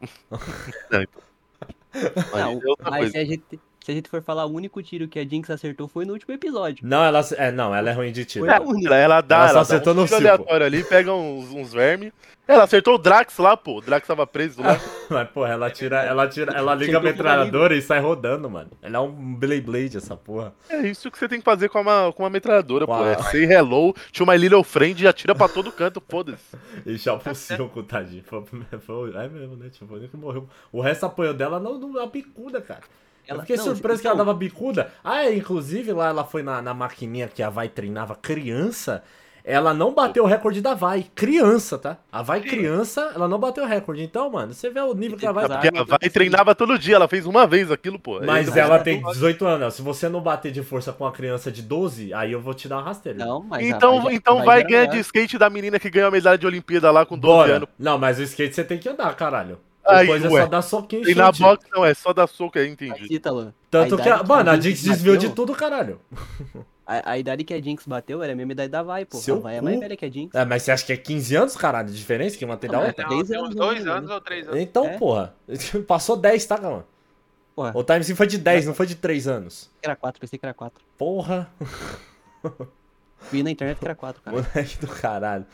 Não, 0.91 2.55
outra 2.67 2.91
mas 2.91 2.99
coisa. 2.99 3.13
se 3.13 3.19
a, 3.19 3.25
gente, 3.25 3.61
se 3.89 3.93
a 3.93 3.95
gente 3.95 4.11
for 4.11 4.21
falar, 4.21 4.45
o 4.45 4.53
único 4.53 4.83
tiro 4.83 5.09
que 5.09 5.19
a 5.19 5.25
Jinx 5.25 5.49
acertou 5.49 5.89
foi 5.89 6.05
no 6.05 6.13
último 6.13 6.35
episódio. 6.35 6.87
Não, 6.87 7.03
ela, 7.03 7.27
é, 7.39 7.51
não, 7.51 7.75
ela 7.75 7.89
é 7.89 7.93
ruim 7.95 8.13
de 8.13 8.23
tiro. 8.23 8.45
Ela, 8.45 8.95
ela 8.95 9.21
dá, 9.23 9.37
Ela 9.37 9.47
só 9.47 9.53
ela, 9.53 9.61
acertou 9.63 9.95
dá 9.95 10.01
um 10.01 10.03
no 10.03 10.07
tiro 10.07 10.19
aleatório 10.19 10.67
ali, 10.67 10.85
pega 10.85 11.11
uns, 11.11 11.51
uns 11.51 11.73
vermes. 11.73 12.13
Ela 12.47 12.65
acertou 12.65 12.97
o 12.97 12.99
Drax 12.99 13.39
lá, 13.39 13.57
pô. 13.57 13.79
O 13.79 13.81
Drax 13.81 14.07
tava 14.07 14.27
preso 14.27 14.61
lá. 14.61 14.79
Mas, 15.09 15.31
porra, 15.31 15.53
ela 15.53 15.71
tira, 15.71 16.03
ela 16.03 16.29
tira, 16.29 16.53
ela 16.53 16.75
liga 16.75 16.99
a 16.99 17.01
metralhadora 17.01 17.75
e 17.75 17.81
sai 17.81 17.99
rodando, 18.01 18.51
mano. 18.51 18.71
Ela 18.83 18.99
é 18.99 19.01
um 19.01 19.35
Blade 19.35 19.63
Blade, 19.63 19.97
essa 19.97 20.15
porra. 20.15 20.53
É 20.69 20.81
isso 20.87 21.11
que 21.11 21.19
você 21.19 21.27
tem 21.27 21.39
que 21.39 21.45
fazer 21.45 21.71
com 21.71 21.81
uma, 21.81 22.13
com 22.13 22.25
uma 22.25 22.31
metralhadora, 22.31 22.87
pô. 22.87 22.93
Uau. 22.93 23.07
É 23.07 23.17
say 23.23 23.45
hello, 23.45 23.95
to 24.13 24.27
my 24.27 24.37
little 24.37 24.65
friend 24.65 25.03
e 25.03 25.09
atira 25.09 25.35
pra 25.35 25.49
todo 25.49 25.73
canto, 25.73 26.03
foda-se. 26.07 26.59
E 26.85 26.99
chapa 26.99 27.31
o 27.31 27.35
cinco, 27.35 27.83
tadinho. 27.83 28.23
Foi, 28.25 28.45
foi, 28.81 29.17
é 29.17 29.29
mesmo, 29.29 29.57
né? 29.57 29.71
Tipo, 29.71 29.87
foi 29.87 29.97
o 29.97 30.01
único 30.01 30.15
que 30.15 30.23
morreu. 30.23 30.47
O 30.71 30.83
resto 30.83 31.07
apoiou 31.07 31.33
dela 31.33 31.59
no, 31.59 31.79
no, 31.79 31.95
na 31.95 32.05
bicuda, 32.05 32.61
cara. 32.61 32.83
Eu 33.29 33.35
Ela- 33.35 33.43
fiquei 33.43 33.57
não, 33.57 33.65
surpreso 33.65 34.01
que 34.01 34.09
então- 34.09 34.17
ela 34.17 34.25
dava 34.25 34.35
bicuda. 34.37 34.91
Ah, 35.05 35.25
é, 35.25 35.35
inclusive 35.37 35.93
lá 35.93 36.09
ela 36.09 36.25
foi 36.25 36.43
na, 36.43 36.63
na 36.63 36.73
maquininha 36.73 37.29
que 37.29 37.43
a 37.43 37.51
Vai 37.51 37.69
treinava 37.69 38.15
criança. 38.17 39.03
Ela 39.45 39.73
não 39.73 39.95
bateu 39.95 40.25
o 40.25 40.27
recorde 40.27 40.61
da 40.61 40.75
Vai. 40.75 41.07
Criança, 41.15 41.79
tá? 41.79 41.97
A 42.13 42.21
Vai 42.23 42.41
criança, 42.43 43.13
ela 43.15 43.27
não 43.27 43.39
bateu 43.39 43.65
o 43.65 43.67
recorde. 43.67 44.03
Então, 44.03 44.29
mano, 44.31 44.53
você 44.53 44.69
vê 44.69 44.79
o 44.81 44.93
nível 44.93 45.17
que 45.17 45.25
a 45.25 45.33
Vai. 45.33 45.45
Exato. 45.47 45.61
Porque 45.63 45.77
ela 45.77 45.87
vai 45.87 45.99
e 46.03 46.11
treinava 46.11 46.55
todo 46.55 46.79
dia, 46.79 46.97
ela 46.97 47.09
fez 47.09 47.25
uma 47.25 47.47
vez 47.47 47.71
aquilo, 47.71 47.99
pô. 47.99 48.21
Mas 48.23 48.51
Aí- 48.53 48.59
ela 48.59 48.79
tem 48.79 49.03
18 49.03 49.47
anos. 49.47 49.73
Se 49.75 49.81
você 49.81 50.07
não 50.09 50.21
bater 50.21 50.53
de 50.53 50.63
força 50.63 50.93
com 50.93 51.05
uma 51.05 51.13
criança 51.13 51.51
de 51.51 51.63
12, 51.63 52.13
aí 52.13 52.33
eu 52.33 52.41
vou 52.43 52.53
te 52.53 52.69
dar 52.69 52.77
uma 52.77 52.83
rasteira. 52.83 53.25
Não, 53.25 53.43
mas. 53.43 53.65
a 53.65 53.69
Então, 53.77 54.03
Vai- 54.03 54.15
então 54.15 54.39
a 54.41 54.45
vai 54.45 54.61
já 54.63 54.67
ganhar 54.69 54.83
era. 54.83 54.91
de 54.93 54.99
skate 54.99 55.39
da 55.39 55.49
menina 55.49 55.79
que 55.79 55.89
ganhou 55.89 56.09
a 56.09 56.13
medalha 56.13 56.37
de 56.37 56.47
Olimpíada 56.47 56.91
lá 56.91 57.07
com 57.07 57.17
12 57.17 57.35
Bora. 57.35 57.57
anos. 57.57 57.69
Não, 57.79 57.97
mas 57.97 58.19
o 58.19 58.23
skate 58.23 58.55
você 58.55 58.65
tem 58.65 58.77
que 58.79 58.89
andar, 58.89 59.15
caralho. 59.17 59.59
Aí, 59.89 60.07
Depois 60.07 60.25
é 60.25 60.29
ué. 60.29 60.41
só 60.43 60.47
dar 60.49 60.63
soquinho 60.63 61.09
e 61.09 61.13
E 61.13 61.15
na 61.15 61.27
chute. 61.33 61.43
boxe 61.43 61.67
não, 61.73 61.85
é 61.85 61.95
só 61.95 62.13
dar 62.13 62.27
soco, 62.27 62.59
aí 62.59 62.69
entendi. 62.69 63.01
Mas, 63.01 63.11
Ítalo, 63.11 63.55
Tanto 63.71 63.95
a 63.95 63.99
que, 63.99 64.09
a, 64.09 64.15
idade 64.17 64.29
mano, 64.29 64.51
a 64.51 64.55
Jinx 64.55 64.65
Jinx 64.81 64.83
desviou 64.83 65.17
de 65.17 65.29
bateu- 65.29 65.35
tudo, 65.47 65.55
caralho. 65.59 66.01
A, 66.87 67.13
a 67.13 67.19
idade 67.19 67.45
que 67.45 67.53
a 67.55 67.61
Jinx 67.61 67.87
bateu 67.87 68.23
era 68.23 68.33
a 68.33 68.37
mesma 68.37 68.53
idade 68.53 68.71
da 68.71 68.83
Vai, 68.83 69.05
pô. 69.05 69.17
Seu 69.19 69.37
a 69.37 69.41
Vai 69.41 69.57
é 69.57 69.59
cu. 69.59 69.65
mais 69.65 69.81
velha 69.81 69.97
que 69.97 70.05
a 70.05 70.11
Jinx. 70.11 70.35
É, 70.35 70.45
mas 70.45 70.63
você 70.63 70.73
acha 70.73 70.85
que 70.87 70.93
é 70.93 70.97
15 70.97 71.37
anos, 71.37 71.57
caralho, 71.57 71.89
de 71.89 71.97
diferença 71.97 72.37
que 72.37 72.45
uma 72.45 72.57
tem 72.57 72.69
da 72.71 72.79
Não, 72.79 72.87
outra? 72.87 73.05
é. 73.05 73.09
Três 73.09 73.29
tem 73.29 73.37
anos, 73.39 73.51
uns 73.51 73.55
dois 73.57 73.85
né, 73.85 73.91
anos 73.93 74.11
ou 74.11 74.21
três 74.21 74.47
anos. 74.49 74.61
Então, 74.61 74.87
É. 74.87 74.99
porra, 74.99 75.35
passou 75.87 76.17
10, 76.17 76.45
tá, 76.47 76.57
mano? 76.61 76.85
Porra, 77.57 77.73
O 77.75 77.83
time 77.83 78.05
sim 78.05 78.15
foi 78.15 78.27
de 78.27 78.39
10, 78.39 78.67
não 78.67 78.75
foi 78.75 78.87
de 78.87 78.95
3 78.95 79.27
anos. 79.27 79.71
era 79.83 79.97
4, 79.97 80.21
pensei 80.21 80.39
que 80.39 80.45
era 80.47 80.55
4. 80.55 80.83
Porra, 80.97 81.51
Vi 83.33 83.43
na 83.43 83.51
internet 83.51 83.79
que 83.79 83.85
era 83.85 83.95
4, 83.95 84.23
cara. 84.23 84.37
moleque 84.55 84.79
do 84.79 84.87
caralho. 84.87 85.45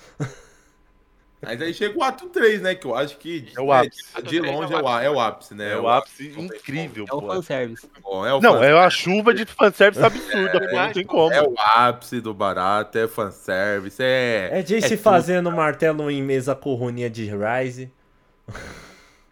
Mas 1.45 1.63
aí 1.63 1.75
chega 1.75 1.99
o 1.99 2.03
ato 2.03 2.29
3, 2.29 2.63
né? 2.63 2.75
Que 2.75 2.87
eu 2.87 2.95
acho 2.95 3.17
que 3.19 3.47
É 3.57 3.61
o 3.61 3.73
ápice. 3.73 4.03
de, 4.23 4.29
de 4.31 4.41
longe 4.41 4.73
é 4.73 4.77
o, 4.81 4.89
á- 4.89 5.03
é 5.03 5.11
o 5.11 5.21
ápice, 5.21 5.55
né? 5.55 5.73
É 5.73 5.77
o 5.77 5.89
ápice 5.89 6.29
não 6.37 6.49
tem 6.49 6.59
incrível, 6.59 7.05
É 7.09 7.15
o 7.15 7.21
pô. 7.21 7.27
fanservice. 7.29 7.89
como. 8.03 8.27
É 8.27 8.35
o 8.35 8.41
Não, 8.41 8.63
é 8.63 8.75
uma 8.75 8.91
chuva 8.91 9.33
de 9.35 9.45
fanservice 9.45 10.05
absurda, 10.05 10.61
pô. 10.69 10.77
Não 10.77 10.93
tem 10.93 11.05
como. 11.05 11.33
é 11.33 11.43
o 11.43 11.55
ápice 11.59 12.21
do 12.21 12.33
barato, 12.35 12.99
é 12.99 13.07
fanservice, 13.09 14.03
é. 14.03 14.49
É 14.53 14.63
Jace 14.63 14.91
tudo. 14.97 14.99
fazendo 15.03 15.51
martelo 15.53 16.11
em 16.11 16.23
mesa 16.23 16.55
com 16.55 16.75
runinha 16.75 17.09
de 17.11 17.31
Rise. 17.31 17.91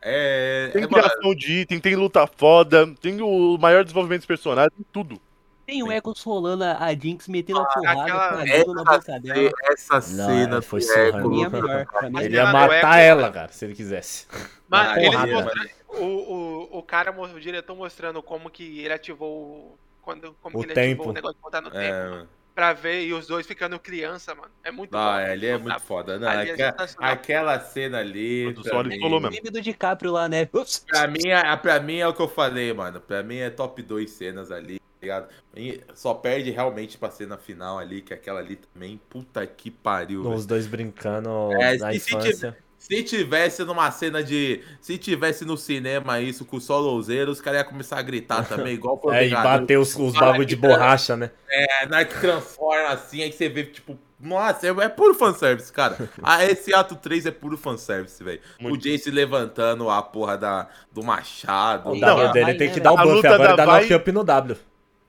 É. 0.01 0.71
Tem 0.73 0.83
é, 0.83 0.87
mano, 0.89 1.03
criação 1.03 1.35
de 1.35 1.53
item, 1.61 1.79
tem 1.79 1.95
luta 1.95 2.27
foda, 2.27 2.93
tem 3.01 3.21
o 3.23 3.57
maior 3.59 3.85
desenvolvimento 3.85 4.23
de 4.23 4.27
personagem, 4.27 4.71
tem 4.77 4.87
tudo. 4.93 5.21
Tem 5.67 5.83
o 5.83 5.93
Echo 5.93 6.15
solando 6.17 6.65
a 6.65 6.77
a 6.85 6.95
Jinx 6.95 7.29
metendo 7.29 7.61
a 7.61 7.63
Ah, 7.63 7.67
porrada, 7.67 8.03
aquela- 8.03 8.29
cagando 8.47 8.75
na 8.75 8.85
boca 8.85 9.21
dela. 9.21 9.51
essa 9.65 9.95
Não, 9.95 10.01
cena 10.01 10.63
foi 10.63 10.81
do 10.81 10.87
surreal. 10.87 11.07
É 11.07 11.09
a 11.11 11.13
é 11.69 11.87
a 12.19 12.23
Ele 12.25 12.35
ia 12.35 12.47
do 12.47 12.53
matar 12.53 12.99
Echo- 12.99 13.09
ela, 13.09 13.31
cara, 13.31 13.53
se 13.53 13.65
ele 13.65 13.75
quisesse. 13.75 14.27
Mano, 14.69 14.99
eles 14.99 15.11
porrada. 15.11 15.33
mostrando, 15.33 15.71
o, 15.89 16.05
o, 16.75 16.79
o 16.79 16.83
cara, 16.83 17.13
o 17.37 17.41
diretor 17.41 17.77
mostrando 17.77 18.23
como 18.23 18.51
que 18.51 18.81
ele 18.81 18.93
ativou 18.93 19.31
o- 19.31 19.79
quando, 20.03 20.35
como 20.43 20.59
O 20.59 20.61
que 20.61 20.67
ele 20.67 20.75
tempo. 20.75 21.03
ativou 21.03 21.11
o 21.11 21.15
negócio 21.15 21.37
de 21.37 21.43
botar 21.43 21.61
no 21.61 21.69
É, 21.69 21.71
tempo, 21.71 22.11
mano. 22.17 22.29
pra 22.55 22.73
ver, 22.73 23.05
e 23.05 23.13
os 23.15 23.27
dois 23.29 23.47
ficando 23.47 23.79
criança, 23.79 24.35
mano. 24.35 24.51
É 24.65 24.73
muito 24.73 24.97
Ah, 24.97 25.23
ele 25.33 25.47
é 25.47 25.53
Não 25.53 25.61
muito 25.61 25.81
foda. 25.81 26.19
Não, 26.19 26.29
Ali 26.29 26.51
é 26.51 26.53
aquela, 26.55 26.71
cena 27.61 27.99
ali. 27.99 28.49
O 28.49 28.65
Solo 28.65 28.89
mim, 28.89 28.99
mesmo. 29.21 29.51
do 29.53 29.61
DiCaprio 29.63 30.11
lá, 30.11 30.29
né? 30.29 30.49
Ups. 30.53 30.85
pra, 30.89 31.07
mim, 31.07 31.29
é, 31.29 31.57
pra 31.57 31.79
mim 31.79 31.99
é 31.99 32.09
o 32.09 32.13
que 32.13 32.21
eu 32.21 32.29
falei, 32.29 32.73
mano. 32.73 33.01
Pra 33.01 33.23
mim 33.23 33.37
é 33.39 33.49
top 33.49 33.81
2 33.83 34.11
cenas 34.11 34.51
ali. 34.51 34.81
Ligado? 35.03 35.29
E 35.57 35.81
só 35.95 36.15
perde 36.15 36.51
realmente 36.51 36.97
pra 36.97 37.11
cena 37.11 37.37
final 37.37 37.79
ali, 37.79 38.01
que 38.01 38.15
aquela 38.15 38.41
ali 38.41 38.57
também, 38.57 39.01
puta 39.09 39.47
que 39.47 39.71
pariu. 39.71 40.27
Os 40.29 40.47
dois 40.47 40.67
brincando 40.67 41.53
É, 41.61 41.77
na 41.77 41.91
se 41.91 41.97
infância. 41.97 42.57
Se 42.83 43.01
tivesse 43.05 43.63
numa 43.65 43.89
cena 43.93 44.25
de. 44.25 44.61
Se 44.81 44.99
tivesse 44.99 45.45
no 45.45 45.57
cinema 45.57 46.21
isso 46.21 46.45
com 46.45 46.57
o 46.57 46.61
solozeiro, 46.61 47.31
os 47.31 47.41
caras 47.41 47.61
iam 47.61 47.69
começar 47.69 47.97
a 47.97 48.03
gritar 48.03 48.43
também, 48.49 48.75
igual 48.75 49.01
foi 49.01 49.13
o 49.13 49.15
É, 49.15 49.29
e 49.29 49.31
bater 49.31 49.79
os, 49.79 49.95
os 49.95 50.13
bagulho 50.15 50.45
de 50.45 50.57
borracha, 50.57 51.17
né? 51.17 51.31
É, 51.49 51.87
na 51.87 52.05
que 52.05 52.19
transforma 52.21 52.89
assim, 52.89 53.23
aí 53.23 53.31
você 53.31 53.49
vê, 53.49 53.63
tipo, 53.67 53.97
nossa, 54.19 54.67
é, 54.67 54.71
é 54.71 54.89
puro 54.89 55.15
fanservice, 55.15 55.73
cara. 55.73 55.97
Ah, 56.23 56.45
esse 56.45 56.75
ato 56.75 56.97
3 56.97 57.27
é 57.27 57.31
puro 57.31 57.57
fanservice, 57.57 58.23
velho. 58.23 58.41
O. 58.61 58.77
Jace 58.77 59.13
levantando 59.13 59.89
a 59.89 60.03
porra 60.03 60.37
da, 60.37 60.69
do 60.93 61.05
machado. 61.05 61.91
O 61.91 62.01
W 62.01 62.33
dele 62.33 62.55
tem 62.55 62.73
que 62.73 62.81
dar 62.81 62.93
o? 62.93 62.99
A 62.99 63.05
buff, 63.05 63.27
agora 63.27 63.57
dá 63.57 63.65
Vai- 63.65 63.83
knock 63.83 63.95
up 63.95 64.13
no 64.13 64.25
W. 64.25 64.57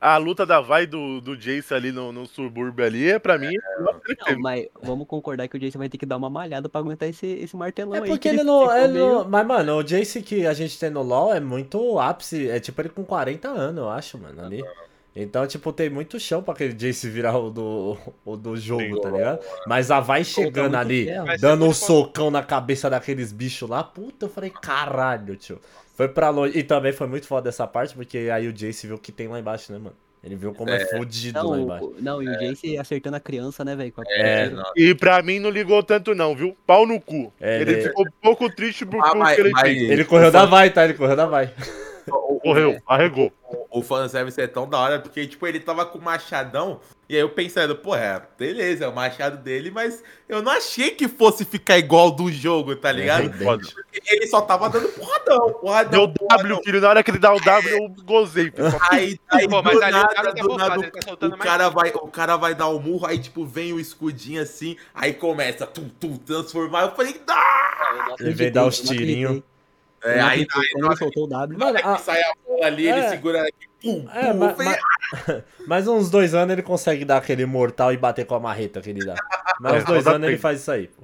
A 0.06 0.18
luta 0.18 0.46
da 0.46 0.60
Vai 0.60 0.86
do, 0.86 1.22
do 1.22 1.38
Jace 1.38 1.74
ali 1.74 1.90
no, 1.90 2.12
no 2.12 2.26
subúrbio 2.26 2.84
ali, 2.86 3.10
é 3.10 3.18
pra 3.18 3.38
mim. 3.38 3.54
Não, 3.80 4.40
mas 4.42 4.68
vamos 4.82 5.08
concordar 5.08 5.48
que 5.48 5.56
o 5.56 5.60
Jason 5.60 5.80
vai 5.80 5.88
ter 5.88 5.98
que 5.98 6.06
dar 6.06 6.18
uma 6.18 6.30
malhada 6.30 6.68
pra 6.68 6.82
aguentar 6.82 7.08
esse, 7.08 7.26
esse 7.26 7.56
martelão 7.56 7.96
É 7.96 8.00
aí. 8.02 8.10
porque 8.10 8.28
que 8.30 8.36
ele 8.36 8.44
não, 8.44 8.70
ele 8.76 8.94
meio- 8.94 9.06
não- 9.20 9.30
Mas, 9.30 9.48
mano, 9.48 9.78
o 9.78 9.82
Jace 9.84 10.22
que 10.22 10.46
a 10.46 10.54
gente 10.54 10.78
tem 10.78 10.90
no 10.90 11.02
LoL 11.02 11.34
é 11.34 11.40
muito 11.40 11.98
ápice. 12.00 12.50
É 12.50 12.60
tipo 12.60 12.82
ele 12.82 12.90
com 12.90 13.06
40 13.06 13.48
anos, 13.48 13.78
eu 13.82 13.90
acho, 13.90 14.18
mano, 14.18 14.44
ali. 14.44 14.62
Então, 15.16 15.46
tipo, 15.48 15.72
tem 15.72 15.90
muito 15.90 16.20
chão 16.20 16.42
pra 16.44 16.54
aquele 16.54 16.74
Jace 16.74 17.08
virar 17.08 17.38
o 17.38 17.50
do, 17.50 17.98
o 18.26 18.36
do 18.36 18.58
jogo, 18.58 19.00
tá 19.00 19.10
ligado? 19.10 19.40
Mas 19.68 19.90
a 19.90 20.00
vai 20.02 20.24
chegando 20.26 20.76
muito 20.76 20.78
ali, 20.78 21.08
dando 21.40 21.64
um 21.66 21.74
socão 21.74 22.30
na 22.30 22.44
cabeça 22.44 22.90
daqueles 22.90 23.32
bichos 23.32 23.70
lá, 23.70 23.84
puta, 23.84 24.26
eu 24.26 24.30
falei, 24.30 24.50
caralho, 24.50 25.36
tio. 25.38 25.62
Foi 25.94 26.08
pra 26.08 26.30
longe. 26.30 26.58
E 26.58 26.64
também 26.64 26.92
foi 26.92 27.08
muito 27.08 27.28
foda 27.28 27.50
essa 27.50 27.68
parte, 27.68 27.94
porque 27.96 28.30
aí 28.34 28.48
o 28.48 28.54
Jace 28.54 28.88
viu 28.88 28.96
o 28.96 29.00
que 29.00 29.12
tem 29.12 29.28
lá 29.28 29.40
embaixo, 29.40 29.72
né, 29.72 29.78
mano? 29.78 29.96
Ele 30.24 30.36
viu 30.38 30.54
como 30.54 30.70
é, 30.72 30.86
fudido 30.86 31.38
lá 31.38 31.58
Não, 31.58 31.64
embaixo. 31.64 31.96
não, 32.00 32.24
e 32.24 32.30
o 32.30 32.40
Jace 32.40 32.78
acertando 32.78 33.18
a 33.18 33.20
criança, 33.20 33.66
né, 33.66 33.76
velho? 33.76 33.94
É, 34.08 34.48
tiro. 34.48 34.62
E 34.78 34.96
pra 34.96 35.22
mim 35.22 35.38
não 35.38 35.50
ligou 35.50 35.84
tanto, 35.84 36.16
não, 36.16 36.34
viu? 36.34 36.56
Pau 36.66 36.86
no 36.88 37.00
cu. 37.00 37.32
É, 37.42 37.60
ele, 37.62 37.72
ele- 37.74 37.82
ficou 37.84 38.06
um 38.08 38.12
pouco 38.22 38.50
triste 38.50 38.86
por 38.86 39.04
Ah, 39.04 39.14
mas- 39.14 39.36
que 39.36 39.42
ele 39.42 39.50
mas- 39.52 39.62
fez. 39.62 39.90
Ele 39.90 40.06
correu 40.06 40.32
da 40.32 40.46
vai, 40.46 40.70
tá? 40.70 40.86
Ele 40.86 40.94
correu 40.94 41.16
da 41.18 41.26
vai. 41.26 41.52
O- 42.10 42.36
o- 42.36 42.40
Correu, 42.40 42.82
arregou. 42.88 43.32
O 43.70 43.82
fanservice 43.84 44.40
é 44.42 44.48
tão 44.48 44.68
da 44.68 44.80
hora, 44.80 45.00
porque, 45.00 45.26
tipo, 45.28 45.46
ele 45.46 45.60
tava 45.60 45.86
com 45.86 46.00
o 46.00 46.02
machadão, 46.02 46.80
e 47.08 47.14
aí 47.16 47.22
eu 47.22 47.30
pensando, 47.30 47.76
pô, 47.76 47.96
é, 47.96 48.20
beleza, 48.38 48.86
é 48.86 48.88
o 48.88 48.96
machado 48.96 49.38
dele, 49.38 49.70
mas 49.70 50.04
eu 50.28 50.42
não 50.42 50.52
achei 50.52 50.92
que 50.92 51.08
fosse 51.08 51.46
ficar 51.46 51.78
igual 51.78 52.10
do 52.10 52.32
jogo, 52.32 52.76
tá 52.76 52.92
ligado? 52.92 53.28
É, 53.30 53.44
Foda. 53.44 53.64
Porque 53.92 54.16
ele 54.16 54.26
só 54.28 54.42
tava 54.42 54.70
dando 54.70 54.90
porradão, 54.90 55.54
porradão, 55.54 55.92
Deu 55.92 56.14
porradão. 56.14 56.50
W, 56.50 56.64
filho. 56.64 56.82
Na 56.82 56.90
hora 56.90 57.04
que 57.04 57.12
ele 57.12 57.20
dá 57.20 57.34
o 57.34 57.40
W, 57.40 57.78
eu 57.78 57.90
gozei. 58.04 58.52
Aí, 58.90 59.20
aí 59.30 59.48
Pô, 59.48 59.62
mas 59.62 59.82
ali 59.82 59.98
o 59.98 60.08
cara 60.08 60.34
tá 60.34 60.44
nada, 60.58 60.92
tá 60.92 61.02
soltando 61.04 61.34
o 61.36 61.38
mais 61.38 61.50
cara 61.50 61.70
vai, 61.70 61.92
o 61.92 62.08
cara 62.08 62.38
vai 62.38 62.56
dar 62.56 62.68
o 62.68 62.80
murro, 62.80 63.06
aí 63.06 63.20
tipo 63.20 63.46
vem 63.46 63.72
o 63.74 63.80
escudinho 63.80 64.42
assim, 64.42 64.76
aí 64.94 65.14
começa 65.14 65.68
tum, 65.68 65.88
tum, 66.00 66.18
transformar. 66.18 66.84
Eu 66.84 66.92
falei, 66.96 67.22
não 67.28 68.16
Ele 68.20 68.34
vem 68.34 68.52
dar 68.52 68.66
os 68.66 68.80
tirinhos. 68.80 69.44
É, 70.04 70.18
não 70.20 70.28
aí, 70.28 70.40
aí 70.40 70.46
Quando 70.48 70.82
na 70.84 70.88
ele 70.90 70.96
soltou 70.98 71.24
o 71.26 71.28
W. 71.28 71.58
Mano, 71.60 71.78
que 71.80 71.88
a- 71.88 71.98
sai 71.98 72.22
a 72.22 72.34
bola 72.46 72.66
ali, 72.66 72.88
ele 72.88 73.00
É. 73.00 73.10
segura 73.10 73.42
aqui, 73.42 73.68
pum, 73.82 74.08
É, 74.14 74.32
pum. 74.34 74.40
mas, 74.40 74.58
uns 75.88 76.10
dois 76.10 76.34
anos 76.34 76.52
ele 76.54 76.62
consegue 76.62 77.06
dar 77.06 77.18
aquele 77.18 77.46
mortal 77.46 77.94
e 77.94 77.98
bater 77.98 78.26
com 78.26 78.36
a 78.36 78.40
marreta 78.40 78.82
que 78.82 78.90
ele 78.90 79.06
dá. 79.06 79.16
Mas 79.60 79.74
É, 79.74 79.78
uns 79.78 79.84
dois 79.86 80.04
só 80.04 80.10
dá 80.10 80.16
anos 80.16 80.28
ele 80.30 80.38
faz 80.38 80.60
isso 80.62 80.72
aí. 80.72 80.88
pô. 80.88 81.04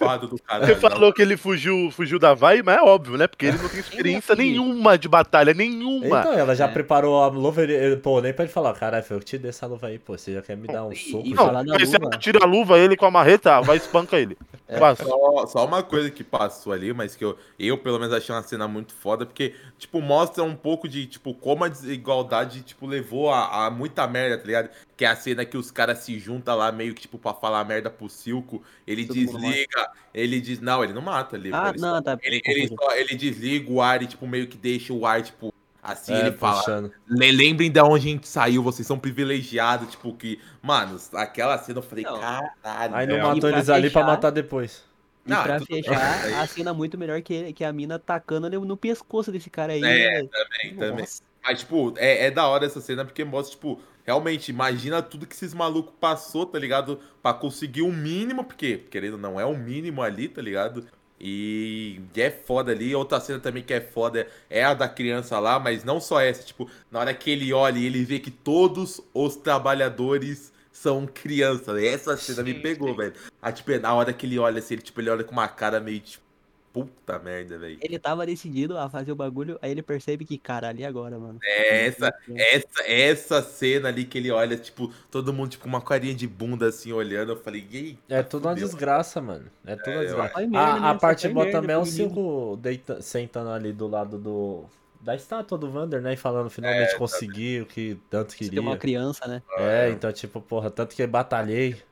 "Ah, 0.00 0.06
fado 0.06 0.26
do 0.28 0.38
cara. 0.42 0.66
Você 0.66 0.74
falou 0.76 1.12
que 1.12 1.20
ele 1.22 1.36
fugiu, 1.36 1.90
fugiu 1.90 2.18
da 2.18 2.34
Vai, 2.34 2.62
mas 2.62 2.76
é 2.78 2.82
óbvio, 2.82 3.16
né? 3.16 3.26
Porque 3.26 3.46
ele 3.46 3.58
não 3.58 3.68
tem 3.68 3.80
experiência 3.80 4.34
nenhuma 4.34 4.96
de 4.98 5.08
batalha, 5.08 5.52
nenhuma. 5.54 6.20
Então, 6.20 6.32
ela 6.32 6.54
já 6.54 6.66
É. 6.66 6.68
preparou 6.68 7.22
a 7.22 7.26
luva, 7.28 7.62
ele, 7.62 7.96
pô, 7.96 8.20
nem 8.20 8.32
pra 8.32 8.44
ele 8.44 8.52
falar, 8.52 8.72
caralho, 8.74 9.04
eu 9.10 9.20
te 9.20 9.36
dei 9.38 9.50
essa 9.50 9.66
luva 9.66 9.88
aí, 9.88 9.98
pô, 9.98 10.16
você 10.16 10.34
já 10.34 10.42
quer 10.42 10.56
me 10.56 10.66
dar 10.66 10.84
um 10.84 10.94
soco? 10.94 11.26
e 11.26 11.30
já?" 11.30 11.36
Não, 11.52 11.64
mas 11.64 11.88
se 11.88 11.96
luva. 11.96 12.08
ela 12.10 12.18
tira 12.18 12.38
a 12.42 12.46
luva, 12.46 12.78
ele 12.78 12.96
com 12.96 13.06
a 13.06 13.10
marreta, 13.10 13.60
vai 13.60 13.76
e 13.76 13.80
espanca 13.80 14.18
ele. 14.18 14.36
Fácil. 14.78 15.04
Só, 15.06 15.46
só 15.46 15.64
uma 15.66 15.82
coisa 15.82 16.10
que 16.10 16.22
passou 16.22 16.72
ali, 16.72 16.92
mas 16.92 17.16
que 17.16 17.24
eu, 17.24 17.36
eu 17.58 17.76
pelo 17.76 17.98
menos 17.98 18.14
achei 18.14 18.32
uma 18.32 18.42
cena 18.42 18.68
muito 18.68 18.94
foda, 18.94 19.26
porque, 19.26 19.52
tipo, 19.78 20.00
mostra 20.00 20.44
um 20.44 20.54
pouco 20.54 20.88
de, 20.88 21.06
tipo, 21.06 21.34
como 21.34 21.64
a 21.64 21.68
desigualdade, 21.68 22.62
tipo, 22.62 22.86
levou 22.86 23.30
a, 23.32 23.66
a 23.66 23.70
muita 23.70 24.06
merda, 24.06 24.38
tá 24.38 24.44
ligado? 24.46 24.70
Que 25.00 25.06
é 25.06 25.08
a 25.08 25.16
cena 25.16 25.46
que 25.46 25.56
os 25.56 25.70
caras 25.70 26.00
se 26.00 26.18
juntam 26.18 26.54
lá, 26.58 26.70
meio 26.70 26.92
que, 26.94 27.00
tipo, 27.00 27.16
pra 27.18 27.32
falar 27.32 27.64
merda 27.64 27.88
pro 27.88 28.06
Silco, 28.06 28.62
ele 28.86 29.06
Todo 29.06 29.14
desliga, 29.16 29.90
ele 30.12 30.38
diz, 30.42 30.60
não, 30.60 30.84
ele 30.84 30.92
não 30.92 31.00
mata 31.00 31.36
ali, 31.36 31.48
Ah, 31.54 31.70
ele, 31.70 31.80
não, 31.80 31.94
só, 31.96 32.02
tá. 32.02 32.18
ele, 32.22 32.42
ele, 32.44 32.68
só- 32.68 32.92
ele 32.94 33.14
desliga 33.16 33.72
o 33.72 33.80
ar 33.80 34.02
e, 34.02 34.06
tipo, 34.06 34.26
meio 34.26 34.46
que 34.46 34.58
deixa 34.58 34.92
o 34.92 35.06
ar, 35.06 35.22
tipo, 35.22 35.54
assim, 35.82 36.12
É, 36.12 36.20
ele 36.20 36.32
fala, 36.32 36.58
puxando. 36.58 36.92
"Le- 37.08 37.32
lembrem 37.32 37.70
de 37.72 37.80
onde 37.80 37.94
a 37.94 38.10
gente 38.10 38.28
saiu, 38.28 38.62
vocês 38.62 38.86
são 38.86 38.98
privilegiados, 38.98 39.90
tipo, 39.90 40.12
que, 40.14 40.38
mano, 40.60 41.00
aquela 41.14 41.56
cena 41.56 41.78
eu 41.78 41.82
falei, 41.82 42.04
Não. 42.04 42.20
caralho, 42.20 42.50
Aí 42.62 43.06
não 43.06 43.14
velho." 43.14 43.26
E 43.26 43.34
matou 43.36 43.48
eles 43.48 43.70
ali 43.70 43.88
pra 43.88 44.02
fechar- 44.02 44.06
matar 44.06 44.30
depois. 44.30 44.84
E 45.24 45.30
Não, 45.30 45.42
pra 45.42 45.58
tudo 45.60 45.66
fechar, 45.66 46.22
bem. 46.26 46.34
a 46.34 46.46
cena 46.46 46.74
muito 46.74 46.98
melhor 46.98 47.22
que, 47.22 47.32
ele- 47.32 47.52
que 47.54 47.64
a 47.64 47.72
mina 47.72 47.98
tacando 47.98 48.50
no, 48.50 48.66
no 48.66 48.76
pescoço 48.76 49.32
desse 49.32 49.48
cara 49.48 49.72
aí. 49.72 49.82
É, 49.82 50.22
né? 50.24 50.28
também, 50.30 50.76
também. 50.76 51.00
Nossa. 51.00 51.22
Mas, 51.42 51.60
tipo, 51.60 51.94
é, 51.96 52.26
é 52.26 52.30
da 52.30 52.46
hora 52.46 52.66
essa 52.66 52.82
cena 52.82 53.02
porque 53.02 53.24
mostra, 53.24 53.52
tipo, 53.56 53.80
realmente, 54.10 54.50
imagina 54.50 55.00
tudo 55.00 55.24
que 55.24 55.36
esses 55.36 55.54
malucos 55.54 55.94
passou, 56.00 56.44
tá 56.44 56.58
ligado? 56.58 56.98
Pra 57.22 57.32
conseguir 57.32 57.82
o 57.82 57.92
mínimo, 57.92 58.42
porque, 58.44 58.78
querendo 58.90 59.16
não, 59.16 59.38
é 59.38 59.44
o 59.44 59.56
mínimo 59.56 60.02
ali, 60.02 60.28
tá 60.28 60.42
ligado? 60.42 60.84
E 61.20 62.00
é 62.16 62.28
foda 62.28 62.72
ali. 62.72 62.92
Outra 62.92 63.20
cena 63.20 63.38
também 63.38 63.62
que 63.62 63.72
é 63.72 63.80
foda 63.80 64.26
é 64.48 64.64
a 64.64 64.74
da 64.74 64.88
criança 64.88 65.38
lá, 65.38 65.60
mas 65.60 65.84
não 65.84 66.00
só 66.00 66.20
essa, 66.20 66.42
tipo, 66.42 66.68
na 66.90 66.98
hora 66.98 67.14
que 67.14 67.30
ele 67.30 67.52
olha 67.52 67.78
e 67.78 67.86
ele 67.86 68.04
vê 68.04 68.18
que 68.18 68.32
todos 68.32 69.00
os 69.14 69.36
trabalhadores 69.36 70.52
são 70.72 71.06
crianças. 71.06 71.80
Essa 71.80 72.16
cena 72.16 72.42
me 72.42 72.54
Sim, 72.54 72.60
pegou, 72.60 72.90
sim. 72.90 72.96
velho. 72.96 73.14
Aí, 73.40 73.52
tipo, 73.52 73.70
na 73.78 73.94
hora 73.94 74.12
que 74.12 74.26
ele 74.26 74.38
olha 74.40 74.58
assim, 74.58 74.74
ele, 74.74 74.82
tipo, 74.82 75.00
ele 75.00 75.10
olha 75.10 75.22
com 75.22 75.32
uma 75.32 75.46
cara 75.46 75.78
meio, 75.78 76.00
tipo, 76.00 76.24
puta 76.72 77.18
merda, 77.18 77.58
velho. 77.58 77.78
Ele 77.80 77.98
tava 77.98 78.24
decidido 78.24 78.78
a 78.78 78.88
fazer 78.88 79.12
o 79.12 79.16
bagulho, 79.16 79.58
aí 79.60 79.70
ele 79.70 79.82
percebe 79.82 80.24
que, 80.24 80.38
caralho, 80.38 80.80
e 80.80 80.84
agora, 80.84 81.18
mano? 81.18 81.38
É, 81.42 81.86
essa, 81.86 82.14
essa, 82.34 82.82
essa 82.86 83.42
cena 83.42 83.88
ali 83.88 84.04
que 84.04 84.18
ele 84.18 84.30
olha, 84.30 84.56
tipo, 84.56 84.92
todo 85.10 85.32
mundo 85.32 85.50
tipo, 85.50 85.66
uma 85.66 85.80
carinha 85.80 86.14
de 86.14 86.26
bunda 86.26 86.68
assim 86.68 86.92
olhando. 86.92 87.32
Eu 87.32 87.36
falei, 87.36 87.66
ei. 87.72 87.98
É 88.08 88.22
tudo 88.22 88.46
uma 88.46 88.54
desgraça, 88.54 89.20
mano. 89.20 89.50
É 89.66 89.76
tudo 89.76 89.90
uma 89.90 90.02
eu 90.02 90.06
desgraça. 90.06 90.40
Merda, 90.40 90.58
A, 90.58 90.90
a 90.90 90.92
né? 90.94 90.98
parte 91.00 91.28
boa 91.28 91.44
merda 91.46 91.60
também 91.60 91.76
é 91.76 91.78
o 91.78 92.56
deita- 92.56 93.02
sentando 93.02 93.50
ali 93.50 93.72
do 93.72 93.86
lado 93.86 94.18
do. 94.18 94.64
Da 95.02 95.14
estátua 95.16 95.56
do 95.56 95.70
Vander, 95.70 96.02
né? 96.02 96.12
E 96.12 96.16
falando 96.16 96.50
finalmente 96.50 96.94
conseguiu 96.98 97.62
o 97.62 97.66
que 97.66 97.96
tanto 98.10 98.32
Você 98.32 98.50
tem 98.50 98.58
uma 98.58 98.76
queria. 98.76 98.78
criança, 98.78 99.26
né? 99.26 99.42
É, 99.56 99.88
então, 99.90 100.12
tipo, 100.12 100.42
porra, 100.42 100.70
tanto 100.70 100.94
que 100.94 101.06
batalhei. 101.06 101.82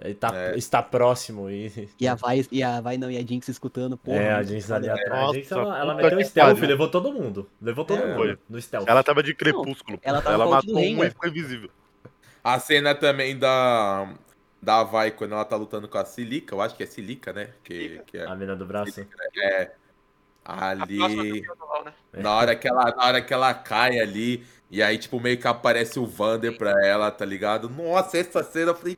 Ele 0.00 0.14
tá, 0.14 0.30
É. 0.32 0.56
está 0.56 0.80
próximo 0.82 1.50
e. 1.50 1.88
E 1.98 2.06
a 2.06 2.14
vai, 2.14 2.46
e 2.52 2.62
a 2.62 2.80
vai 2.80 2.96
não, 2.96 3.10
e 3.10 3.16
a 3.16 3.20
Jinx 3.20 3.48
escutando, 3.48 3.96
porra. 3.96 4.18
é, 4.18 4.32
a 4.32 4.42
gente 4.44 4.62
foda. 4.62 4.76
ali 4.76 4.88
atrás. 4.90 5.10
Nossa, 5.10 5.30
A 5.30 5.34
Jinx, 5.34 5.50
ela, 5.52 5.78
ela 5.80 5.94
meteu 5.94 6.24
stealth, 6.24 6.54
pariu. 6.54 6.68
levou 6.68 6.88
todo 6.88 7.12
mundo. 7.12 7.50
Levou 7.60 7.84
todo 7.84 8.00
É. 8.02 8.06
mundo 8.06 8.16
Foi. 8.16 8.38
no 8.48 8.62
stealth. 8.62 8.86
Ela 8.88 9.02
tava 9.02 9.22
de 9.24 9.34
crepúsculo. 9.34 9.98
ela 10.02 10.22
tava 10.22 10.34
ela 10.34 10.48
matou 10.48 10.76
um 10.78 11.04
e 11.04 11.10
ficou 11.10 11.28
invisível. 11.28 11.68
A 12.44 12.58
cena 12.60 12.94
também 12.94 13.36
da. 13.36 14.08
Da 14.60 14.82
Vai 14.82 15.10
quando 15.12 15.34
ela 15.34 15.44
tá 15.44 15.54
lutando 15.56 15.86
com 15.86 15.98
a 15.98 16.04
Silica, 16.04 16.52
eu 16.54 16.60
acho 16.60 16.74
que 16.74 16.82
é 16.82 16.86
Silica, 16.86 17.32
né? 17.32 17.50
Que, 17.62 17.74
Silica. 17.74 18.04
que 18.06 18.18
é. 18.18 18.24
A 18.26 18.34
mina 18.34 18.56
do 18.56 18.66
braço. 18.66 19.00
É. 19.40 19.70
A 20.44 20.74
próxima 20.76 21.22
Ali. 21.22 21.42
né? 21.42 21.92
Na 22.22 22.34
hora, 22.36 22.56
que 22.56 22.66
ela, 22.66 22.84
na 22.96 23.04
hora 23.04 23.20
que 23.22 23.32
ela 23.34 23.52
cai 23.54 24.00
ali, 24.00 24.44
e 24.70 24.82
aí, 24.82 24.96
tipo, 24.98 25.20
meio 25.20 25.38
que 25.38 25.46
aparece 25.46 25.98
o 26.00 26.06
Vander 26.06 26.56
pra 26.56 26.72
ela, 26.84 27.10
tá 27.10 27.24
ligado? 27.24 27.68
Nossa, 27.68 28.18
essa 28.18 28.42
cena 28.42 28.70
eu 28.70 28.74
falei, 28.74 28.96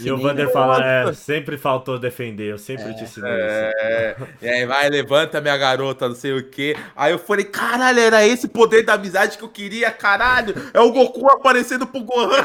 E 0.00 0.10
o 0.10 0.18
Vander 0.18 0.46
né? 0.46 0.52
fala, 0.52 0.84
é, 0.84 1.12
sempre 1.12 1.56
faltou 1.56 1.98
defender, 1.98 2.50
eu 2.52 2.58
sempre 2.58 2.94
te 2.94 3.04
ensinei 3.04 3.30
isso. 3.32 3.72
É, 3.76 4.16
e 4.40 4.48
aí 4.48 4.66
vai, 4.66 4.88
levanta 4.88 5.40
minha 5.40 5.56
garota, 5.56 6.08
não 6.08 6.14
sei 6.14 6.32
o 6.32 6.42
que. 6.48 6.76
Aí 6.96 7.12
eu 7.12 7.18
falei, 7.18 7.44
caralho, 7.44 8.00
era 8.00 8.26
esse 8.26 8.48
poder 8.48 8.84
da 8.84 8.94
amizade 8.94 9.38
que 9.38 9.44
eu 9.44 9.48
queria, 9.48 9.90
caralho. 9.90 10.54
É 10.72 10.80
o 10.80 10.92
Goku 10.92 11.28
aparecendo 11.30 11.86
pro 11.86 12.02
Gohan. 12.02 12.30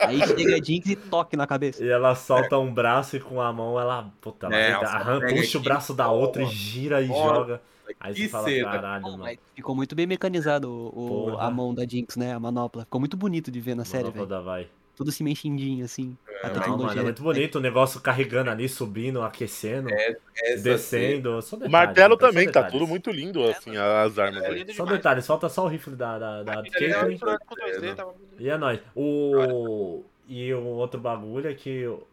Aí 0.00 0.20
chega 0.26 0.56
a 0.56 0.62
Jinx 0.62 0.86
e 0.88 0.96
toque 0.96 1.36
na 1.36 1.46
cabeça. 1.46 1.82
E 1.82 1.88
ela 1.88 2.14
solta 2.14 2.58
um 2.58 2.72
braço 2.72 3.16
e 3.16 3.20
com 3.20 3.40
a 3.40 3.52
mão 3.52 3.78
ela, 3.80 4.06
puta, 4.20 4.46
ela 4.46 4.56
É, 4.56 4.72
arranca- 4.72 4.86
ela 4.86 4.94
arranca- 4.96 5.26
puxa 5.34 5.58
o 5.58 5.62
braço 5.62 5.94
da 5.94 6.08
outra 6.10 6.42
e 6.42 6.46
gira 6.46 7.02
e 7.02 7.08
porra, 7.08 7.34
joga. 7.34 7.60
Aí 8.00 8.14
que 8.14 8.22
você 8.22 8.28
fala, 8.28 8.48
cena. 8.48 8.70
caralho, 8.70 9.02
Pô, 9.02 9.10
mano. 9.12 9.24
mas 9.24 9.38
ficou 9.54 9.74
muito 9.74 9.94
bem 9.94 10.06
mecanizado 10.06 10.70
o, 10.70 11.32
o- 11.34 11.38
a 11.38 11.50
mão 11.50 11.74
da 11.74 11.84
Jinx, 11.86 12.16
né? 12.16 12.34
A 12.34 12.40
manopla. 12.40 12.84
Ficou 12.84 13.00
muito 13.00 13.16
bonito 13.16 13.50
de 13.50 13.60
ver 13.60 13.74
na 13.74 13.84
série, 13.84 14.10
velho. 14.10 14.26
da 14.26 14.40
vai. 14.40 14.68
Tudo 14.96 15.12
se 15.12 15.22
mexendinho, 15.22 15.84
assim. 15.84 16.16
a 16.42 16.48
Não, 16.48 16.78
mano, 16.78 16.98
é 17.00 17.02
muito 17.02 17.22
bonito 17.22 17.56
o 17.56 17.60
negócio 17.60 18.00
carregando 18.00 18.50
ali, 18.50 18.66
subindo, 18.66 19.20
aquecendo, 19.22 19.90
cena- 19.90 20.62
descendo. 20.62 21.42
Só 21.42 21.56
O 21.56 21.58
detalhes, 21.58 21.72
martelo 21.72 22.14
só 22.14 22.18
também, 22.20 22.50
tá 22.50 22.64
tudo 22.64 22.86
muito 22.86 23.10
lindo, 23.10 23.42
assim, 23.44 23.76
as 23.76 24.18
armas 24.18 24.42
É 24.42 24.48
aí. 24.48 24.74
Só 24.74 24.86
detalhes, 24.86 25.26
falta 25.26 25.48
só 25.50 25.66
o 25.66 25.68
rifle 25.68 25.94
da, 25.94 26.18
da, 26.18 26.42
da 26.42 26.52
tava 26.54 26.70
Caitlyn. 26.70 27.08
misturando 27.08 27.40
com 27.46 27.54
2D, 27.56 27.94
tava... 27.94 28.14
E 28.38 28.48
é 28.48 28.56
nóis. 28.56 28.80
O... 28.94 30.02
E 30.28 30.52
o 30.54 30.64
outro 30.64 30.98
bagulho 30.98 31.48
é 31.48 31.54
que 31.54 31.68
eu 31.68 32.06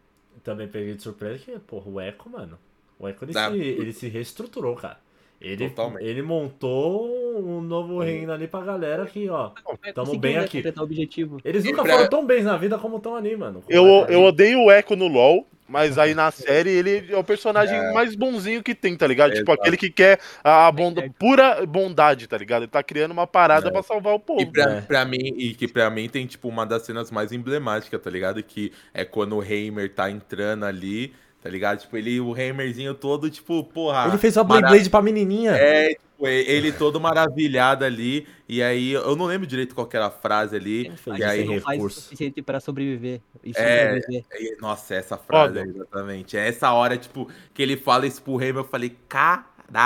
também 0.44 0.68
peguei 0.68 0.94
de 0.96 1.02
surpresa 1.02 1.40
que, 1.40 1.58
porra, 1.60 1.90
o 1.90 2.02
Echo, 2.02 2.30
mano. 2.30 2.60
O 3.00 3.08
Echo, 3.08 3.24
ele, 3.24 3.34
se, 3.34 3.58
ele 3.82 3.94
se 3.94 4.08
reestruturou, 4.10 4.76
cara. 4.76 5.00
Ele, 5.44 5.70
Totalmente. 5.70 6.06
ele 6.06 6.22
montou 6.22 7.12
um 7.46 7.62
novo 7.62 8.00
reino 8.00 8.32
ali 8.32 8.48
pra 8.48 8.62
galera 8.62 9.06
que, 9.06 9.30
ó. 9.30 9.52
Tamo 9.94 10.18
bem 10.18 10.36
né, 10.36 10.42
aqui. 10.46 10.64
o 10.78 10.82
objetivo. 10.82 11.38
Eles 11.44 11.66
E 11.66 11.72
nunca 11.72 11.84
pra- 11.84 11.94
foram 11.96 12.10
tão 12.10 12.26
bens 12.26 12.46
na 12.46 12.56
vida 12.58 12.78
como 12.78 12.98
estão 12.98 13.16
ali, 13.16 13.36
mano. 13.36 13.64
Eu, 13.68 13.86
eu 14.08 14.22
odeio 14.24 14.60
o 14.62 14.72
Echo 14.72 14.96
no 14.96 15.08
LoL, 15.08 15.46
mas 15.68 15.98
aí 15.98 16.14
na 16.16 16.32
série 16.32 16.70
ele 16.70 17.08
é 17.12 17.18
o 17.18 17.24
personagem 17.24 17.78
mais 17.94 18.16
bonzinho 18.16 18.64
que 18.64 18.74
tem, 18.74 18.96
tá 18.96 19.06
ligado? 19.06 19.32
Tipo, 19.34 19.52
Exato. 19.52 19.62
aquele 19.62 19.76
que 19.78 19.90
quer 19.90 20.20
a 20.44 20.72
bonda, 20.72 21.04
pura 21.20 21.66
bondade, 21.66 22.28
tá 22.28 22.38
ligado? 22.38 22.64
Ele 22.64 22.72
tá 22.72 22.82
criando 22.82 23.12
uma 23.12 23.28
parada 23.28 23.70
pra 23.72 23.84
salvar 23.84 24.14
o 24.14 24.18
E 24.18 24.20
povo. 24.20 24.52
pra, 24.52 24.64
É. 24.78 24.82
pra 24.82 25.04
mim, 25.06 25.34
e 25.38 25.54
que 25.54 25.68
pra 25.68 25.90
mim 25.90 26.08
tem, 26.08 26.26
tipo, 26.26 26.48
uma 26.48 26.66
das 26.66 26.84
cenas 26.84 27.12
mais 27.12 27.32
emblemáticas, 27.34 28.00
tá 28.02 28.10
ligado? 28.10 28.42
Que 28.42 28.72
é 28.94 29.04
quando 29.04 29.36
o 29.36 29.44
Heimer 29.44 29.94
tá 29.94 30.10
entrando 30.10 30.64
ali, 30.66 31.12
tá 31.44 31.50
ligado? 31.50 31.80
Tipo, 31.82 31.98
ele, 31.98 32.20
o 32.22 32.36
Heimerzinho 32.38 32.94
todo, 32.96 33.30
tipo, 33.30 33.64
porra. 33.66 34.08
Ele 34.08 34.18
fez 34.18 34.38
uma 34.38 34.46
mara- 34.46 34.70
Blade 34.70 34.90
pra 34.90 35.02
menininha. 35.02 35.52
É, 35.52 35.90
tipo, 35.90 36.26
ele 36.26 36.72
todo 36.72 37.02
maravilhado 37.02 37.84
ali. 37.84 38.26
E 38.48 38.64
aí, 38.64 38.94
eu 38.94 39.14
não 39.16 39.26
lembro 39.26 39.46
direito 39.46 39.76
qual 39.76 39.86
que 39.86 39.98
era 39.98 40.06
a 40.06 40.10
frase 40.10 40.56
ali. 40.56 40.86
Ele 40.86 40.96
fez 40.98 41.20
E 41.20 41.24
aí, 41.24 41.44
não 41.46 41.60
faz 41.60 41.66
o 41.66 41.70
recurso. 41.72 42.02
suficiente 42.02 42.42
pra 42.42 42.60
sobreviver. 42.62 43.20
Isso 43.44 43.60
É. 43.60 43.98
é 43.98 44.02
sobreviver. 44.02 44.26
e- 44.40 44.58
nossa, 44.62 44.96
essa 44.96 45.18
frase, 45.18 45.60
Foda. 45.60 45.68
exatamente. 45.70 46.38
É 46.38 46.48
essa 46.48 46.72
hora, 46.72 46.96
tipo, 46.98 47.30
que 47.54 47.62
ele 47.62 47.76
fala 47.76 48.08
isso 48.08 48.22
pro 48.22 48.42
Heimer, 48.42 48.64
eu 48.64 48.68
falei, 48.68 48.96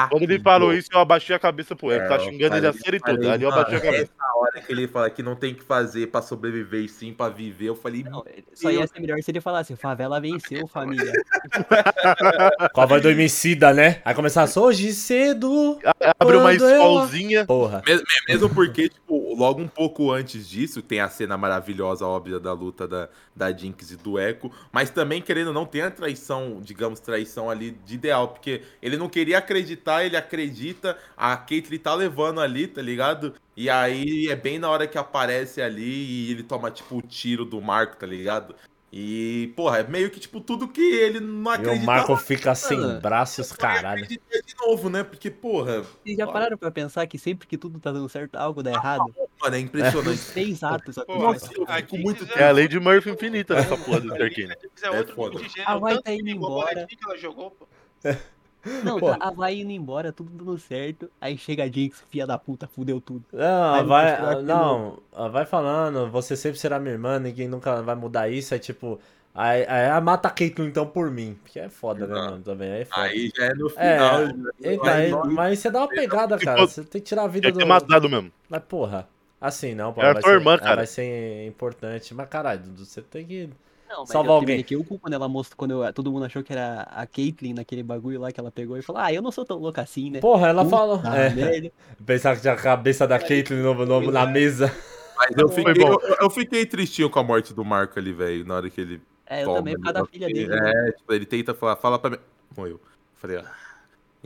Quando 0.09 0.23
ele 0.23 0.39
falou 0.39 0.73
isso, 0.73 0.89
eu 0.93 0.99
abaixei 0.99 1.35
a 1.35 1.39
cabeça 1.39 1.75
pro 1.75 1.91
Echo. 1.91 2.03
É, 2.05 2.07
Tá 2.07 2.19
xingando 2.19 2.55
ele 2.57 2.67
a 2.67 2.73
falei- 2.73 2.83
série 2.85 2.99
falei, 2.99 3.15
toda. 3.17 3.33
Ali 3.33 3.43
eu 3.43 3.51
abaixei 3.51 3.77
a 3.77 3.81
cabeça. 3.81 4.03
Essa 4.03 4.37
hora 4.37 4.61
que 4.61 4.71
ele 4.71 4.87
fala 4.87 5.09
que 5.09 5.23
não 5.23 5.35
tem 5.35 5.53
que 5.53 5.63
fazer 5.63 6.07
pra 6.07 6.21
sobreviver 6.21 6.81
e 6.83 6.89
sim 6.89 7.13
pra 7.13 7.29
viver, 7.29 7.67
eu 7.69 7.75
falei, 7.75 8.03
Não, 8.03 8.23
só 8.53 8.69
ia 8.71 8.85
ser 8.87 8.99
melhor 8.99 9.17
se 9.21 9.31
ele 9.31 9.39
falasse, 9.41 9.75
favela 9.75 10.19
venceu, 10.19 10.67
família. 10.67 11.11
Com 12.73 12.81
a 12.81 12.85
voz 12.85 13.01
do 13.01 13.09
Emicida, 13.09 13.73
né? 13.73 14.01
Aí 14.03 14.13
começasse 14.13 14.57
hoje 14.59 14.93
cedo. 14.93 15.79
Abre 16.19 16.37
uma 16.37 16.53
escolzinha. 16.53 17.45
Porra. 17.45 17.81
Mesmo, 17.85 18.05
mesmo 18.27 18.49
porque, 18.53 18.89
tipo, 18.89 19.35
logo 19.35 19.61
um 19.61 19.67
pouco 19.67 20.11
antes 20.11 20.47
disso, 20.47 20.81
tem 20.81 20.99
a 20.99 21.09
cena 21.09 21.37
maravilhosa, 21.37 22.05
óbvia, 22.05 22.39
da 22.39 22.53
luta 22.53 22.87
da, 22.87 23.09
da 23.35 23.51
Jinx 23.51 23.91
e 23.91 23.95
do 23.97 24.19
Echo, 24.19 24.51
mas 24.71 24.89
também, 24.89 25.21
querendo 25.21 25.47
ou 25.47 25.53
não, 25.53 25.65
tem 25.65 25.81
a 25.81 25.91
traição, 25.91 26.59
digamos, 26.61 26.99
traição 26.99 27.49
ali 27.49 27.71
de 27.85 27.95
ideal, 27.95 28.29
porque 28.29 28.61
ele 28.81 28.97
não 28.97 29.07
queria 29.09 29.37
acreditar, 29.37 29.66
ele 30.03 30.15
acredita, 30.17 30.97
a 31.15 31.35
Caitlyn 31.35 31.79
tá 31.79 31.93
levando 31.93 32.39
ali, 32.39 32.67
tá 32.67 32.81
ligado? 32.81 33.33
E 33.55 33.69
aí 33.69 34.27
é 34.29 34.35
bem 34.35 34.59
na 34.59 34.69
hora 34.69 34.87
que 34.87 34.97
aparece 34.97 35.61
ali 35.61 35.83
e 36.27 36.31
ele 36.31 36.43
toma, 36.43 36.69
tipo, 36.71 36.97
o 36.97 37.01
tiro 37.01 37.43
do 37.43 37.59
Marco, 37.61 37.97
tá 37.97 38.05
ligado? 38.05 38.55
E, 38.89 39.51
porra, 39.55 39.79
é 39.79 39.83
meio 39.83 40.09
que, 40.09 40.17
tipo, 40.19 40.39
tudo 40.39 40.65
que 40.67 40.79
ele 40.81 41.19
não 41.19 41.51
E 41.51 41.55
acreditava. 41.55 41.83
o 41.83 41.85
Marco 41.85 42.15
fica 42.17 42.55
sem 42.55 42.79
Mano, 42.79 43.01
braço 43.01 43.39
e 43.39 43.43
os 43.43 43.51
ele 43.51 43.57
caralho. 43.59 44.03
acredita 44.03 44.41
de 44.41 44.55
novo, 44.65 44.89
né? 44.89 45.03
Porque, 45.03 45.29
porra, 45.29 45.81
Vocês 45.81 46.15
já 46.17 46.25
pararam 46.25 46.57
pra 46.57 46.71
pensar 46.71 47.05
que 47.05 47.19
sempre 47.19 47.45
que 47.47 47.57
tudo 47.57 47.79
tá 47.81 47.91
dando 47.91 48.07
certo, 48.07 48.35
algo 48.37 48.63
dá 48.63 48.71
errado? 48.71 49.03
mano, 49.41 49.55
é 49.55 49.59
impressionante. 49.59 50.07
Nos 50.07 50.27
três 50.31 50.63
atos 50.63 50.95
Pô, 51.05 51.33
eu 51.33 51.39
fico 51.39 51.97
muito 51.97 52.25
é- 52.33 52.43
É 52.43 52.47
a 52.47 52.51
lei 52.51 52.67
de 52.69 52.79
Murphy 52.79 53.09
infinita 53.09 53.55
nessa 53.55 53.75
porra 53.77 53.99
do 53.99 54.13
Terkine. 54.13 54.53
É 54.81 54.87
É 54.87 54.91
outro 54.91 55.13
foda. 55.15 55.31
tipo 55.35 55.43
de 55.49 55.53
gênero. 55.53 55.69
Ah, 55.71 55.77
vai 55.77 56.01
tá 56.01 56.13
indo 56.13 56.29
embora. 56.29 56.87
que 56.87 56.97
ela 57.03 57.17
jogou, 57.17 57.51
pô. 57.51 57.67
Não, 58.83 58.99
Pô. 58.99 59.11
tá, 59.11 59.17
a 59.19 59.31
vai 59.31 59.55
indo 59.55 59.71
embora, 59.71 60.11
tudo 60.11 60.29
dando 60.31 60.57
certo. 60.57 61.09
Aí 61.19 61.37
chega 61.37 61.63
a 61.63 61.67
Jinx, 61.67 62.01
filha 62.09 62.25
da 62.27 62.37
puta, 62.37 62.67
fudeu 62.67 62.99
tudo. 63.01 63.23
Não, 63.31 63.73
Aí 63.75 63.83
vai, 63.83 64.11
mostrar 64.11 64.35
que 64.35 64.43
não, 64.43 64.99
vai 65.31 65.45
falando, 65.45 66.09
você 66.09 66.35
sempre 66.35 66.59
será 66.59 66.79
minha 66.79 66.93
irmã, 66.93 67.19
ninguém 67.19 67.47
nunca 67.47 67.81
vai 67.81 67.95
mudar 67.95 68.29
isso, 68.29 68.53
é 68.55 68.59
tipo, 68.59 68.99
aí, 69.33 69.65
aí 69.67 69.89
a 69.89 69.99
mata 70.01 70.27
a 70.27 70.31
Caitlyn 70.31 70.67
então 70.67 70.87
por 70.87 71.11
mim, 71.11 71.37
porque 71.43 71.59
é 71.59 71.69
foda, 71.69 72.05
né, 72.07 72.13
Exato. 72.13 72.31
mano, 72.31 72.43
também, 72.43 72.71
aí 72.71 72.81
é 72.81 72.85
foda. 72.85 73.01
Aí 73.01 73.31
já 73.35 73.45
é 73.45 73.53
no 73.53 73.67
É, 73.67 73.71
final. 73.71 74.19
Eita, 74.61 74.91
aí- 74.93 75.11
mas 75.11 75.59
você 75.59 75.69
dá 75.69 75.79
uma 75.79 75.87
pegada, 75.89 76.37
cara, 76.37 76.65
você 76.67 76.83
tem 76.83 77.01
que 77.01 77.07
tirar 77.07 77.23
a 77.23 77.27
vida 77.27 77.49
do... 77.49 77.53
que 77.53 77.59
ter 77.59 77.65
matado 77.65 78.09
mesmo. 78.09 78.31
Mas 78.49 78.63
porra, 78.63 79.07
assim 79.41 79.75
não, 79.75 79.93
pô, 79.93 80.01
É 80.01 80.09
a 80.09 80.13
vai 80.13 80.21
tua 80.21 80.29
ser, 80.31 80.35
irmã, 80.35 80.57
cara. 80.57 80.75
vai 80.77 80.87
ser 80.87 81.47
importante, 81.47 82.13
mas 82.13 82.29
caralho, 82.29 82.61
você 82.77 83.01
tem 83.01 83.25
que... 83.25 83.49
Não, 83.89 83.99
mas 84.01 84.09
Salvar 84.09 84.31
eu 84.31 84.35
alguém. 84.35 84.63
que 84.63 84.75
o 84.75 84.83
cu 84.83 84.99
quando 84.99 85.13
ela 85.13 85.27
mostrou, 85.29 85.57
quando 85.57 85.83
eu- 85.83 85.93
todo 85.93 86.11
mundo 86.11 86.25
achou 86.25 86.43
que 86.43 86.51
era 86.51 86.81
a 86.83 87.05
Caitlyn 87.07 87.53
naquele 87.53 87.83
bagulho 87.83 88.19
lá 88.19 88.31
que 88.31 88.39
ela 88.39 88.51
pegou 88.51 88.77
e 88.77 88.81
falou, 88.81 89.01
ah, 89.01 89.13
eu 89.13 89.21
não 89.21 89.31
sou 89.31 89.45
tão 89.45 89.57
louca 89.57 89.81
assim, 89.81 90.09
né? 90.11 90.19
Porra, 90.19 90.49
ela 90.49 90.63
Puta 90.65 90.75
fala... 90.77 91.01
É, 91.17 91.71
pensar 92.05 92.35
que 92.35 92.41
tinha 92.41 92.53
a 92.53 92.57
cabeça 92.57 93.07
da 93.07 93.17
Caitlyn 93.17 93.61
no, 93.61 93.73
no- 93.85 94.11
na 94.11 94.25
mesa. 94.25 94.73
Mas 95.17 95.35
eu 95.37 95.49
fiquei, 95.49 95.73
eu, 95.83 95.99
eu 96.21 96.29
fiquei 96.29 96.65
tristinho 96.65 97.09
com 97.09 97.17
a 97.19 97.23
morte 97.23 97.53
do 97.53 97.63
Marco 97.65 97.97
ali, 97.97 98.11
velho, 98.13 98.45
na 98.45 98.55
hora 98.55 98.69
que 98.69 98.79
ele 98.81 99.01
É, 99.25 99.41
eu 99.41 99.45
toma. 99.45 99.57
também, 99.57 99.75
por 99.75 99.83
causa 99.85 99.99
da 100.01 100.05
filha 100.05 100.27
dele. 100.27 100.47
né? 100.47 100.71
É, 100.89 100.91
tipo, 100.91 101.13
ele 101.13 101.25
tenta 101.25 101.53
falar, 101.55 101.75
fala 101.77 101.97
pra 101.97 102.11
mim. 102.11 102.17
Morreu. 102.55 102.79
Falei, 103.15 103.37
ah. 103.37 103.51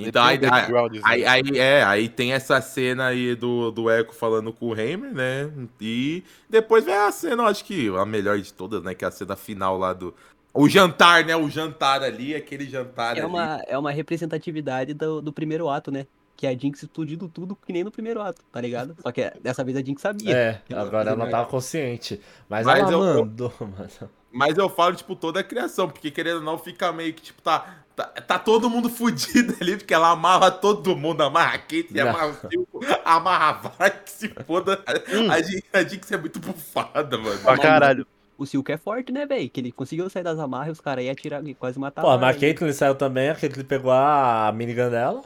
Então, 0.08 0.24
aí, 0.24 0.36
aí, 0.38 0.50
backgroundzinho. 0.50 1.04
aí, 1.06 1.44
é, 1.58 1.84
aí 1.84 2.10
tem 2.10 2.34
essa 2.34 2.60
cena 2.62 3.08
aí 3.08 3.36
do, 3.36 3.72
do 3.72 3.90
Echo 3.90 4.14
falando 4.14 4.52
com 4.54 4.68
o 4.68 4.80
Heimer, 4.80 5.14
né? 5.14 5.52
E 5.80 6.24
depois 6.50 6.84
vem 6.86 6.96
a 6.96 7.12
cena, 7.12 7.44
eu 7.44 7.48
acho 7.48 7.64
que 7.66 7.90
a 7.90 8.06
melhor 8.06 8.40
de 8.40 8.54
todas, 8.54 8.82
né? 8.84 8.94
Que 8.96 9.06
é 9.06 9.08
a 9.08 9.12
cena 9.12 9.36
final 9.36 9.78
lá 9.78 9.94
do. 9.94 10.14
O 10.54 10.68
jantar, 10.68 11.24
né? 11.26 11.36
O 11.36 11.50
jantar 11.50 12.04
ali, 12.04 12.36
aquele 12.36 12.66
jantar 12.70 13.16
É 13.18 13.22
ali. 13.22 13.28
uma, 13.30 13.62
é 13.68 13.78
uma 13.78 13.92
representatividade 13.92 14.94
do, 14.94 15.22
do 15.22 15.32
primeiro 15.32 15.70
ato, 15.70 15.90
né? 15.92 16.06
Que 16.36 16.48
é 16.48 16.50
a 16.50 16.58
Jinx 16.58 16.82
explodindo 16.84 17.28
tudo 17.30 17.56
que 17.56 17.72
nem 17.72 17.84
no 17.84 17.92
primeiro 17.92 18.20
ato, 18.22 18.42
tá 18.52 18.60
ligado? 18.60 18.96
Só 19.02 19.12
que 19.12 19.32
dessa 19.42 19.64
vez 19.64 19.78
a 19.78 19.82
Jinx 19.84 20.02
sabia. 20.02 20.36
É, 20.36 20.62
agora 20.74 21.12
ela 21.12 21.28
tava 21.30 21.48
consciente. 21.48 22.20
Mas, 22.50 22.66
Mas 22.66 22.80
ela 22.80 22.92
eu- 22.92 23.20
mandou, 23.26 23.54
mano. 23.62 24.10
Mas 24.32 24.58
eu 24.58 24.70
falo, 24.70 24.96
tipo, 24.96 25.16
toda 25.16 25.42
a 25.42 25.44
criação, 25.44 25.90
porque 25.90 26.10
querendo 26.10 26.38
ou 26.38 26.44
não, 26.44 26.58
fica 26.58 26.92
meio 26.92 27.14
que, 27.14 27.22
tipo, 27.22 27.42
tá. 27.42 27.78
Tá, 27.94 28.06
tá 28.06 28.40
todo 28.40 28.70
mundo 28.70 28.90
fudido 28.90 29.54
ali, 29.60 29.76
porque 29.76 29.94
ela 29.94 30.12
amarra 30.12 30.50
todo 30.50 30.96
mundo, 30.96 31.22
amarra 31.22 31.56
a 31.56 31.60
Kate, 31.60 31.88
Não. 31.92 32.08
amarra 32.08 32.28
o 32.28 32.50
Silco, 32.50 32.80
amarra 33.04 33.50
a 33.50 33.54
Vai, 33.54 33.92
que 33.92 34.10
se 34.10 34.30
foda. 34.30 34.82
A, 35.30 35.42
Jinx, 35.42 35.64
a 35.74 35.84
Jinx 35.84 36.12
é 36.12 36.18
muito 36.18 36.40
bufada, 36.40 37.18
mano. 37.18 37.38
Pra 37.42 37.58
caralho. 37.58 38.08
O 38.38 38.46
Silco 38.46 38.72
é 38.72 38.78
forte, 38.78 39.12
né, 39.12 39.26
velho? 39.26 39.50
Que 39.50 39.60
ele 39.60 39.72
conseguiu 39.74 40.10
sair 40.10 40.24
das 40.24 40.40
amarras 40.40 40.70
e 40.70 40.72
os 40.72 40.82
caras 40.82 41.04
iam 41.04 41.12
atirar 41.12 41.46
e 41.46 41.54
quase 41.54 41.78
matar 41.78 42.02
Pô, 42.02 42.18
mas 42.18 42.24
a 42.24 42.34
né? 42.34 42.40
Caitlyn 42.40 42.72
saiu 42.74 42.96
também, 42.96 43.30
a 43.30 43.36
Caitlyn 43.36 43.66
pegou 43.66 43.92
a 43.92 44.52
minigun 44.56 44.90
dela. 44.90 45.22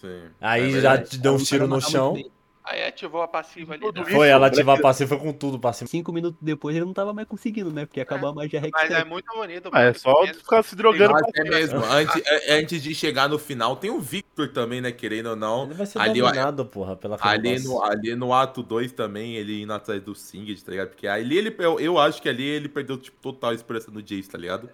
Sim. 0.00 0.22
Aí 0.40 0.74
É 0.76 0.80
já 0.80 0.96
deu 0.96 1.32
não 1.32 1.44
tiros 1.44 1.68
no 1.68 1.80
chão. 1.80 2.14
bem. 2.14 2.30
Aí 2.64 2.82
ativou 2.82 3.20
a 3.20 3.28
passiva 3.28 3.74
ali. 3.74 3.84
né? 3.92 4.04
Foi, 4.06 4.26
ela 4.26 4.46
ativar 4.46 4.78
a 4.78 4.80
passiva 4.80 5.18
foi 5.18 5.18
com 5.18 5.32
tudo 5.34 5.60
cima. 5.74 5.86
Cinco 5.86 6.10
minutos 6.10 6.38
depois 6.40 6.74
ele 6.74 6.86
não 6.86 6.94
tava 6.94 7.12
mais 7.12 7.28
conseguindo, 7.28 7.70
né? 7.70 7.84
Porque 7.84 8.00
acabou 8.00 8.30
a 8.30 8.34
magia 8.34 8.58
Rex. 8.58 8.72
Mas 8.72 8.90
é 8.90 9.04
muito 9.04 9.30
bonito. 9.34 9.68
Ah, 9.70 9.82
é 9.82 9.84
mano. 9.86 9.98
só 9.98 10.26
ficar 10.26 10.62
se 10.62 10.74
drogando 10.74 11.14
é 11.34 11.44
mesmo. 11.44 11.84
Antes, 11.84 12.22
é- 12.24 12.58
antes 12.58 12.82
de 12.82 12.94
chegar 12.94 13.28
no 13.28 13.38
final, 13.38 13.76
tem 13.76 13.90
o 13.90 14.00
Victor 14.00 14.48
também, 14.48 14.80
né? 14.80 14.90
Querendo 14.92 15.30
ou 15.30 15.36
não. 15.36 15.64
Ele 15.64 15.74
vai 15.74 15.84
ser 15.84 15.98
Ali, 15.98 16.22
ó, 16.22 16.26
dominado, 16.26 16.64
porra, 16.64 16.96
pela 16.96 17.18
Ali 17.20 17.58
no, 17.62 17.82
ali 17.82 18.14
no 18.14 18.32
ato 18.32 18.62
2 18.62 18.92
também, 18.92 19.36
ele 19.36 19.60
indo 19.60 19.72
atrás 19.74 20.00
do 20.00 20.14
Singed, 20.14 20.64
tá 20.64 20.70
ligado? 20.70 20.88
Porque 20.88 21.06
ali 21.06 21.36
ele, 21.36 21.54
eu, 21.58 21.78
eu 21.78 21.98
acho 21.98 22.22
que 22.22 22.30
ali 22.30 22.44
ele 22.44 22.70
perdeu, 22.70 22.96
tipo, 22.96 23.18
total 23.20 23.50
a 23.50 23.54
esperança 23.54 23.90
no 23.90 24.00
Jace, 24.00 24.30
tá 24.30 24.38
ligado? 24.38 24.70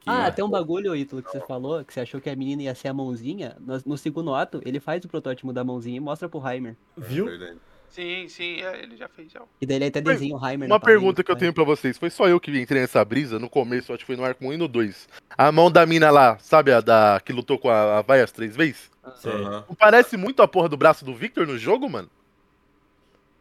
Que- 0.00 0.08
Ah, 0.10 0.30
tem 0.30 0.44
um 0.44 0.48
bagulho, 0.50 0.96
Ítalo, 0.96 1.22
que 1.22 1.30
você 1.30 1.40
falou, 1.40 1.84
que 1.84 1.92
você 1.92 2.00
achou 2.00 2.20
que 2.20 2.28
a 2.30 2.34
menina 2.36 2.62
ia 2.62 2.74
ser 2.74 2.88
a 2.88 2.94
mãozinha. 2.94 3.56
No, 3.60 3.80
no 3.86 3.98
segundo 3.98 4.34
ato, 4.34 4.60
ele 4.64 4.80
faz 4.80 5.04
o 5.04 5.08
protótipo 5.08 5.52
da 5.52 5.62
mãozinha 5.62 5.96
e 5.96 6.00
mostra 6.00 6.28
pro 6.28 6.46
Heimer. 6.46 6.76
Viu? 6.96 7.26
É 7.26 7.30
Verdade. 7.30 7.58
Sim, 7.90 8.28
sim, 8.28 8.60
é, 8.62 8.84
ele 8.84 8.96
já 8.96 9.08
fez 9.08 9.32
já. 9.32 9.42
E 9.60 9.66
daí 9.66 9.76
ele 9.78 9.86
até 9.86 10.00
desenha 10.00 10.36
o 10.36 10.38
Heimer 10.48 10.68
Uma 10.68 10.78
parede, 10.78 11.00
pergunta 11.00 11.24
que 11.24 11.30
eu 11.30 11.34
né? 11.34 11.40
tenho 11.40 11.52
pra 11.52 11.64
vocês. 11.64 11.98
Foi 11.98 12.08
só 12.08 12.28
eu 12.28 12.38
que 12.38 12.50
entrei 12.56 12.80
nessa 12.82 13.04
brisa 13.04 13.36
no 13.38 13.50
começo, 13.50 13.92
acho 13.92 14.00
que 14.00 14.06
foi 14.06 14.16
no 14.16 14.24
arco 14.24 14.44
1 14.46 14.52
e 14.52 14.56
no 14.56 14.68
2. 14.68 15.08
A 15.36 15.50
mão 15.50 15.68
da 15.70 15.84
mina 15.84 16.08
lá, 16.08 16.38
sabe 16.38 16.70
a 16.72 16.80
da 16.80 17.20
que 17.24 17.32
lutou 17.32 17.58
com 17.58 17.68
a, 17.68 17.98
a 17.98 18.02
Vai 18.02 18.20
as 18.22 18.30
três 18.30 18.54
vezes? 18.54 18.88
Aham. 19.04 19.64
Não 19.68 19.74
parece 19.74 20.16
muito 20.16 20.40
a 20.40 20.46
porra 20.46 20.68
do 20.68 20.76
braço 20.76 21.04
do 21.04 21.12
Victor 21.14 21.48
no 21.48 21.58
jogo, 21.58 21.90
mano? 21.90 22.08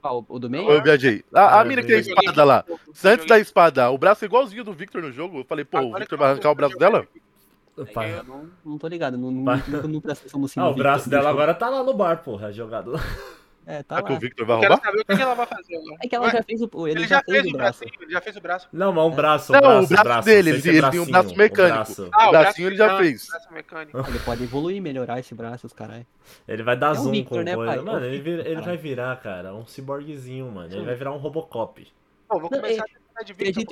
Qual, 0.02 0.26
o 0.28 0.40
do 0.40 0.50
meio? 0.50 0.70
Eu 0.70 0.82
viajei? 0.82 1.24
A, 1.34 1.42
a 1.42 1.62
Ah, 1.62 1.66
mina 1.66 1.82
que 1.82 1.88
tem 1.88 1.98
a 1.98 2.00
espada 2.00 2.44
lá. 2.44 2.66
Antes 3.04 3.26
da 3.26 3.38
espada, 3.40 3.90
o 3.92 3.98
braço 3.98 4.24
é 4.24 4.28
igualzinho 4.28 4.64
do 4.64 4.74
Victor 4.74 5.02
no 5.02 5.12
jogo. 5.12 5.40
Eu 5.40 5.44
falei, 5.46 5.66
pô, 5.66 5.78
o 5.78 5.82
Agora 5.82 6.00
Victor 6.00 6.18
que 6.18 6.22
vai 6.24 6.32
arrancar 6.32 6.52
o 6.52 6.56
braço 6.56 6.78
dela? 6.78 7.08
Eu 7.78 8.24
não, 8.26 8.50
não 8.66 8.78
tô 8.78 8.88
ligado, 8.88 9.18
não, 9.18 9.32
não, 9.32 9.42
nunca 9.56 9.88
não 9.88 10.02
presta 10.02 10.24
atenção 10.28 10.40
no 10.42 10.48
Ah, 10.48 10.66
o 10.66 10.74
Victor 10.74 10.84
braço 10.84 11.10
dela 11.10 11.24
jogo. 11.30 11.34
agora 11.34 11.54
tá 11.54 11.70
lá 11.70 11.82
no 11.84 11.94
bar, 11.94 12.24
porra, 12.24 12.52
jogado 12.52 12.92
lá. 12.92 13.00
É, 13.72 13.84
tá 13.84 13.98
Será 13.98 14.08
que 14.08 14.14
o 14.14 14.20
Victor 14.20 14.48
vai 14.48 14.56
Eu 14.58 14.62
quero 14.62 14.74
roubar? 14.74 14.86
saber 14.90 15.02
o 15.02 15.06
que 15.16 15.22
ela 15.22 15.36
vai 15.36 15.46
fazer 15.46 15.76
agora. 15.76 15.96
É 16.04 16.08
que 16.08 16.16
ela 16.16 16.26
Ué, 16.26 16.32
já 16.32 16.42
fez 16.44 16.62
o. 16.64 16.88
Ele, 16.88 17.00
Ele 17.02 17.08
já, 17.08 17.18
já 17.18 17.24
fez 17.24 17.42
fez 17.42 17.46
o 17.46 17.50
o 17.50 17.58
braço. 17.58 17.80
bracinho, 17.80 18.02
ele 18.04 18.12
já 18.12 18.22
fez 18.22 18.36
o 18.36 18.42
braço. 18.42 18.68
Não, 18.74 18.92
mas 18.94 19.06
um 19.06 19.12
braço, 19.16 19.54
Não, 19.54 19.60
braço, 19.62 19.94
o 19.94 20.04
braço 20.04 20.26
dele, 20.26 20.50
ele- 20.50 20.70
ele 20.70 20.90
tem 20.90 21.00
um 21.00 21.06
braço 21.06 21.38
mecânico. 21.38 21.76
braço. 21.76 22.10
Ah, 22.12 22.28
O 22.28 22.32
bracinho 22.32 22.68
ele 22.70 22.76
já 22.76 22.98
fez. 22.98 23.28
braço 23.28 23.54
mecânico. 23.54 23.98
Ele 24.08 24.20
pode 24.20 24.44
evoluir 24.44 24.82
melhorar 24.82 25.20
esse 25.20 25.36
braço, 25.36 25.68
os 25.68 25.74
caralho. 25.74 26.04
Ele 26.48 26.64
vai 26.64 26.76
dar 26.76 26.88
É 26.88 26.92
o 26.92 26.96
zoom 26.96 27.12
Victor, 27.12 27.38
com 27.38 27.44
né, 27.44 27.56
coisa. 27.56 27.70
pai? 27.72 27.78
É 27.78 27.82
o 27.82 27.86
Mano, 27.86 28.06
ele, 28.08 28.20
vira- 28.20 28.50
ele 28.50 28.62
vai 28.62 28.76
virar, 28.76 29.16
cara, 29.22 29.54
um 29.54 29.68
ciborguezinho, 29.68 30.52
mano. 30.52 30.74
Ele 30.74 30.86
vai 30.86 30.96
virar 30.96 31.12
um 31.14 31.18
Robocop. 31.18 31.88
Pô, 32.28 32.40
vou 32.40 32.50
começar 32.50 32.84
é- 32.84 33.20
a 33.20 33.24
de 33.24 33.34
Victor. 33.34 33.64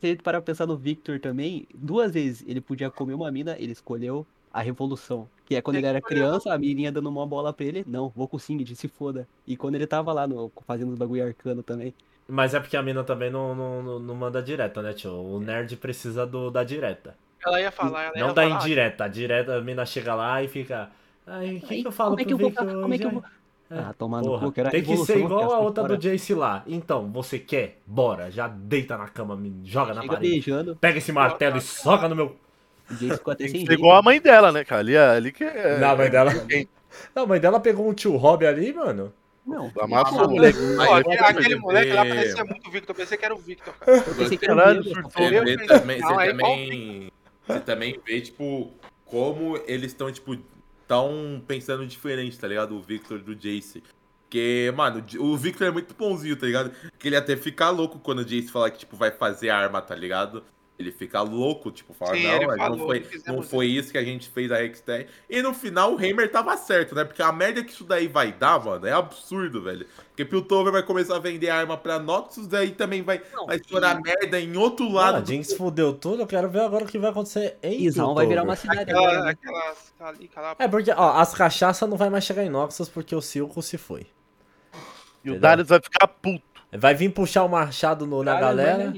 se 0.00 0.06
a 0.06 0.06
gente 0.06 0.22
parar 0.22 0.40
pra 0.40 0.46
pensar 0.46 0.64
no 0.66 0.78
Victor 0.78 1.20
também, 1.20 1.66
duas 1.74 2.10
vezes 2.14 2.42
ele 2.48 2.62
podia 2.62 2.90
comer 2.90 3.12
uma 3.12 3.30
mina, 3.30 3.54
ele 3.58 3.72
escolheu 3.72 4.26
a 4.50 4.62
revolução. 4.62 5.28
Que 5.52 5.56
é 5.58 5.62
quando 5.62 5.76
ele 5.76 5.86
era 5.86 6.00
criança, 6.00 6.52
a 6.52 6.58
menininha 6.58 6.90
dando 6.92 7.08
uma 7.08 7.26
bola 7.26 7.52
pra 7.52 7.64
ele. 7.66 7.84
Não, 7.86 8.08
vou 8.14 8.26
com 8.28 8.36
o 8.36 8.40
Singed, 8.40 8.74
se 8.74 8.88
foda. 8.88 9.28
E 9.46 9.56
quando 9.56 9.74
ele 9.74 9.86
tava 9.86 10.12
lá 10.12 10.26
no, 10.26 10.50
fazendo 10.66 10.90
os 10.92 10.98
bagulho 10.98 11.24
arcano 11.26 11.62
também. 11.62 11.94
Mas 12.28 12.54
é 12.54 12.60
porque 12.60 12.76
a 12.76 12.82
mina 12.82 13.04
também 13.04 13.30
não, 13.30 13.54
não, 13.54 13.82
não- 13.82 13.98
não 13.98 14.14
manda 14.14 14.42
direta, 14.42 14.80
né, 14.80 14.92
tio? 14.92 15.12
O 15.12 15.38
nerd 15.40 15.76
precisa 15.76 16.26
do, 16.26 16.50
da 16.50 16.64
direta. 16.64 17.14
Ela 17.44 17.60
ia 17.60 17.70
falar, 17.72 18.04
ela 18.04 18.16
ia 18.16 18.26
Não 18.26 18.32
da 18.32 18.42
falar. 18.42 18.54
indireta. 18.56 19.04
A 19.04 19.08
direta, 19.08 19.56
a 19.56 19.60
mina 19.60 19.84
chega 19.84 20.14
lá 20.14 20.42
e 20.42 20.48
fica. 20.48 20.90
Aí, 21.26 21.58
o 21.58 21.60
que, 21.60 21.82
que 21.82 21.86
eu 21.86 21.92
falo 21.92 22.10
como 22.10 22.20
é 22.20 22.24
que 22.24 22.34
pro 22.34 22.34
eu 22.34 22.38
vou 22.38 22.48
Victor 22.50 22.66
fa- 22.68 22.80
como 22.82 22.94
é 22.94 22.98
que 22.98 23.04
eu 23.04 23.10
vou- 23.10 23.24
é? 23.70 23.78
Ah, 23.78 23.94
tomar 23.94 24.20
no 24.20 24.26
Porra, 24.28 24.46
cu, 24.46 24.52
que 24.52 24.60
era 24.60 24.70
tem 24.70 24.82
que 24.82 24.96
ser 24.98 25.18
igual 25.18 25.50
a 25.52 25.58
outra 25.58 25.82
fora. 25.84 25.96
do 25.96 26.00
Jace 26.02 26.34
lá. 26.34 26.62
Então, 26.66 27.10
você 27.10 27.38
quer? 27.38 27.80
Bora, 27.86 28.30
já 28.30 28.46
deita 28.46 28.98
na 28.98 29.08
cama, 29.08 29.34
me 29.34 29.60
joga 29.64 29.94
na 29.94 30.04
parede. 30.04 30.30
beijando, 30.30 30.76
Pega 30.76 30.98
esse 30.98 31.10
martelo 31.10 31.56
e 31.56 31.60
soca 31.60 32.06
no 32.08 32.14
meu. 32.14 32.36
O 32.90 32.94
Jace 32.94 33.16
ficou 33.16 33.32
até 33.32 33.48
sem 33.48 33.64
igual 33.64 33.96
a 33.96 34.02
mãe 34.02 34.20
dela, 34.20 34.52
né, 34.52 34.64
cara? 34.64 34.80
Ali, 34.80 34.96
ali 34.96 35.32
que 35.32 35.44
é. 35.44 35.78
Não, 35.78 35.90
a 35.90 35.96
mãe 35.96 36.10
dela. 36.10 36.32
Não, 37.14 37.22
a 37.22 37.26
mãe 37.26 37.40
dela 37.40 37.58
pegou 37.58 37.88
um 37.88 37.94
tio 37.94 38.16
Rob 38.16 38.46
ali, 38.46 38.72
mano. 38.72 39.12
Não, 39.46 39.72
Amassou 39.80 40.18
o 40.18 40.22
não, 40.22 40.30
moleque. 40.30 40.58
Aquele, 41.20 41.56
moleque 41.56 41.92
lá 41.92 42.06
parecia 42.06 42.44
muito 42.44 42.68
o 42.68 42.70
Victor. 42.70 42.90
Eu 42.90 42.94
pensei 42.94 43.18
que 43.18 43.24
era 43.24 43.34
o 43.34 43.38
Victor, 43.38 43.74
cara. 43.74 43.96
Eu 43.96 44.14
pensei 44.14 44.38
que 44.38 44.44
era 44.44 44.74
surtou. 44.74 45.00
essa 45.02 45.10
Você 45.10 45.66
também, 45.66 46.00
você 46.00 46.12
é 46.12 46.28
também, 46.28 47.12
você 47.46 47.60
também 47.60 48.00
vê, 48.06 48.20
tipo, 48.20 48.72
como 49.04 49.58
eles 49.66 49.90
estão, 49.90 50.12
tipo, 50.12 50.36
tão 50.86 51.42
pensando 51.46 51.84
diferente, 51.86 52.38
tá 52.38 52.46
ligado? 52.46 52.76
O 52.76 52.80
Victor 52.80 53.18
do 53.18 53.34
Jace. 53.34 53.82
Porque, 54.22 54.72
mano, 54.76 55.04
o 55.18 55.36
Victor 55.36 55.66
é 55.66 55.70
muito 55.70 55.92
bonzinho, 55.92 56.36
tá 56.36 56.46
ligado? 56.46 56.70
Que 56.98 57.08
ele 57.08 57.16
até 57.16 57.36
fica 57.36 57.68
louco 57.68 57.98
quando 57.98 58.20
o 58.20 58.24
Jace 58.24 58.48
fala 58.48 58.70
que, 58.70 58.78
tipo, 58.78 58.96
vai 58.96 59.10
fazer 59.10 59.50
arma, 59.50 59.82
tá 59.82 59.94
ligado? 59.94 60.44
Ele 60.82 60.92
fica 60.92 61.20
louco, 61.22 61.70
tipo, 61.70 61.94
fala, 61.94 62.14
Sim, 62.14 62.26
não, 62.26 62.40
não, 62.40 62.56
falou, 62.56 62.86
foi, 62.86 63.00
fizemos 63.04 63.36
não 63.36 63.42
foi 63.42 63.66
isso 63.66 63.92
que 63.92 63.98
a 63.98 64.04
gente 64.04 64.28
fez 64.28 64.50
a 64.50 64.62
Hextech. 64.62 65.08
E 65.30 65.40
no 65.40 65.54
final 65.54 65.94
o 65.94 66.00
Heimer 66.02 66.30
tava 66.30 66.56
certo, 66.56 66.94
né? 66.94 67.04
Porque 67.04 67.22
a 67.22 67.30
merda 67.32 67.62
que 67.62 67.70
isso 67.70 67.84
daí 67.84 68.08
vai 68.08 68.32
dar, 68.32 68.62
mano, 68.62 68.86
é 68.86 68.92
absurdo, 68.92 69.62
velho. 69.62 69.86
Porque 70.08 70.24
Piltover 70.24 70.72
vai 70.72 70.82
começar 70.82 71.16
a 71.16 71.18
vender 71.18 71.48
arma 71.48 71.76
pra 71.76 71.98
Noxus, 71.98 72.46
daí 72.46 72.72
também 72.72 73.00
vai, 73.02 73.22
Não, 73.32 73.46
vai 73.46 73.56
estourar 73.56 74.00
merda 74.02 74.38
em 74.40 74.56
outro 74.56 74.90
lado. 74.90 75.14
Ah, 75.14 75.18
a 75.18 75.20
do 75.20 75.28
Jinx 75.28 75.54
fudeu 75.54 75.94
tudo, 75.94 76.22
eu 76.22 76.26
quero 76.26 76.50
ver 76.50 76.60
agora 76.60 76.84
o 76.84 76.86
que 76.88 76.98
vai 76.98 77.10
acontecer 77.10 77.56
em 77.62 77.82
Isão 77.82 78.14
vai 78.14 78.26
virar 78.26 78.42
uma 78.42 78.56
cidade 78.56 78.90
agora. 78.90 79.06
Aquela, 79.10 79.24
né? 79.24 79.30
aquela, 79.30 80.10
ali, 80.10 80.24
aquela... 80.30 80.56
É 80.58 80.68
porque, 80.68 80.90
ó, 80.90 81.18
as 81.18 81.32
cachaças 81.32 81.88
não 81.88 81.96
vai 81.96 82.10
mais 82.10 82.24
chegar 82.24 82.44
em 82.44 82.50
Noxus 82.50 82.88
porque 82.88 83.14
o 83.14 83.20
Silco 83.22 83.62
se 83.62 83.78
foi. 83.78 84.00
E 85.24 85.28
o 85.28 85.32
Entendeu? 85.32 85.40
Darius 85.40 85.68
vai 85.68 85.80
ficar 85.80 86.08
puto. 86.08 86.42
Vai 86.74 86.94
vir 86.94 87.10
puxar 87.12 87.44
o 87.44 87.48
machado 87.48 88.06
no- 88.06 88.22
na 88.24 88.40
galera. 88.40 88.92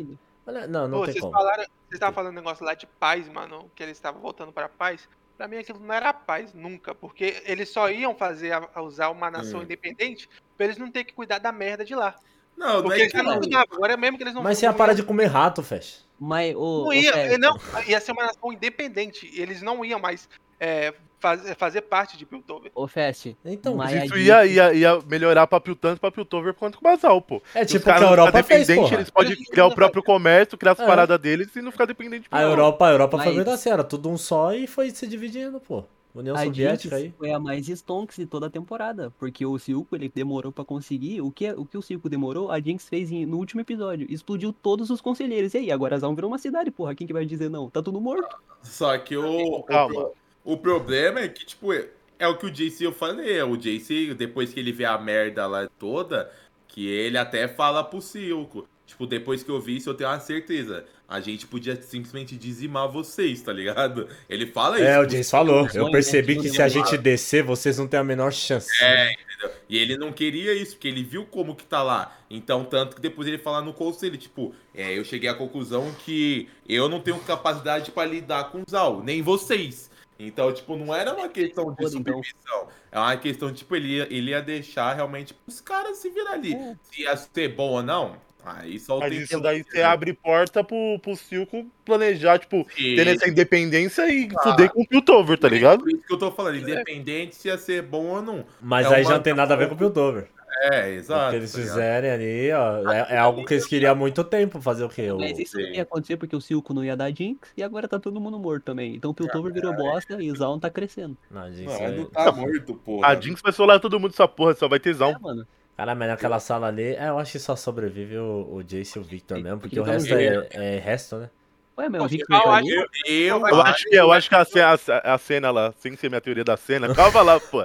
Não, 0.47 0.89
não 0.89 0.99
Pô, 0.99 1.05
tem 1.05 1.15
vocês 1.15 1.21
como. 1.21 1.33
falaram, 1.33 1.63
vocês 1.63 1.95
estavam 1.95 2.15
falando 2.15 2.33
um 2.33 2.37
negócio 2.37 2.65
lá 2.65 2.75
de 2.75 2.87
paz, 2.87 3.29
mano, 3.29 3.71
que 3.75 3.83
eles 3.83 3.97
estavam 3.97 4.21
voltando 4.21 4.53
pra 4.53 4.69
paz. 4.69 5.09
Pra 5.37 5.49
mim 5.49 5.57
aquilo 5.57 5.81
não 5.81 5.95
era 5.95 6.13
paz 6.13 6.53
nunca, 6.53 6.95
porque 6.95 7.43
eles 7.45 7.69
só 7.71 7.91
iam 7.91 8.15
fazer 8.15 8.53
a, 8.53 8.69
a 8.75 8.83
usar 8.83 9.11
uma 9.11 9.31
nação 9.31 9.61
Hum. 9.61 9.65
independente 9.65 10.29
pra 10.57 10.67
eles 10.67 10.79
não 10.79 10.91
ter 10.91 11.05
que 11.05 11.15
cuidar 11.15 11.39
da 11.39 11.51
merda 11.51 11.85
de 11.85 11.95
lá. 11.95 12.15
Não, 12.57 12.75
não 12.75 12.83
Porque 12.83 13.01
é 13.01 13.03
eles 13.03 13.13
que 13.13 13.19
já 13.19 13.25
não 13.25 13.39
cuidavam, 13.41 13.67
agora 13.73 13.97
mesmo 13.97 14.17
que 14.17 14.23
eles 14.23 14.35
não 14.35 14.43
Mas 14.43 14.59
você 14.59 14.67
ia 14.67 14.73
parar 14.73 14.93
de 14.93 15.03
comer 15.03 15.27
rato, 15.27 15.63
Fesh. 15.63 16.05
Mas, 16.21 16.55
ô, 16.55 16.85
Não 16.85 16.93
ia, 16.93 17.13
Fred, 17.13 17.39
não, 17.39 17.57
ia 17.89 18.01
ser 18.01 18.13
uma 18.13 18.27
nação 18.27 18.53
independente. 18.53 19.29
Eles 19.35 19.61
não 19.61 19.85
iam 19.85 19.99
mais 19.99 20.29
é, 20.61 20.95
faz- 21.25 21.55
fazer 21.57 21.81
parte 21.81 22.17
de 22.19 22.27
Piltover. 22.27 22.71
ô 22.75 22.87
Fest, 22.87 23.35
Então, 23.45 23.75
Mas- 23.77 24.05
Isso 24.05 24.17
ia, 24.19 24.45
ia, 24.45 24.75
ia 24.75 24.99
melhorar 25.09 25.47
pra 25.47 25.59
Pil 25.59 25.75
tanto 25.75 25.99
pra 26.01 26.11
Piltover 26.13 26.53
quanto 26.53 26.79
com 26.79 26.87
o 26.87 26.91
Basal, 26.91 27.21
pô. 27.23 27.41
é 27.55 27.65
tipo 27.65 27.79
os 27.79 27.83
o 27.83 27.99
que 27.99 28.05
a 28.05 28.09
Europa 28.11 28.43
fez, 28.43 28.67
dependente, 28.67 28.89
porra. 28.89 28.95
eles 29.01 29.11
podem 29.11 29.37
criar 29.45 29.67
o 29.67 29.75
próprio 29.75 30.03
comércio, 30.03 30.59
criar 30.59 30.73
as 30.73 30.81
É. 30.81 30.87
paradas 30.87 31.19
deles 31.19 31.55
e 31.57 31.63
não 31.63 31.73
ficar 31.73 31.87
dependente 31.87 32.23
de 32.23 32.29
A. 32.31 32.43
Europa, 32.43 32.87
a 32.87 32.91
Europa 32.93 33.17
foi 33.17 33.27
Mas- 33.27 33.35
muito 33.37 33.51
assim, 33.51 33.71
era 33.71 33.83
tudo 33.83 34.09
um 34.11 34.19
só 34.19 34.53
e 34.53 34.67
foi 34.67 34.91
se 34.91 35.07
dividindo, 35.07 35.59
pô. 35.61 35.85
União 36.15 36.37
a 36.37 36.45
Soviética 36.45 36.97
Jinx 36.97 37.07
aí. 37.09 37.15
foi 37.19 37.33
a 37.33 37.41
mais 37.41 37.67
stonks 37.69 38.17
de 38.17 38.25
toda 38.25 38.47
a 38.47 38.51
temporada, 38.51 39.13
porque 39.19 39.45
o 39.45 39.59
Silco 39.59 39.97
ele 39.97 40.09
demorou 40.15 40.53
pra 40.53 40.65
conseguir, 40.65 41.21
o 41.21 41.29
que, 41.29 41.51
o 41.51 41.65
que 41.65 41.77
o 41.77 41.83
Silco 41.83 42.09
demorou, 42.09 42.53
a 42.53 42.61
Jinx 42.61 42.89
fez 42.89 43.11
em- 43.11 43.27
no 43.27 43.37
último 43.37 43.63
episódio, 43.63 44.07
explodiu 44.09 44.53
todos 44.53 44.91
os 44.91 45.01
conselheiros, 45.01 45.55
e 45.55 45.59
aí, 45.59 45.73
agora 45.73 45.97
a 45.97 45.99
Zão 45.99 46.15
virou 46.15 46.31
uma 46.31 46.39
cidade, 46.39 46.71
porra, 46.71 46.95
quem 46.95 47.05
que 47.05 47.13
vai 47.13 47.25
dizer 47.27 47.51
não? 47.51 47.69
Tá 47.69 47.83
tudo 47.83 48.01
morto. 48.01 48.37
Só 48.63 48.97
que 48.97 49.17
o, 49.17 49.57
o, 49.59 49.63
Calma. 49.65 49.93
pro- 49.93 50.13
o 50.45 50.57
problema 50.59 51.21
é 51.21 51.29
que, 51.29 51.47
tipo, 51.47 51.73
é, 51.73 51.89
é 52.19 52.29
o 52.29 52.37
que 52.37 52.47
o 52.47 52.51
JC 52.51 52.85
eu 52.85 52.93
falei. 52.93 53.41
O 53.43 53.57
JC, 53.57 54.15
depois 54.15 54.53
que 54.53 54.61
ele 54.61 54.73
vê 54.73 54.85
a 54.85 54.99
merda 54.99 55.47
lá 55.47 55.69
toda, 55.79 56.31
que 56.69 56.87
ele 56.87 57.17
até 57.17 57.49
fala 57.49 57.83
pro 57.83 58.01
Silco. 58.01 58.69
Tipo, 58.87 59.07
depois 59.07 59.43
que 59.43 59.51
eu 59.51 59.59
vi 59.61 59.79
isso, 59.79 59.89
eu 59.89 59.95
tenho 59.95 60.11
uma 60.11 60.21
certeza. 60.21 60.85
A 61.09 61.19
gente 61.19 61.47
podia 61.47 61.81
simplesmente 61.81 62.37
dizimar 62.37 62.89
vocês, 62.89 63.41
tá 63.41 63.53
ligado? 63.53 64.09
Ele 64.29 64.47
fala 64.47 64.77
isso. 64.77 64.87
É, 64.87 65.01
o 65.01 65.07
Jace 65.07 65.31
falou. 65.31 65.67
Eu 65.73 65.91
percebi 65.91 66.37
que 66.37 66.51
se 66.51 66.61
a 66.61 66.69
gente 66.69 66.97
descer, 66.99 67.43
vocês 67.43 67.79
não 67.79 67.89
têm 67.89 68.01
a 68.01 68.05
menor 68.05 68.33
chance. 68.33 68.69
É, 68.83 69.13
entendeu? 69.13 69.51
E 69.69 69.79
ele 69.79 69.97
não 69.97 70.13
queria 70.13 70.53
isso, 70.55 70.73
porque 70.73 70.89
ele 70.89 71.03
viu 71.03 71.25
como 71.25 71.57
que 71.57 71.65
tá 71.65 71.83
lá. 71.83 72.17
Então, 72.29 72.65
tanto 72.65 72.97
que 72.97 73.03
depois 73.03 73.27
ele 73.27 73.39
fala 73.39 73.63
no 73.63 73.73
conselho, 73.73 74.17
tipo, 74.17 74.55
é, 74.75 74.97
eu 74.97 75.05
cheguei 75.05 75.29
à 75.29 75.35
conclusão 75.35 75.95
que 76.05 76.49
eu 76.69 76.89
não 76.89 77.01
tenho 77.01 77.19
capacidade 77.21 77.91
pra 77.91 78.05
lidar 78.05 78.51
com 78.51 78.59
o 78.59 78.65
Zal, 78.69 79.03
nem 79.03 79.23
vocês. 79.23 79.91
Então, 80.19 80.53
tipo, 80.53 80.77
não 80.77 80.95
era 80.95 81.13
uma 81.13 81.29
questão 81.29 81.73
de 81.75 81.89
submissão. 81.89 82.69
É 82.93 82.99
uma 82.99 83.17
questão, 83.17 83.53
tipo, 83.53 83.75
ele 83.75 83.89
ia, 83.97 84.07
ele 84.11 84.31
ia 84.31 84.41
deixar 84.41 84.95
realmente 84.95 85.35
os 85.47 85.61
caras 85.61 85.99
se 85.99 86.09
virar 86.11 86.33
ali. 86.33 86.55
É. 86.55 86.77
Se 86.83 87.03
ia 87.03 87.17
ser 87.17 87.49
bom 87.49 87.71
ou 87.71 87.83
não, 87.83 88.17
aí 88.45 88.79
só 88.79 88.97
o 88.97 89.01
Mas 89.01 89.11
tempo 89.11 89.23
isso 89.25 89.41
daí 89.41 89.65
você 89.65 89.83
abre 89.83 90.13
porta 90.13 90.63
pro, 90.63 90.99
pro 91.03 91.17
Silco 91.17 91.67
planejar, 91.85 92.39
tipo, 92.39 92.65
E- 92.79 92.95
tendo 92.95 93.11
essa 93.11 93.29
independência 93.29 94.09
e 94.09 94.29
Ah. 94.37 94.43
fuder 94.43 94.71
com 94.71 94.83
o 94.83 94.87
Piltover, 94.89 95.37
tá 95.37 95.49
ligado? 95.49 95.81
Por 95.81 95.91
isso 95.91 96.03
que 96.07 96.15
eu 96.15 96.19
tô 96.19 96.31
falando, 96.31 96.59
independente 96.59 97.35
se 97.35 97.49
ia 97.49 97.59
ser 97.59 97.83
bom 97.83 98.07
ou 98.07 98.23
não. 98.23 98.45
Mas 98.61 98.87
É 98.87 98.95
aí 98.97 99.03
uma- 99.03 99.11
já 99.11 99.17
não 99.17 99.23
tem 99.23 99.35
nada 99.35 99.55
a 99.55 99.57
ver 99.57 99.69
com 99.69 99.75
o 99.75 99.79
Piltover. 99.79 100.29
É, 100.73 100.87
O 100.87 100.89
exato. 100.95 101.31
que 101.31 101.37
eles 101.37 101.53
tá 101.53 101.59
fizerem 101.59 102.11
ali, 102.11 102.53
ó, 102.53 102.91
é, 102.93 103.15
é 103.15 103.19
algo 103.19 103.45
que 103.45 103.55
eles 103.55 103.67
queriam 103.67 103.93
há 103.93 103.95
muito 103.95 104.25
tempo 104.25 104.61
fazer 104.61 104.85
o 104.85 104.89
quê? 104.89 105.11
O- 105.11 105.19
Mas 105.19 105.39
isso 105.39 105.61
ia 105.61 105.83
acontecer 105.83 106.17
porque 106.17 106.35
o 106.35 106.41
Silco 106.41 106.73
não 106.73 106.85
ia 106.85 106.97
dar 106.97 107.11
Jinx, 107.15 107.51
e 107.57 107.63
agora 107.63 107.87
tá 107.87 107.99
todo 107.99 108.21
mundo 108.21 108.39
morto 108.39 108.65
também. 108.65 108.95
Então 108.95 109.11
o 109.11 109.15
Piltover 109.15 109.53
virou 109.53 109.75
bosta 109.75 110.23
e 110.23 110.31
o 110.31 110.37
Zaun 110.37 110.59
tá 110.59 110.71
crescendo. 110.71 111.17
Não, 111.31 111.51
gente, 111.53 111.67
Não, 111.67 111.93
não 111.93 112.05
tá 112.07 112.33
morto, 112.33 112.75
porra. 112.75 113.09
A 113.09 113.15
Jinx 113.21 113.41
vai 113.43 113.53
solar 113.53 113.79
todo 113.81 113.99
mundo 114.01 114.13
essa 114.13 114.27
porra, 114.27 114.55
só 114.55 114.69
vai 114.69 114.81
ter 114.81 114.91
É, 114.91 114.95
Zão. 114.95 115.15
mano. 115.21 115.47
Cara, 115.77 115.95
mas 115.95 116.09
naquela 116.09 116.39
sala 116.39 116.69
ali, 116.69 116.95
é, 116.95 117.09
eu 117.09 117.19
acho 117.19 117.33
que 117.33 117.39
só 117.41 117.57
sobrevive 117.57 118.17
o, 118.17 118.49
o 118.55 118.63
Jace 118.63 118.97
e 118.97 119.01
o 119.01 119.05
Victor 119.05 119.41
mesmo, 119.41 119.59
porque 119.59 119.79
o 119.79 119.83
resto 119.83 120.15
é, 120.15 120.47
é 120.53 120.79
resto, 120.79 121.17
né? 121.17 121.31
Ué, 121.77 121.91
Pô, 121.91 122.05
o 122.05 122.09
Jinx 122.09 122.25
eu 122.31 122.51
acho-? 122.53 122.69
Eu, 122.71 122.87
eu, 123.07 123.49
Eu 123.49 123.61
acho 123.63 123.85
que, 123.85 123.97
eu 123.97 124.13
acho 124.13 124.29
que 124.29 124.35
a, 124.61 124.73
a, 125.03 125.15
a 125.15 125.19
cena 125.19 125.51
lá, 125.51 125.75
sem 125.77 125.97
ser 125.97 126.09
minha 126.09 126.21
teoria 126.21 126.45
da 126.45 126.57
cena, 126.57 126.87
calma 126.95 127.21
lá, 127.21 127.41
pô. 127.41 127.65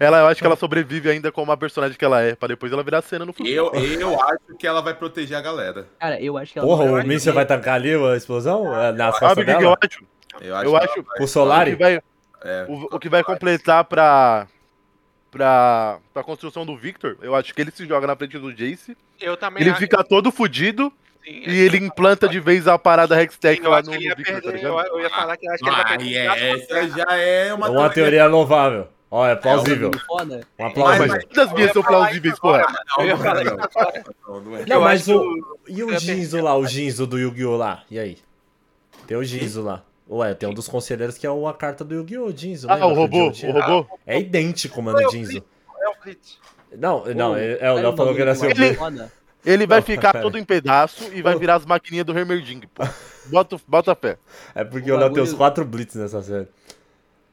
Ela, 0.00 0.18
eu 0.20 0.26
acho 0.26 0.40
que 0.40 0.46
ela 0.46 0.56
sobrevive 0.56 1.08
ainda 1.08 1.30
como 1.30 1.52
a 1.52 1.56
personagem 1.56 1.96
que 1.96 2.04
ela 2.04 2.20
é, 2.20 2.34
pra 2.34 2.48
depois 2.48 2.72
ela 2.72 2.82
virar 2.82 3.00
cena 3.02 3.24
no 3.24 3.32
futuro. 3.32 3.48
Eu, 3.54 3.72
eu 3.74 4.20
acho 4.20 4.56
que 4.58 4.66
ela 4.66 4.80
vai 4.82 4.92
proteger 4.94 5.36
a 5.36 5.40
galera. 5.40 5.86
Cara, 6.00 6.20
eu 6.20 6.36
acho 6.36 6.52
que 6.52 6.58
ela 6.58 6.66
Porra, 6.66 6.84
o 6.84 7.06
Míssil 7.06 7.32
vai 7.32 7.46
tancar 7.46 7.74
ali 7.74 7.94
a 7.94 8.16
explosão 8.16 8.76
é, 8.76 8.90
nas 8.92 9.18
costas 9.18 9.28
Sabe 9.46 9.52
o 9.52 9.58
que, 9.58 9.64
eu 9.64 9.76
acho? 9.80 10.04
Eu 10.40 10.56
acho 10.56 10.66
Eu 10.66 10.70
que 10.72 10.76
acho- 10.84 10.92
ela 10.98 11.04
vai- 11.04 11.14
O 11.20 11.22
O 11.22 11.26
que 11.26 11.26
Solari? 11.28 11.74
vai, 11.76 12.02
é. 12.42 12.66
o, 12.68 12.96
o 12.96 12.98
que 12.98 13.08
vai 13.08 13.22
completar 13.22 13.84
pra, 13.84 14.48
pra, 15.30 15.98
pra 16.12 16.24
construção 16.24 16.66
do 16.66 16.76
Victor, 16.76 17.16
eu 17.22 17.36
acho 17.36 17.54
que 17.54 17.60
ele 17.60 17.70
se 17.70 17.86
joga 17.86 18.04
na 18.06 18.16
frente 18.16 18.36
do 18.36 18.52
Jace, 18.52 18.96
Eu 19.20 19.36
também 19.36 19.62
ele 19.62 19.70
acho- 19.70 19.78
fica 19.78 20.02
todo 20.02 20.32
fudido 20.32 20.92
sim, 21.24 21.42
e 21.46 21.58
ele 21.60 21.78
implanta 21.78 22.28
de 22.28 22.38
vez 22.40 22.68
a 22.68 22.78
parada 22.78 23.20
Hextech 23.22 23.62
eu 23.62 23.70
lá 23.70 23.82
no, 23.82 23.92
Victor, 23.92 24.10
tá 24.16 24.22
perder. 24.42 24.52
ligado? 24.56 24.72
Eu, 24.72 24.78
eu 24.80 25.00
ia 25.00 25.10
falar 25.10 25.36
que 25.36 25.46
eu 25.48 25.52
acho 25.52 25.62
que 25.62 25.68
ele 25.68 25.76
vai 25.76 25.84
Ah, 25.84 25.88
perder. 25.88 26.04
e 26.06 26.16
é- 26.16 26.50
essa 26.50 26.88
já 26.88 27.16
é 27.16 27.54
uma, 27.54 27.66
É 27.66 27.70
uma 27.70 27.90
teoria 27.90 28.26
louvável. 28.26 28.88
Ó, 29.10 29.24
é 29.26 29.36
plausível. 29.36 29.90
Foda. 30.06 30.40
Uma 30.58 30.66
Mas, 30.68 30.74
plausível. 30.74 31.06
mas 31.08 31.24
todas 31.26 31.46
as 31.48 31.52
minhas 31.54 31.72
são 31.72 31.82
plausíveis, 31.84 32.38
porra. 32.40 32.66
Não, 34.66 34.80
é. 34.80 34.84
Mas 34.84 35.08
o. 35.08 35.22
E 35.68 35.82
o 35.82 35.98
Ginzo 35.98 36.40
lá, 36.42 36.56
o 36.56 36.66
Ginzo 36.66 37.06
do 37.06 37.18
Yu-Gi-Oh! 37.18 37.56
lá? 37.56 37.84
E 37.90 37.98
aí? 37.98 38.18
Tem 39.06 39.16
o 39.16 39.22
Ginzo 39.24 39.62
lá. 39.62 39.82
Ué, 40.10 40.34
tem 40.34 40.48
um 40.48 40.52
dos 40.54 40.68
conselheiros 40.68 41.16
que 41.16 41.26
é 41.26 41.30
a 41.30 41.52
carta 41.52 41.84
do 41.84 41.94
Yu-Gi-Oh! 41.94 42.32
Ginzo. 42.32 42.66
Ah, 42.70 42.84
o 42.86 42.92
robô, 42.94 43.28
o 43.28 43.50
robô. 43.52 43.98
É 44.06 44.18
idêntico, 44.18 44.82
mano, 44.82 45.06
o 45.06 45.10
Ginzo. 45.10 45.38
É 45.80 45.88
o 45.88 45.94
Blitz. 46.02 46.38
Não, 46.76 47.04
não, 47.14 47.36
é, 47.36 47.58
é, 47.60 47.70
o 47.70 47.76
Léo 47.76 47.96
falou 47.96 48.14
que 48.14 48.20
ele 48.20 48.30
ia 48.30 48.34
ser 48.34 48.76
Ele 49.44 49.66
vai 49.66 49.78
Não, 49.80 49.86
ficar 49.86 50.12
pera. 50.12 50.22
todo 50.22 50.38
em 50.38 50.44
pedaço 50.44 51.12
e 51.12 51.20
vai 51.20 51.36
virar 51.36 51.56
as 51.56 51.66
maquininhas 51.66 52.06
do 52.06 52.16
Hermerding, 52.16 52.60
pô. 52.72 52.82
Bota, 53.26 53.58
bota 53.66 53.94
fé. 53.94 54.18
É 54.54 54.62
porque 54.64 54.92
O 54.92 54.96
Léo 54.98 55.12
tem 55.12 55.22
os 55.22 55.32
quatro 55.32 55.64
Blitz 55.64 55.94
nessa 55.94 56.22
série. 56.22 56.46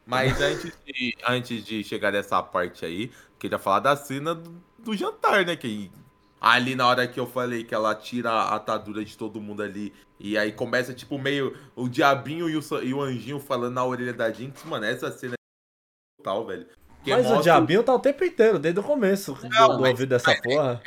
Mas 0.05 0.39
antes 0.41 0.71
de, 0.85 1.17
antes 1.27 1.65
de 1.65 1.83
chegar 1.83 2.11
nessa 2.13 2.41
parte 2.41 2.85
aí, 2.85 3.11
queria 3.37 3.59
falar 3.59 3.79
da 3.79 3.95
cena 3.97 4.33
do, 4.33 4.55
do 4.79 4.95
jantar, 4.95 5.45
né? 5.45 5.55
Que 5.55 5.91
ali 6.39 6.75
na 6.75 6.87
hora 6.87 7.07
que 7.07 7.19
eu 7.19 7.27
falei 7.27 7.63
que 7.63 7.75
ela 7.75 7.93
tira 7.93 8.31
a 8.31 8.55
atadura 8.55 9.03
de 9.03 9.17
todo 9.17 9.41
mundo 9.41 9.61
ali 9.61 9.93
e 10.19 10.37
aí 10.37 10.51
começa, 10.51 10.93
tipo, 10.93 11.17
meio 11.17 11.55
o 11.75 11.89
diabinho 11.89 12.49
e 12.49 12.55
o, 12.57 12.61
e 12.81 12.93
o 12.93 13.01
anjinho 13.01 13.39
falando 13.39 13.73
na 13.73 13.85
orelha 13.85 14.13
da 14.13 14.31
Jinx, 14.31 14.63
mano, 14.63 14.85
essa 14.85 15.11
cena 15.11 15.33
é 15.33 16.23
total, 16.23 16.45
velho. 16.47 16.67
Porque 17.01 17.15
Mas 17.15 17.31
o 17.31 17.41
diabinho 17.41 17.81
tá 17.81 17.95
o 17.95 17.99
tempo 17.99 18.23
inteiro, 18.23 18.59
desde 18.59 18.79
o 18.79 18.83
começo 18.83 19.33
do, 19.33 19.49
Não, 19.49 19.67
do 19.75 19.81
mas- 19.81 19.91
ouvido 19.91 20.09
dessa 20.09 20.35
porra. 20.39 20.79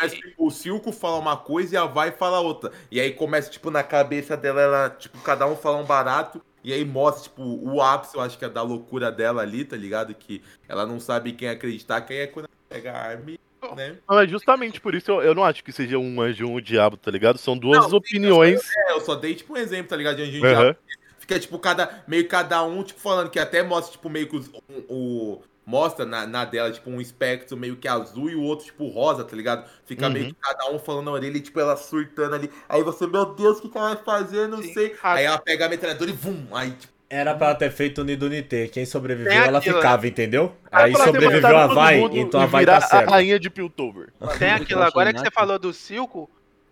Mas, 0.00 0.12
tipo, 0.14 0.46
o 0.46 0.50
Silco 0.50 0.92
fala 0.92 1.16
uma 1.18 1.36
coisa 1.36 1.74
e 1.74 1.76
a 1.78 1.84
Vai 1.86 2.12
fala 2.12 2.38
outra. 2.38 2.70
E 2.90 3.00
aí 3.00 3.12
começa, 3.12 3.50
tipo, 3.50 3.68
na 3.70 3.82
cabeça 3.82 4.36
dela, 4.36 4.60
ela, 4.60 4.90
tipo, 4.90 5.18
cada 5.22 5.44
um 5.46 5.56
fala 5.56 5.78
um 5.78 5.84
barato. 5.84 6.40
E 6.62 6.72
aí 6.72 6.84
mostra, 6.84 7.24
tipo, 7.24 7.42
o 7.42 7.82
ápice, 7.82 8.14
eu 8.14 8.20
acho 8.20 8.38
que 8.38 8.44
é 8.44 8.48
da 8.48 8.62
loucura 8.62 9.10
dela 9.10 9.42
ali, 9.42 9.64
tá 9.64 9.76
ligado? 9.76 10.14
Que 10.14 10.40
ela 10.68 10.86
não 10.86 11.00
sabe 11.00 11.32
quem 11.32 11.48
acreditar, 11.48 12.00
quem 12.02 12.18
é 12.18 12.26
quando 12.28 12.46
ela 12.46 12.54
pega 12.68 12.92
a 12.92 12.96
arma, 13.02 13.30
e, 13.32 13.38
né? 13.74 13.96
Não, 14.08 14.20
é 14.20 14.26
justamente 14.28 14.80
por 14.80 14.94
isso 14.94 15.10
eu, 15.10 15.22
eu 15.22 15.34
não 15.34 15.44
acho 15.44 15.64
que 15.64 15.72
seja 15.72 15.96
um 15.98 16.20
anjo 16.20 16.46
ou 16.48 16.56
um 16.56 16.60
diabo, 16.60 16.96
tá 16.96 17.10
ligado? 17.10 17.38
São 17.38 17.56
duas 17.58 17.78
Não, 17.84 17.90
sim, 17.90 17.96
opiniões. 17.96 18.60
É, 18.88 18.92
eu 18.92 19.00
só 19.00 19.14
dei, 19.16 19.34
tipo, 19.34 19.52
um 19.54 19.56
exemplo, 19.56 19.88
tá 19.88 19.96
ligado? 19.96 20.16
De 20.16 20.22
anjinho 20.22 20.44
Aham. 20.46 20.62
diabo. 20.62 20.78
fica, 21.18 21.40
tipo, 21.40 21.58
cada, 21.58 22.04
meio 22.06 22.28
cada 22.28 22.62
um, 22.62 22.82
tipo, 22.84 23.00
falando 23.00 23.30
que 23.30 23.38
até 23.38 23.60
mostra, 23.62 23.90
tipo, 23.92 24.08
meio 24.08 24.28
que 24.28 24.36
os- 24.36 24.48
um- 24.48 24.84
o. 24.88 25.42
Mostra 25.66 26.06
na, 26.06 26.24
na 26.28 26.44
dela, 26.44 26.70
tipo, 26.70 26.88
um 26.88 27.00
espectro 27.00 27.56
meio 27.56 27.74
que 27.76 27.88
azul 27.88 28.30
e 28.30 28.36
o 28.36 28.42
outro, 28.42 28.66
tipo, 28.66 28.86
rosa, 28.86 29.24
tá 29.24 29.34
ligado? 29.34 29.68
Fica 29.84 30.06
Uhum. 30.06 30.12
meio 30.12 30.26
que 30.26 30.36
cada 30.40 30.70
um 30.70 30.78
falando 30.78 31.06
na 31.06 31.10
orelha 31.10 31.36
e, 31.36 31.40
tipo, 31.40 31.58
ela 31.58 31.76
surtando 31.76 32.36
ali. 32.36 32.48
Aí 32.68 32.84
você, 32.84 33.04
meu 33.04 33.34
Deus, 33.34 33.58
o 33.58 33.62
que, 33.62 33.68
que 33.68 33.76
ela 33.76 33.94
vai 33.94 34.04
fazer? 34.04 34.46
Não 34.46 34.62
Sim. 34.62 34.72
sei. 34.72 34.94
Aí 35.02 35.24
ela 35.24 35.38
pega 35.38 35.66
a 35.66 35.68
metralhadora 35.68 36.08
e 36.08 36.14
vum! 36.14 36.46
Aí, 36.52 36.70
tipo, 36.70 36.92
Era 37.10 37.34
pra 37.34 37.48
ela 37.48 37.56
ter 37.56 37.72
feito 37.72 38.04
Nido 38.04 38.28
Nitê. 38.28 38.68
Quem 38.68 38.86
sobreviveu, 38.86 39.32
ela 39.32 39.58
aquilo, 39.58 39.76
ficava, 39.76 40.06
entendeu? 40.06 40.54
Era 40.70 40.84
Aí 40.84 40.94
sobreviveu 40.94 41.42
matado 41.42 41.72
a 41.72 41.74
Vai, 41.74 41.98
então 42.00 42.40
a 42.40 42.46
Vai 42.46 42.64
tá 42.64 42.80
certa. 42.80 43.10
A 43.10 43.14
rainha 43.14 43.38
de 43.38 43.50
Piltover. 43.50 44.12
Tem 44.38 44.52
aquilo, 44.52 44.82
agora 44.82 45.12
que 45.12 45.18
você 45.18 45.30
falou 45.32 45.58
do 45.58 45.72
Silco, 45.72 46.30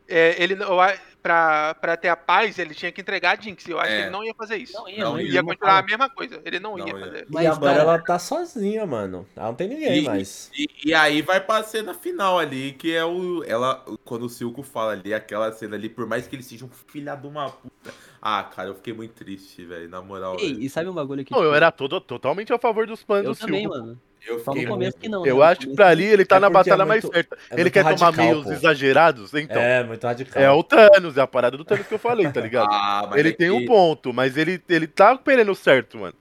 é, 0.09 0.41
ele 0.41 0.57
não- 1.29 1.35
eu 1.35 1.41
a- 1.41 1.75
pra, 1.75 1.75
pra 1.75 1.97
ter 1.97 2.09
a 2.09 2.17
paz, 2.17 2.59
ele 2.59 2.75
tinha 2.75 2.93
que 2.93 3.01
entregar 3.01 3.39
a 3.39 3.41
Jinx. 3.41 3.67
Eu 3.69 3.81
acho 3.81 3.91
É. 3.93 3.97
que 3.97 4.03
ele 4.03 4.11
não 4.11 4.23
ia 4.25 4.35
fazer 4.35 4.57
isso. 4.57 4.73
Não 4.75 4.89
ia, 4.89 5.05
Não 5.05 5.13
não 5.13 5.21
Ia 5.21 5.33
ia. 5.35 5.43
continuar 5.43 5.79
a 5.79 5.83
mesma 5.83 6.11
coisa. 6.11 6.41
Ele 6.45 6.61
não, 6.61 6.77
Não 6.77 6.87
ia 6.87 6.95
ia. 6.95 7.01
fazer. 7.01 7.27
Mas, 7.29 7.45
e 7.45 7.47
agora 7.47 7.73
cara, 7.73 7.83
ela 7.83 7.99
tá 8.03 8.19
sozinha, 8.19 8.87
mano. 8.87 9.27
Ela 9.35 9.47
não 9.47 9.55
tem 9.55 9.69
ninguém 9.69 9.99
E- 9.99 10.05
mais. 10.05 10.51
E, 10.55 10.69
e 10.87 10.95
aí 10.95 11.23
vai 11.23 11.41
pra 11.41 11.63
cena 11.63 11.95
final 11.95 12.39
ali, 12.39 12.73
que 12.73 12.95
é 12.95 13.05
o. 13.05 13.43
Ela. 13.45 13.85
Quando 14.05 14.25
o 14.27 14.29
Silco 14.29 14.63
fala 14.63 14.93
ali, 14.93 15.13
aquela 15.15 15.51
cena 15.53 15.77
ali, 15.77 15.89
por 15.89 16.07
mais 16.07 16.27
que 16.27 16.37
ele 16.37 16.43
seja 16.43 16.65
um 16.65 16.71
filha 16.89 17.15
de 17.17 17.27
uma 17.27 17.51
puta. 17.51 17.93
Ah, 18.21 18.43
cara, 18.45 18.69
eu 18.69 18.75
fiquei 18.75 18.93
muito 18.95 19.13
triste, 19.13 19.65
velho. 19.65 19.89
Na 19.89 20.01
moral. 20.01 20.37
Ei, 20.41 20.53
e 20.61 20.69
sabe 20.71 20.89
um 20.89 20.95
bagulho 20.95 21.25
que. 21.25 21.31
Não, 21.33 21.41
eu 21.41 21.45
tipo, 21.47 21.57
era 21.57 21.71
todo, 21.71 22.01
totalmente 22.01 22.53
a 22.53 22.59
favor 22.59 22.87
dos 22.87 23.03
planos 23.03 23.27
Eu 23.27 23.35
do 23.35 23.39
também, 23.39 23.63
Silco. 23.63 23.77
mano. 23.79 24.01
Eu 24.27 24.39
Só 24.41 24.55
no 24.55 24.67
começo 24.67 24.77
muito- 24.79 24.99
que 24.99 25.09
não. 25.09 25.23
né? 25.23 25.31
Eu 25.31 25.37
No 25.37 25.43
acho 25.43 25.61
que 25.61 25.75
pra 25.75 25.89
ali 25.89 26.05
ele 26.05 26.25
tá 26.25 26.37
É 26.37 26.41
na 26.41 26.47
é 26.47 26.51
batalha 26.51 26.85
mais 26.85 27.03
muito- 27.03 27.15
certa. 27.15 27.37
é 27.51 27.61
ele 27.61 27.71
quer 27.71 27.83
tomar 27.85 27.91
radical, 28.07 28.13
meios 28.27 28.45
pô. 28.45 28.53
exagerados, 28.53 29.35
então. 29.35 29.61
É, 29.61 29.81
É, 29.81 29.85
muito 29.85 30.07
radical. 30.07 30.59
o 30.59 30.63
Thanos, 30.65 31.17
é 31.17 31.21
a 31.21 31.27
parada 31.27 31.57
do 31.57 31.65
Thanos 31.65 31.87
que 31.87 31.95
eu 31.95 31.99
falei, 31.99 32.31
tá 32.31 32.41
ligado? 32.41 32.69
Ah, 32.73 33.07
mas 33.11 33.19
ele 33.19 33.31
é 33.31 33.33
tem 33.33 33.51
um 33.51 33.65
ponto, 33.67 34.13
mas 34.13 34.37
ele, 34.37 34.63
ele 34.69 34.87
tá 34.87 35.17
querendo 35.19 35.53
o 35.53 35.55
certo, 35.55 35.99
mano. 35.99 36.15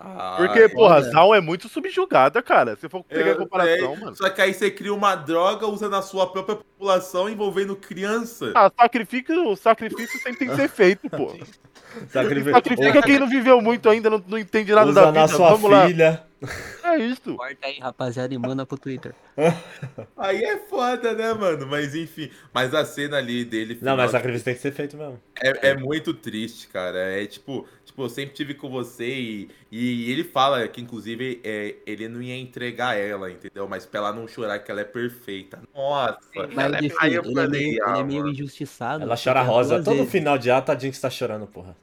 Ah, 0.00 0.34
Porque, 0.36 0.60
é- 0.60 0.68
porra, 0.68 0.94
a 0.94 0.98
olha. 0.98 1.10
Zaun 1.10 1.34
é 1.34 1.40
muito 1.40 1.68
subjugada, 1.68 2.40
cara. 2.40 2.76
Se 2.76 2.88
for 2.88 3.02
pegar 3.02 3.24
a 3.24 3.28
eu 3.30 3.36
comparação, 3.38 3.94
sei. 3.94 4.04
mano. 4.04 4.14
Só 4.16 4.30
que 4.30 4.40
aí 4.40 4.54
você 4.54 4.70
cria 4.70 4.94
uma 4.94 5.16
droga 5.16 5.66
usando 5.66 5.96
a 5.96 6.02
sua 6.02 6.24
própria 6.30 6.54
população 6.54 7.28
envolvendo 7.28 7.74
criança. 7.74 8.52
Ah, 8.54 8.70
sacrifício, 8.80 9.56
sacrifício 9.56 10.20
sempre 10.20 10.38
tem 10.38 10.48
que 10.50 10.54
ser 10.54 10.68
feito, 10.68 11.10
pô. 11.10 11.32
Sacrifica, 12.12 12.52
Sacrifica 12.52 13.02
quem 13.02 13.18
não 13.18 13.28
viveu 13.28 13.60
muito 13.60 13.88
ainda, 13.88 14.08
não, 14.08 14.22
não 14.28 14.38
entende 14.38 14.72
nada 14.72 14.92
da 14.92 15.00
usa 15.00 15.06
vida. 15.06 15.20
na 15.20 15.26
sua 15.28 15.50
Vamos 15.50 15.70
lá. 15.70 15.88
É 16.84 16.96
isso. 16.98 17.34
Corta 17.34 17.66
aí, 17.66 17.78
rapaziada, 17.80 18.32
e 18.32 18.38
manda 18.38 18.64
pro 18.64 18.78
Twitter. 18.78 19.14
Aí 20.16 20.42
é 20.42 20.58
foda, 20.58 21.12
né, 21.12 21.32
mano? 21.34 21.66
Mas 21.66 21.94
enfim. 21.94 22.30
Mas 22.52 22.72
a 22.74 22.84
cena 22.84 23.16
ali 23.16 23.44
dele. 23.44 23.78
Não, 23.80 23.96
mas 23.96 24.08
final, 24.08 24.20
sacrifício 24.20 24.44
tem 24.44 24.54
que 24.54 24.60
ser 24.60 24.72
feito 24.72 24.96
mesmo. 24.96 25.20
É, 25.40 25.70
é 25.70 25.76
muito 25.76 26.14
triste, 26.14 26.68
cara. 26.68 26.98
É 26.98 27.26
tipo, 27.26 27.66
tipo, 27.84 28.02
eu 28.02 28.08
sempre 28.08 28.34
tive 28.34 28.54
com 28.54 28.68
você 28.68 29.08
e, 29.08 29.50
e 29.70 30.10
ele 30.10 30.22
fala 30.24 30.66
que, 30.68 30.80
inclusive, 30.80 31.40
é, 31.44 31.76
ele 31.86 32.08
não 32.08 32.22
ia 32.22 32.36
entregar 32.36 32.96
ela, 32.96 33.30
entendeu? 33.30 33.68
Mas 33.68 33.84
pra 33.86 33.98
ela 34.00 34.12
não 34.12 34.26
chorar 34.28 34.58
que 34.60 34.70
ela 34.70 34.80
é 34.80 34.84
perfeita. 34.84 35.60
Nossa. 35.74 36.18
Mas 36.34 36.58
Ela 36.58 36.78
é- 36.78 36.84
enfim, 36.84 36.96
aí 37.00 37.14
eu 37.14 37.22
ele, 37.22 37.30
é 37.32 37.34
falei, 37.34 37.60
meio, 37.60 37.84
ah, 37.84 37.90
ele 37.90 38.00
é 38.00 38.04
meio 38.04 38.28
injustiçado. 38.28 39.02
Ela 39.02 39.16
chora 39.16 39.40
porque 39.40 39.52
rosa. 39.52 39.82
Todo 39.82 39.96
vezes. 39.96 40.10
final 40.12 40.38
de 40.38 40.50
ato 40.50 40.72
a 40.72 40.78
Jinx 40.78 41.00
tá 41.00 41.10
chorando, 41.10 41.46
porra. 41.46 41.76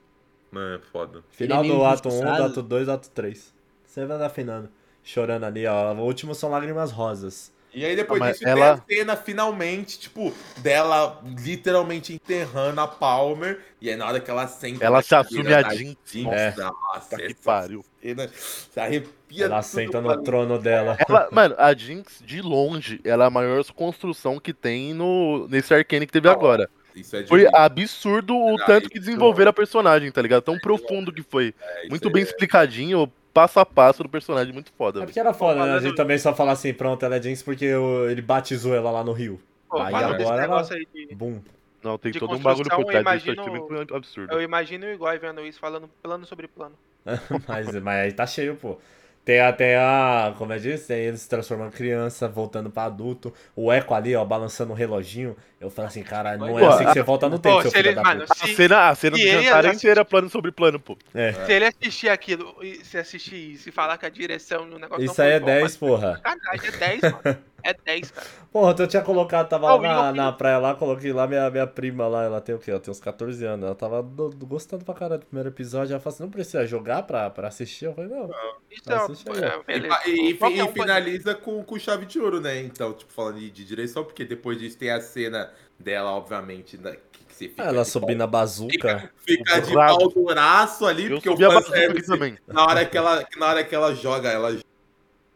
Mano, 0.51 0.75
é 0.75 0.79
foda. 0.79 1.23
Final 1.31 1.59
é 1.59 1.61
do 1.63 1.67
meio 1.69 1.85
ato 1.85 2.07
1, 2.07 2.11
do 2.11 2.15
injustiçado. 2.15 2.43
ato 2.43 2.61
2, 2.61 2.85
do 2.85 2.91
ato 2.91 3.09
3. 3.11 3.54
Você 3.95 4.05
vai 4.05 4.21
afinando. 4.25 4.69
Chorando 5.01 5.45
ali, 5.45 5.65
ó. 5.65 5.93
O 5.93 6.01
último 6.01 6.35
são 6.35 6.49
lágrimas 6.49 6.91
rosas. 6.91 7.53
E 7.73 7.85
aí 7.85 7.95
depois 7.95 8.21
Ah, 8.21 8.31
disso 8.31 8.45
ela- 8.45 8.77
tem 8.79 8.97
a 8.97 8.99
cena 8.99 9.15
finalmente, 9.15 9.97
tipo, 9.97 10.33
dela 10.57 11.21
literalmente 11.23 12.13
enterrando 12.13 12.81
a 12.81 12.87
Palmer. 12.89 13.61
E 13.79 13.89
aí 13.89 13.95
na 13.95 14.05
hora 14.05 14.19
que 14.19 14.29
ela 14.29 14.47
senta. 14.47 14.83
Ela 14.83 15.01
se 15.01 15.15
assume 15.15 15.53
a 15.53 15.61
Jinx. 15.73 15.97
É. 16.29 16.53
Nossa, 16.57 17.15
que 17.15 17.23
essa 17.23 17.35
pariu. 17.41 17.85
cena 18.01 18.29
se 18.33 18.77
arrepia 18.77 19.45
Ela 19.45 19.61
senta 19.61 20.01
no 20.01 20.21
trono 20.23 20.59
dela. 20.59 20.97
Ela, 21.07 21.29
mano, 21.31 21.55
a 21.57 21.73
Jinx, 21.73 22.21
de 22.25 22.41
longe, 22.41 22.99
ela 23.05 23.23
é 23.23 23.27
a 23.27 23.29
maior 23.31 23.63
construção 23.73 24.41
que 24.41 24.53
tem 24.53 24.93
no, 24.93 25.47
nesse 25.47 25.73
Arcane 25.73 26.05
que 26.05 26.11
teve 26.11 26.27
agora. 26.27 26.69
Isso 26.93 27.15
é 27.15 27.21
de 27.23 27.29
Foi 27.29 27.47
absurdo 27.53 28.35
o 28.35 28.59
Ah, 28.61 28.65
tanto 28.65 28.89
que 28.89 28.99
desenvolveram 28.99 29.51
a 29.51 29.53
personagem, 29.53 30.11
tá 30.11 30.21
ligado? 30.21 30.43
Tão 30.43 30.59
profundo 30.59 31.13
que 31.13 31.23
foi. 31.23 31.53
é, 31.61 31.87
Muito 31.89 32.09
é- 32.09 32.11
bem 32.11 32.23
explicadinho, 32.23 33.09
passo 33.35 33.59
a 33.59 33.65
passo 33.65 34.01
do 34.01 34.07
personagem, 34.09 34.53
muito 34.53 34.71
foda. 34.77 35.01
É 35.03 35.05
porque 35.05 35.19
era 35.19 35.33
foda, 35.33 35.65
né? 35.65 35.73
A 35.73 35.79
gente 35.79 35.95
também 35.95 36.17
só 36.17 36.33
fala 36.33 36.53
assim, 36.53 36.73
pronto, 36.73 37.05
ela 37.05 37.17
é 37.17 37.21
Jinx 37.21 37.43
porque 37.43 37.71
o- 37.75 38.09
ele 38.09 38.21
batizou 38.21 38.73
ela 38.73 38.89
lá 38.89 39.03
no 39.03 39.11
Rio. 39.11 39.39
Pô, 39.69 39.77
Aí 39.79 39.93
agora 39.93 40.23
ela- 40.23 40.41
negócio 40.41 40.73
aí 40.75 40.87
de- 40.93 41.13
Bum. 41.13 41.41
Não, 41.83 41.97
tem 41.99 42.11
de 42.11 42.19
todo 42.19 42.33
um 42.35 42.39
bagulho 42.39 42.67
por 42.69 42.85
trás 42.85 43.05
eu 43.05 43.17
disso, 43.17 43.29
eu 43.29 43.33
imagino- 43.45 43.69
muito 43.69 43.95
absurdo. 43.95 44.33
Eu 44.33 44.41
imagino 44.41 44.87
o 44.87 44.89
Igor 44.89 45.19
vendo 45.19 45.45
isso, 45.45 45.59
falando 45.59 45.87
plano 46.01 46.25
sobre 46.25 46.47
plano. 46.47 46.73
mas, 47.47 47.71
mas 47.81 47.95
aí 48.05 48.11
tá 48.13 48.25
cheio, 48.25 48.55
pô. 48.55 48.77
Tem 49.23 49.39
até 49.39 49.75
a. 49.77 50.35
Como 50.37 50.53
é 50.53 50.59
disso? 50.59 50.87
Tem 50.87 50.99
eles 50.99 51.21
se 51.21 51.29
transformando 51.29 51.69
em 51.69 51.75
criança, 51.75 52.27
voltando 52.27 52.69
pra 52.69 52.83
adulto. 52.83 53.33
O 53.55 53.71
Eco 53.73 53.93
ali, 53.95 54.15
ó, 54.15 54.23
balançando 54.23 54.71
o 54.71 54.75
reloginho. 54.75 55.35
Eu 55.59 55.69
falo 55.69 55.87
assim, 55.87 56.03
cara, 56.03 56.37
não 56.37 56.59
é 56.59 56.61
Pô, 56.61 56.67
assim 56.69 56.85
que 56.85 56.93
você 56.93 57.01
volta 57.01 57.29
no 57.29 57.39
tempo, 57.39 57.55
Pô, 57.55 57.61
seu 57.61 57.71
se 57.71 57.77
filho 57.77 57.87
ele, 57.89 57.95
da 57.95 58.03
mano, 58.03 58.21
puta. 58.21 58.33
A 58.33 58.47
se, 58.47 58.55
cena, 58.55 58.89
a 58.89 58.95
cena 58.95 59.17
do 59.17 59.23
jantar 59.23 59.59
assiste- 59.65 59.77
inteira 59.77 60.01
é 60.01 60.03
plano 60.03 60.29
sobre 60.29 60.51
plano, 60.51 60.79
pô. 60.79 60.97
É. 61.13 61.31
se 61.33 61.51
ele 61.53 61.65
assistir 61.65 62.09
aquilo, 62.09 62.55
se 62.83 62.97
assistir 62.97 63.53
isso 63.53 63.69
e 63.69 63.71
falar 63.71 63.97
que 63.97 64.05
a 64.05 64.09
direção 64.09 64.69
do 64.69 64.77
negócio 64.77 65.03
Isso 65.05 65.21
aí 65.21 65.31
é 65.31 65.39
bom, 65.39 65.45
10, 65.47 65.61
mas- 65.63 65.77
porra. 65.77 66.15
Sacanagem, 66.17 66.67
é 66.67 66.71
10, 66.71 67.01
mano. 67.01 67.37
É 67.63 67.73
10, 67.73 68.11
cara. 68.11 68.27
Porra, 68.53 68.75
eu 68.77 68.87
tinha 68.87 69.01
colocado, 69.01 69.49
tava 69.49 69.67
Ah, 69.67 69.75
lá 69.75 69.81
na, 69.81 70.13
na 70.25 70.31
praia 70.31 70.59
lá, 70.59 70.75
coloquei 70.75 71.11
lá 71.11 71.25
minha, 71.27 71.49
minha 71.49 71.65
prima 71.65 72.07
lá, 72.07 72.23
ela 72.23 72.39
tem 72.39 72.53
o 72.53 72.59
quê? 72.59 72.69
Ela 72.69 72.79
tem 72.79 72.91
uns 72.91 72.99
14 72.99 73.43
anos. 73.43 73.65
Ela 73.65 73.73
tava 73.75 74.03
do- 74.03 74.29
do- 74.29 74.45
gostando 74.45 74.85
pra 74.85 74.93
caralho 74.93 75.19
do 75.21 75.25
primeiro 75.25 75.49
episódio. 75.49 75.91
Ela 75.93 75.99
falou 75.99 76.13
assim, 76.13 76.23
não 76.23 76.29
precisa 76.29 76.65
jogar 76.67 77.03
pra, 77.03 77.27
pra 77.31 77.47
assistir? 77.47 77.85
Eu 77.85 77.93
falei, 77.95 78.09
não. 78.11 78.29
Então, 78.71 79.05
Assiste 79.05 79.27
aí, 79.31 79.43
é, 79.43 80.09
E, 80.09 80.29
e- 80.31 80.61
e 80.61 80.71
finaliza 80.71 81.33
com, 81.33 81.63
com 81.63 81.79
chave 81.79 82.05
de 82.05 82.19
ouro, 82.19 82.39
né? 82.39 82.61
Então, 82.61 82.93
tipo, 82.93 83.11
falando 83.11 83.39
de, 83.39 83.49
de 83.49 83.65
direção, 83.65 84.03
porque 84.05 84.23
depois 84.23 84.59
disso 84.59 84.77
tem 84.77 84.91
a 84.91 85.01
cena 85.01 85.51
dela, 85.79 86.11
obviamente, 86.11 86.77
da, 86.77 86.91
que, 86.91 86.99
que 87.27 87.33
você 87.35 87.49
fica. 87.49 87.63
Ela 87.63 87.83
de 87.83 87.89
subindo 87.89 88.17
na 88.19 88.27
bazuca. 88.27 89.11
Fica 89.25 89.59
de 89.59 89.71
Bravo. 89.71 89.97
pau 89.97 90.09
duraço 90.09 90.85
ali, 90.85 91.05
Eu 91.05 91.19
porque 91.21 91.29
o 91.29 91.33
aqui 91.33 91.63
fanservice, 91.65 92.07
também. 92.07 92.37
na 92.47 92.63
hora 92.65 92.85
que 92.85 92.97
ela, 92.97 93.25
na 93.37 93.45
hora 93.47 93.63
que 93.63 93.75
ela 93.75 93.93
joga, 93.95 94.29
ela 94.29 94.57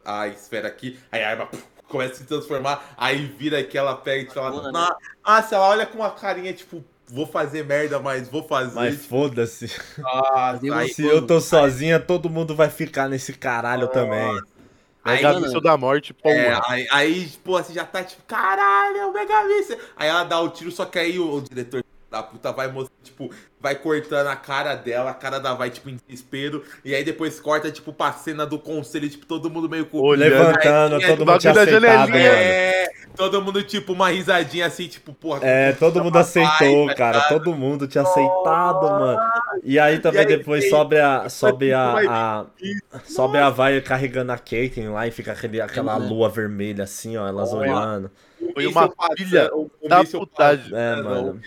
a 0.04 0.28
esfera 0.28 0.66
aqui, 0.68 0.98
aí 1.12 1.22
a 1.22 1.30
arma 1.30 1.46
puf, 1.46 1.62
começa 1.88 2.14
a 2.14 2.16
se 2.16 2.24
transformar, 2.24 2.94
aí 2.96 3.26
vira 3.26 3.62
que 3.62 3.76
ela 3.76 3.94
pega 3.94 4.30
e 4.30 4.34
fala, 4.34 4.50
Boa? 4.50 4.72
"Na- 4.72 4.96
nossa, 5.26 5.54
ela 5.56 5.68
olha 5.68 5.86
com 5.86 5.98
uma 5.98 6.10
carinha, 6.10 6.52
tipo, 6.52 6.82
vou 7.06 7.26
fazer 7.26 7.64
merda, 7.64 7.98
mas 8.00 8.28
vou 8.28 8.42
fazer. 8.42 8.74
Mas 8.76 9.04
foda-se. 9.04 9.66
Deu 10.62 10.72
aí, 10.74 10.86
uma 10.86 10.94
Se 10.94 11.04
eu 11.04 11.26
tô 11.26 11.40
sozinha, 11.40 12.00
todo 12.00 12.30
mundo 12.30 12.54
vai 12.56 12.70
ficar 12.70 13.08
nesse 13.08 13.32
caralho 13.34 13.88
também. 13.88 14.40
Aí, 15.04 15.22
Mega 15.22 15.40
Míssil 15.40 15.60
da 15.60 15.76
Morte, 15.76 16.14
pô. 16.14 16.28
é, 16.28 16.60
aí, 16.66 16.86
aí, 16.90 17.32
pô, 17.44 17.52
você 17.52 17.72
já 17.72 17.84
tá 17.84 18.04
tipo, 18.04 18.22
caralho, 18.24 18.96
é 18.96 19.06
o 19.06 19.12
Mega 19.12 19.44
Míssil. 19.44 19.78
Aí 19.96 20.08
ela 20.08 20.24
dá 20.24 20.40
o 20.40 20.48
tiro, 20.50 20.70
só 20.70 20.84
que 20.84 20.98
aí 20.98 21.18
o, 21.18 21.34
o 21.34 21.40
diretor 21.40 21.82
da 22.10 22.22
puta 22.22 22.50
vai 22.50 22.66
mostrando, 22.66 22.98
tipo, 23.04 23.30
vai 23.60 23.76
cortando 23.76 24.26
a 24.26 24.34
cara 24.34 24.74
dela, 24.74 25.10
a 25.10 25.14
cara 25.14 25.38
da 25.38 25.54
vai, 25.54 25.70
tipo, 25.70 25.88
em 25.88 25.96
desespero. 25.96 26.64
E 26.84 26.92
aí 26.94 27.04
depois 27.04 27.38
corta, 27.38 27.70
tipo, 27.70 27.92
pra 27.92 28.12
cena 28.12 28.44
do 28.44 28.58
conselho, 28.58 29.08
tipo, 29.08 29.24
todo 29.26 29.48
mundo 29.48 29.68
meio 29.68 29.86
com. 29.86 30.00
Levantando, 30.10 30.96
Aí, 30.96 31.06
todo 31.06 31.18
mundo 31.24 31.26
da 31.42 31.50
aceitado, 31.52 32.08
mano. 32.10 32.20
É, 32.20 32.88
todo 33.16 33.40
mundo, 33.40 33.62
tipo, 33.62 33.92
uma 33.92 34.08
risadinha 34.08 34.66
assim, 34.66 34.88
tipo, 34.88 35.12
porra. 35.12 35.40
É, 35.46 35.72
todo 35.72 36.02
mundo 36.02 36.16
aceitou, 36.18 36.88
tá 36.88 36.94
cara. 36.96 37.16
ligado? 37.18 37.28
Todo 37.28 37.54
mundo 37.54 37.86
tinha 37.86 38.02
aceitado, 38.02 38.82
mano. 38.90 39.20
E 39.62 39.78
aí 39.78 39.98
também 40.00 40.22
E 40.22 40.26
aí 40.26 40.36
depois 40.36 40.62
tem- 40.62 40.70
sobe 40.70 40.98
a. 40.98 41.28
Sobe 41.28 41.72
a. 41.72 41.94
a- 42.08 42.46
sobe 43.04 43.38
a 43.38 43.50
vai 43.50 43.80
carregando 43.80 44.32
a 44.32 44.38
Caitlyn 44.38 44.88
lá 44.88 45.06
e 45.06 45.12
fica 45.12 45.30
aquele, 45.32 45.60
aquela 45.60 45.96
lua 45.96 46.28
vermelha 46.28 46.84
assim, 46.84 47.16
ó, 47.16 47.28
elas 47.28 47.52
Olha. 47.52 47.70
olhando. 47.72 48.10
Foi 48.54 48.66
uma 48.66 48.86
o 48.86 49.88
da 49.88 50.04
putagem. 50.04 50.72
É, 50.74 50.96
mano. 51.02 51.40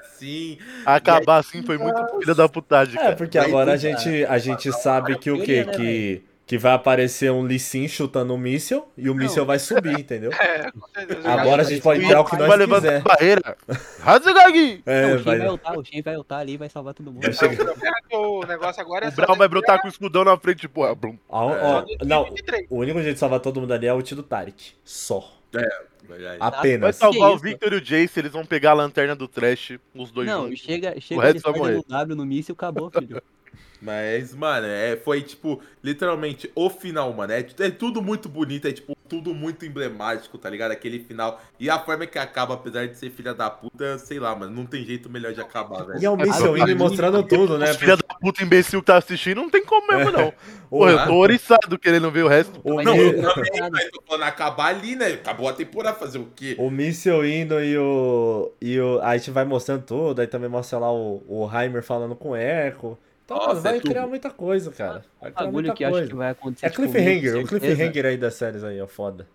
assim. 0.00 0.58
Acabar 0.84 1.38
assim 1.38 1.62
foi 1.62 1.78
muito 1.78 2.18
filha 2.20 2.34
da 2.34 2.48
putagem, 2.48 3.00
É, 3.00 3.12
porque 3.14 3.38
Vai 3.38 3.48
agora 3.48 3.72
a 3.72 3.76
gente, 3.76 4.24
a 4.26 4.38
gente 4.38 4.72
sabe 4.72 5.16
que 5.18 5.30
o 5.30 5.42
quê? 5.42 5.64
Né, 5.64 5.72
Que, 5.72 6.22
que 6.46 6.58
vai 6.58 6.72
aparecer 6.74 7.30
um 7.32 7.42
Lee 7.42 7.58
Sin 7.58 7.88
chutando 7.88 8.34
um 8.34 8.36
míssil 8.36 8.86
e 8.96 9.08
o 9.08 9.14
míssil 9.14 9.46
vai 9.46 9.58
subir, 9.58 9.98
entendeu? 9.98 10.30
É, 10.38 10.70
com 10.70 10.86
certeza. 10.88 11.28
Agora 11.30 11.62
a 11.62 11.64
gente 11.64 11.80
pode 11.80 12.02
E 12.02 12.06
tirar 12.06 12.20
o 12.20 12.24
que 12.24 12.36
vai 12.36 12.48
nós 12.48 12.58
levantar 12.58 12.80
quiser. 12.82 12.96
a 12.96 13.00
barreira. 13.00 13.56
Hazagagi! 14.04 14.82
É, 14.84 15.14
Não, 15.14 15.22
vai. 15.22 15.38
vai 15.38 15.48
ultar, 15.48 15.78
o 15.78 15.84
Shen 15.84 16.02
vai 16.02 16.16
ultar 16.16 16.40
ali 16.40 16.52
e 16.52 16.56
vai 16.58 16.68
salvar 16.68 16.92
todo 16.94 17.10
mundo. 17.10 17.22
Vai. 17.22 18.18
O 18.18 18.44
negócio 18.44 18.82
agora 18.82 19.06
é 19.06 19.08
O 19.08 19.12
Brown 19.12 19.36
vai 19.36 19.48
brotar 19.48 19.80
com 19.80 19.86
o 19.86 19.90
escudão 19.90 20.24
na 20.24 20.36
frente, 20.36 20.68
porra. 20.68 20.94
Blum. 20.94 21.16
Ó, 21.28 21.46
ó, 21.52 21.84
não, 22.04 22.22
2023. 22.24 22.66
o 22.70 22.76
único 22.76 23.00
jeito 23.00 23.14
de 23.14 23.20
salvar 23.20 23.40
todo 23.40 23.60
mundo 23.60 23.72
ali 23.72 23.86
é 23.86 23.92
o 23.92 23.96
ult 23.96 24.14
do 24.14 24.22
Tarek. 24.22 24.74
Só. 24.84 25.41
Verdade. 25.52 26.38
Vai 26.38 26.48
Apenas. 26.48 26.96
salvar 26.96 27.30
o? 27.30 27.38
Victor 27.38 27.72
e 27.72 27.76
o 27.76 27.80
Jace, 27.80 28.18
eles 28.18 28.32
vão 28.32 28.44
pegar 28.44 28.72
a 28.72 28.74
lanterna 28.74 29.14
do 29.14 29.28
Trash, 29.28 29.78
os 29.94 30.10
dois 30.10 30.26
Não, 30.28 30.46
juntos. 30.46 30.60
chega, 30.60 30.94
O 30.96 31.00
chega 31.00 31.22
resto 31.22 31.36
ele 31.36 31.42
vai 31.42 31.52
morrer. 31.60 31.74
no 31.76 31.84
W 31.84 32.16
no 32.16 32.26
míssil, 32.26 32.54
acabou, 32.54 32.90
filho. 32.90 33.22
Mas, 33.80 34.32
mano, 34.34 34.66
é, 34.66 34.96
foi, 34.96 35.22
tipo, 35.22 35.60
literalmente 35.82 36.50
o 36.54 36.70
final, 36.70 37.12
mano. 37.12 37.32
É, 37.32 37.40
é 37.40 37.70
tudo 37.70 38.00
muito 38.00 38.28
bonito. 38.28 38.68
É, 38.68 38.72
tipo, 38.72 38.96
tudo 39.12 39.34
muito 39.34 39.66
emblemático, 39.66 40.38
tá 40.38 40.48
ligado? 40.48 40.70
Aquele 40.70 40.98
final. 40.98 41.38
E 41.60 41.68
a 41.68 41.78
forma 41.78 42.06
que 42.06 42.18
acaba, 42.18 42.54
apesar 42.54 42.88
de 42.88 42.96
ser 42.96 43.10
filha 43.10 43.34
da 43.34 43.50
puta, 43.50 43.98
sei 43.98 44.18
lá, 44.18 44.34
mano, 44.34 44.56
não 44.56 44.64
tem 44.64 44.82
jeito 44.86 45.10
melhor 45.10 45.34
de 45.34 45.40
acabar, 45.42 45.84
velho. 45.84 46.00
E 46.00 46.06
é 46.06 46.08
o 46.08 46.16
Mission 46.16 46.56
Indo 46.56 46.74
mostrando 46.76 47.22
tudo, 47.22 47.58
né? 47.58 47.72
Os 47.72 47.76
filha 47.76 47.94
da 47.94 48.14
puta 48.14 48.42
imbecil 48.42 48.80
que 48.80 48.86
tá 48.86 48.96
assistindo 48.96 49.42
não 49.42 49.50
tem 49.50 49.62
como 49.62 49.86
mesmo, 49.86 50.10
não. 50.10 50.28
O, 50.70 50.78
Pô, 50.78 50.88
eu 50.88 51.04
tô 51.04 51.14
oriçado 51.16 51.78
querendo 51.78 52.10
ver 52.10 52.24
o 52.24 52.28
resto. 52.28 52.58
o, 52.64 52.82
Não, 52.82 52.96
eu 52.96 53.20
também, 53.20 53.70
mas 53.70 53.90
tô 53.90 54.02
falando 54.06 54.22
acabar 54.22 54.68
ali, 54.68 54.96
né? 54.96 55.08
Acabou 55.08 55.46
a 55.46 55.52
temporada, 55.52 55.94
fazer 55.98 56.16
o 56.16 56.28
quê? 56.34 56.56
o 56.58 56.70
Missile 56.70 57.30
indo 57.30 57.62
e 57.62 57.76
o. 57.76 58.50
E 58.62 58.80
o. 58.80 58.98
Aí 59.02 59.16
a 59.16 59.18
gente 59.18 59.30
vai 59.30 59.44
mostrando 59.44 59.82
tudo, 59.82 60.22
aí 60.22 60.26
também 60.26 60.48
mostra 60.48 60.78
lá 60.78 60.90
o, 60.90 61.22
o 61.28 61.50
Heimer 61.54 61.82
falando 61.82 62.16
com 62.16 62.30
o 62.30 62.36
Echo. 62.36 62.96
Então, 63.24 63.36
Nossa, 63.36 63.48
mano, 63.50 63.62
vai 63.62 63.76
é 63.76 63.80
criar 63.80 64.06
muita 64.06 64.30
coisa, 64.30 64.70
cara. 64.72 65.04
Vai 65.20 65.30
criar 65.30 65.44
bagulho 65.46 65.52
muita 65.68 65.74
que 65.74 65.84
eu 65.84 65.88
acho 65.88 65.94
coisa. 65.96 66.08
que 66.10 66.16
vai 66.16 66.30
acontecer. 66.30 66.66
É 66.66 66.70
tipo, 66.70 66.82
cliffhanger, 66.82 67.30
o 67.36 67.46
certeza. 67.48 67.58
cliffhanger 67.76 68.06
aí 68.06 68.16
das 68.16 68.34
séries 68.34 68.64
aí, 68.64 68.80
ó, 68.80 68.86
foda. 68.86 69.26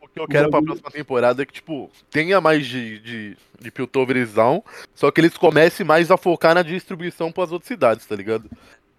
O 0.00 0.08
que 0.08 0.20
eu 0.20 0.26
quero 0.28 0.50
pra 0.50 0.62
próxima 0.62 0.90
temporada 0.90 1.42
é 1.42 1.46
que, 1.46 1.52
tipo, 1.52 1.90
tenha 2.10 2.40
mais 2.40 2.66
de, 2.66 2.98
de, 3.00 3.36
de 3.60 3.70
Piltoverizão, 3.70 4.64
só 4.94 5.10
que 5.10 5.20
eles 5.20 5.36
comecem 5.36 5.84
mais 5.84 6.10
a 6.10 6.16
focar 6.16 6.54
na 6.54 6.62
distribuição 6.62 7.30
pras 7.30 7.52
outras 7.52 7.68
cidades, 7.68 8.06
tá 8.06 8.14
ligado? 8.16 8.48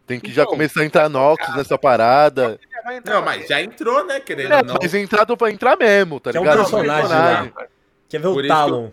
Tem 0.05 0.19
que 0.19 0.31
já 0.31 0.43
Então, 0.43 0.53
começar 0.53 0.81
a 0.81 0.85
entrar 0.85 1.09
Noxus 1.09 1.55
nessa 1.55 1.77
parada. 1.77 2.59
Já 2.71 2.81
vai 2.81 3.01
Não, 3.03 3.21
mas 3.25 3.47
já 3.47 3.61
entrou, 3.61 4.05
né, 4.05 4.19
querendo 4.19 4.51
É, 4.53 4.57
ou 4.57 4.63
não. 4.65 4.75
mas 4.81 4.93
entrar 4.93 5.25
tô 5.25 5.35
pra 5.35 5.51
entrar 5.51 5.75
mesmo, 5.77 6.19
tá 6.19 6.31
Que 6.31 6.37
é 6.37 6.39
um 6.39 6.43
ligado? 6.43 6.57
personagem 6.59 7.09
lá. 7.09 7.51
Quer 8.07 8.19
ver 8.21 8.27
Por 8.27 8.37
o 8.37 8.39
isso 8.39 8.47
Talon? 8.47 8.89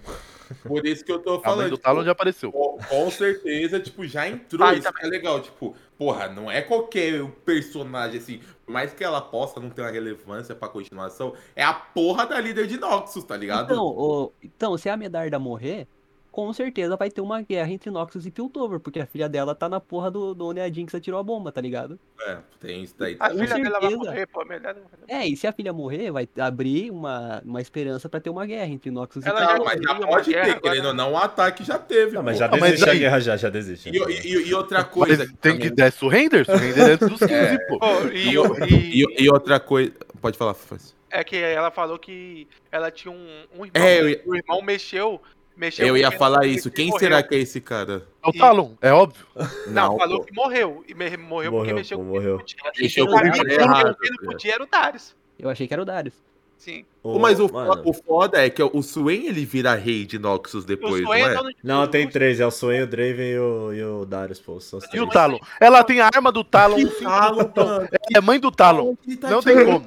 Por 0.66 0.86
isso 0.86 1.04
que 1.04 1.10
eu 1.12 1.18
tô 1.18 1.30
A 1.30 1.34
mãe 1.34 1.42
falando. 1.42 1.70
do 1.70 1.76
tipo, 1.76 1.82
Talon 1.82 2.04
já 2.04 2.12
apareceu. 2.12 2.52
Com, 2.52 2.78
com 2.78 3.10
certeza, 3.10 3.80
tipo, 3.80 4.06
já 4.06 4.28
entrou. 4.28 4.66
Vai 4.66 4.78
isso 4.78 4.92
que 4.92 5.04
é 5.06 5.08
legal. 5.08 5.40
Tipo, 5.40 5.74
porra, 5.98 6.28
não 6.28 6.50
é 6.50 6.60
qualquer 6.62 7.24
personagem 7.44 8.18
assim. 8.18 8.40
Por 8.64 8.72
mais 8.72 8.92
que 8.94 9.04
ela 9.04 9.20
possa 9.20 9.60
não 9.60 9.70
ter 9.70 9.82
uma 9.82 9.90
relevância 9.90 10.54
pra 10.54 10.68
continuação, 10.68 11.34
é 11.54 11.62
a 11.62 11.72
porra 11.74 12.26
da 12.26 12.40
líder 12.40 12.66
de 12.66 12.78
Noxus, 12.78 13.24
tá 13.24 13.36
ligado? 13.36 13.72
Então, 13.72 13.84
o- 13.84 14.32
então, 14.42 14.76
se 14.78 14.88
a 14.88 14.96
Medarda 14.96 15.38
morrer, 15.38 15.86
com 16.34 16.52
certeza 16.52 16.96
vai 16.96 17.08
ter 17.08 17.20
uma 17.20 17.42
guerra 17.42 17.70
entre 17.70 17.92
Noxus 17.92 18.26
e 18.26 18.30
Piltover, 18.32 18.80
porque 18.80 18.98
a 18.98 19.06
filha 19.06 19.28
dela 19.28 19.54
tá 19.54 19.68
na 19.68 19.78
porra 19.78 20.10
do, 20.10 20.34
do 20.34 20.48
onde 20.48 20.58
a 20.58 20.68
Jinx 20.68 20.92
atirou 20.92 21.20
a 21.20 21.22
bomba, 21.22 21.52
tá 21.52 21.60
ligado? 21.60 21.96
É, 22.26 22.38
tem 22.58 22.82
isso 22.82 22.96
daí. 22.98 23.16
A 23.20 23.30
filha 23.30 23.46
dela 23.54 23.78
vai 23.78 23.90
certeza. 23.90 23.96
morrer, 23.96 24.26
pô. 24.26 24.44
Melhor. 24.44 24.76
É, 25.06 25.24
e 25.28 25.36
se 25.36 25.46
a 25.46 25.52
filha 25.52 25.72
morrer, 25.72 26.10
vai 26.10 26.28
abrir 26.40 26.90
uma, 26.90 27.40
uma 27.44 27.60
esperança 27.60 28.08
pra 28.08 28.18
ter 28.18 28.30
uma 28.30 28.44
guerra 28.46 28.66
entre 28.66 28.90
Noxus 28.90 29.24
Ela 29.24 29.44
e 29.44 29.46
Piltover. 29.46 29.64
mas 29.76 29.80
já 29.84 29.94
pode 30.08 30.32
ter, 30.32 30.38
agora. 30.40 30.60
querendo 30.60 30.86
ou 30.88 30.94
não, 30.94 31.12
um 31.12 31.18
ataque 31.18 31.62
já 31.62 31.78
teve. 31.78 32.16
Não, 32.16 32.22
mas 32.24 32.36
já 32.36 32.48
desiste 32.48 32.90
a 32.90 32.94
guerra, 32.94 33.20
já, 33.20 33.36
já 33.36 33.48
desiste. 33.48 33.90
E, 33.90 33.96
e- 33.96 34.48
e 34.48 34.54
outra 34.54 34.82
coisa. 34.82 35.26
Mas 35.26 35.32
tem 35.40 35.56
que 35.56 35.70
dar 35.70 35.92
surrender? 35.92 36.44
Surrender 36.44 36.94
antes 36.94 37.08
dos 37.10 37.20
15, 37.22 37.58
pô. 37.68 37.78
Pô, 37.78 38.08
e, 38.12 38.34
e- 38.34 39.04
E, 39.04 39.22
e 39.22 39.28
outra 39.30 39.60
coisa. 39.60 39.92
Pode 40.20 40.36
falar, 40.36 40.54
Faz. 40.54 40.96
é 41.12 41.22
que 41.22 41.36
ela 41.36 41.70
falou 41.70 41.96
que 41.96 42.48
ela 42.72 42.90
tinha 42.90 43.12
um, 43.12 43.44
um 43.56 43.64
irmão. 43.66 43.70
É, 43.74 44.00
eu 44.00 44.20
O 44.26 44.34
irmão 44.34 44.60
mexeu. 44.62 45.22
Mexeu 45.56 45.86
Eu 45.86 45.96
ia 45.96 46.10
falar 46.10 46.46
isso. 46.46 46.70
Quem 46.70 46.86
morreu. 46.86 46.98
será 47.00 47.22
que 47.22 47.34
é 47.34 47.38
esse 47.38 47.60
cara? 47.60 48.06
É 48.22 48.28
o 48.28 48.32
Talon, 48.32 48.72
é 48.80 48.92
óbvio. 48.92 49.26
Não, 49.68 49.98
falou 49.98 50.18
pô. 50.20 50.24
que 50.24 50.34
morreu. 50.34 50.84
E 50.88 50.94
me- 50.94 51.16
morreu, 51.16 51.50
porque 51.52 51.72
Morreu, 51.72 51.74
mexeu 51.76 51.98
com 51.98 52.04
morreu. 52.04 52.42
Mexeu 52.78 53.06
com 53.06 53.12
o 53.14 53.18
era 53.18 54.62
o 54.62 54.66
Darius. 54.66 55.14
Eu 55.38 55.48
achei 55.50 55.66
que 55.66 55.74
era 55.74 55.82
o 55.82 55.86
Darius. 55.86 56.14
Sim. 56.56 56.84
Ô, 57.02 57.18
Mas 57.18 57.38
o, 57.40 57.52
mano. 57.52 57.82
o 57.84 57.92
foda 57.92 58.42
é 58.42 58.48
que 58.48 58.62
o 58.62 58.82
Swain 58.82 59.26
ele 59.26 59.44
vira 59.44 59.74
rei 59.74 60.06
de 60.06 60.18
Noxus 60.18 60.64
depois, 60.64 61.02
o 61.02 61.04
não 61.04 61.12
é? 61.12 61.34
é 61.34 61.38
Não, 61.62 61.86
tem 61.86 62.08
três, 62.08 62.40
é 62.40 62.46
o 62.46 62.50
Swain, 62.50 62.82
o 62.82 62.86
Draven 62.86 63.32
e 63.32 63.38
o, 63.38 63.72
e 63.74 63.84
o 63.84 64.04
Darius, 64.06 64.40
pô. 64.40 64.58
E 64.92 65.00
o 65.00 65.06
Talon? 65.08 65.38
Ela 65.60 65.84
tem 65.84 66.00
a 66.00 66.06
arma 66.06 66.32
do 66.32 66.42
Talon. 66.42 66.78
Talon. 66.86 67.86
É 68.14 68.20
mãe 68.20 68.40
do 68.40 68.50
Talon. 68.50 68.96
Tá 69.20 69.28
Não 69.28 69.42
tem 69.42 69.62
como. 69.62 69.86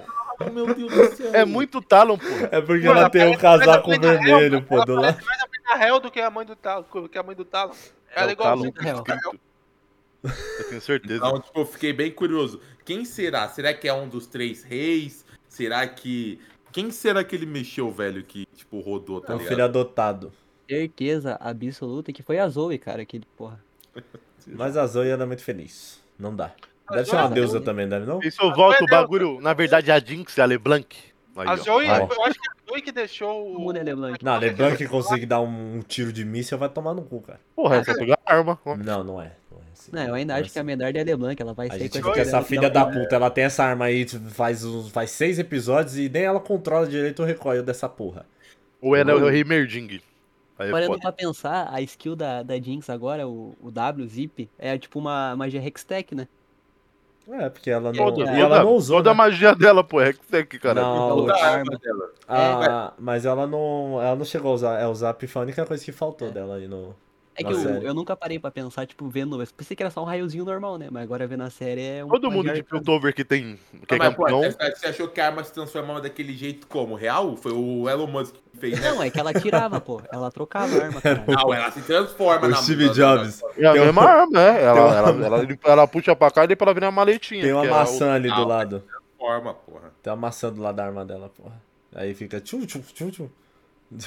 Meu 0.53 0.73
Deus 0.73 0.93
do 0.93 1.15
céu. 1.15 1.33
É 1.33 1.45
muito 1.45 1.81
Talon, 1.81 2.17
pô. 2.17 2.25
É 2.51 2.61
porque 2.61 2.85
Mano, 2.87 2.99
ela 2.99 3.09
tem 3.09 3.27
um 3.27 3.37
casaco 3.37 3.89
vermelho, 3.99 4.61
pô, 4.63 4.75
ela 4.75 4.85
do 4.85 4.95
lado. 4.95 5.03
parece 5.13 5.25
mais 5.25 5.41
a 5.41 5.47
mãe 5.47 5.79
da 5.79 5.87
Hel 5.87 5.99
do 5.99 6.11
que 6.11 6.19
a 6.21 6.29
mãe 6.29 6.45
do 6.45 6.55
Talon. 6.55 6.83
Que 7.09 7.17
a 7.17 7.23
mãe 7.23 7.35
do 7.35 7.45
Talon. 7.45 7.73
É 8.15 8.21
Ela 8.21 8.31
é 8.31 8.33
escrito. 8.33 9.39
Eu 10.23 10.69
tenho 10.69 10.81
certeza. 10.81 11.15
Então, 11.17 11.39
tipo, 11.41 11.59
eu 11.59 11.65
fiquei 11.65 11.93
bem 11.93 12.11
curioso. 12.11 12.61
Quem 12.83 13.05
será? 13.05 13.47
Será 13.49 13.73
que 13.73 13.87
é 13.87 13.93
um 13.93 14.07
dos 14.07 14.27
três 14.27 14.63
reis? 14.63 15.25
Será 15.47 15.87
que. 15.87 16.39
Quem 16.71 16.91
será 16.91 17.23
que 17.23 17.35
ele 17.35 17.45
mexeu, 17.45 17.89
velho, 17.91 18.23
que, 18.23 18.45
tipo, 18.55 18.79
rodou, 18.79 19.21
tá 19.21 19.33
É 19.33 19.35
ligado? 19.37 19.49
filho 19.49 19.63
adotado. 19.63 20.33
Certeza 20.69 21.37
absoluta 21.39 22.11
que 22.11 22.21
foi 22.21 22.39
a 22.39 22.47
Zoe, 22.49 22.77
cara, 22.77 23.05
que 23.05 23.21
porra. 23.37 23.63
Mas 24.45 24.77
a 24.77 24.85
Zoe 24.85 25.09
anda 25.09 25.25
muito 25.25 25.43
feliz. 25.43 26.01
Não 26.19 26.35
dá. 26.35 26.51
A 26.87 26.95
Deve 26.95 27.09
ser 27.09 27.15
uma 27.15 27.29
deusa 27.29 27.59
também, 27.59 27.87
deve 27.87 28.05
não? 28.05 28.21
Se 28.21 28.41
eu 28.41 28.53
volto 28.53 28.81
o 28.81 28.87
bagulho, 28.87 29.41
na 29.41 29.53
verdade, 29.53 29.91
a 29.91 29.99
Jinx 29.99 30.37
e 30.37 30.41
a 30.41 30.45
LeBlanc. 30.45 30.95
Aí, 31.35 31.49
A. 31.49 31.55
Zoe, 31.55 31.85
eu 31.85 32.23
acho 32.23 32.39
que 32.39 32.47
a 32.47 32.71
Zoe 32.71 32.81
que 32.81 32.91
deixou 32.91 33.55
o. 33.55 33.71
LeBlanc? 33.71 34.23
Não, 34.23 34.39
LeBlanc 34.39 34.77
que 34.77 34.87
consegue 34.87 35.25
dar 35.25 35.39
um, 35.41 35.81
tiro 35.81 36.11
de 36.11 36.25
míssil 36.25 36.57
vai 36.57 36.69
tomar 36.69 36.93
no 36.93 37.03
cu, 37.03 37.21
cara. 37.21 37.39
Porra, 37.55 37.77
é 37.77 37.83
só 37.83 37.93
pegar 37.93 38.17
a 38.25 38.33
arma. 38.33 38.59
Não, 38.65 39.03
não 39.03 39.21
é. 39.21 39.33
Não, 39.51 39.59
é 39.59 39.71
assim. 39.73 39.91
Não, 39.93 40.01
eu 40.03 40.13
ainda 40.15 40.35
acho 40.35 40.51
que 40.51 40.57
a 40.57 40.63
Medarda 40.63 40.97
é 40.97 41.01
a 41.01 41.05
LeBlanc, 41.05 41.39
ela 41.39 41.53
vai 41.53 41.67
A 41.69 41.77
gente 41.77 42.01
com 42.01 42.07
vê 42.07 42.13
que 42.15 42.19
essa 42.21 42.41
filha 42.41 42.69
dá 42.69 42.85
da 42.85 42.91
puta, 42.91 43.15
ela 43.15 43.29
tem 43.29 43.43
essa 43.43 43.63
arma 43.63 43.85
aí, 43.85 44.07
faz, 44.29 44.63
uns, 44.63 44.89
faz 44.89 45.11
seis 45.11 45.37
episódios 45.37 45.97
e 45.97 46.09
nem 46.09 46.23
ela 46.23 46.39
controla 46.39 46.87
direito 46.87 47.21
o 47.21 47.25
recoil 47.25 47.61
dessa 47.61 47.87
porra. 47.87 48.25
Ou 48.81 48.95
ela 48.95 49.11
é 49.11 49.13
o 49.13 49.29
Rei 49.29 49.43
Merding. 49.43 50.01
É 50.59 50.71
Parando 50.71 50.99
pra 50.99 51.11
pensar, 51.11 51.69
a 51.71 51.81
skill 51.81 52.15
da, 52.15 52.41
da 52.41 52.59
Jinx 52.59 52.89
agora, 52.89 53.27
o, 53.27 53.55
o 53.61 53.69
W, 53.69 54.07
Zip, 54.07 54.49
é 54.57 54.75
tipo 54.75 54.97
uma 54.97 55.35
magia 55.35 55.63
Hextech, 55.63 56.15
né? 56.15 56.27
É, 57.29 57.49
porque 57.49 57.69
ela 57.69 57.91
não, 57.91 58.05
Toda, 58.05 58.21
e 58.21 58.25
toda, 58.25 58.39
ela 58.39 58.63
não 58.63 58.71
usou, 58.71 58.97
toda 58.97 59.11
a 59.11 59.13
né? 59.13 59.17
magia 59.17 59.53
dela, 59.53 59.83
pô. 59.83 59.99
É 59.99 60.13
que 60.13 60.45
que, 60.45 60.59
cara. 60.59 60.81
Não, 60.81 61.09
Falou 61.09 61.25
Da 61.27 61.33
de 61.33 61.41
arma 61.41 61.77
dela. 61.77 62.11
Ah, 62.27 62.93
mas 62.97 63.25
ela 63.25 63.45
não, 63.45 63.99
ela 64.01 64.15
não 64.15 64.25
chegou 64.25 64.51
a 64.51 64.55
usar, 64.55 64.79
é, 64.79 64.87
o 64.87 64.95
Zap 64.95 65.25
foi 65.27 65.41
a 65.41 65.43
única 65.43 65.65
coisa 65.65 65.83
que 65.83 65.91
faltou 65.91 66.31
dela 66.31 66.55
aí 66.55 66.67
no... 66.67 66.95
É 67.39 67.43
que 67.43 67.53
eu, 67.53 67.83
eu 67.83 67.93
nunca 67.93 68.15
parei 68.15 68.39
pra 68.39 68.49
pensar, 68.49 68.87
tipo, 68.87 69.07
vendo. 69.07 69.39
Eu 69.39 69.47
pensei 69.55 69.77
que 69.77 69.83
era 69.83 69.91
só 69.91 70.01
um 70.01 70.05
raiozinho 70.05 70.43
normal, 70.43 70.77
né? 70.79 70.87
Mas 70.91 71.03
agora 71.03 71.27
vendo 71.27 71.43
a 71.43 71.51
série 71.51 71.81
é 71.81 72.03
um. 72.03 72.09
Todo 72.09 72.31
mundo 72.31 72.51
de 72.51 72.63
Piltover 72.63 73.13
que 73.13 73.23
tem. 73.23 73.59
Que 73.87 73.93
é 73.93 73.97
mas, 73.99 74.15
pô, 74.15 74.23
campeão. 74.23 74.41
você, 74.41 74.75
você 74.75 74.87
achou 74.87 75.07
que 75.07 75.21
a 75.21 75.27
arma 75.27 75.43
se 75.43 75.53
transformava 75.53 76.01
daquele 76.01 76.33
jeito 76.33 76.65
como? 76.65 76.95
Real? 76.95 77.37
Foi 77.37 77.51
o 77.51 77.87
Elon 77.87 78.07
Musk 78.07 78.33
que 78.33 78.57
fez, 78.59 78.79
né? 78.79 78.89
Não, 78.89 79.03
é 79.03 79.11
que 79.11 79.19
ela 79.19 79.31
tirava, 79.33 79.79
pô. 79.79 80.01
Ela 80.11 80.31
trocava 80.31 80.75
a 80.75 80.85
arma, 80.85 80.99
cara. 80.99 81.23
Não, 81.27 81.53
ela 81.53 81.71
se 81.71 81.81
transforma 81.81 82.47
O 82.47 82.49
na 82.49 82.57
Steve 82.57 82.89
Jobs. 82.89 83.43
É 83.55 83.67
a 83.67 83.73
Tem 83.73 83.81
mesma 83.81 84.01
uma- 84.01 84.09
arma, 84.09 84.41
é. 84.41 84.63
Ela, 84.63 84.97
ela, 84.97 85.25
ela, 85.25 85.57
ela 85.63 85.87
puxa 85.87 86.15
pra 86.15 86.31
cá 86.31 86.43
e 86.43 86.47
depois 86.47 86.65
ela 86.65 86.73
vira 86.73 86.87
uma 86.87 86.91
maletinha. 86.91 87.43
Tem 87.43 87.53
uma 87.53 87.67
é 87.67 87.69
maçã 87.69 88.13
ali 88.13 88.33
do 88.33 88.47
lado. 88.47 88.83
Transforma, 89.17 89.53
porra. 89.53 89.93
Tem 90.01 90.11
uma 90.11 90.17
maçã 90.17 90.51
do 90.51 90.59
lado 90.59 90.75
da 90.75 90.85
arma 90.85 91.05
dela, 91.05 91.29
porra. 91.29 91.61
Aí 91.95 92.15
fica 92.15 92.41
tchum, 92.41 92.65
tchum, 92.65 92.81
tchum, 92.81 93.09
tchum. 93.11 93.29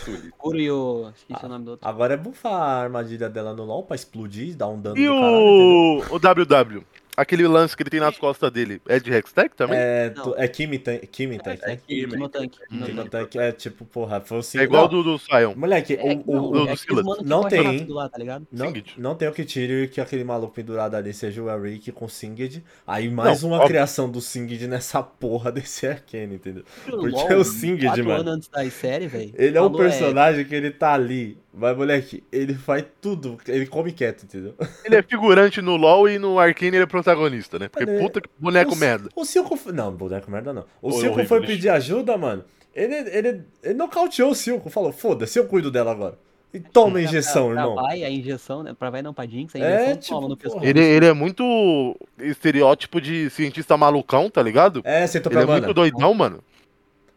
Túlio. 0.04 0.32
Kuro 0.36 0.58
e 0.58 0.70
o. 0.70 1.10
Esqueci 1.16 1.44
o 1.44 1.48
nome 1.48 1.64
do 1.64 1.70
outro. 1.72 1.88
Agora 1.88 2.14
é 2.14 2.16
bufar 2.16 2.52
a 2.52 2.82
armadilha 2.82 3.28
dela 3.30 3.54
no 3.54 3.64
LoL 3.64 3.82
pra 3.82 3.96
explodir, 3.96 4.54
dar 4.54 4.68
um 4.68 4.80
dano 4.80 4.98
E 4.98 5.06
do 5.06 5.12
caralho, 5.12 5.36
o, 5.38 5.98
o 6.16 6.20
WW? 6.20 6.84
Aquele 7.20 7.46
lance 7.46 7.76
que 7.76 7.82
ele 7.82 7.90
tem 7.90 8.00
nas 8.00 8.16
costas 8.16 8.50
dele 8.50 8.80
é 8.88 8.98
de 8.98 9.12
Hextech 9.12 9.54
também? 9.54 9.76
É, 9.78 10.06
É, 10.06 10.08
tu- 10.10 10.34
é 10.38 10.48
Kimitank, 10.48 11.06
Kimitank, 11.08 11.60
É 11.62 11.66
né? 11.68 11.78
Quimotank. 11.86 12.58
Kimitank 12.68 13.38
é 13.38 13.52
tipo, 13.52 13.84
porra, 13.84 14.22
foi 14.22 14.38
o 14.38 14.42
Sing... 14.42 14.60
igual 14.62 14.84
não, 14.84 14.88
do, 14.88 15.02
do 15.02 15.18
Sion. 15.18 15.54
Moleque, 15.54 15.94
É, 15.94 16.14
o, 16.26 16.32
não, 16.32 16.64
o, 16.64 16.68
é 16.70 16.76
que 16.76 17.22
Não 17.22 17.42
tem. 17.44 17.86
Lá, 17.88 18.08
tá 18.08 18.18
não, 18.50 18.72
não 18.96 19.14
tem 19.14 19.28
o 19.28 19.32
que 19.32 19.44
tire 19.44 19.88
que 19.88 20.00
aquele 20.00 20.24
maluco 20.24 20.54
pendurado 20.54 20.94
ali 20.94 21.12
seja 21.12 21.42
o 21.42 21.50
Eric 21.66 21.92
com 21.92 22.06
o 22.06 22.08
Singed. 22.08 22.64
Aí 22.86 23.10
mais 23.10 23.42
Não, 23.42 23.50
uma 23.50 23.56
óbvio. 23.56 23.68
criação 23.68 24.10
do 24.10 24.20
Singed 24.22 24.66
nessa 24.66 25.02
porra 25.02 25.52
desse 25.52 25.86
Arcane, 25.86 26.36
entendeu? 26.36 26.64
Porque 26.86 27.08
LOL, 27.08 27.30
é 27.30 27.36
o 27.36 27.44
Singed, 27.44 28.02
mano. 28.02 28.30
antes 28.30 28.48
da 28.48 28.68
série. 28.70 29.10
Ele 29.36 29.56
é 29.58 29.60
um 29.60 29.64
falou, 29.64 29.78
personagem 29.78 30.44
que 30.44 30.54
ele 30.54 30.70
tá 30.70 30.94
ali. 30.94 31.36
Mas, 31.52 31.76
moleque, 31.76 32.22
ele 32.30 32.54
faz 32.54 32.84
tudo. 33.00 33.36
Ele 33.48 33.66
come 33.66 33.90
quieto, 33.92 34.22
entendeu? 34.24 34.54
Ele 34.84 34.94
é 34.96 35.02
figurante 35.02 35.60
no 35.60 35.74
LoL 35.76 36.08
e 36.08 36.18
no 36.18 36.38
Arcane 36.38 36.76
ele 36.76 36.84
é 36.84 36.86
protagonista, 36.86 37.58
né? 37.58 37.68
Porque 37.68 37.82
Ele 37.90 37.96
é- 37.96 38.00
puta 38.00 38.20
que 38.20 38.28
boneco 38.38 38.72
O- 38.72 38.76
merda. 38.76 39.08
O 39.16 39.24
Silco. 39.24 39.56
foi- 39.56 39.72
Não, 39.72 39.90
boneco 39.92 40.30
merda 40.30 40.52
não. 40.52 40.64
O 40.80 40.92
Silco 40.92 41.06
horrível, 41.16 41.26
foi 41.26 41.38
lixo. 41.40 41.52
pedir 41.52 41.68
ajuda, 41.70 42.16
mano. 42.16 42.44
Ele, 42.74 42.94
ele, 42.94 43.42
ele 43.64 43.74
nocauteou 43.74 44.30
o 44.30 44.34
Silco. 44.34 44.70
Falou: 44.70 44.92
foda-se, 44.92 45.38
eu 45.40 45.46
cuido 45.46 45.72
dela 45.72 45.90
agora. 45.90 46.16
E 46.54 46.58
toma 46.58 46.98
a 46.98 47.02
injeção, 47.02 47.48
pra, 47.50 47.60
irmão. 47.60 47.74
Pra 47.74 47.82
vai, 47.84 48.02
a 48.04 48.10
injeção, 48.10 48.62
né? 48.64 48.74
Pra 48.76 48.90
vai 48.90 49.02
não 49.02 49.14
pra 49.14 49.24
Jinx, 49.26 49.54
a 49.54 49.58
É, 49.60 49.74
injeção 49.84 49.96
tipo, 50.00 50.14
toma 50.16 50.28
no 50.28 50.36
pescoço. 50.36 50.64
Ele, 50.64 50.80
ele 50.80 51.06
é 51.06 51.12
muito 51.12 51.96
estereótipo 52.18 53.00
de 53.00 53.30
cientista 53.30 53.76
malucão, 53.76 54.28
tá 54.30 54.42
ligado? 54.42 54.80
É, 54.84 55.06
você 55.06 55.18
Ele 55.18 55.24
topa, 55.24 55.36
é 55.40 55.46
mano. 55.46 55.60
muito 55.62 55.74
doidão, 55.74 56.12
mano. 56.14 56.42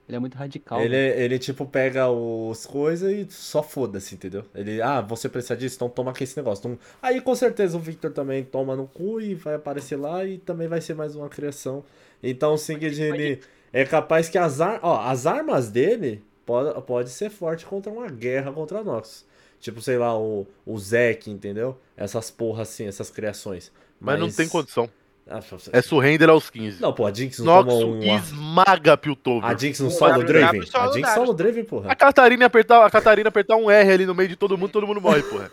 Ele 0.08 0.18
é 0.18 0.20
muito 0.20 0.36
radical. 0.36 0.82
Ele, 0.82 0.90
velho. 0.90 1.20
ele, 1.20 1.40
tipo, 1.40 1.66
pega 1.66 2.10
os 2.10 2.66
coisas 2.66 3.12
e 3.12 3.26
só 3.30 3.64
foda-se, 3.64 4.16
entendeu? 4.16 4.44
Ele, 4.54 4.82
ah, 4.82 5.00
você 5.00 5.30
precisa 5.30 5.56
disso, 5.56 5.76
então 5.78 5.90
toma 5.90 6.12
aqui 6.12 6.26
esse 6.26 6.36
negócio. 6.36 6.62
Então, 6.68 6.80
aí 7.02 7.22
com 7.22 7.34
certeza 7.36 7.78
o 7.78 7.80
Victor 7.80 8.12
também 8.12 8.44
toma 8.44 8.76
no 8.76 8.86
cu 8.86 9.22
e 9.22 9.34
vai 9.34 9.56
aparecer 9.56 9.96
lá 9.96 10.26
e 10.26 10.38
também 10.38 10.68
vai 10.68 10.82
ser 10.82 10.94
mais 10.94 11.16
uma 11.16 11.30
criação. 11.30 11.84
Então 12.22 12.54
o 12.54 12.58
Singed, 12.58 13.02
ele 13.02 13.40
é 13.72 13.86
capaz 13.86 14.28
que 14.28 14.38
as, 14.38 14.60
ar... 14.60 14.80
Ó, 14.84 15.00
as 15.02 15.26
armas 15.26 15.70
dele 15.70 16.22
pode, 16.46 16.82
pode 16.82 17.10
ser 17.10 17.30
forte 17.30 17.66
contra 17.66 17.92
uma 17.92 18.08
guerra 18.08 18.52
contra 18.52 18.84
Nox. 18.84 19.26
Tipo, 19.60 19.82
sei 19.82 19.98
lá, 19.98 20.18
o, 20.20 20.46
o 20.66 20.78
Zek, 20.78 21.32
entendeu? 21.32 21.80
Essas 21.96 22.30
porras 22.30 22.70
assim, 22.70 22.86
essas 22.86 23.10
criações. 23.10 23.72
Mas, 24.00 24.20
não 24.20 24.30
tem 24.30 24.50
condição. 24.50 24.90
Ah, 25.30 25.40
É 25.72 25.82
surrender 25.82 26.30
aos 26.30 26.50
15. 26.50 26.82
Não, 26.82 26.92
pô, 26.92 27.06
a 27.06 27.14
Jinx 27.14 27.40
não 27.40 27.46
toma 27.64 27.72
Noxo 27.72 27.88
um... 27.88 28.16
esmaga 28.18 28.98
Piltover. 28.98 29.50
A 29.50 29.56
Jinx 29.56 29.80
não 29.80 29.90
Não, 29.90 29.96
solo 29.96 30.12
Gabi- 30.14 30.26
Draven? 30.26 30.60
A 30.60 30.64
Jinx 30.64 30.72
Darius. 31.02 31.10
solo 31.14 31.34
Draven, 31.34 31.62
A 31.62 31.66
porra. 31.66 31.96
Catarina 31.96 32.46
apertar, 32.46 32.86
a 32.86 32.90
Catarina 32.90 33.30
apertar 33.30 33.56
um 33.56 33.72
R 33.72 33.92
ali 33.94 34.06
no 34.06 34.14
meio 34.14 34.28
de 34.30 34.36
todo 34.36 34.58
mundo, 34.58 34.72
todo 34.72 34.86
mundo 34.86 35.00
morre, 35.00 35.24
porra. 35.24 35.50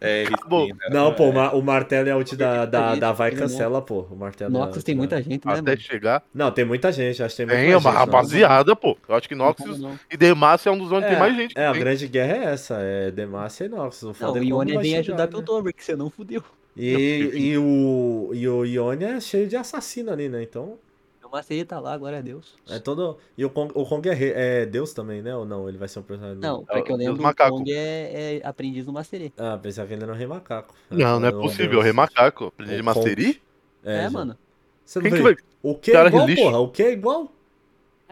É, 0.00 0.24
Bom, 0.48 0.60
risquinho, 0.64 0.76
né? 0.76 0.88
Não, 0.90 1.12
pô, 1.14 1.24
o 1.28 1.32
ma- 1.34 1.52
o 1.52 1.60
martelo 1.60 2.08
é 2.08 2.12
a 2.12 2.16
ult 2.16 2.34
da, 2.36 2.64
da, 2.64 2.94
da 2.94 3.12
vai 3.12 3.28
é 3.30 3.34
cancela, 3.34 3.82
pô. 3.82 4.06
O 4.10 4.16
martelo 4.16 4.56
é 4.56 4.60
a 4.62 4.64
Noxus 4.66 4.82
tem 4.82 4.94
muita 4.94 5.18
gente, 5.22 5.46
né, 5.46 5.52
Até 5.52 5.62
mano? 5.62 5.80
chegar. 5.80 6.22
Não, 6.34 6.50
tem 6.50 6.64
muita 6.64 6.90
gente, 6.90 7.22
acho 7.22 7.36
que 7.36 7.44
tem 7.44 7.54
Tem 7.54 7.64
muita 7.64 7.78
uma 7.78 7.90
gente. 7.90 7.98
rapaziada, 8.00 8.74
pô. 8.74 8.96
Eu 9.06 9.14
acho 9.14 9.28
que 9.28 9.34
Não, 9.34 9.44
Noxus 9.44 9.78
não. 9.78 9.98
e 10.10 10.16
Demacia 10.16 10.70
é 10.70 10.74
um 10.74 10.78
dos 10.78 10.90
onde 10.90 11.06
tem 11.06 11.18
mais 11.18 11.36
gente. 11.36 11.52
É, 11.56 11.66
a 11.66 11.72
tem. 11.72 11.80
grande 11.80 12.08
guerra 12.08 12.32
é 12.32 12.44
essa, 12.54 12.78
é 12.80 13.10
Demacia 13.10 13.66
e 13.66 13.68
Noxus. 13.68 14.02
O 14.04 14.06
Não, 14.06 14.14
foda 14.14 14.40
o 14.40 14.62
é 14.62 14.74
vai 14.74 14.82
vem 14.82 14.96
ajudar 14.96 15.24
né? 15.24 15.30
Piltover, 15.30 15.74
que 15.74 15.84
você 15.84 15.94
não 15.94 16.08
fudeu. 16.08 16.42
E, 16.76 17.30
e, 17.52 17.58
o, 17.58 18.30
e 18.34 18.48
o 18.48 18.64
Ionia 18.64 19.08
é 19.16 19.20
cheio 19.20 19.46
de 19.48 19.56
assassino 19.56 20.10
ali, 20.10 20.28
né? 20.28 20.42
Então, 20.42 20.76
O 21.24 21.28
Maceri 21.28 21.64
tá 21.64 21.80
lá, 21.80 21.96
glória 21.96 22.18
a 22.18 22.22
Deus. 22.22 22.56
é 22.68 22.78
todo... 22.78 23.18
E 23.36 23.44
o 23.44 23.50
Kong, 23.50 23.72
o 23.74 23.84
Kong 23.86 24.08
é, 24.08 24.14
rei- 24.14 24.32
é 24.34 24.66
Deus 24.66 24.92
também, 24.92 25.22
né? 25.22 25.34
Ou 25.34 25.44
não? 25.44 25.68
Ele 25.68 25.78
vai 25.78 25.88
ser 25.88 25.98
um 25.98 26.02
personagem... 26.02 26.38
Não, 26.40 26.62
É 26.62 26.64
pra 26.66 26.80
o 26.80 26.84
que 26.84 26.92
eu 26.92 26.98
Deus 26.98 27.18
lembro, 27.18 27.30
o. 27.30 27.34
Kong 27.50 27.72
é, 27.72 28.36
é 28.38 28.46
aprendiz 28.46 28.86
do 28.86 28.92
Maceri. 28.92 29.32
Ah, 29.38 29.58
pensava 29.58 29.88
que 29.88 29.94
ele 29.94 30.02
era 30.02 30.12
um 30.12 30.16
rei 30.16 30.26
macaco. 30.26 30.74
Não, 30.90 31.18
não 31.18 31.28
é 31.28 31.30
Ah, 31.30 31.32
possível. 31.32 31.80
Rei 31.80 31.92
Macaco. 31.92 32.46
Aprendi 32.46 32.76
de 32.76 32.80
O 32.82 32.84
Maceri? 32.84 33.42
É, 33.84 34.04
já. 34.04 34.10
mano. 34.10 34.38
Você 34.84 34.98
não 35.00 35.08
Quem 35.08 35.12
que 35.18 35.22
vai. 35.22 35.36
O 35.62 35.74
que 35.74 35.90
é 35.92 36.06
igual, 36.06 36.26
lixo. 36.26 36.42
porra? 36.44 36.58
O 36.58 36.68
que 36.70 36.82
é 36.82 36.92
igual? 36.92 37.32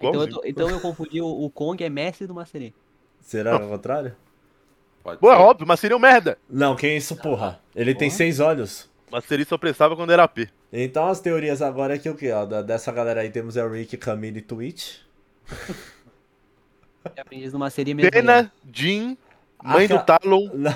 Então 0.01 0.21
eu, 0.21 0.29
tô- 0.29 0.43
então 0.45 0.69
eu 0.71 0.81
confundi 0.81 1.21
o, 1.21 1.27
o 1.27 1.51
Kong 1.51 1.83
é 1.83 1.89
mestre 1.91 2.27
do 2.27 2.35
Maceri. 2.35 2.75
Será 3.21 3.55
ao 3.55 3.69
contrário? 3.69 4.15
Pode 5.03 5.20
Pô, 5.20 5.33
é 5.33 5.37
ser. 5.37 5.43
óbvio, 5.43 5.66
Maceri 5.66 5.93
é 5.93 5.97
um 5.97 6.01
merda. 6.01 6.39
Não, 6.49 6.77
quem 6.77 6.91
é 6.91 6.97
isso, 6.97 7.16
porra? 7.16 7.61
Ele 7.74 7.95
tem 7.95 8.09
seis 8.11 8.41
olhos. 8.41 8.89
Maceri 9.11 9.45
só 9.45 9.59
prestava 9.59 9.97
quando 9.97 10.12
era 10.12 10.27
P. 10.29 10.49
Então 10.73 11.07
as 11.07 11.20
teorias 11.20 11.61
agora 11.61 11.97
é 11.97 11.99
que 11.99 12.09
o 12.09 12.15
que, 12.15 12.31
ó? 12.31 12.45
Dessa 12.45 12.91
galera 12.93 13.20
aí 13.20 13.31
temos 13.31 13.59
a 13.59 13.69
Rick, 13.69 13.97
Camille 13.97 14.39
e 14.39 14.43
Twitch. 14.43 14.99
É 17.16 17.20
aprendiz 17.20 17.51
do 17.51 17.59
Maceri 17.59 17.95
mesmo. 17.95 18.12
Pena, 18.12 18.53
Jean, 18.73 19.16
Mãe 19.62 19.89
do 19.89 19.99
Talon. 20.05 20.49
Não. 20.55 20.73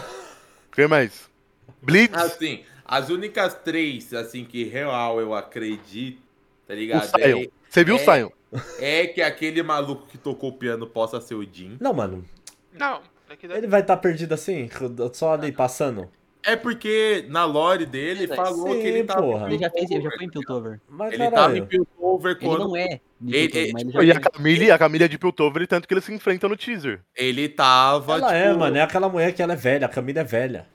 Quem 0.72 0.88
mais? 0.88 1.30
Blitz. 1.80 2.16
Assim, 2.16 2.64
as 2.84 3.08
únicas 3.10 3.54
três, 3.54 4.12
assim, 4.12 4.44
que 4.44 4.64
real 4.64 5.20
eu 5.20 5.34
acredito, 5.34 6.20
tá 6.66 6.74
o 6.74 6.76
ligado? 6.76 7.06
Sion. 7.06 7.44
Você 7.68 7.84
viu 7.84 7.94
o 7.94 7.98
é- 7.98 8.04
Sion? 8.04 8.30
É, 8.78 9.00
é 9.02 9.06
que 9.06 9.22
aquele 9.22 9.62
maluco 9.62 10.06
que 10.06 10.18
tocou 10.18 10.50
o 10.50 10.52
piano 10.52 10.86
possa 10.86 11.20
ser 11.20 11.34
o 11.34 11.44
Jim. 11.44 11.76
Não, 11.80 11.92
mano. 11.92 12.24
Não. 12.72 13.00
Ele 13.42 13.66
vai 13.66 13.80
estar 13.80 13.96
perdido 13.96 14.32
assim, 14.34 14.68
só 15.12 15.34
ali 15.34 15.50
passando. 15.52 16.08
É 16.44 16.54
porque 16.54 17.24
na 17.28 17.44
lore 17.44 17.84
dele 17.84 18.24
É, 18.30 18.36
falou 18.36 18.72
sim, 18.72 18.80
que 18.80 18.86
ele 18.86 19.02
tava 19.02 19.20
porra. 19.22 19.46
em 19.50 19.54
Ele 19.54 19.58
já, 19.58 19.70
fez, 19.70 19.90
ele 19.90 20.00
já 20.02 20.10
foi 20.12 20.24
em 20.26 20.30
Piltover. 20.30 20.80
Mas 20.88 21.12
Ele 21.12 21.18
tava 21.24 21.28
em 21.28 21.34
caralho. 21.34 21.66
Piltover 21.66 22.36
Ele 22.36 22.46
quando 22.46 22.58
não 22.68 22.76
é 22.76 22.82
Ele- 22.84 23.48
Piltover, 23.48 23.62
ele- 23.64 23.80
ele 23.80 23.90
já 23.90 24.02
E 24.04 24.10
a. 24.12 24.20
Camille, 24.20 24.70
a 24.70 24.78
Camille 24.78 25.04
é 25.04 25.08
de 25.08 25.18
Piltover 25.18 25.62
e 25.62 25.66
tanto 25.66 25.88
que 25.88 25.94
eles 25.94 26.04
se 26.04 26.14
enfrentam 26.14 26.48
no 26.48 26.56
teaser. 26.56 27.00
ele 27.16 27.48
tava, 27.48 28.12
Ela 28.14 28.28
tipo... 28.28 28.32
é, 28.38 28.52
mano, 28.52 28.76
é 28.76 28.82
aquela 28.82 29.08
mulher 29.08 29.32
que 29.34 29.42
ela 29.42 29.54
é 29.54 29.56
velha, 29.56 29.86
a 29.86 29.88
Camila 29.88 30.20
é 30.20 30.24
velha. 30.24 30.66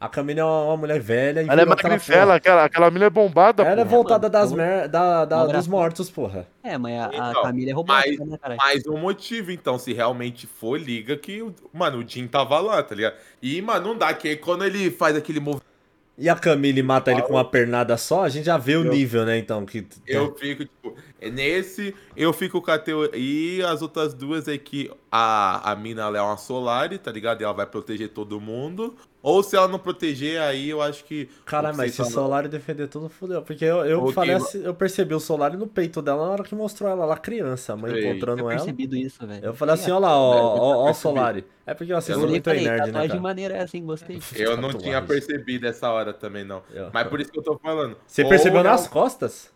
A 0.00 0.08
Camila 0.08 0.40
é 0.40 0.44
uma, 0.44 0.76
mulher 0.78 0.98
velha 0.98 1.42
e 1.42 1.44
Ela 1.48 1.60
é 1.60 1.64
aquela 1.64 1.66
magricela, 1.90 2.24
porra. 2.24 2.34
aquela, 2.36 2.64
aquela 2.64 2.90
mina 2.90 3.04
é 3.04 3.10
bombada, 3.10 3.62
Ela 3.62 3.82
é 3.82 3.84
pô. 3.84 3.90
voltada 3.90 4.30
das 4.30 4.50
mer... 4.50 4.88
da, 4.88 5.26
da- 5.26 5.46
dos 5.46 5.68
mortos, 5.68 6.08
porra. 6.08 6.46
É, 6.62 6.78
mas 6.78 6.98
a, 6.98 7.04
a 7.04 7.30
Então, 7.30 7.42
Camila 7.42 7.70
é 7.70 7.74
robótica, 7.74 8.24
né, 8.24 8.38
caralho? 8.38 8.58
Mais 8.58 8.86
um 8.86 8.96
motivo, 8.96 9.52
então, 9.52 9.78
se 9.78 9.92
realmente 9.92 10.46
for, 10.46 10.80
liga 10.80 11.18
que, 11.18 11.42
o- 11.42 11.54
mano, 11.70 11.98
o 11.98 12.08
Jim 12.08 12.26
tava 12.26 12.58
lá, 12.60 12.82
tá 12.82 12.94
ligado? 12.94 13.14
E, 13.42 13.60
mano, 13.60 13.88
não 13.88 13.98
dá, 13.98 14.14
que 14.14 14.28
aí 14.28 14.36
quando 14.36 14.64
ele 14.64 14.90
faz 14.90 15.14
aquele 15.14 15.38
movimento, 15.38 15.68
E 16.16 16.28
a 16.30 16.34
Camille 16.34 16.82
mata 16.82 17.10
ele 17.12 17.20
com 17.22 17.34
uma 17.34 17.44
pernada 17.44 17.96
só, 17.98 18.24
a 18.24 18.28
gente 18.30 18.44
já 18.46 18.56
vê 18.56 18.76
o 18.76 18.84
Eu- 18.86 18.90
nível, 18.92 19.26
né, 19.26 19.36
então. 19.38 19.66
Que... 19.66 19.86
eu 20.06 20.34
fico, 20.34 20.64
tipo, 20.64 20.94
nesse, 21.28 21.94
eu 22.16 22.32
fico 22.32 22.62
com 22.62 22.70
a 22.70 22.78
teoria. 22.78 23.10
E 23.14 23.62
as 23.62 23.82
outras 23.82 24.14
duas 24.14 24.48
é 24.48 24.56
que 24.56 24.90
a, 25.10 25.72
a 25.72 25.76
mina 25.76 26.02
ela 26.02 26.18
é 26.18 26.22
uma 26.22 26.36
Solari, 26.36 26.98
tá 26.98 27.10
ligado? 27.10 27.40
E 27.40 27.44
ela 27.44 27.52
vai 27.52 27.66
proteger 27.66 28.08
todo 28.10 28.40
mundo. 28.40 28.94
Ou 29.22 29.42
se 29.42 29.54
ela 29.54 29.68
não 29.68 29.78
proteger, 29.78 30.40
aí 30.40 30.70
eu 30.70 30.80
acho 30.80 31.04
que. 31.04 31.26
Que 31.26 31.56
mas 31.76 31.94
se 31.94 32.00
o 32.00 32.06
Solari 32.06 32.48
defender 32.48 32.88
tudo, 32.88 33.10
fudeu. 33.10 33.42
Porque 33.42 33.64
eu, 33.64 33.84
eu 33.84 34.00
Ok, 34.00 34.14
falei 34.14 34.34
assim, 34.34 34.64
eu 34.64 34.72
percebi 34.72 35.14
o 35.14 35.20
Solari 35.20 35.58
no 35.58 35.66
peito 35.66 36.00
dela 36.00 36.24
na 36.24 36.32
hora 36.32 36.42
que 36.42 36.54
mostrou 36.54 36.88
ela 36.88 37.04
lá 37.04 37.18
criança, 37.18 37.74
a 37.74 37.76
mãe 37.76 37.92
Sei. 37.92 38.08
encontrando 38.08 38.40
Eu 38.40 38.50
ela. 38.50 38.56
percebido 38.58 38.96
isso, 38.96 39.26
velho. 39.26 39.44
Eu 39.44 39.52
falei 39.54 39.74
assim, 39.74 39.90
ó 39.90 39.98
lá, 39.98 40.16
ó, 40.18 40.34
É, 40.34 40.38
eu 40.38 40.44
ó, 40.44 40.76
ó 40.86 40.90
o. 40.90 40.94
Solari. 40.94 41.44
É 41.66 41.74
porque 41.74 41.92
eu 41.92 41.98
assisto 41.98 42.24
e 42.24 42.26
muito 42.26 42.44
falei, 42.44 42.60
aí 42.60 42.64
nerd, 42.64 42.92
né, 42.92 43.08
cara? 43.08 43.20
maneira 43.20 43.54
é 43.56 43.62
assim, 43.62 43.84
gostei. 43.84 44.18
Eu 44.36 44.56
não 44.56 44.72
tinha 44.72 45.02
percebido 45.02 45.66
essa 45.66 45.90
hora 45.90 46.14
também, 46.14 46.42
não. 46.44 46.62
Eu- 46.72 46.88
Mas 46.92 47.06
por 47.08 47.20
isso 47.20 47.30
que 47.30 47.38
eu 47.38 47.42
tô 47.42 47.58
falando. 47.58 47.96
Você 48.06 48.22
Ou 48.22 48.28
percebeu 48.30 48.62
nas 48.64 48.88
costas? 48.88 49.52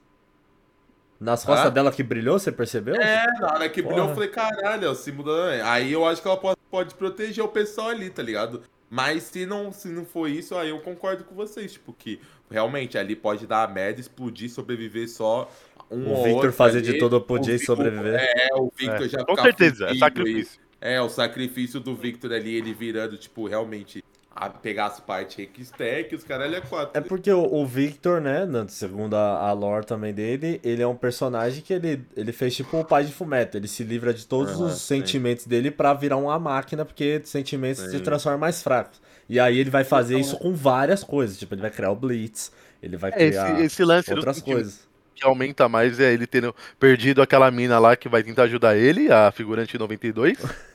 Nas 1.20 1.44
costas 1.44 1.70
Hã? 1.70 1.72
dela 1.72 1.90
que 1.92 2.02
brilhou, 2.02 2.38
você 2.38 2.50
percebeu? 2.52 2.96
É, 2.96 3.24
na 3.40 3.52
hora 3.52 3.68
que 3.68 3.80
brilhou, 3.80 3.98
eu 4.00 4.14
Porra. 4.14 4.14
falei, 4.14 4.28
caralho, 4.30 4.84
é 4.84 4.88
o 4.90 4.94
símbolo 4.94 5.34
da... 5.34 5.72
Aí 5.72 5.92
eu 5.92 6.04
acho 6.04 6.20
que 6.20 6.28
ela 6.28 6.36
pode, 6.36 6.58
pode 6.70 6.94
proteger 6.94 7.42
o 7.44 7.48
pessoal 7.48 7.88
ali, 7.88 8.10
tá 8.10 8.22
ligado? 8.22 8.62
Mas 8.90 9.22
se 9.24 9.46
não, 9.46 9.72
se 9.72 9.88
não 9.88 10.04
for 10.04 10.28
isso, 10.28 10.54
aí 10.56 10.68
eu 10.70 10.78
concordo 10.80 11.24
com 11.24 11.34
vocês, 11.34 11.72
tipo, 11.72 11.92
que 11.92 12.20
realmente 12.50 12.98
ali 12.98 13.16
pode 13.16 13.46
dar 13.46 13.62
a 13.64 13.68
merda, 13.68 14.00
explodir, 14.00 14.50
sobreviver 14.50 15.08
só 15.08 15.50
um 15.90 16.12
O 16.12 16.16
Victor 16.16 16.32
outro 16.34 16.52
fazer 16.52 16.78
ali. 16.78 16.92
de 16.92 16.98
todo 16.98 17.14
O 17.16 17.20
poder 17.20 17.54
e 17.54 17.58
sobreviver. 17.64 18.14
É, 18.20 18.48
o 18.54 18.70
Victor 18.76 19.06
É, 19.06 19.08
já 19.08 19.24
com 19.24 19.36
certeza, 19.36 19.86
é 19.86 19.94
sacrifício. 19.94 20.60
e- 20.60 20.64
É, 20.86 21.00
o 21.00 21.08
sacrifício 21.08 21.80
do 21.80 21.94
Victor 21.96 22.32
ali, 22.32 22.54
ele 22.56 22.74
virando, 22.74 23.16
tipo, 23.16 23.46
realmente 23.48 24.04
a 24.34 24.50
pegar 24.50 24.86
as 24.86 25.00
partes 25.00 25.36
Rickstack, 25.36 26.14
os 26.14 26.24
caralho 26.24 26.56
é 26.56 26.60
quatro. 26.60 26.96
É 26.96 27.00
porque 27.00 27.30
o, 27.32 27.42
o 27.42 27.66
Victor, 27.66 28.20
né, 28.20 28.44
na- 28.46 28.68
segundo 28.68 29.14
a, 29.16 29.48
a 29.48 29.52
lore 29.52 29.84
também 29.84 30.14
dele, 30.14 30.60
ele 30.62 30.80
é 30.80 30.86
um 30.86 30.96
personagem 30.96 31.60
que 31.62 31.72
ele, 31.72 32.04
ele 32.16 32.32
fez 32.32 32.54
tipo 32.54 32.78
o 32.78 32.84
pai 32.84 33.04
de 33.04 33.12
Fumeto. 33.12 33.56
Ele 33.56 33.66
se 33.66 33.82
livra 33.82 34.14
de 34.14 34.24
todos 34.26 34.60
Aham, 34.60 34.60
os 34.60 34.80
sim. 34.80 35.20
sentimentos 35.22 35.44
dele 35.46 35.70
pra 35.72 35.92
virar 35.92 36.16
uma 36.16 36.38
máquina, 36.38 36.84
porque 36.84 37.20
sentimentos 37.24 37.82
se 37.82 37.98
Sim. 37.98 38.00
transformam 38.00 38.38
mais 38.40 38.62
fracos. 38.62 39.00
E 39.28 39.40
aí 39.40 39.58
ele 39.58 39.70
vai 39.70 39.82
fazer 39.84 40.18
Então, 40.18 40.20
isso 40.20 40.36
com 40.38 40.54
várias 40.54 41.02
coisas. 41.02 41.36
Tipo, 41.38 41.54
ele 41.54 41.62
vai 41.62 41.70
criar 41.70 41.90
o 41.90 41.96
Blitz, 41.96 42.52
ele 42.82 42.96
vai 42.96 43.10
É, 43.10 43.26
criar 43.26 43.26
esse, 43.26 43.50
esse 43.52 43.82
outras 44.06 44.40
coisas. 44.40 44.86
que 45.14 45.24
aumenta 45.24 45.68
mais 45.68 46.00
é 46.00 46.12
ele 46.12 46.26
tendo 46.26 46.54
perdido 46.78 47.22
aquela 47.22 47.50
mina 47.50 47.78
lá 47.78 47.96
que 47.96 48.08
vai 48.08 48.22
tentar 48.22 48.44
ajudar 48.44 48.76
ele, 48.76 49.10
a 49.12 49.30
figurante 49.32 49.78
92. 49.78 50.38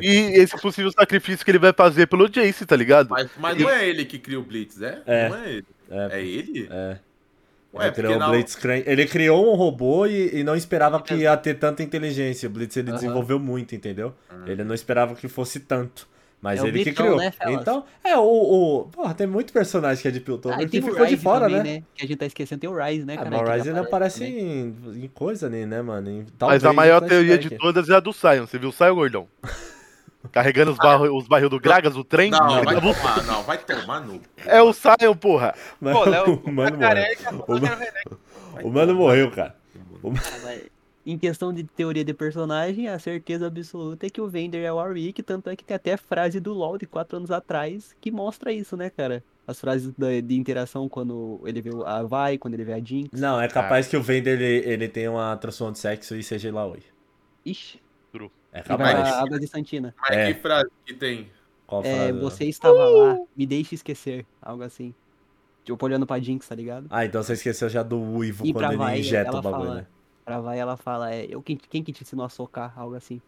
e 0.00 0.40
esse 0.40 0.56
possível 0.60 0.90
sacrifício 0.92 1.44
que 1.44 1.50
ele 1.50 1.58
vai 1.58 1.72
fazer 1.72 2.06
pelo 2.06 2.28
Jace, 2.28 2.66
tá 2.66 2.76
ligado? 2.76 3.08
Mas, 3.10 3.28
mas 3.38 3.58
não 3.58 3.68
é 3.70 3.88
ele 3.88 4.04
que 4.04 4.18
cria 4.18 4.38
o 4.38 4.42
Blitz, 4.42 4.80
é? 4.82 5.02
É. 5.06 5.28
Não 5.28 5.36
é 5.36 5.50
ele. 5.50 5.66
É. 5.90 6.08
É 6.18 6.24
ele? 6.24 6.68
É. 6.70 6.98
Ué, 7.74 7.86
Ele 7.86 7.92
criou, 7.92 8.12
porque 8.12 8.16
o 8.16 8.18
na- 8.18 8.28
Blitzcrank. 8.30 8.84
ele 8.88 9.06
criou 9.06 9.52
um 9.52 9.56
robô 9.56 10.06
e, 10.06 10.38
e 10.38 10.44
não 10.44 10.54
esperava 10.54 11.02
que 11.02 11.12
ia 11.14 11.36
ter 11.36 11.54
tanta 11.54 11.82
inteligência. 11.82 12.48
O 12.48 12.52
Blitz 12.52 12.76
ele 12.76 12.90
Aham. 12.90 12.96
desenvolveu 12.98 13.38
muito, 13.40 13.74
entendeu? 13.74 14.14
Ele 14.46 14.62
não 14.62 14.74
esperava 14.74 15.14
que 15.16 15.26
fosse 15.26 15.58
tanto. 15.58 16.06
Mas 16.44 16.60
É 16.60 16.62
o 16.62 16.66
ele 16.66 16.84
que 16.84 16.92
criou. 16.92 17.16
né, 17.16 17.32
então, 17.48 17.86
é, 18.04 18.18
o, 18.18 18.22
o. 18.22 18.84
Porra, 18.92 19.14
tem 19.14 19.26
muito 19.26 19.50
personagem 19.50 20.02
que 20.02 20.08
é 20.08 20.10
de 20.10 20.20
Piltover 20.20 20.58
Ah, 20.60 20.68
que 20.68 20.78
o 20.78 20.82
ficou 20.82 21.06
de 21.06 21.12
Ryze 21.12 21.22
fora, 21.22 21.48
também, 21.48 21.62
né? 21.78 21.82
Que 21.94 22.04
a 22.04 22.06
gente 22.06 22.18
tá 22.18 22.26
esquecendo, 22.26 22.60
tem 22.60 22.68
o 22.68 22.76
Rise, 22.76 23.06
né, 23.06 23.14
Ah, 23.14 23.16
cara? 23.16 23.30
mas 23.30 23.40
o 23.40 23.50
Ryze 23.50 23.68
ele 23.70 23.78
aparece 23.78 24.24
em, 24.26 24.76
em 25.02 25.08
coisa 25.08 25.46
ali, 25.46 25.64
né, 25.64 25.80
mano? 25.80 26.10
Em- 26.10 26.18
Mas 26.18 26.32
talvez 26.38 26.64
a 26.66 26.72
maior 26.74 27.02
em 27.02 27.08
teoria 27.08 27.38
de 27.38 27.48
todas 27.56 27.88
é 27.88 27.94
a 27.94 28.00
do 28.00 28.12
Sion. 28.12 28.46
Você 28.46 28.58
viu 28.58 28.68
o 28.68 28.72
Sion, 28.72 28.94
gordão? 28.94 29.26
Carregando 30.30 30.72
os, 30.72 30.76
barro, 30.76 31.16
os 31.16 31.26
barril 31.26 31.48
do 31.48 31.58
Gragas, 31.58 31.96
o 31.96 32.04
trem? 32.04 32.30
Não, 32.30 32.62
vai 32.62 32.74
Ele- 32.76 32.92
tomar, 32.94 33.22
não, 33.24 33.42
vai 33.42 33.56
tomar 33.56 34.00
no. 34.02 34.20
É 34.44 34.60
o 34.60 34.70
Sion, 34.74 35.14
porra. 35.18 35.54
Mano, 35.80 35.96
Pô, 35.98 36.04
Léo, 36.10 36.42
o 36.44 36.52
mano 36.52 36.76
tá 36.78 36.90
O 37.48 37.58
tá 37.58 37.58
mano-. 37.58 38.18
O 38.62 38.70
mano 38.70 38.94
morreu, 38.94 39.30
cara. 39.30 39.56
Ah, 39.76 40.10
mas 40.42 40.60
Em 41.06 41.18
questão 41.18 41.52
de 41.52 41.64
teoria 41.64 42.02
de 42.04 42.14
personagem, 42.14 42.88
a 42.88 42.98
certeza 42.98 43.46
absoluta 43.48 44.06
é 44.06 44.10
que 44.10 44.20
o 44.22 44.26
Vender 44.28 44.62
é 44.64 44.72
o 44.72 44.76
Warwick, 44.76 45.22
tanto 45.22 45.50
é 45.50 45.56
que 45.56 45.62
tem 45.62 45.74
até 45.74 45.96
frase 45.98 46.40
do 46.40 46.54
LoL 46.54 46.78
de 46.78 46.86
4 46.86 47.18
anos 47.18 47.30
atrás 47.30 47.94
que 48.00 48.10
mostra 48.10 48.50
isso, 48.52 48.74
né, 48.74 48.88
cara? 48.88 49.22
As 49.46 49.60
frases 49.60 49.92
da- 49.98 50.18
de 50.20 50.34
interação 50.34 50.88
quando 50.88 51.42
ele 51.44 51.60
vê 51.60 51.70
a 51.84 52.02
Vai, 52.02 52.38
quando 52.38 52.54
ele 52.54 52.64
vê 52.64 52.72
a 52.72 52.80
Jinx. 52.80 53.20
Não, 53.20 53.38
é 53.38 53.46
capaz 53.48 53.86
que 53.86 53.96
o 53.98 54.02
Vender 54.02 54.40
ele, 54.40 54.66
ele 54.66 54.88
tenha 54.88 55.10
uma 55.10 55.36
transformação 55.36 55.72
de 55.72 55.78
sexo 55.78 56.16
e 56.16 56.22
seja 56.22 56.48
Ilaoi. 56.48 56.82
Ixi, 57.44 57.78
É 58.14 58.16
ele 58.16 58.28
vai 58.52 58.62
capaz. 58.62 58.94
pra 59.10 59.20
Água 59.20 59.38
de 59.38 59.46
Santina. 59.46 59.94
Mas 60.00 60.16
É. 60.16 60.32
que 60.32 60.40
frase 60.40 60.70
que 60.86 60.94
tem? 60.94 61.28
Qual 61.66 61.82
É, 61.84 61.94
frase? 62.08 62.18
você 62.20 62.44
estava 62.46 62.82
lá, 62.82 63.18
me 63.36 63.44
deixe 63.44 63.74
esquecer. 63.74 64.24
Algo 64.40 64.62
assim. 64.62 64.94
Tipo, 65.64 65.84
olhando 65.84 66.06
pra 66.06 66.18
Jinx, 66.18 66.46
tá 66.48 66.54
ligado? 66.54 66.86
Ah, 66.88 67.04
então 67.04 67.22
você 67.22 67.34
esqueceu 67.34 67.68
já 67.68 67.82
do 67.82 67.98
Uivo 68.00 68.46
E 68.46 68.52
quando 68.52 68.66
ele 68.68 68.76
Vai, 68.76 69.00
injeta 69.00 69.30
o 69.36 69.42
bagulho, 69.42 69.64
fala- 69.68 69.74
né? 69.76 69.86
Pra 70.24 70.40
Vai, 70.40 70.58
ela 70.58 70.76
fala, 70.76 71.14
é, 71.14 71.26
eu, 71.28 71.42
quem, 71.42 71.56
quem 71.56 71.82
que 71.82 71.92
te 71.92 72.02
ensinou 72.02 72.24
a 72.24 72.28
socar? 72.28 72.72
Algo 72.76 72.94
assim. 72.94 73.20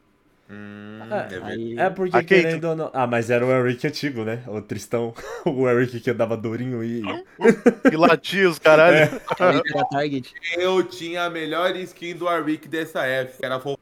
Hum, 0.48 1.00
É, 1.10 1.34
é. 1.34 1.42
Aí, 1.42 1.78
É 1.78 1.90
porque 1.90 2.16
A 2.16 2.20
Kate- 2.22 2.26
querendo 2.42 2.64
ou 2.68 2.76
não. 2.76 2.90
Ah, 2.94 3.06
mas 3.06 3.30
era 3.30 3.44
o 3.44 3.50
Eric 3.50 3.84
antigo, 3.86 4.24
né? 4.24 4.42
O 4.46 4.60
Tristão. 4.62 5.12
O 5.44 5.68
Eric 5.68 6.00
que 6.00 6.10
andava 6.10 6.36
durinho 6.36 6.82
e. 6.82 7.02
Que 7.90 7.96
latia 7.96 8.48
os 8.48 8.58
caralho. 8.58 9.10
target. 9.90 10.32
Eu 10.56 10.82
tinha 10.84 11.24
a 11.24 11.30
melhor 11.30 11.74
skin 11.76 12.14
do 12.14 12.24
Warwick 12.26 12.68
dessa 12.68 13.04
época, 13.04 13.38
que 13.38 13.44
era 13.46 13.60
fo- 13.60 13.78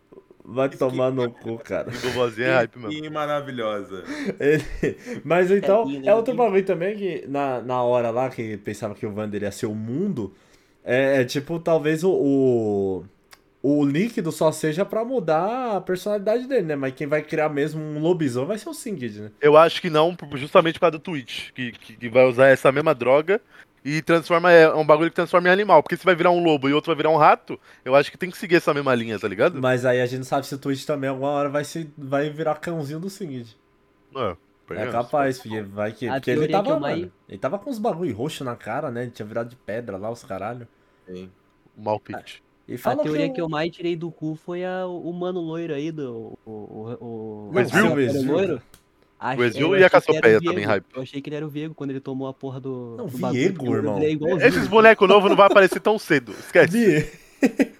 Vai 0.46 0.68
tomar 0.68 1.10
no 1.10 1.30
cu, 1.30 1.58
cara. 1.58 1.90
E 1.90 1.96
vovozinha 1.96 2.48
é 2.48 2.54
hype 2.56 3.10
maravilhosa. 3.10 4.04
Ele- 4.38 4.96
Mas 5.24 5.50
então, 5.50 5.84
Tadinho, 5.84 6.02
é 6.02 6.06
né? 6.06 6.14
outro 6.14 6.34
bagulho 6.34 6.64
também 6.64 6.96
que 6.96 7.24
na, 7.26 7.62
na 7.62 7.82
hora 7.82 8.10
lá 8.10 8.28
que 8.28 8.56
pensava 8.58 8.94
que 8.94 9.06
o 9.06 9.12
Vander 9.12 9.42
ia 9.42 9.50
ser 9.52 9.66
o 9.66 9.74
mundo, 9.74 10.34
é, 10.84 11.22
é 11.22 11.24
tipo, 11.24 11.58
talvez 11.58 12.04
o, 12.04 12.10
o, 12.10 13.04
o 13.62 13.84
líquido 13.84 14.30
só 14.30 14.52
seja 14.52 14.84
pra 14.84 15.04
mudar 15.04 15.76
a 15.76 15.80
personalidade 15.80 16.46
dele, 16.46 16.66
né? 16.66 16.76
Mas 16.76 16.94
quem 16.94 17.06
vai 17.06 17.22
criar 17.22 17.48
mesmo 17.48 17.80
um 17.80 17.98
lobisomem 17.98 18.48
vai 18.48 18.58
ser 18.58 18.68
o 18.68 18.74
Singed, 18.74 19.20
né? 19.20 19.30
Eu 19.40 19.56
acho 19.56 19.80
que 19.80 19.88
não, 19.88 20.16
justamente 20.34 20.74
por 20.74 20.80
causa 20.80 20.98
do 20.98 20.98
Twitch, 20.98 21.50
que, 21.52 21.72
que, 21.72 21.96
que 21.96 22.08
vai 22.08 22.26
usar 22.26 22.48
essa 22.48 22.70
mesma 22.70 22.94
droga 22.94 23.40
e 23.84 24.02
transforma. 24.02 24.50
É 24.50 24.72
um 24.74 24.84
bagulho 24.84 25.10
que 25.10 25.16
transforma 25.16 25.48
em 25.48 25.52
animal. 25.52 25.82
Porque 25.82 25.96
se 25.96 26.04
vai 26.04 26.14
virar 26.14 26.30
um 26.30 26.42
lobo 26.42 26.68
e 26.68 26.72
outro 26.72 26.88
vai 26.88 26.96
virar 26.96 27.10
um 27.10 27.16
rato, 27.16 27.58
eu 27.84 27.94
acho 27.94 28.10
que 28.10 28.18
tem 28.18 28.30
que 28.30 28.38
seguir 28.38 28.56
essa 28.56 28.72
mesma 28.72 28.94
linha, 28.94 29.18
tá 29.18 29.28
ligado? 29.28 29.60
Mas 29.60 29.84
aí 29.84 30.00
a 30.00 30.06
gente 30.06 30.18
não 30.18 30.24
sabe 30.24 30.46
se 30.46 30.54
o 30.54 30.58
Twitch 30.58 30.84
também 30.84 31.10
alguma 31.10 31.30
hora 31.30 31.48
vai, 31.48 31.64
se, 31.64 31.90
vai 31.96 32.30
virar 32.30 32.56
cãozinho 32.56 33.00
do 33.00 33.10
Singed. 33.10 33.56
É, 34.16 34.36
É 34.70 34.86
capaz, 34.90 35.38
porque 35.38 35.62
vai 35.62 35.92
que. 35.92 36.08
A 36.08 36.14
Porque 36.14 36.30
ele 36.30 36.46
que 36.46 36.52
tava. 36.52 36.70
eu 36.70 36.80
mais- 36.80 36.98
mano, 37.00 37.12
ele 37.28 37.38
tava 37.38 37.58
com 37.58 37.70
uns 37.70 37.78
bagulho 37.78 38.14
roxo 38.14 38.44
na 38.44 38.56
cara, 38.56 38.90
né? 38.90 39.02
Ele 39.02 39.10
tinha 39.10 39.26
virado 39.26 39.50
de 39.50 39.56
pedra 39.56 39.96
lá, 39.96 40.10
os 40.10 40.22
caralho. 40.24 40.66
Sim. 41.06 41.30
O 41.76 41.82
Malpit. 41.82 42.42
E 42.66 42.78
A 42.82 42.96
teoria 42.96 43.28
que, 43.28 43.34
que 43.34 43.40
eu 43.40 43.48
mais 43.48 43.70
tirei 43.70 43.94
do 43.94 44.10
cu 44.10 44.34
foi 44.34 44.64
a, 44.64 44.86
o 44.86 45.12
mano 45.12 45.40
loiro 45.40 45.74
aí 45.74 45.92
do. 45.92 46.38
O, 46.46 46.50
o, 46.50 46.98
o, 47.00 47.50
O? 47.50 47.52
Ah, 47.56 47.82
O 48.22 48.32
loiro? 48.32 48.62
O 49.36 49.42
eu 49.58 49.76
e 49.78 49.84
a 49.84 49.88
que 49.90 49.96
o 49.96 50.00
Cassiopeia 50.00 50.40
também, 50.40 50.64
hype. 50.64 50.84
Eu 50.94 51.02
achei 51.02 51.20
que 51.20 51.28
ele 51.28 51.36
era 51.36 51.46
o 51.46 51.48
Viego 51.48 51.74
quando 51.74 51.90
ele 51.90 52.00
tomou 52.00 52.26
a 52.26 52.32
porra 52.34 52.60
do. 52.60 52.94
Não, 52.98 53.06
do 53.06 53.18
bagulho, 53.18 53.40
Viego, 53.40 53.54
porque 53.56 53.70
o 53.70 53.76
irmão. 53.76 53.98
É. 54.40 54.46
Esses 54.48 54.66
bonecos 54.66 55.08
novos 55.08 55.28
não 55.30 55.36
vão 55.36 55.46
aparecer 55.46 55.80
tão 55.80 55.98
cedo. 55.98 56.32
Esquece. 56.32 57.10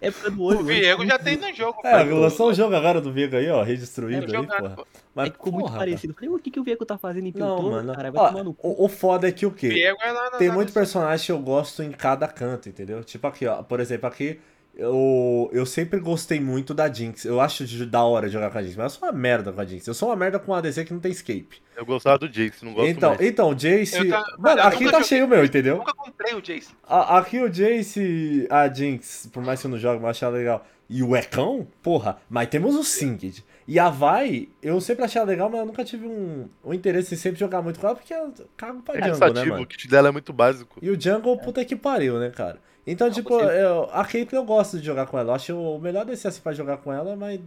É 0.00 0.10
olho. 0.38 0.60
O 0.60 0.62
né? 0.62 0.74
Viego 0.74 1.06
já 1.06 1.18
tem 1.18 1.36
no 1.36 1.52
jogo. 1.54 1.78
É, 1.84 2.02
lançou 2.04 2.50
um 2.50 2.54
jogo 2.54 2.74
agora 2.74 3.00
do 3.00 3.12
Viego 3.12 3.36
aí, 3.36 3.48
ó, 3.48 3.62
É, 3.62 3.64
redestruído 3.64 4.36
aí, 4.36 4.46
porra. 4.46 4.76
Mas 5.14 5.26
É 5.26 5.30
que 5.30 5.36
ficou 5.36 5.52
muito 5.52 5.66
porra, 5.66 5.78
parecido. 5.78 6.10
Eu 6.12 6.14
Falei, 6.14 6.28
o 6.30 6.38
que, 6.38 6.50
que 6.50 6.58
o 6.60 6.64
Viego 6.64 6.84
tá 6.84 6.98
fazendo 6.98 7.26
em 7.26 7.32
cara. 7.32 7.44
Não, 7.44 7.54
Piltover, 7.56 7.76
mano. 7.84 7.94
cara? 7.94 8.10
Vai 8.10 8.24
Ó, 8.24 8.28
tomar 8.28 8.44
no 8.44 8.52
cu. 8.54 8.68
o, 8.68 8.84
o 8.84 8.88
foda 8.88 9.28
é 9.28 9.32
que 9.32 9.46
o 9.46 9.50
quê? 9.50 9.68
Viego 9.68 9.98
é 10.02 10.10
lá 10.12 10.30
na- 10.30 10.38
Tem 10.38 10.48
na- 10.48 10.54
muito 10.54 10.72
personagem 10.72 11.24
que 11.26 11.32
eu 11.32 11.38
gosto 11.38 11.82
em 11.82 11.92
cada 11.92 12.26
canto, 12.26 12.68
entendeu? 12.68 13.02
Tipo 13.04 13.26
aqui, 13.28 13.46
ó. 13.46 13.62
Por 13.62 13.78
exemplo, 13.80 14.06
aqui 14.08 14.40
eu, 14.76 15.48
eu 15.52 15.64
sempre 15.64 16.00
gostei 16.00 16.40
muito 16.40 16.74
da 16.74 16.92
Jinx. 16.92 17.24
Eu 17.24 17.40
acho 17.40 17.64
de- 17.64 17.86
da 17.86 18.02
hora 18.02 18.28
jogar 18.28 18.50
com 18.50 18.58
a 18.58 18.62
Jinx, 18.62 18.74
mas 18.76 18.92
eu 18.94 18.98
sou 18.98 19.08
uma 19.08 19.12
merda 19.16 19.52
com 19.52 19.60
a 19.60 19.64
Jinx. 19.64 19.86
Eu 19.86 19.94
sou 19.94 20.08
uma 20.08 20.16
merda 20.16 20.38
com 20.40 20.52
a 20.52 20.58
ADC 20.58 20.84
que 20.84 20.92
não 20.92 20.98
tem 21.00 21.12
escape. 21.12 21.62
Eu 21.76 21.86
gostava 21.86 22.18
do 22.18 22.28
Jace, 22.28 22.64
não 22.64 22.72
gosto 22.74 22.88
Então, 22.88 23.10
mais. 23.10 23.20
então, 23.22 23.54
Jace. 23.54 23.96
Eu 23.98 24.08
tá- 24.08 24.24
Mano, 24.38 24.60
eu 24.60 24.64
aqui 24.66 24.84
tá 24.84 24.90
joguei 24.90 25.04
cheio 25.04 25.24
o 25.26 25.28
meu, 25.28 25.44
entendeu? 25.44 25.76
Nunca 25.78 25.94
comprei 25.94 26.34
o 26.34 26.40
Jace. 26.42 26.68
A- 26.88 27.18
Aqui 27.18 27.40
o 27.40 27.48
Jace, 27.48 28.46
a 28.50 28.68
Jinx, 28.68 29.28
por 29.32 29.42
mais 29.44 29.60
que 29.60 29.66
eu 29.66 29.70
não 29.70 29.78
jogue, 29.78 30.00
mas 30.00 30.10
achar 30.16 30.28
legal. 30.28 30.66
E 30.90 31.02
o 31.02 31.16
Ecão, 31.16 31.66
porra, 31.82 32.18
mas 32.28 32.48
temos 32.48 32.74
o 32.74 32.82
Singed. 32.84 33.44
E 33.66 33.78
a 33.78 33.88
Vai, 33.88 34.48
eu 34.62 34.78
sempre 34.80 35.04
achei 35.04 35.18
ela 35.20 35.30
legal, 35.30 35.48
mas 35.48 35.60
eu 35.60 35.66
nunca 35.66 35.82
tive 35.84 36.06
um, 36.06 36.48
um 36.62 36.74
interesse 36.74 37.14
em 37.14 37.16
sempre 37.16 37.40
jogar 37.40 37.62
muito 37.62 37.80
com 37.80 37.86
ela, 37.86 37.96
porque 37.96 38.12
eu 38.12 38.32
cago 38.56 38.82
pra 38.82 38.94
É 38.94 38.98
jungle, 38.98 39.12
né, 39.14 39.18
cansativo, 39.28 39.48
mano? 39.52 39.62
o 39.62 39.66
kit 39.66 39.88
dela 39.88 40.08
é 40.08 40.10
muito 40.12 40.32
básico. 40.32 40.78
E 40.82 40.90
o 40.90 41.00
jungle, 41.00 41.38
puta 41.38 41.64
que 41.64 41.74
pariu, 41.74 42.18
né, 42.18 42.28
cara? 42.30 42.58
Então, 42.86 43.10
tipo, 43.10 43.30
você- 43.30 43.62
eu, 43.64 43.88
a 43.90 44.04
Caitlyn 44.04 44.38
eu 44.38 44.44
gosto 44.44 44.78
de 44.78 44.84
jogar 44.84 45.06
com 45.06 45.18
ela. 45.18 45.30
Eu 45.30 45.34
acho 45.34 45.56
o 45.56 45.78
melhor 45.80 46.04
desse 46.04 46.28
assim 46.28 46.42
pra 46.42 46.52
jogar 46.52 46.76
com 46.78 46.92
ela, 46.92 47.16
mas. 47.16 47.40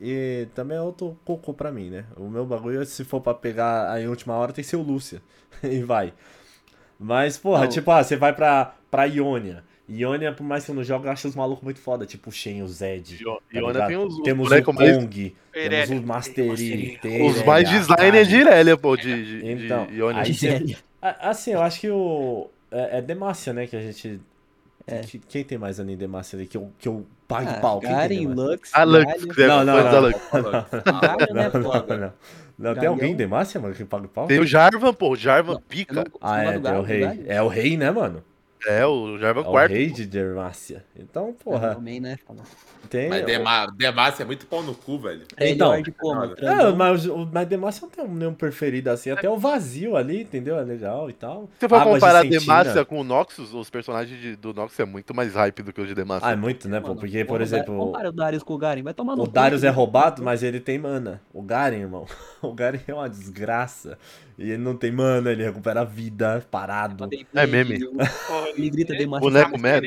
E 0.00 0.48
também 0.54 0.78
é 0.78 0.80
outro 0.80 1.14
cocô 1.26 1.52
pra 1.52 1.70
mim, 1.70 1.90
né? 1.90 2.06
O 2.16 2.30
meu 2.30 2.46
bagulho, 2.46 2.82
se 2.86 3.04
for 3.04 3.20
pra 3.20 3.34
pegar 3.34 4.00
em 4.00 4.08
última 4.08 4.34
hora, 4.34 4.50
tem 4.54 4.64
que 4.64 4.70
ser 4.70 4.76
o 4.76 4.82
Lúcia. 4.82 5.20
e 5.62 5.82
vai. 5.82 6.14
Mas, 6.98 7.36
porra, 7.36 7.62
Não. 7.64 7.68
tipo, 7.68 7.90
ah, 7.90 8.02
você 8.02 8.16
vai 8.16 8.32
pra, 8.34 8.74
pra 8.90 9.04
Ionia. 9.04 9.62
Ionia, 9.90 10.32
por 10.32 10.44
mais 10.44 10.64
que 10.64 10.70
eu 10.70 10.74
não 10.74 10.84
jogue, 10.84 11.06
eu 11.06 11.10
acho 11.12 11.26
os 11.26 11.34
malucos 11.34 11.64
muito 11.64 11.80
foda. 11.80 12.06
Tipo 12.06 12.30
o 12.30 12.32
Shen, 12.32 12.62
o 12.62 12.68
Zed. 12.68 13.18
Tá 13.24 13.30
Iona 13.52 13.72
ligado? 13.72 13.88
tem 13.88 13.96
os, 13.96 14.14
os 14.14 14.22
Temos 14.22 14.50
o. 14.50 14.62
Kong, 14.62 14.76
temos 14.78 15.34
Irelia. 15.54 16.00
o 16.00 16.06
Mastery. 16.06 17.00
Os 17.26 17.42
mais 17.44 17.68
designer 17.68 18.26
de 18.26 18.36
Irelia, 18.36 18.76
pô, 18.76 18.96
de, 18.96 19.40
de, 19.40 19.50
Então, 19.64 19.86
de 19.86 19.94
Iona. 19.96 20.20
aí 20.20 20.76
Assim, 21.02 21.52
eu 21.52 21.62
acho 21.62 21.80
que 21.80 21.90
o. 21.90 22.48
É, 22.70 22.98
é 22.98 23.02
Demacia, 23.02 23.52
né? 23.52 23.66
Que 23.66 23.76
a 23.76 23.80
gente. 23.80 24.20
É. 24.86 25.00
que- 25.00 25.18
quem 25.18 25.44
tem 25.44 25.58
mais 25.58 25.78
ali 25.78 25.92
em 25.92 25.96
Demacia 25.96 26.38
ali? 26.38 26.46
Que 26.46 26.56
eu, 26.56 26.70
que 26.78 26.88
eu 26.88 27.06
pague 27.28 27.50
Ah, 27.50 27.54
pau? 27.60 27.80
Garen? 27.80 28.26
Lux, 28.28 28.70
A 28.74 28.82
Lux, 28.82 29.04
Galio. 29.04 29.34
que 29.34 29.42
é 29.42 29.46
Não, 29.46 29.64
não, 29.64 29.76
não. 29.76 29.82
da 29.84 29.98
Lux. 30.00 30.20
Galio, 30.32 30.52
Não, 30.52 31.62
não, 31.88 31.98
não. 31.98 32.12
Não, 32.58 32.74
tem 32.74 32.88
alguém 32.88 33.12
em 33.12 33.16
Demacia, 33.16 33.60
mano, 33.60 33.74
que 33.74 33.84
paga 33.84 34.06
pau? 34.08 34.26
Tem 34.26 34.38
o 34.38 34.46
Jarvan, 34.46 34.92
pô, 34.92 35.10
o 35.10 35.16
Jarvan 35.16 35.58
pica. 35.68 35.94
não- 35.94 36.04
Ah, 36.20 36.42
é, 36.44 36.58
tem 36.58 36.72
o 36.74 36.82
rei. 36.82 37.24
É 37.26 37.40
o 37.42 37.48
rei, 37.48 37.76
né, 37.76 37.90
mano? 37.90 38.22
É, 38.66 38.84
o 38.86 39.16
Jarvan 39.18 39.40
É 39.42 39.44
o 39.48 39.50
quarto. 39.50 39.72
rei 39.72 39.90
de 39.90 40.04
Demacia. 40.06 40.84
Então, 40.98 41.34
Ah, 41.38 41.42
porra, 41.44 41.74
também, 41.74 41.98
né? 42.00 42.18
Fala. 42.26 42.40
tem. 42.90 43.08
Mas 43.08 43.24
Dema- 43.24 43.66
Demacia 43.76 44.22
é 44.22 44.26
muito 44.26 44.46
pau 44.46 44.62
no 44.62 44.74
cu, 44.74 44.98
velho. 44.98 45.22
Então. 45.38 45.80
De 45.80 45.90
como? 45.92 46.24
É, 46.24 46.34
É, 46.68 46.72
mas, 46.72 47.06
o- 47.06 47.28
mas 47.32 47.48
Demacia 47.48 47.82
não 47.82 47.88
tem 47.90 48.06
nenhum 48.06 48.34
preferido 48.34 48.90
assim. 48.90 49.10
Até 49.10 49.30
o 49.30 49.38
vazio 49.38 49.96
ali, 49.96 50.22
entendeu? 50.22 50.58
É 50.58 50.62
legal 50.62 51.08
e 51.08 51.12
tal. 51.14 51.48
Se 51.58 51.60
você 51.60 51.68
for 51.68 51.76
Águas 51.76 51.94
de 51.94 52.00
comparar 52.00 52.22
Sentina. 52.22 52.40
Demacia 52.40 52.84
com 52.84 53.00
o 53.00 53.04
Noxus, 53.04 53.54
os 53.54 53.70
personagens 53.70 54.20
de- 54.20 54.36
do 54.36 54.52
Noxus 54.52 54.78
é 54.80 54.84
muito 54.84 55.14
mais 55.14 55.34
hype 55.34 55.62
do 55.62 55.72
que 55.72 55.80
os 55.80 55.88
de 55.88 55.94
Demacia. 55.94 56.28
Ah, 56.28 56.32
é 56.32 56.36
muito, 56.36 56.68
né, 56.68 56.80
pô? 56.80 56.88
Mano, 56.88 57.00
Porque, 57.00 57.24
por 57.24 57.40
exemplo. 57.40 57.76
Compara 57.76 58.08
o 58.10 58.12
Darius 58.12 58.42
com 58.42 58.54
o 58.54 58.58
Garen, 58.58 58.82
vai 58.82 58.92
tomar 58.94 59.16
no 59.16 59.22
O 59.22 59.26
Darius 59.26 59.64
é 59.64 59.68
roubado, 59.70 60.22
mas 60.22 60.42
ele 60.42 60.60
tem 60.60 60.78
mana. 60.78 61.20
O 61.32 61.40
Garen, 61.42 61.78
irmão. 61.78 62.04
O 62.42 62.52
Garen 62.54 62.80
é 62.86 62.94
uma 62.94 63.08
desgraça. 63.08 63.98
E 64.40 64.52
ele 64.52 64.56
não 64.62 64.74
tem 64.74 64.90
mana, 64.90 65.30
ele 65.30 65.44
recupera 65.44 65.82
a 65.82 65.84
vida 65.84 66.42
parado. 66.50 67.06
É 67.34 67.46
meme. 67.46 67.78
Ele 68.56 68.70
grita 68.70 68.96
demais. 68.96 69.22
Boneco 69.22 69.50
tá 69.50 69.56
me 69.58 69.62
merda. 69.62 69.86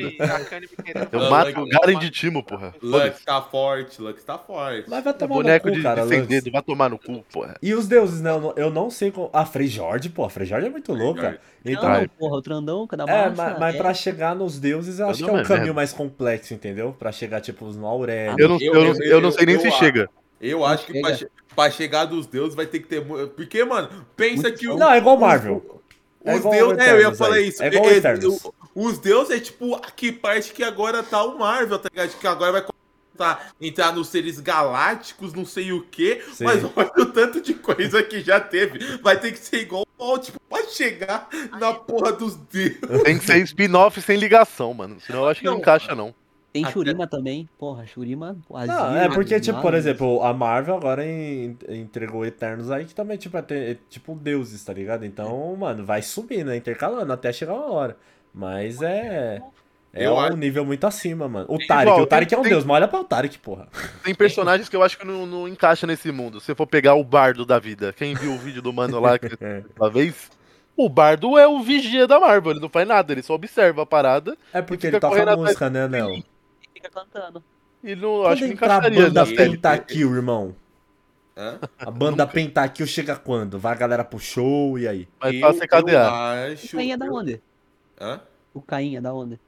querendo 0.80 1.08
Eu 1.10 1.24
Ah, 1.24 1.30
mato 1.30 1.60
o 1.60 1.66
Garen 1.68 1.98
de 1.98 2.08
Timo, 2.08 2.40
porra. 2.40 2.72
Lux 2.80 3.24
tá 3.24 3.42
forte, 3.42 4.00
Lux 4.00 4.22
tá 4.22 4.38
forte. 4.38 4.88
Mas 4.88 5.02
vai 5.02 5.12
É 5.12 5.16
tomar 5.16 5.34
boneco 5.34 5.66
no 5.66 5.72
cu, 5.72 5.76
de, 5.78 5.82
cara. 5.82 6.06
de 6.06 6.16
Lux. 6.16 6.28
dedo, 6.28 6.52
vai 6.52 6.62
tomar 6.62 6.88
no 6.88 6.98
cu, 6.98 7.24
porra. 7.32 7.56
E 7.60 7.74
os 7.74 7.88
deuses, 7.88 8.20
né? 8.20 8.30
Eu 8.30 8.40
não, 8.40 8.52
eu 8.56 8.70
não 8.70 8.90
sei 8.90 9.10
como. 9.10 9.28
A 9.32 9.44
Freyjord, 9.44 10.08
pô. 10.10 10.24
A 10.24 10.30
Freyjord 10.30 10.66
é 10.66 10.70
muito 10.70 10.92
louca. 10.92 11.40
Então. 11.64 11.88
Não, 11.88 12.08
porra, 12.08 12.36
o 12.36 12.42
Trandão, 12.42 12.86
cada 12.86 13.04
É, 13.10 13.30
mas, 13.30 13.58
mas 13.58 13.74
é. 13.74 13.78
pra 13.78 13.92
chegar 13.92 14.36
nos 14.36 14.60
deuses, 14.60 15.00
eu 15.00 15.08
acho 15.08 15.24
que 15.24 15.28
é 15.28 15.32
um 15.32 15.38
é 15.38 15.44
caminho 15.44 15.74
mais 15.74 15.92
complexo, 15.92 16.54
entendeu? 16.54 16.94
Pra 16.96 17.10
chegar, 17.10 17.40
tipo, 17.40 17.64
no 17.72 17.86
Aurélio. 17.86 18.36
Eu 18.38 18.48
não, 18.48 18.58
Eu- 18.60 18.74
eu, 19.02 19.20
não- 19.20 19.30
eu- 19.30 19.32
sei 19.32 19.46
nem 19.46 19.58
se 19.58 19.70
chega. 19.72 20.08
Eu 20.48 20.64
acho 20.64 20.86
que 20.86 21.00
pra, 21.00 21.18
pra 21.54 21.70
chegar 21.70 22.04
dos 22.04 22.26
deuses 22.26 22.54
vai 22.54 22.66
ter 22.66 22.80
que 22.80 22.86
ter. 22.88 23.02
Porque, 23.36 23.64
mano, 23.64 23.88
pensa 24.16 24.42
Muito 24.44 24.58
que 24.58 24.68
o. 24.68 24.76
Não, 24.76 24.90
é 24.90 24.98
igual 24.98 25.16
Marvel. 25.16 25.80
É 26.24 26.32
Os 26.34 26.38
igual 26.40 26.54
deuses, 26.54 26.78
é, 26.78 26.92
eu 26.92 27.00
ia 27.00 27.14
falar 27.14 27.36
aí. 27.36 27.48
isso. 27.48 27.62
É 27.62 27.66
igual 27.68 27.84
o 27.84 27.88
É, 27.90 27.96
Eternos. 27.96 28.44
o- 28.44 28.54
os 28.74 28.98
deuses 28.98 29.30
é 29.36 29.40
tipo 29.40 29.78
que 29.94 30.10
parte 30.10 30.52
que 30.52 30.64
agora 30.64 31.02
tá 31.02 31.22
o 31.22 31.38
Marvel, 31.38 31.78
tá 31.78 31.88
ligado? 31.92 32.18
Que 32.18 32.26
agora 32.26 32.50
vai 32.52 32.62
começar 32.62 32.74
a 33.50 33.64
entrar 33.64 33.92
nos 33.94 34.08
seres 34.08 34.40
galácticos, 34.40 35.32
não 35.34 35.44
sei 35.44 35.70
o 35.72 35.82
quê. 35.82 36.22
Sim. 36.32 36.44
Mas 36.44 36.64
olha 36.74 36.92
o 36.98 37.06
tanto 37.06 37.40
de 37.40 37.54
coisa 37.54 38.02
que 38.02 38.20
já 38.22 38.40
teve. 38.40 38.96
Vai 39.02 39.20
ter 39.20 39.32
que 39.32 39.38
ser 39.38 39.60
igual 39.60 39.86
ao 39.98 40.18
tipo, 40.18 40.40
pra 40.48 40.62
chegar 40.64 41.28
na 41.60 41.72
porra 41.74 42.10
dos 42.12 42.34
deuses. 42.36 42.78
Tem 43.04 43.18
que 43.18 43.24
ser 43.24 43.38
spin-off 43.44 44.00
sem 44.00 44.16
ligação, 44.16 44.72
mano. 44.74 44.98
Senão 45.00 45.20
eu 45.20 45.28
acho 45.28 45.40
que 45.40 45.46
não, 45.46 45.52
Não. 45.54 45.60
encaixa, 45.60 45.94
não. 45.94 46.14
Tem 46.54 46.62
Até- 46.62 46.72
Shurima 46.72 47.04
também. 47.08 47.48
Porra, 47.58 47.84
Shurima. 47.84 48.36
o 48.48 48.64
Não, 48.64 48.96
é 48.96 49.08
porque, 49.08 49.40
tipo, 49.40 49.60
por 49.60 49.74
exemplo, 49.74 50.22
a 50.22 50.32
Marvel 50.32 50.76
agora 50.76 51.04
en- 51.04 51.56
entregou 51.68 52.24
Eternos 52.24 52.70
aí, 52.70 52.84
que 52.84 52.94
também, 52.94 53.16
tipo, 53.16 53.36
é, 53.36 53.42
ter- 53.42 53.70
é, 53.72 53.76
tipo 53.90 54.14
deuses, 54.14 54.64
tá 54.64 54.72
ligado? 54.72 55.04
Então, 55.04 55.56
mano, 55.56 55.84
vai 55.84 56.00
subindo, 56.00 56.46
né? 56.46 56.56
Intercalando 56.56 57.12
até 57.12 57.32
chegar 57.32 57.54
uma 57.54 57.72
hora. 57.72 57.96
Mas 58.32 58.80
é. 58.80 59.42
É 59.92 60.06
Eu 60.06 60.14
um 60.14 60.20
acho- 60.20 60.36
nível 60.36 60.64
muito 60.64 60.86
acima, 60.86 61.28
mano. 61.28 61.46
O 61.48 61.54
Igual, 61.54 61.66
Tarek, 61.68 62.00
o 62.00 62.06
Tarek 62.06 62.34
é 62.34 62.38
um 62.38 62.42
tem- 62.42 62.50
deus, 62.52 62.64
mas 62.64 62.76
olha 62.76 62.86
pra 62.88 63.00
o 63.00 63.04
Tarek, 63.04 63.36
porra. 63.40 63.66
Tem 64.04 64.14
personagens 64.14 64.68
que 64.68 64.76
eu 64.76 64.82
acho 64.84 64.96
que 64.96 65.04
não, 65.04 65.26
não 65.26 65.48
encaixa 65.48 65.88
nesse 65.88 66.12
mundo. 66.12 66.38
Se 66.40 66.54
for 66.54 66.68
pegar 66.68 66.94
o 66.94 67.02
bardo 67.02 67.44
da 67.44 67.58
vida, 67.58 67.92
quem 67.92 68.14
viu 68.14 68.32
o 68.32 68.38
vídeo 68.38 68.62
do 68.62 68.72
mano 68.72 69.00
lá 69.00 69.18
que 69.18 69.26
uma 69.76 69.90
vez, 69.90 70.30
o 70.76 70.88
bardo 70.88 71.36
é 71.36 71.48
o 71.48 71.60
vigia 71.62 72.06
da 72.06 72.18
Marvel, 72.20 72.52
ele 72.52 72.60
não 72.60 72.68
faz 72.68 72.86
nada, 72.86 73.12
ele 73.12 73.22
só 73.22 73.34
observa 73.34 73.82
a 73.82 73.86
parada 73.86 74.36
É 74.52 74.62
porque 74.62 74.86
ele 74.86 75.00
toca 75.00 75.36
música, 75.36 75.68
né, 75.70 75.86
Nel? 75.88 76.22
Fica 76.84 76.90
cantando. 76.90 77.42
e 77.82 77.94
não 77.96 78.20
Quando 78.20 78.26
acho 78.26 78.44
que 78.44 78.52
entrar 78.52 78.84
a 78.84 78.90
banda. 78.90 79.26
Pentakill, 79.26 80.14
irmão. 80.14 80.54
Hã? 81.36 81.58
A 81.78 81.90
banda 81.90 82.26
Pentakill 82.26 82.86
chega 82.86 83.16
quando? 83.16 83.58
Vai 83.58 83.72
a 83.72 83.76
galera 83.76 84.04
pro 84.04 84.18
show 84.18 84.78
e 84.78 84.86
aí? 84.86 85.08
Mas 85.20 85.40
só 85.40 85.52
você 85.52 85.66
cadear. 85.66 86.46
Eu 86.46 86.50
O 86.50 86.52
acho. 86.52 86.76
Caim 86.76 86.92
é 86.92 86.96
da 86.96 87.06
onde? 87.06 87.42
Hã? 88.00 88.20
O 88.52 88.62
Caim 88.62 88.96
é 88.96 89.00
da 89.00 89.12
onde? 89.14 89.40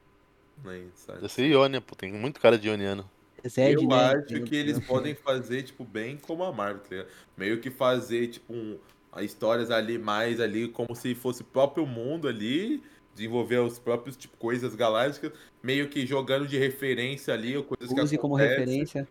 Nem 0.65 0.89
sabe. 0.95 1.19
Deve 1.21 1.31
ser 1.31 1.45
Ionia, 1.45 1.79
pô, 1.79 1.95
tem 1.95 2.11
muito 2.11 2.41
cara 2.41 2.57
de 2.57 2.67
Ioniano. 2.67 3.09
Zed, 3.47 3.81
eu 3.81 3.87
né? 3.87 3.95
acho 3.95 4.41
que 4.43 4.55
eles 4.55 4.79
podem 4.79 5.13
fazer, 5.15 5.61
tipo, 5.63 5.85
bem 5.85 6.17
como 6.17 6.43
a 6.43 6.51
Marvel, 6.51 6.79
tá 6.81 6.89
ligado? 6.89 7.07
Meio 7.37 7.61
que 7.61 7.69
fazer, 7.69 8.27
tipo, 8.27 8.51
um, 8.51 8.77
histórias 9.21 9.69
ali 9.71 9.97
mais 9.97 10.41
ali, 10.41 10.67
como 10.67 10.93
se 10.95 11.13
fosse 11.15 11.43
o 11.43 11.45
próprio 11.45 11.85
mundo 11.85 12.27
ali, 12.27 12.83
desenvolver 13.17 13.57
os 13.57 13.79
próprios, 13.79 14.15
tipo, 14.15 14.37
coisas 14.37 14.75
galácticas, 14.75 15.31
meio 15.61 15.89
que 15.89 16.05
jogando 16.05 16.47
de 16.47 16.57
referência 16.57 17.33
ali, 17.33 17.57
ou 17.57 17.63
coisas 17.63 17.93
que 17.93 17.99
Use 17.99 18.17
como 18.17 18.35
acontecem, 18.35 18.59
referência. 18.59 19.07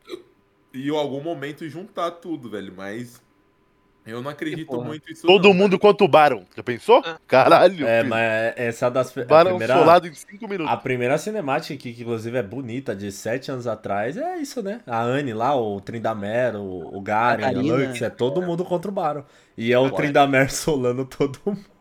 E 0.73 0.89
em 0.89 0.97
algum 0.97 1.21
momento 1.21 1.69
juntar 1.69 2.13
tudo, 2.13 2.49
velho, 2.49 2.73
mas 2.75 3.21
Eu 4.07 4.23
não 4.23 4.31
acredito 4.31 4.81
muito 4.81 5.09
nisso. 5.09 5.27
Todo 5.27 5.49
não, 5.49 5.55
mundo 5.55 5.81
contra 5.81 6.05
o 6.05 6.09
Baron. 6.09 6.45
Já 6.57 6.63
pensou? 6.63 7.03
Ah. 7.05 7.19
Caralho. 7.27 7.85
É, 7.85 7.99
filho. 7.99 8.11
mas 8.11 8.55
essa 8.57 8.89
das. 8.89 9.17
A 9.19 9.25
Baron 9.25 9.51
primeira, 9.51 9.75
solado 9.75 10.07
em 10.07 10.15
5 10.15 10.49
minutos. 10.49 10.73
a 10.73 10.77
primeira 10.77 11.19
cinemática, 11.19 11.77
que, 11.77 11.93
que 11.93 12.03
inclusive 12.03 12.39
é 12.39 12.43
bonita, 12.43 12.95
de 12.95 13.11
sete 13.11 13.51
anos 13.51 13.67
atrás, 13.67 14.17
é 14.17 14.37
isso, 14.39 14.63
né? 14.63 14.81
A 14.87 15.03
Anne 15.03 15.33
lá, 15.35 15.57
o 15.61 15.81
Trindamer, 15.81 16.55
o, 16.55 16.97
o 16.97 17.01
Garen, 17.01 17.43
o 17.43 17.47
Catarina. 17.49 17.77
Lux, 17.77 18.03
é 18.03 18.11
todo 18.11 18.41
mundo 18.41 18.65
contra 18.65 18.89
o 18.89 18.95
Baron. 18.95 19.25
E 19.57 19.73
é 19.73 19.79
o 19.79 19.91
Trindamer 19.91 20.53
solando 20.53 21.05
todo 21.05 21.41
mundo. 21.45 21.76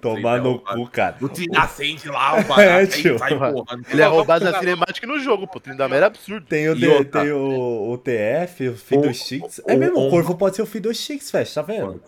Tomar 0.00 0.40
no 0.40 0.58
cu, 0.58 0.86
cara. 0.88 1.16
O 1.20 1.28
Trin 1.28 1.46
acende 1.56 2.08
lá, 2.08 2.34
o 2.34 2.38
É, 2.40 2.42
barato, 2.44 2.92
tio. 2.92 3.12
aí 3.12 3.18
sai 3.18 3.32
empurrando. 3.34 3.86
Ele 3.90 4.02
é 4.02 4.06
roubado 4.06 4.44
na 4.44 4.58
cinemática 4.58 5.06
no 5.06 5.18
jogo, 5.18 5.46
pô. 5.46 5.60
Trindamer 5.60 6.02
é 6.02 6.06
absurdo. 6.06 6.46
Tem 6.46 6.68
o, 6.68 6.76
E 6.76 6.80
D- 6.80 6.88
outra? 6.88 7.22
tem 7.22 7.32
o, 7.32 7.90
o 7.92 7.98
TF, 7.98 8.68
o 8.68 8.72
o- 8.72 9.50
É 9.70 9.76
mesmo, 9.76 9.98
o 9.98 10.06
o- 10.08 10.10
Corvo 10.10 10.34
pode 10.36 10.56
ser 10.56 10.62
o 10.62 10.66
Fido 10.66 10.92
Chicks, 10.94 11.30
Fest, 11.30 11.54
tá 11.54 11.62
vendo? 11.62 12.00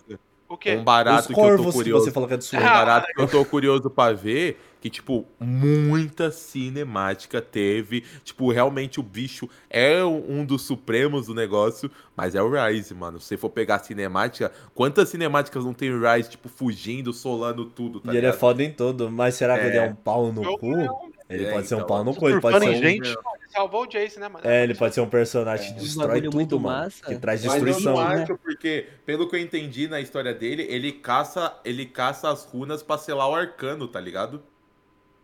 O 0.47 0.57
quê? 0.57 0.75
Um 0.75 0.83
barato 0.83 1.19
Os 1.21 1.27
que 1.27 1.31
eu 1.33 1.35
tô 1.35 1.41
corvos 1.41 1.65
que 1.67 1.71
curioso. 1.73 2.05
você 2.05 2.11
falou 2.11 2.27
que 2.27 2.33
é 2.33 2.37
do 2.37 2.43
sul. 2.43 2.57
Um 2.59 2.63
barato 2.63 3.07
que 3.15 3.21
eu 3.21 3.27
tô 3.27 3.45
curioso 3.45 3.87
pra 3.89 4.13
ver 4.13 4.59
que, 4.81 4.89
tipo, 4.89 5.25
muita 5.39 6.31
cinemática 6.31 7.41
teve. 7.41 8.03
Tipo, 8.23 8.51
realmente 8.51 8.99
o 8.99 9.03
bicho 9.03 9.49
é 9.69 10.03
um 10.03 10.45
dos 10.45 10.61
supremos 10.63 11.27
do 11.27 11.33
negócio, 11.35 11.89
mas 12.15 12.35
é 12.35 12.41
o 12.41 12.49
Rise, 12.49 12.93
mano. 12.93 13.19
Se 13.19 13.27
você 13.27 13.37
for 13.37 13.49
pegar 13.49 13.75
a 13.75 13.79
cinemática, 13.79 14.51
quantas 14.73 15.09
cinemáticas 15.09 15.65
não 15.65 15.73
tem 15.73 15.91
o 15.91 15.99
Rise, 16.01 16.29
tipo, 16.29 16.47
fugindo, 16.49 17.11
solando 17.13 17.65
tudo, 17.65 17.99
tá 17.99 18.07
E 18.07 18.17
ele 18.17 18.17
é 18.19 18.21
ligado? 18.29 18.39
foda 18.39 18.63
em 18.63 18.71
tudo, 18.71 19.09
mas 19.11 19.35
será 19.35 19.57
que 19.57 19.65
É. 19.65 19.67
ele 19.67 19.77
é 19.77 19.83
um 19.89 19.95
pau 19.95 20.31
no 20.31 20.43
Eu- 20.43 20.57
cu? 20.57 20.71
eu- 20.77 21.09
Ele 21.29 21.45
É, 21.45 21.51
pode 21.51 21.67
ser 21.67 21.75
um 21.75 21.77
então. 21.77 21.87
pau 21.87 22.03
no 22.03 22.15
cu, 22.15 22.27
ele 22.27 22.41
pode 22.41 22.57
ser 22.57 22.69
um... 22.71 22.73
gente. 22.73 23.07
Ele 23.07 23.15
salvou 23.53 23.83
o 23.83 23.85
Jace, 23.85 24.19
né, 24.19 24.27
mano? 24.27 24.43
É, 24.47 24.63
ele 24.63 24.73
pode 24.73 24.95
ser 24.95 25.01
um 25.01 25.07
personagem 25.07 25.73
que 25.75 25.79
um 25.79 25.83
destrói 25.83 26.21
tudo, 26.23 26.33
muito 26.35 26.59
mano. 26.59 26.77
massa. 26.79 27.05
Que 27.05 27.15
traz 27.19 27.45
Mas 27.45 27.53
eu 27.59 27.65
destruição. 27.65 27.93
não 27.97 28.09
né? 28.09 28.23
acho, 28.23 28.35
porque, 28.39 28.87
pelo 29.05 29.29
que 29.29 29.35
eu 29.35 29.39
entendi 29.39 29.87
na 29.87 30.01
história 30.01 30.33
dele, 30.33 30.65
ele 30.67 30.91
caça, 30.91 31.53
ele 31.63 31.85
caça 31.85 32.31
as 32.31 32.45
runas 32.45 32.81
pra 32.81 32.97
selar 32.97 33.29
o 33.29 33.35
arcano, 33.35 33.87
tá 33.87 33.99
ligado? 34.01 34.41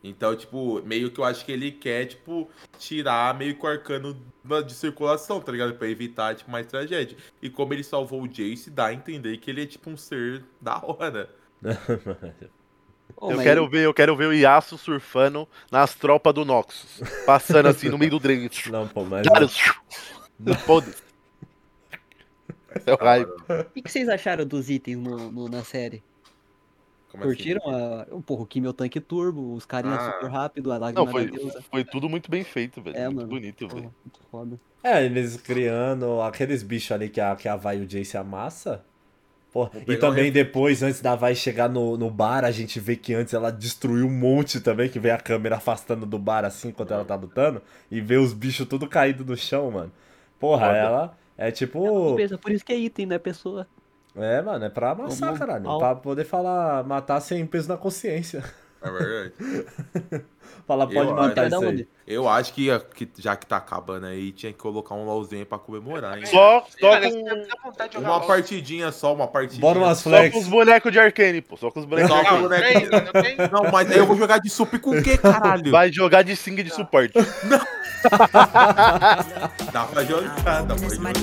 Então, 0.07 0.36
tipo, 0.36 0.82
meio 0.84 1.10
que 1.10 1.19
eu 1.19 1.23
acho 1.23 1.44
que 1.44 1.52
ele 1.52 1.72
quer, 1.72 2.06
tipo, 2.06 2.48
tirar 2.77 3.34
meio 3.36 3.56
que 3.57 3.65
o 3.65 3.68
arcano 3.68 4.15
de 4.65 4.73
circulação, 4.73 5.41
tá 5.41 5.52
ligado? 5.52 5.73
Pra 5.73 5.88
evitar, 5.90 6.36
tipo, 6.36 6.52
mais 6.52 6.68
tragédia. 6.68 7.18
E 7.41 7.49
como 7.49 7.73
ele 7.73 7.84
salvou 7.84 8.22
o 8.22 8.27
Jace, 8.27 8.69
dá 8.69 8.88
a 8.88 8.94
entender 8.94 9.38
que 9.38 9.49
ele 9.49 9.64
é, 9.64 9.65
tipo, 9.65 9.90
um 9.90 9.98
ser 9.98 10.44
da 10.61 10.77
hora. 10.84 11.30
Ô, 13.18 13.32
Eu 13.32 13.38
mas 13.38 13.45
quero 13.45 13.68
ver, 13.69 13.86
eu 13.86 13.94
quero 13.94 14.15
ver 14.15 14.27
o 14.27 14.34
Yasuo 14.34 14.77
surfando 14.77 15.48
nas 15.72 15.95
tropas 15.95 16.34
do 16.34 16.44
Noxus. 16.45 17.02
Passando 17.26 17.68
assim 17.68 17.90
no 17.90 17.98
meio 17.98 18.11
do 18.11 18.19
Dragon. 18.19 18.48
Não, 18.69 18.88
pô, 18.88 19.03
mas... 19.06 19.26
Foda-se. 20.65 21.02
Esse 22.76 22.90
é 22.90 22.94
o 22.94 22.98
hype. 22.98 23.30
O 23.30 23.64
que, 23.73 23.82
que 23.82 23.91
vocês 23.91 24.10
acharam 24.10 24.45
dos 24.45 24.69
itens 24.69 24.98
no, 24.98 25.32
no- 25.32 25.48
na 25.48 25.64
série? 25.64 26.03
Como 27.18 27.32
assim? 27.32 27.36
Curtiram 27.36 27.62
a, 27.70 28.08
o 28.12 28.22
porra, 28.22 28.42
o 28.44 28.46
Kimio 28.46 28.74
Tanque 28.74 29.00
Turbo, 29.00 29.54
os 29.54 29.66
carinhas 29.66 30.00
Ah. 30.00 30.12
super 30.14 30.30
rápido, 30.32 30.72
a 30.72 30.78
lágrima 30.78 31.06
Não, 31.06 31.12
foi, 31.12 31.30
foi 31.72 31.84
tudo 31.84 32.10
muito 32.10 32.30
bem 32.30 32.44
feito, 32.44 32.82
velho. 32.82 32.96
É, 32.96 33.06
muito 33.06 33.16
mano. 33.18 33.28
bonito, 33.30 33.68
Porra, 33.68 33.82
velho. 33.82 33.94
muito 34.04 34.20
foda. 34.32 34.60
É, 34.84 35.04
eles 35.04 35.38
criando 35.38 36.22
aqueles 36.22 36.62
bichos 36.64 36.92
ali 36.92 37.10
que 37.10 37.20
a, 37.20 37.36
que 37.36 37.48
a 37.48 37.56
Vai 37.56 37.80
e 37.80 37.82
o 37.82 37.88
Jace 37.88 38.18
amassa. 38.18 38.84
Pô, 39.52 39.70
e 39.88 39.96
também 39.96 40.32
depois, 40.34 40.84
antes 40.84 41.00
da 41.02 41.16
Vai 41.16 41.34
chegar 41.34 41.70
no, 41.70 41.98
no 41.98 42.10
bar, 42.12 42.44
a 42.44 42.52
gente 42.52 42.78
vê 42.80 42.96
que 42.98 43.14
antes 43.14 43.34
ela 43.34 43.50
destruiu 43.52 44.06
um 44.06 44.12
monte 44.12 44.60
também, 44.60 44.90
que 44.90 45.00
vem 45.00 45.12
a 45.12 45.18
câmera 45.18 45.56
afastando 45.56 46.06
do 46.06 46.20
bar 46.20 46.44
assim 46.44 46.68
enquanto 46.70 46.92
ela 46.94 47.06
tá 47.06 47.16
lutando, 47.16 47.62
e 47.90 48.02
vê 48.02 48.18
os 48.18 48.34
bichos 48.34 48.68
tudo 48.68 48.88
caído 48.88 49.24
no 49.24 49.38
chão, 49.38 49.72
mano. 49.72 49.92
Porra, 50.40 50.68
Foda. 50.68 50.78
ela 50.78 51.18
é 51.38 51.52
tipo. 51.52 52.16
Pensa, 52.16 52.38
por 52.38 52.52
isso 52.52 52.66
que 52.66 52.74
é 52.74 52.78
item, 52.78 53.06
não 53.06 53.16
é 53.16 53.20
pessoa. 53.20 53.66
É, 54.18 54.42
mano, 54.42 54.64
é 54.66 54.70
pra 54.70 54.92
amassar, 54.92 55.30
Como 55.30 55.40
caralho. 55.40 55.64
pau. 55.66 55.80
Pra 55.80 55.96
poder 55.96 56.24
falar, 56.26 56.84
matar 56.84 57.20
sem 57.20 57.46
peso 57.46 57.68
na 57.68 57.78
consciência. 57.78 58.44
É 58.82 58.90
verdade. 58.92 59.34
Falar, 60.68 60.88
pode 60.88 60.98
Eu 61.10 61.16
matar 61.16 61.46
acho. 61.46 61.56
isso 61.56 61.64
aí. 61.64 61.70
onde? 61.70 61.88
Eu 62.08 62.30
acho 62.30 62.54
que, 62.54 62.80
que 62.96 63.10
já 63.20 63.36
que 63.36 63.46
tá 63.46 63.58
acabando 63.58 64.06
aí, 64.08 64.32
tinha 64.32 64.52
que 64.52 64.58
colocar 64.58 64.96
um 64.96 65.06
LOLzinho 65.06 65.46
pra 65.46 65.60
comemorar, 65.60 66.18
hein? 66.18 66.26
Só, 66.26 66.66
só, 66.80 66.90
com, 67.02 68.00
Uma 68.00 68.20
partidinha 68.22 68.92
só, 68.92 69.14
uma 69.14 69.28
partidinha. 69.28 69.62
Bora 69.62 69.78
umas 69.80 70.00
só 70.00 70.10
flex. 70.10 70.34
com 70.34 70.40
os 70.40 70.48
bonecos 70.48 70.92
de 70.92 71.00
Arcane, 71.00 71.42
pô. 71.42 71.56
Só 71.58 71.70
com 71.70 71.80
os 71.80 71.86
bonecos 71.86 72.10
de 72.16 72.24
Só 72.24 72.36
Arcane. 72.36 73.50
Não, 73.52 73.72
mas 73.72 73.92
aí 73.92 73.98
eu 73.98 74.06
vou 74.08 74.16
jogar 74.18 74.40
de 74.40 74.50
sup 74.50 74.78
com 74.80 74.92
o 74.92 75.04
quê, 75.04 75.18
caralho? 75.18 75.72
Vai 75.72 75.92
jogar 75.92 76.24
de 76.24 76.36
sing 76.36 76.56
de 76.56 76.70
suporte. 76.72 77.14
Dá 77.14 77.68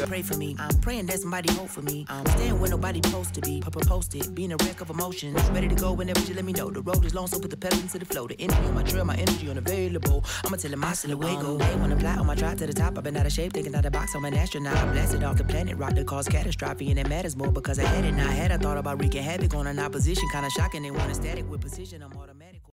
pray 0.06 0.22
for 0.22 0.36
me. 0.36 0.56
I'm 0.59 0.76
praying 0.80 1.06
that 1.06 1.20
somebody 1.20 1.52
hope 1.54 1.68
for 1.68 1.82
me. 1.82 2.04
I'm 2.09 2.26
staying 2.26 2.60
where 2.60 2.70
nobody 2.70 3.00
supposed 3.02 3.34
to 3.34 3.40
be. 3.40 3.60
Papa 3.60 3.80
posted, 3.86 4.34
being 4.34 4.52
a 4.52 4.56
wreck 4.59 4.80
of 4.80 4.90
emotions. 4.90 5.40
Ready 5.50 5.68
to 5.68 5.74
go 5.74 5.92
whenever 5.92 6.20
you 6.20 6.34
let 6.34 6.44
me 6.44 6.52
know. 6.52 6.70
The 6.70 6.82
road 6.82 7.04
is 7.04 7.14
long, 7.14 7.26
so 7.26 7.38
put 7.38 7.50
the 7.50 7.56
pedal 7.56 7.80
into 7.80 7.98
the 7.98 8.04
flow. 8.04 8.26
The 8.26 8.38
energy 8.40 8.60
on 8.66 8.74
my 8.74 8.82
trail, 8.82 9.04
my 9.04 9.16
energy 9.16 9.48
unavailable. 9.50 10.24
I'ma 10.44 10.56
tell 10.56 10.72
him 10.72 10.84
I 10.84 10.92
still 10.92 11.12
away 11.12 11.34
go. 11.36 11.56
They 11.56 11.76
wanna 11.76 11.98
fly 11.98 12.16
on 12.16 12.26
my 12.26 12.34
drive 12.34 12.59
to 12.59 12.66
the 12.66 12.72
top. 12.72 12.98
I've 12.98 13.04
been 13.04 13.16
out 13.16 13.26
of 13.26 13.32
shape, 13.32 13.52
thinking 13.52 13.74
out 13.74 13.84
the 13.84 13.90
box. 13.90 14.14
I'm 14.14 14.24
an 14.24 14.34
astronaut. 14.34 14.76
I 14.76 14.92
blasted 14.92 15.24
off 15.24 15.38
the 15.38 15.44
planet, 15.44 15.76
rock 15.78 15.94
that 15.94 16.06
caused 16.06 16.30
catastrophe, 16.30 16.90
and 16.90 16.98
it 16.98 17.09
matters 17.09 17.36
more 17.36 17.52
because 17.52 17.78
I 17.78 17.84
had 17.84 18.04
it. 18.04 18.12
Now 18.12 18.28
I 18.28 18.32
had 18.32 18.52
I 18.52 18.59
thought 18.59 18.76
about 18.76 19.00
wreaking 19.00 19.22
havoc 19.22 19.54
on 19.54 19.66
an 19.66 19.78
opposition, 19.78 20.28
kinda 20.32 20.50
shocking. 20.50 20.82
They 20.82 20.90
want 20.90 21.10
a 21.10 21.14
static 21.14 21.48
with 21.50 21.60
precision. 21.60 22.02
I'm 22.02 22.12
automatic. 22.12 22.31